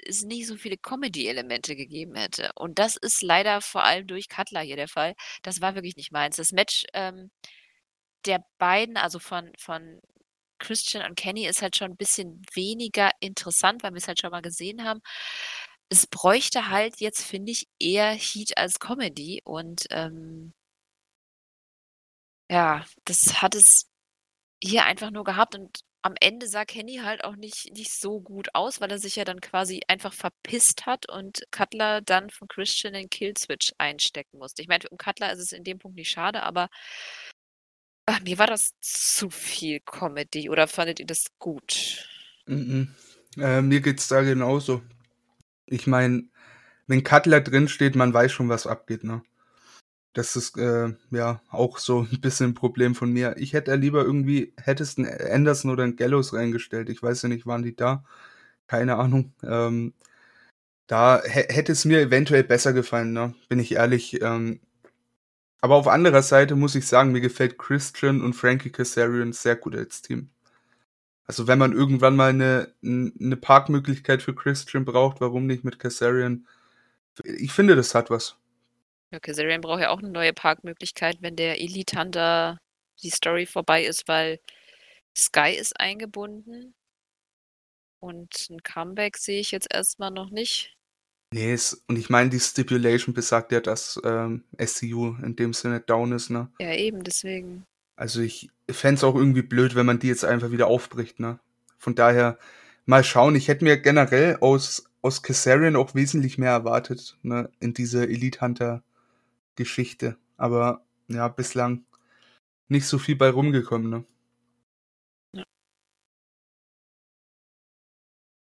es 0.04 0.22
nicht 0.22 0.46
so 0.46 0.56
viele 0.56 0.78
Comedy-Elemente 0.78 1.76
gegeben 1.76 2.14
hätte. 2.16 2.50
Und 2.56 2.78
das 2.78 2.96
ist 2.96 3.22
leider 3.22 3.60
vor 3.62 3.84
allem 3.84 4.06
durch 4.06 4.28
Cutler 4.28 4.60
hier 4.62 4.76
der 4.76 4.88
Fall. 4.88 5.14
Das 5.42 5.60
war 5.60 5.74
wirklich 5.74 5.96
nicht 5.96 6.12
meins. 6.12 6.36
Das 6.36 6.52
Match 6.52 6.84
ähm, 6.94 7.30
der 8.26 8.44
beiden, 8.58 8.96
also 8.96 9.18
von, 9.18 9.52
von 9.58 10.00
Christian 10.60 11.04
und 11.08 11.16
Kenny, 11.16 11.46
ist 11.46 11.62
halt 11.62 11.76
schon 11.76 11.92
ein 11.92 11.96
bisschen 11.96 12.42
weniger 12.54 13.10
interessant, 13.20 13.82
weil 13.82 13.92
wir 13.92 13.98
es 13.98 14.08
halt 14.08 14.20
schon 14.20 14.30
mal 14.30 14.42
gesehen 14.42 14.84
haben. 14.84 15.00
Es 15.90 16.06
bräuchte 16.06 16.68
halt 16.70 17.00
jetzt, 17.00 17.22
finde 17.24 17.52
ich, 17.52 17.66
eher 17.80 18.12
Heat 18.12 18.56
als 18.58 18.78
Comedy. 18.80 19.42
Und 19.44 19.86
ähm, 19.90 20.52
ja, 22.50 22.84
das 23.04 23.42
hat 23.42 23.54
es 23.54 23.88
hier 24.62 24.84
einfach 24.84 25.10
nur 25.10 25.24
gehabt. 25.24 25.54
Und 25.56 25.80
am 26.02 26.14
Ende 26.20 26.48
sah 26.48 26.64
Kenny 26.64 26.98
halt 26.98 27.24
auch 27.24 27.36
nicht 27.36 27.72
nicht 27.74 27.92
so 27.92 28.20
gut 28.20 28.48
aus, 28.54 28.80
weil 28.80 28.90
er 28.90 28.98
sich 28.98 29.16
ja 29.16 29.24
dann 29.24 29.40
quasi 29.40 29.82
einfach 29.88 30.12
verpisst 30.14 30.86
hat 30.86 31.08
und 31.10 31.42
Cutler 31.52 32.00
dann 32.02 32.30
von 32.30 32.48
Christian 32.48 32.94
den 32.94 33.10
Killswitch 33.10 33.72
einstecken 33.78 34.38
musste. 34.38 34.62
Ich 34.62 34.68
meine, 34.68 34.88
um 34.90 34.98
Cutler 34.98 35.32
ist 35.32 35.40
es 35.40 35.52
in 35.52 35.64
dem 35.64 35.78
Punkt 35.78 35.96
nicht 35.96 36.10
schade, 36.10 36.42
aber 36.42 36.68
ach, 38.10 38.20
mir 38.22 38.38
war 38.38 38.46
das 38.46 38.72
zu 38.80 39.30
viel 39.30 39.80
Comedy 39.80 40.50
oder 40.50 40.66
fandet 40.66 41.00
ihr 41.00 41.06
das 41.06 41.26
gut? 41.38 42.08
Mm 42.46 42.54
-mm. 42.54 42.88
Äh, 43.38 43.62
mir 43.62 43.80
geht's 43.80 44.08
da 44.08 44.22
genauso. 44.22 44.82
Ich 45.66 45.86
meine, 45.86 46.24
wenn 46.88 47.04
Cutler 47.04 47.40
drinsteht, 47.40 47.94
man 47.94 48.12
weiß 48.12 48.32
schon, 48.32 48.48
was 48.48 48.66
abgeht, 48.66 49.04
ne? 49.04 49.22
Das 50.12 50.34
ist 50.34 50.58
äh, 50.58 50.92
ja 51.12 51.40
auch 51.50 51.78
so 51.78 52.00
ein 52.10 52.20
bisschen 52.20 52.50
ein 52.50 52.54
Problem 52.54 52.94
von 52.96 53.12
mir. 53.12 53.36
Ich 53.38 53.52
hätte 53.52 53.74
lieber 53.76 54.02
irgendwie, 54.02 54.52
hättest 54.56 54.98
einen 54.98 55.08
Anderson 55.32 55.70
oder 55.70 55.84
einen 55.84 55.96
Gallows 55.96 56.34
reingestellt. 56.34 56.88
Ich 56.88 57.02
weiß 57.02 57.22
ja 57.22 57.28
nicht, 57.28 57.46
waren 57.46 57.62
die 57.62 57.76
da? 57.76 58.04
Keine 58.66 58.96
Ahnung. 58.96 59.32
Ähm, 59.44 59.94
da 60.88 61.22
hätte 61.24 61.72
es 61.72 61.84
mir 61.84 62.00
eventuell 62.00 62.44
besser 62.44 62.72
gefallen, 62.72 63.12
ne? 63.12 63.34
bin 63.48 63.60
ich 63.60 63.72
ehrlich. 63.72 64.20
Ähm, 64.22 64.60
aber 65.60 65.76
auf 65.76 65.88
anderer 65.88 66.22
Seite 66.22 66.56
muss 66.56 66.74
ich 66.74 66.86
sagen, 66.86 67.12
mir 67.12 67.20
gefällt 67.20 67.58
Christian 67.58 68.22
und 68.22 68.34
Frankie 68.34 68.70
Kazarian 68.70 69.32
sehr 69.32 69.56
gut 69.56 69.76
als 69.76 70.02
Team. 70.02 70.30
Also 71.26 71.46
wenn 71.46 71.58
man 71.58 71.72
irgendwann 71.72 72.16
mal 72.16 72.30
eine, 72.30 72.74
eine 72.82 73.36
Parkmöglichkeit 73.36 74.22
für 74.22 74.34
Christian 74.34 74.84
braucht, 74.84 75.20
warum 75.20 75.46
nicht 75.46 75.62
mit 75.62 75.78
Kazarian? 75.78 76.46
Ich 77.24 77.52
finde, 77.52 77.76
das 77.76 77.94
hat 77.94 78.10
was. 78.10 78.36
Ja, 79.12 79.20
Kazarian 79.20 79.60
braucht 79.60 79.80
ja 79.80 79.90
auch 79.90 79.98
eine 79.98 80.10
neue 80.10 80.32
Parkmöglichkeit, 80.32 81.18
wenn 81.20 81.36
der 81.36 81.60
Elite 81.60 81.98
Hunter 81.98 82.58
die 83.02 83.10
Story 83.10 83.46
vorbei 83.46 83.84
ist, 83.84 84.08
weil 84.08 84.40
Sky 85.16 85.56
ist 85.58 85.78
eingebunden. 85.78 86.74
Und 88.00 88.48
ein 88.50 88.62
Comeback 88.62 89.18
sehe 89.18 89.40
ich 89.40 89.50
jetzt 89.50 89.72
erstmal 89.72 90.10
noch 90.10 90.30
nicht. 90.30 90.76
Nee, 91.32 91.52
es, 91.52 91.84
und 91.86 91.96
ich 91.96 92.10
meine, 92.10 92.30
die 92.30 92.40
Stipulation 92.40 93.14
besagt 93.14 93.52
ja, 93.52 93.60
dass 93.60 94.00
ähm, 94.04 94.42
SCU 94.60 95.14
in 95.22 95.36
dem 95.36 95.52
Sinne 95.52 95.80
down 95.80 96.10
ist, 96.12 96.28
ne? 96.28 96.50
Ja, 96.58 96.74
eben, 96.74 97.04
deswegen. 97.04 97.64
Also 97.94 98.20
ich 98.20 98.50
fände 98.68 98.96
es 98.96 99.04
auch 99.04 99.14
irgendwie 99.14 99.42
blöd, 99.42 99.76
wenn 99.76 99.86
man 99.86 100.00
die 100.00 100.08
jetzt 100.08 100.24
einfach 100.24 100.50
wieder 100.50 100.66
aufbricht, 100.66 101.20
ne? 101.20 101.38
Von 101.78 101.94
daher, 101.94 102.38
mal 102.84 103.04
schauen. 103.04 103.36
Ich 103.36 103.46
hätte 103.46 103.64
mir 103.64 103.78
generell 103.78 104.38
aus, 104.40 104.90
aus 105.02 105.22
Kazarian 105.22 105.76
auch 105.76 105.94
wesentlich 105.94 106.36
mehr 106.36 106.50
erwartet, 106.50 107.16
ne? 107.22 107.50
In 107.60 107.74
diese 107.74 108.08
Elite 108.08 108.40
Hunter 108.40 108.82
Geschichte. 109.54 110.16
Aber 110.36 110.84
ja, 111.08 111.28
bislang 111.28 111.84
nicht 112.68 112.86
so 112.86 112.98
viel 112.98 113.16
bei 113.16 113.30
rumgekommen, 113.30 113.88
ne? 113.88 114.04
Ja. 115.36 115.44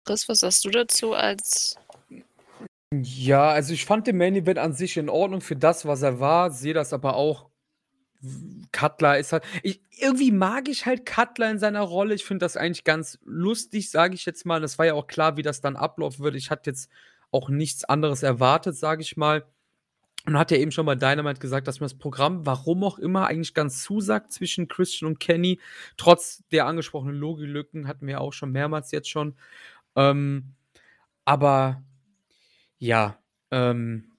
Chris, 0.05 0.29
was 0.29 0.41
sagst 0.41 0.65
du 0.65 0.71
dazu 0.71 1.15
als 1.15 1.77
Ja, 2.93 3.51
also 3.51 3.75
ich 3.75 3.85
fand 3.85 4.07
den 4.07 4.17
Main 4.17 4.35
Event 4.35 4.59
an 4.59 4.73
sich 4.73 4.97
in 4.97 5.11
Ordnung 5.11 5.43
für 5.43 5.57
das, 5.57 5.85
was 5.85 6.03
er 6.03 6.21
war, 6.21 6.51
sehe 6.51 6.73
das 6.75 6.93
aber 6.93 7.17
auch 7.17 7.51
Cutler 8.73 9.19
ist 9.19 9.33
halt 9.33 9.45
ich 9.63 9.81
irgendwie 10.01 10.33
mag 10.33 10.69
ich 10.69 10.87
halt 10.87 11.07
Cutler 11.07 11.51
in 11.51 11.59
seiner 11.59 11.83
Rolle. 11.83 12.15
Ich 12.15 12.25
finde 12.25 12.45
das 12.45 12.57
eigentlich 12.57 12.85
ganz 12.85 13.19
lustig, 13.25 13.91
sage 13.91 14.15
ich 14.15 14.25
jetzt 14.27 14.45
mal. 14.47 14.61
Das 14.61 14.79
war 14.79 14.87
ja 14.87 14.95
auch 14.95 15.07
klar, 15.07 15.37
wie 15.37 15.43
das 15.43 15.61
dann 15.61 15.77
ablaufen 15.77 16.25
würde. 16.25 16.39
Ich 16.39 16.51
hatte 16.51 16.71
jetzt 16.71 16.91
auch 17.31 17.49
nichts 17.49 17.85
anderes 17.85 18.23
erwartet, 18.23 18.77
sage 18.77 19.03
ich 19.03 19.17
mal. 19.17 19.45
Und 20.27 20.39
hat 20.39 20.51
ja 20.51 20.59
eben 20.59 20.73
schon 20.73 20.87
bei 20.87 20.95
Dynamite 20.95 21.41
gesagt, 21.41 21.69
dass 21.69 21.81
mir 21.81 21.87
das 21.87 21.99
Programm, 21.99 22.45
warum 22.45 22.85
auch 22.85 22.99
immer, 22.99 23.27
eigentlich 23.27 23.55
ganz 23.55 23.83
zusagt 23.83 24.33
zwischen 24.33 24.69
Christian 24.69 25.09
und 25.09 25.21
Kenny. 25.21 25.61
Trotz 25.97 26.43
der 26.53 26.67
angesprochenen 26.67 27.17
Logilücken 27.17 27.89
hatten 27.89 28.07
wir 28.07 28.21
auch 28.21 28.33
schon 28.33 28.53
mehrmals 28.53 28.91
jetzt 28.93 29.09
schon. 29.09 29.37
Ähm, 29.97 30.55
aber 31.25 31.83
ja, 32.79 33.19
ähm, 33.51 34.13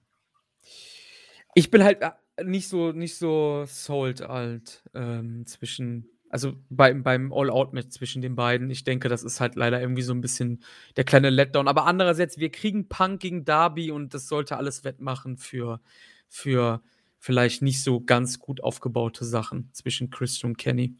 ich 1.55 1.71
bin 1.71 1.83
halt 1.83 2.01
äh, 2.01 2.11
nicht 2.43 2.67
so, 2.67 2.91
nicht 2.91 3.17
so 3.17 3.65
sold 3.67 4.21
alt 4.21 4.83
ähm, 4.93 5.45
zwischen 5.45 6.09
also 6.29 6.53
beim, 6.69 7.03
beim 7.03 7.33
All-Out-Match 7.33 7.89
zwischen 7.89 8.21
den 8.21 8.35
beiden. 8.35 8.69
Ich 8.69 8.83
denke, 8.83 9.09
das 9.09 9.23
ist 9.23 9.39
halt 9.39 9.55
leider 9.55 9.81
irgendwie 9.81 10.03
so 10.03 10.13
ein 10.13 10.21
bisschen 10.21 10.63
der 10.95 11.03
kleine 11.03 11.29
Letdown. 11.31 11.67
Aber 11.67 11.85
andererseits, 11.85 12.37
wir 12.37 12.51
kriegen 12.51 12.87
Punk 12.87 13.19
gegen 13.21 13.45
Darby 13.45 13.91
und 13.91 14.13
das 14.13 14.27
sollte 14.27 14.57
alles 14.57 14.83
wettmachen 14.83 15.37
für, 15.37 15.81
für 16.27 16.81
vielleicht 17.17 17.61
nicht 17.63 17.83
so 17.83 17.99
ganz 18.01 18.39
gut 18.39 18.61
aufgebaute 18.63 19.25
Sachen 19.25 19.69
zwischen 19.73 20.11
Chris 20.11 20.43
und 20.43 20.57
Kenny. 20.57 20.95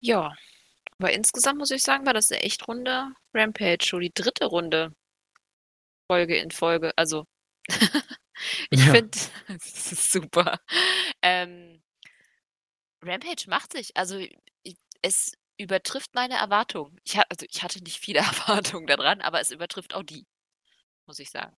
Ja, 0.00 0.32
aber 0.98 1.12
insgesamt 1.12 1.58
muss 1.58 1.70
ich 1.70 1.82
sagen, 1.82 2.06
war 2.06 2.14
das 2.14 2.30
eine 2.30 2.42
echt 2.42 2.66
runde 2.68 3.08
Rampage, 3.34 3.84
schon 3.86 4.00
die 4.00 4.12
dritte 4.14 4.46
Runde 4.46 4.92
Folge 6.10 6.36
in 6.36 6.50
Folge. 6.50 6.92
Also 6.96 7.24
Ich 8.70 8.84
Ja. 8.86 8.92
finde, 8.92 9.18
das 9.48 9.92
ist 9.92 10.12
super. 10.12 10.60
Ähm, 11.22 11.82
Rampage 13.02 13.48
macht 13.48 13.72
sich. 13.72 13.96
Also, 13.96 14.18
es 15.02 15.32
übertrifft 15.58 16.14
meine 16.14 16.34
Erwartungen. 16.34 16.98
Ich 17.04 17.16
also, 17.18 17.46
ich 17.48 17.62
hatte 17.62 17.82
nicht 17.82 17.98
viele 18.00 18.18
Erwartungen 18.20 18.86
daran, 18.86 19.20
aber 19.20 19.40
es 19.40 19.50
übertrifft 19.50 19.94
auch 19.94 20.02
die, 20.02 20.26
muss 21.06 21.18
ich 21.20 21.30
sagen. 21.30 21.54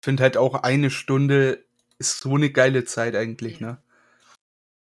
Ich 0.00 0.04
finde 0.06 0.24
halt 0.24 0.36
auch 0.36 0.54
eine 0.54 0.90
Stunde 0.90 1.64
ist 1.98 2.18
so 2.20 2.34
eine 2.34 2.50
geile 2.50 2.84
Zeit 2.84 3.14
eigentlich, 3.14 3.60
Ja. 3.60 3.66
ne? 3.66 3.82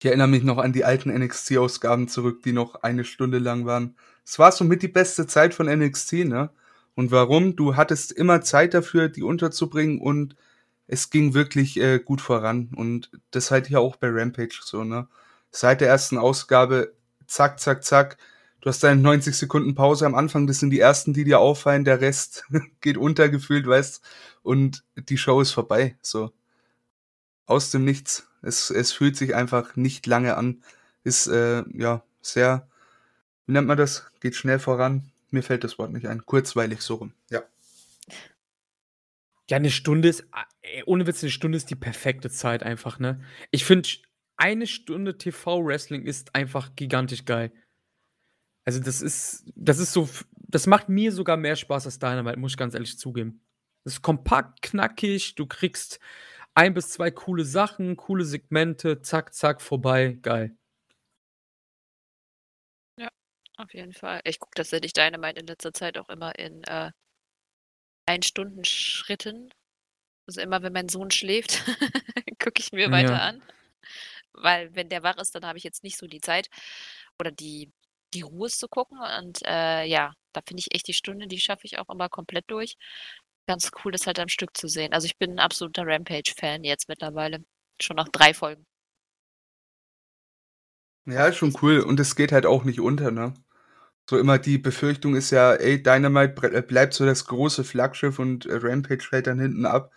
Ich 0.02 0.06
erinnere 0.06 0.26
mich 0.26 0.42
noch 0.42 0.58
an 0.58 0.72
die 0.72 0.84
alten 0.84 1.16
NXT-Ausgaben 1.16 2.08
zurück, 2.08 2.42
die 2.42 2.52
noch 2.52 2.82
eine 2.82 3.04
Stunde 3.04 3.38
lang 3.38 3.66
waren. 3.66 3.94
Es 4.24 4.36
war 4.36 4.50
somit 4.50 4.82
die 4.82 4.88
beste 4.88 5.28
Zeit 5.28 5.54
von 5.54 5.68
NXT, 5.68 6.24
ne? 6.24 6.50
Und 6.96 7.12
warum? 7.12 7.54
Du 7.54 7.76
hattest 7.76 8.10
immer 8.10 8.40
Zeit 8.40 8.74
dafür, 8.74 9.08
die 9.08 9.22
unterzubringen 9.22 10.00
und 10.00 10.34
es 10.88 11.10
ging 11.10 11.34
wirklich 11.34 11.78
äh, 11.78 12.00
gut 12.00 12.20
voran. 12.20 12.72
Und 12.74 13.12
das 13.30 13.52
halte 13.52 13.68
ich 13.68 13.76
auch 13.76 13.94
bei 13.94 14.08
Rampage 14.10 14.58
so, 14.64 14.82
ne? 14.82 15.06
Seit 15.52 15.80
der 15.80 15.86
ersten 15.86 16.18
Ausgabe, 16.18 16.94
zack, 17.28 17.60
zack, 17.60 17.84
zack. 17.84 18.18
Du 18.60 18.70
hast 18.70 18.82
deine 18.82 19.00
90 19.00 19.36
Sekunden 19.36 19.76
Pause 19.76 20.04
am 20.06 20.16
Anfang, 20.16 20.48
das 20.48 20.58
sind 20.58 20.70
die 20.70 20.80
ersten, 20.80 21.12
die 21.12 21.22
dir 21.22 21.38
auffallen, 21.38 21.84
der 21.84 22.00
Rest 22.00 22.44
geht 22.80 22.96
untergefühlt, 22.96 23.68
weißt 23.68 24.02
und 24.42 24.82
die 24.96 25.16
Show 25.16 25.40
ist 25.40 25.52
vorbei, 25.52 25.96
so. 26.02 26.32
Aus 27.46 27.70
dem 27.70 27.84
Nichts. 27.84 28.26
Es, 28.42 28.70
es 28.70 28.92
fühlt 28.92 29.16
sich 29.16 29.34
einfach 29.34 29.76
nicht 29.76 30.06
lange 30.06 30.36
an. 30.36 30.62
Ist, 31.04 31.26
äh, 31.28 31.64
ja, 31.72 32.02
sehr, 32.20 32.68
wie 33.46 33.52
nennt 33.52 33.68
man 33.68 33.78
das? 33.78 34.10
Geht 34.20 34.34
schnell 34.34 34.58
voran. 34.58 35.10
Mir 35.30 35.42
fällt 35.42 35.64
das 35.64 35.78
Wort 35.78 35.92
nicht 35.92 36.06
ein. 36.06 36.26
Kurzweilig 36.26 36.82
so 36.82 36.96
rum, 36.96 37.12
ja. 37.30 37.42
Ja, 39.50 39.56
eine 39.56 39.70
Stunde 39.70 40.08
ist, 40.08 40.26
äh, 40.62 40.82
ohne 40.86 41.06
Witz, 41.06 41.22
eine 41.22 41.30
Stunde 41.30 41.56
ist 41.56 41.70
die 41.70 41.76
perfekte 41.76 42.30
Zeit 42.30 42.62
einfach, 42.62 42.98
ne? 42.98 43.22
Ich 43.50 43.64
finde, 43.64 43.88
eine 44.36 44.66
Stunde 44.66 45.18
TV-Wrestling 45.18 46.06
ist 46.06 46.34
einfach 46.34 46.74
gigantisch 46.76 47.24
geil. 47.24 47.52
Also, 48.64 48.80
das 48.80 49.02
ist 49.02 49.44
das 49.56 49.78
ist 49.78 49.92
so 49.92 50.08
das 50.52 50.66
macht 50.66 50.88
mir 50.88 51.12
sogar 51.12 51.36
mehr 51.36 51.56
Spaß 51.56 51.86
als 51.86 51.98
Dynamite, 51.98 52.38
muss 52.38 52.52
ich 52.52 52.58
ganz 52.58 52.74
ehrlich 52.74 52.98
zugeben. 52.98 53.40
Das 53.84 53.94
ist 53.94 54.02
kompakt, 54.02 54.62
knackig, 54.62 55.34
du 55.34 55.46
kriegst 55.46 55.98
ein 56.54 56.72
bis 56.74 56.90
zwei 56.90 57.10
coole 57.10 57.44
Sachen, 57.44 57.96
coole 57.96 58.24
Segmente, 58.24 59.02
zack, 59.02 59.34
zack, 59.34 59.60
vorbei, 59.60 60.18
geil. 60.22 60.56
Ja, 62.98 63.08
auf 63.58 63.74
jeden 63.74 63.92
Fall. 63.92 64.20
Ich 64.24 64.38
gucke 64.40 64.54
tatsächlich 64.56 64.92
Dynamite 64.94 65.40
in 65.40 65.46
letzter 65.46 65.72
Zeit 65.74 65.98
auch 65.98 66.08
immer 66.08 66.38
in 66.38 66.64
äh, 66.64 66.90
Ein-Stunden-Schritten. 68.06 69.50
Also 70.28 70.40
immer, 70.42 70.62
wenn 70.62 70.72
mein 70.72 70.88
Sohn 70.88 71.10
schläft, 71.10 71.64
gucke 72.40 72.60
ich 72.60 72.72
mir 72.72 72.90
weiter 72.92 73.14
Ja. 73.14 73.20
an. 73.20 73.42
Weil 74.32 74.74
wenn 74.74 74.88
der 74.88 75.02
wach 75.02 75.18
ist, 75.18 75.34
dann 75.34 75.46
habe 75.46 75.58
ich 75.58 75.64
jetzt 75.64 75.84
nicht 75.84 75.98
so 75.98 76.06
die 76.06 76.20
Zeit 76.20 76.48
oder 77.20 77.30
die, 77.32 77.72
die 78.14 78.22
Ruhe 78.22 78.48
zu 78.50 78.68
gucken. 78.68 78.98
Und 79.20 79.40
äh, 79.46 79.84
ja, 79.84 80.14
da 80.32 80.42
finde 80.46 80.60
ich 80.60 80.74
echt 80.74 80.88
die 80.88 80.94
Stunde, 80.94 81.26
die 81.28 81.40
schaffe 81.40 81.66
ich 81.66 81.78
auch 81.78 81.88
immer 81.90 82.08
komplett 82.08 82.46
durch. 82.50 82.76
Ganz 83.46 83.70
cool, 83.84 83.92
das 83.92 84.06
halt 84.06 84.18
am 84.18 84.28
Stück 84.28 84.56
zu 84.56 84.68
sehen. 84.68 84.92
Also 84.92 85.06
ich 85.06 85.18
bin 85.18 85.32
ein 85.32 85.38
absoluter 85.38 85.84
Rampage-Fan 85.86 86.64
jetzt 86.64 86.88
mittlerweile. 86.88 87.44
Schon 87.80 87.96
nach 87.96 88.08
drei 88.08 88.34
Folgen. 88.34 88.66
Ja, 91.06 91.26
ist 91.26 91.36
schon 91.36 91.56
cool. 91.62 91.80
Und 91.80 91.98
es 92.00 92.14
geht 92.14 92.32
halt 92.32 92.46
auch 92.46 92.64
nicht 92.64 92.80
unter, 92.80 93.10
ne? 93.10 93.34
So 94.08 94.18
immer 94.18 94.38
die 94.38 94.58
Befürchtung 94.58 95.14
ist 95.16 95.30
ja, 95.30 95.54
ey, 95.54 95.82
Dynamite 95.82 96.52
äh, 96.52 96.62
bleibt 96.62 96.94
so 96.94 97.06
das 97.06 97.26
große 97.26 97.64
Flaggschiff 97.64 98.18
und 98.18 98.46
äh, 98.46 98.56
Rampage 98.56 99.04
fällt 99.08 99.26
dann 99.26 99.40
hinten 99.40 99.66
ab. 99.66 99.92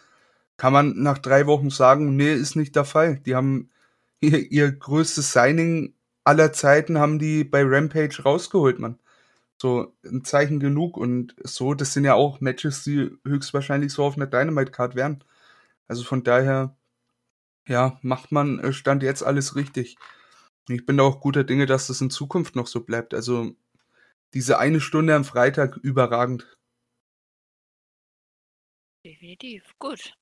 Kann 0.58 0.74
man 0.74 0.94
nach 1.02 1.20
drei 1.20 1.48
Wochen 1.48 1.70
sagen, 1.70 2.16
nee, 2.16 2.34
ist 2.34 2.56
nicht 2.56 2.76
der 2.76 2.86
Fall. 2.86 3.20
Die 3.20 3.36
haben 3.36 3.72
ihr, 4.22 4.52
ihr 4.52 4.72
größtes 4.72 5.34
Signing 5.34 5.96
aller 6.24 6.54
Zeiten 6.54 7.00
haben 7.00 7.20
die 7.20 7.44
bei 7.44 7.64
Rampage 7.64 8.24
rausgeholt, 8.24 8.80
man. 8.80 9.00
So 9.62 9.96
ein 10.04 10.24
Zeichen 10.26 10.60
genug 10.60 10.98
und 10.98 11.36
so, 11.44 11.74
das 11.74 11.94
sind 11.94 12.04
ja 12.06 12.14
auch 12.16 12.42
Matches, 12.42 12.84
die 12.84 13.12
höchstwahrscheinlich 13.26 13.94
so 13.94 14.04
auf 14.04 14.16
einer 14.18 14.28
Dynamite-Card 14.28 14.96
wären. 14.96 15.24
Also 15.88 16.04
von 16.04 16.24
daher, 16.24 16.76
ja, 17.68 18.00
macht 18.02 18.32
man 18.32 18.60
äh, 18.60 18.74
Stand 18.74 19.04
jetzt 19.04 19.24
alles 19.24 19.56
richtig. 19.56 19.98
Ich 20.70 20.86
bin 20.86 20.98
da 20.98 21.04
auch 21.04 21.22
guter 21.22 21.44
Dinge, 21.44 21.66
dass 21.68 21.88
das 21.88 22.02
in 22.02 22.10
Zukunft 22.10 22.56
noch 22.56 22.68
so 22.68 22.82
bleibt. 22.84 23.14
Also 23.14 23.56
diese 24.34 24.60
eine 24.60 24.82
Stunde 24.82 25.16
am 25.16 25.24
Freitag 25.26 25.78
überragend. 25.78 26.58
Definitiv, 29.06 29.64
gut. 29.80 30.14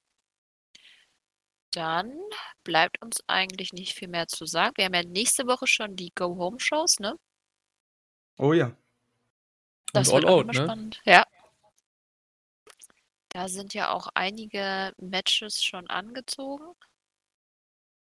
Dann 1.71 2.11
bleibt 2.63 3.01
uns 3.01 3.23
eigentlich 3.27 3.73
nicht 3.73 3.93
viel 3.95 4.09
mehr 4.09 4.27
zu 4.27 4.45
sagen. 4.45 4.73
Wir 4.75 4.85
haben 4.85 4.93
ja 4.93 5.03
nächste 5.03 5.47
Woche 5.47 5.65
schon 5.65 5.95
die 5.95 6.11
Go-Home-Shows, 6.13 6.99
ne? 6.99 7.17
Oh 8.37 8.53
ja. 8.53 8.75
Das 9.93 10.09
Und 10.09 10.15
wird 10.15 10.25
auch 10.25 10.29
out, 10.29 10.43
immer 10.43 10.53
ne? 10.53 10.63
spannend. 10.63 11.01
Ja. 11.05 11.25
Da 13.29 13.47
sind 13.47 13.73
ja 13.73 13.91
auch 13.91 14.09
einige 14.13 14.93
Matches 14.97 15.63
schon 15.63 15.87
angezogen. 15.87 16.65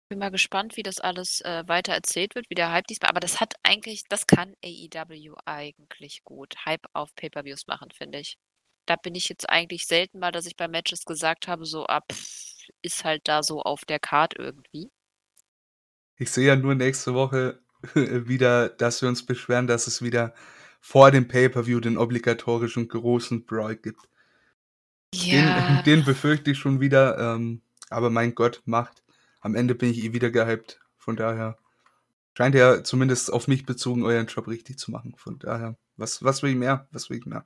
Bin 0.10 0.20
mal 0.20 0.32
gespannt, 0.32 0.76
wie 0.78 0.84
das 0.84 1.00
alles 1.00 1.42
äh, 1.42 1.64
weiter 1.68 1.94
erzählt 1.94 2.36
wird, 2.36 2.50
wie 2.50 2.56
der 2.56 2.72
Hype 2.72 2.88
diesmal. 2.88 3.10
Aber 3.10 3.20
das 3.20 3.40
hat 3.40 3.54
eigentlich, 3.64 4.04
das 4.10 4.28
kann 4.28 4.56
AEW 4.64 5.36
eigentlich 5.46 6.24
gut. 6.24 6.56
Hype 6.66 6.88
auf 6.94 7.14
Pay-per-Views 7.16 7.68
machen, 7.68 7.90
finde 7.92 8.20
ich. 8.20 8.38
Da 8.86 8.96
bin 8.96 9.14
ich 9.14 9.30
jetzt 9.30 9.50
eigentlich 9.50 9.86
selten 9.86 10.20
mal, 10.20 10.32
dass 10.32 10.48
ich 10.48 10.58
bei 10.58 10.68
Matches 10.68 11.06
gesagt 11.06 11.48
habe, 11.48 11.66
so 11.66 11.86
ab 11.86 12.06
ah, 12.12 12.16
ist 12.82 13.04
halt 13.04 13.28
da 13.28 13.44
so 13.44 13.62
auf 13.62 13.86
der 13.86 14.00
Card 14.00 14.38
irgendwie. 14.38 14.90
Ich 16.16 16.32
sehe 16.32 16.48
ja 16.48 16.56
nur 16.56 16.76
nächste 16.76 17.14
Woche 17.14 17.62
wieder, 17.94 18.70
dass 18.70 19.02
wir 19.02 19.10
uns 19.10 19.26
beschweren, 19.26 19.68
dass 19.68 19.88
es 19.88 20.02
wieder 20.02 20.34
vor 20.80 21.12
dem 21.12 21.28
Pay-Per-View 21.28 21.80
den 21.80 21.98
obligatorischen 21.98 22.88
großen 22.88 23.46
Brawl 23.46 23.76
gibt. 23.76 24.10
Ja. 25.14 25.82
Den, 25.84 25.84
den 25.86 26.06
befürchte 26.06 26.52
ich 26.52 26.58
schon 26.58 26.80
wieder, 26.80 27.18
ähm, 27.18 27.62
aber 27.90 28.10
mein 28.10 28.36
Gott, 28.36 28.62
macht. 28.66 29.04
Am 29.42 29.56
Ende 29.56 29.76
bin 29.76 29.90
ich 29.90 30.04
eh 30.04 30.14
wieder 30.14 30.32
gehypt. 30.32 30.80
Von 30.98 31.16
daher 31.16 31.58
scheint 32.36 32.56
ja 32.56 32.84
zumindest 32.84 33.32
auf 33.32 33.48
mich 33.48 33.66
bezogen 33.66 34.04
euren 34.04 34.28
Job 34.28 34.48
richtig 34.48 34.78
zu 34.80 34.92
machen. 34.92 35.16
Von 35.18 35.40
daher, 35.40 35.78
was, 35.98 36.24
was 36.24 36.44
will 36.44 36.52
ich 36.52 36.56
mehr? 36.56 36.88
Was 36.92 37.10
will 37.10 37.18
ich 37.18 37.26
mehr? 37.26 37.46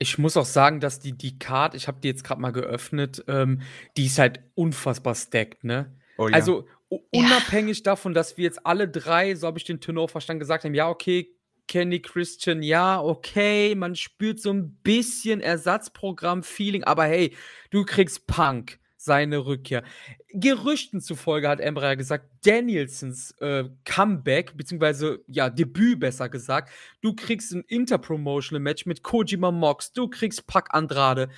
Ich 0.00 0.16
muss 0.16 0.36
auch 0.36 0.46
sagen, 0.46 0.78
dass 0.80 1.00
die, 1.00 1.12
die 1.12 1.38
Card, 1.38 1.74
ich 1.74 1.88
habe 1.88 2.00
die 2.00 2.08
jetzt 2.08 2.22
gerade 2.22 2.40
mal 2.40 2.52
geöffnet, 2.52 3.24
ähm, 3.26 3.62
die 3.96 4.06
ist 4.06 4.18
halt 4.18 4.40
unfassbar 4.54 5.16
stacked, 5.16 5.64
ne? 5.64 5.92
Oh, 6.16 6.28
ja. 6.28 6.34
Also 6.34 6.66
unabhängig 7.10 7.78
ja. 7.78 7.84
davon, 7.84 8.14
dass 8.14 8.36
wir 8.36 8.44
jetzt 8.44 8.64
alle 8.64 8.88
drei, 8.88 9.34
so 9.34 9.46
habe 9.46 9.58
ich 9.58 9.64
den 9.64 9.80
Tenor 9.80 10.08
verstanden, 10.08 10.40
gesagt 10.40 10.64
haben, 10.64 10.74
ja, 10.74 10.88
okay, 10.88 11.34
Kenny 11.68 12.00
Christian, 12.00 12.62
ja, 12.62 13.00
okay, 13.00 13.74
man 13.74 13.94
spürt 13.94 14.40
so 14.40 14.52
ein 14.52 14.74
bisschen 14.82 15.40
Ersatzprogramm-Feeling, 15.40 16.84
aber 16.84 17.04
hey, 17.04 17.36
du 17.70 17.84
kriegst 17.84 18.26
Punk, 18.26 18.80
seine 18.96 19.46
Rückkehr. 19.46 19.84
Gerüchten 20.32 21.00
zufolge 21.00 21.48
hat 21.48 21.60
Embraer 21.60 21.96
gesagt, 21.96 22.26
Danielsons 22.44 23.32
äh, 23.40 23.64
Comeback, 23.84 24.56
beziehungsweise 24.56 25.22
ja, 25.28 25.48
Debüt 25.50 26.00
besser 26.00 26.28
gesagt, 26.28 26.70
du 27.00 27.14
kriegst 27.14 27.52
ein 27.52 27.64
Interpromotional 27.68 28.60
Match 28.60 28.84
mit 28.86 29.02
Kojima 29.02 29.50
Mox, 29.50 29.92
du 29.92 30.08
kriegst 30.08 30.46
Pack 30.46 30.74
Andrade. 30.74 31.28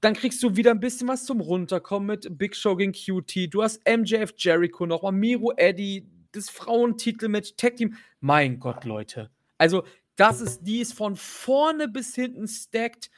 Dann 0.00 0.14
kriegst 0.14 0.42
du 0.42 0.56
wieder 0.56 0.70
ein 0.70 0.80
bisschen 0.80 1.08
was 1.08 1.26
zum 1.26 1.40
Runterkommen 1.40 2.06
mit 2.06 2.38
Big 2.38 2.56
Show 2.56 2.74
gegen 2.76 2.92
QT. 2.92 3.52
Du 3.52 3.62
hast 3.62 3.80
MJF 3.86 4.32
Jericho 4.36 4.86
nochmal, 4.86 5.12
Miro 5.12 5.52
Eddie, 5.56 6.06
das 6.32 6.48
Frauentitelmatch, 6.48 7.54
Tag 7.56 7.76
Team. 7.76 7.96
Mein 8.20 8.60
Gott, 8.60 8.84
Leute. 8.84 9.30
Also, 9.60 9.84
das 10.16 10.40
ist, 10.40 10.62
die 10.62 10.80
ist 10.80 10.94
von 10.94 11.16
vorne 11.16 11.86
bis 11.86 12.14
hinten 12.14 12.48
stacked. 12.48 13.10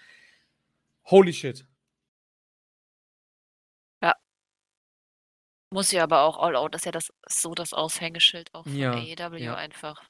Holy 1.05 1.33
shit. 1.33 1.65
Ja. 4.03 4.17
Muss 5.71 5.93
ja 5.93 6.03
aber 6.03 6.23
auch 6.23 6.39
All 6.39 6.57
Out, 6.57 6.75
das 6.75 6.81
ist 6.81 6.87
ja 6.87 6.93
das, 6.93 7.13
so 7.29 7.55
das 7.55 7.73
Aushängeschild 7.73 8.53
auch 8.55 8.65
von 8.65 8.75
ja, 8.75 8.93
AEW 8.93 9.37
ja. 9.37 9.55
einfach. 9.55 10.03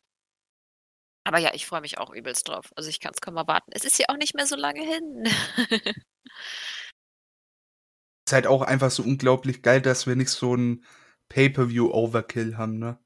Aber 1.25 1.37
ja, 1.39 1.53
ich 1.53 1.67
freue 1.67 1.83
mich 1.83 1.99
auch 1.99 2.11
übelst 2.15 2.49
drauf. 2.49 2.73
Also 2.77 2.89
ich 2.89 2.99
kann 2.99 3.13
es 3.15 3.21
kaum 3.21 3.37
erwarten. 3.37 3.71
Es 3.75 3.85
ist 3.85 3.99
ja 3.99 4.07
auch 4.09 4.17
nicht 4.17 4.35
mehr 4.35 4.47
so 4.47 4.57
lange 4.57 4.81
hin. 4.81 5.25
ist 8.27 8.33
halt 8.33 8.47
auch 8.47 8.63
einfach 8.63 8.91
so 8.91 9.03
unglaublich 9.03 9.61
geil, 9.63 9.83
dass 9.83 10.07
wir 10.07 10.17
nicht 10.17 10.31
so 10.31 10.55
ein 10.57 10.83
Pay-Per-View-Overkill 11.29 12.57
haben, 12.57 12.79
ne? 12.79 12.99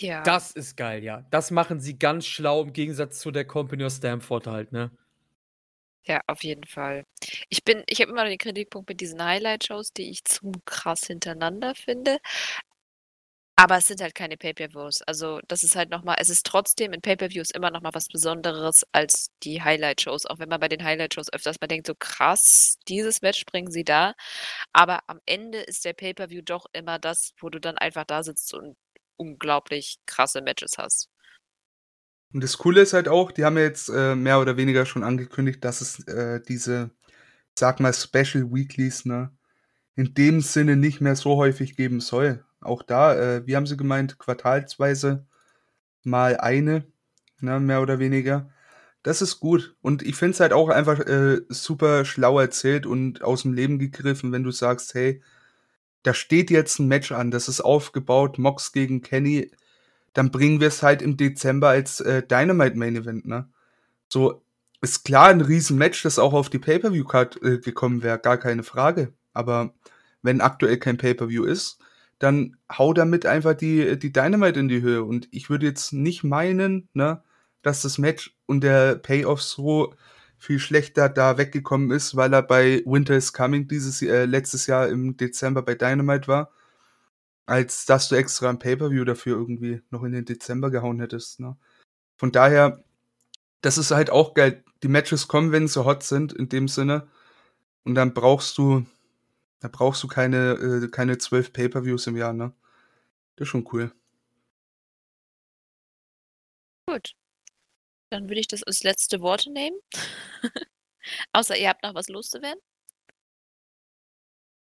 Ja. 0.00 0.22
Das 0.22 0.52
ist 0.52 0.76
geil, 0.76 1.04
ja. 1.04 1.26
Das 1.30 1.50
machen 1.50 1.80
sie 1.80 1.98
ganz 1.98 2.26
schlau 2.26 2.62
im 2.62 2.72
Gegensatz 2.72 3.20
zu 3.20 3.30
der 3.30 3.44
Company 3.46 3.84
of 3.84 3.92
Stamford 3.92 4.46
halt, 4.46 4.72
ne? 4.72 4.90
Ja, 6.04 6.20
auf 6.26 6.42
jeden 6.42 6.64
Fall. 6.64 7.04
Ich 7.50 7.62
bin 7.62 7.84
ich 7.86 8.00
habe 8.00 8.10
immer 8.10 8.24
den 8.24 8.38
Kritikpunkt 8.38 8.88
mit 8.88 9.00
diesen 9.00 9.22
Highlight-Shows, 9.22 9.92
die 9.92 10.10
ich 10.10 10.24
zu 10.24 10.52
krass 10.64 11.06
hintereinander 11.06 11.74
finde. 11.74 12.18
Aber 13.56 13.76
es 13.76 13.86
sind 13.86 14.00
halt 14.00 14.14
keine 14.14 14.38
Pay-per-Views. 14.38 15.02
Also, 15.02 15.40
das 15.46 15.62
ist 15.62 15.76
halt 15.76 15.90
noch 15.90 16.02
mal 16.02 16.16
es 16.18 16.30
ist 16.30 16.46
trotzdem 16.46 16.94
in 16.94 17.02
Pay-per-Views 17.02 17.50
immer 17.50 17.70
noch 17.70 17.82
mal 17.82 17.92
was 17.92 18.08
Besonderes 18.08 18.86
als 18.92 19.30
die 19.42 19.62
Highlight-Shows, 19.62 20.24
auch 20.26 20.38
wenn 20.38 20.48
man 20.48 20.60
bei 20.60 20.68
den 20.68 20.82
Highlight-Shows 20.82 21.30
öfters 21.32 21.60
mal 21.60 21.66
denkt, 21.66 21.86
so 21.86 21.94
krass, 21.94 22.78
dieses 22.88 23.20
Match 23.20 23.44
bringen 23.44 23.70
sie 23.70 23.84
da. 23.84 24.14
Aber 24.72 25.00
am 25.08 25.20
Ende 25.26 25.58
ist 25.60 25.84
der 25.84 25.92
Pay-per-View 25.92 26.42
doch 26.42 26.66
immer 26.72 26.98
das, 26.98 27.34
wo 27.40 27.50
du 27.50 27.60
dann 27.60 27.76
einfach 27.76 28.04
da 28.04 28.22
sitzt 28.22 28.54
und 28.54 28.76
unglaublich 29.20 29.98
krasse 30.06 30.40
Matches 30.40 30.78
hast. 30.78 31.10
Und 32.32 32.42
das 32.42 32.58
Coole 32.58 32.80
ist 32.80 32.92
halt 32.92 33.08
auch, 33.08 33.32
die 33.32 33.44
haben 33.44 33.56
ja 33.56 33.64
jetzt 33.64 33.88
äh, 33.88 34.14
mehr 34.14 34.40
oder 34.40 34.56
weniger 34.56 34.86
schon 34.86 35.04
angekündigt, 35.04 35.64
dass 35.64 35.80
es 35.80 36.06
äh, 36.06 36.40
diese, 36.40 36.90
sag 37.58 37.80
mal, 37.80 37.92
Special 37.92 38.52
Weeklies, 38.52 39.04
ne, 39.04 39.36
in 39.96 40.14
dem 40.14 40.40
Sinne 40.40 40.76
nicht 40.76 41.00
mehr 41.00 41.16
so 41.16 41.36
häufig 41.36 41.76
geben 41.76 42.00
soll. 42.00 42.44
Auch 42.60 42.82
da, 42.82 43.14
äh, 43.14 43.46
wie 43.46 43.56
haben 43.56 43.66
sie 43.66 43.76
gemeint, 43.76 44.18
quartalsweise 44.18 45.26
mal 46.04 46.36
eine, 46.38 46.86
ne, 47.40 47.60
mehr 47.60 47.82
oder 47.82 47.98
weniger. 47.98 48.50
Das 49.02 49.22
ist 49.22 49.40
gut. 49.40 49.76
Und 49.80 50.02
ich 50.02 50.14
finde 50.14 50.34
es 50.34 50.40
halt 50.40 50.52
auch 50.52 50.68
einfach 50.68 51.00
äh, 51.00 51.40
super 51.48 52.04
schlau 52.04 52.38
erzählt 52.38 52.86
und 52.86 53.22
aus 53.22 53.42
dem 53.42 53.54
Leben 53.54 53.78
gegriffen, 53.78 54.30
wenn 54.30 54.44
du 54.44 54.52
sagst, 54.52 54.94
hey, 54.94 55.22
da 56.02 56.14
steht 56.14 56.50
jetzt 56.50 56.78
ein 56.78 56.88
Match 56.88 57.12
an, 57.12 57.30
das 57.30 57.48
ist 57.48 57.60
aufgebaut, 57.60 58.38
Mox 58.38 58.72
gegen 58.72 59.02
Kenny, 59.02 59.50
dann 60.12 60.30
bringen 60.30 60.60
wir 60.60 60.68
es 60.68 60.82
halt 60.82 61.02
im 61.02 61.16
Dezember 61.16 61.68
als 61.68 62.00
äh, 62.00 62.22
Dynamite 62.22 62.76
Main 62.76 62.96
Event, 62.96 63.26
ne? 63.26 63.48
So, 64.08 64.42
ist 64.80 65.04
klar 65.04 65.28
ein 65.28 65.40
Riesenmatch, 65.40 66.02
das 66.02 66.18
auch 66.18 66.32
auf 66.32 66.48
die 66.50 66.58
Pay-Per-View-Card 66.58 67.42
äh, 67.42 67.58
gekommen 67.58 68.02
wäre, 68.02 68.18
gar 68.18 68.38
keine 68.38 68.62
Frage. 68.62 69.12
Aber 69.32 69.74
wenn 70.22 70.40
aktuell 70.40 70.78
kein 70.78 70.96
Pay-Per-View 70.96 71.44
ist, 71.44 71.78
dann 72.18 72.56
hau 72.70 72.92
damit 72.92 73.24
einfach 73.26 73.54
die, 73.54 73.98
die 73.98 74.12
Dynamite 74.12 74.58
in 74.60 74.68
die 74.68 74.82
Höhe. 74.82 75.04
Und 75.04 75.28
ich 75.30 75.48
würde 75.50 75.66
jetzt 75.66 75.92
nicht 75.92 76.24
meinen, 76.24 76.88
ne, 76.92 77.22
dass 77.62 77.82
das 77.82 77.98
Match 77.98 78.36
und 78.46 78.62
der 78.62 78.96
Payoff 78.96 79.42
so 79.42 79.94
viel 80.40 80.58
schlechter 80.58 81.08
da 81.08 81.38
weggekommen 81.38 81.92
ist, 81.92 82.16
weil 82.16 82.32
er 82.34 82.42
bei 82.42 82.82
Winter 82.86 83.16
is 83.16 83.32
Coming 83.32 83.68
dieses 83.68 84.02
äh, 84.02 84.24
letztes 84.24 84.66
Jahr 84.66 84.88
im 84.88 85.16
Dezember 85.16 85.62
bei 85.62 85.74
Dynamite 85.76 86.28
war. 86.28 86.50
als 87.46 87.84
dass 87.86 88.08
du 88.08 88.14
extra 88.16 88.48
ein 88.48 88.58
Pay-Per-View 88.60 89.04
dafür 89.04 89.36
irgendwie 89.36 89.82
noch 89.90 90.04
in 90.04 90.12
den 90.12 90.24
Dezember 90.24 90.70
gehauen 90.70 91.00
hättest. 91.00 91.40
Ne? 91.40 91.56
Von 92.16 92.32
daher, 92.32 92.84
das 93.62 93.78
ist 93.78 93.90
halt 93.92 94.10
auch 94.10 94.34
geil. 94.34 94.64
Die 94.82 94.88
Matches 94.88 95.28
kommen, 95.28 95.52
wenn 95.52 95.68
sie 95.68 95.84
hot 95.84 96.02
sind, 96.04 96.32
in 96.32 96.48
dem 96.48 96.68
Sinne. 96.68 97.08
Und 97.84 97.94
dann 97.96 98.14
brauchst 98.14 98.58
du, 98.58 98.86
da 99.60 99.68
brauchst 99.68 100.02
du 100.04 100.08
keine, 100.08 100.52
äh, 100.84 100.88
keine 100.88 101.18
zwölf 101.18 101.52
Pay-Per-Views 101.52 102.06
im 102.08 102.16
Jahr, 102.16 102.32
ne? 102.34 102.52
Das 103.36 103.46
ist 103.46 103.50
schon 103.50 103.68
cool. 103.72 103.92
Gut. 106.86 107.14
Dann 108.10 108.28
würde 108.28 108.40
ich 108.40 108.48
das 108.48 108.62
als 108.62 108.82
letzte 108.82 109.20
Worte 109.20 109.50
nehmen. 109.50 109.78
Außer 111.32 111.56
ihr 111.56 111.68
habt 111.68 111.82
noch 111.82 111.94
was 111.94 112.08
loszuwerden. 112.08 112.60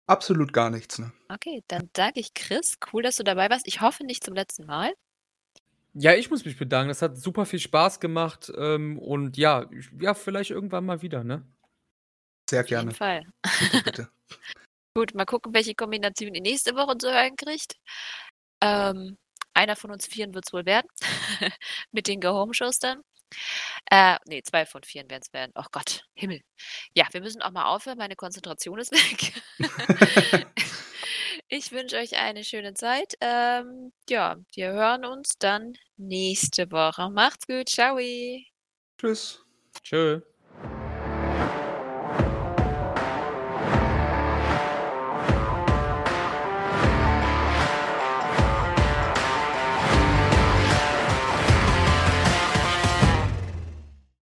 Absolut 0.09 0.53
gar 0.53 0.71
nichts, 0.71 0.99
ne? 0.99 1.13
Okay, 1.29 1.65
dann 1.67 1.91
danke 1.93 2.21
ich 2.21 2.35
Chris. 2.35 2.79
Cool, 2.93 3.03
dass 3.03 3.17
du 3.17 3.25
dabei 3.25 3.51
warst. 3.51 3.67
Ich 3.67 3.81
hoffe 3.81 4.05
nicht 4.05 4.23
zum 4.23 4.35
letzten 4.35 4.67
Mal. 4.67 4.95
Ja, 5.95 6.15
ich 6.15 6.31
muss 6.31 6.45
mich 6.45 6.59
bedanken. 6.59 6.89
Das 6.89 7.03
hat 7.03 7.17
super 7.17 7.47
viel 7.47 7.59
Spaß 7.59 7.99
gemacht. 8.01 8.53
Ähm, 8.57 8.99
und 8.99 9.37
ja, 9.37 9.69
ja, 9.99 10.15
vielleicht 10.15 10.51
irgendwann 10.51 10.85
mal 10.85 11.03
wieder, 11.03 11.25
ne? 11.25 11.45
Sehr 12.49 12.63
gerne. 12.63 12.91
Auf 12.91 13.01
jeden 13.01 13.23
Fall. 13.23 13.27
Bitte, 13.61 13.83
bitte. 13.83 14.11
Gut, 14.95 15.15
mal 15.15 15.27
gucken, 15.27 15.53
welche 15.53 15.75
Kombination 15.75 16.35
ihr 16.35 16.41
nächste 16.41 16.75
Woche 16.75 16.97
zu 16.97 17.13
hören 17.13 17.37
kriegt. 17.37 17.77
Ähm, 18.63 19.19
einer 19.55 19.77
von 19.77 19.91
uns 19.91 20.07
Vieren 20.07 20.35
wird 20.35 20.47
es 20.47 20.53
wohl 20.53 20.65
werden. 20.65 20.87
Mit 21.93 22.09
den 22.09 22.21
Go-Home-Shows 22.21 22.79
dann. 22.79 23.03
Äh, 23.91 24.17
nee, 24.27 24.43
zwei 24.43 24.67
von 24.67 24.83
vier 24.83 25.03
werden 25.09 25.23
es 25.23 25.33
werden. 25.33 25.53
Oh 25.55 25.65
Gott, 25.73 26.05
Himmel. 26.15 26.41
Ja, 26.95 27.07
wir 27.13 27.21
müssen 27.21 27.43
auch 27.43 27.51
mal 27.51 27.67
aufhören. 27.67 27.99
Meine 27.99 28.17
Konzentration 28.17 28.79
ist 28.79 28.93
weg. 28.93 29.43
ich 31.49 31.73
wünsche 31.73 31.97
euch 31.97 32.17
eine 32.17 32.45
schöne 32.45 32.75
Zeit. 32.75 33.15
Ähm, 33.21 33.93
ja, 34.09 34.37
wir 34.55 34.73
hören 34.73 35.05
uns 35.05 35.39
dann 35.39 35.75
nächste 35.97 36.71
Woche. 36.71 37.11
Macht's 37.11 37.47
gut. 37.47 37.69
Ciao. 37.69 37.99
Tschüss. 38.99 39.45
Tschö. 39.83 40.21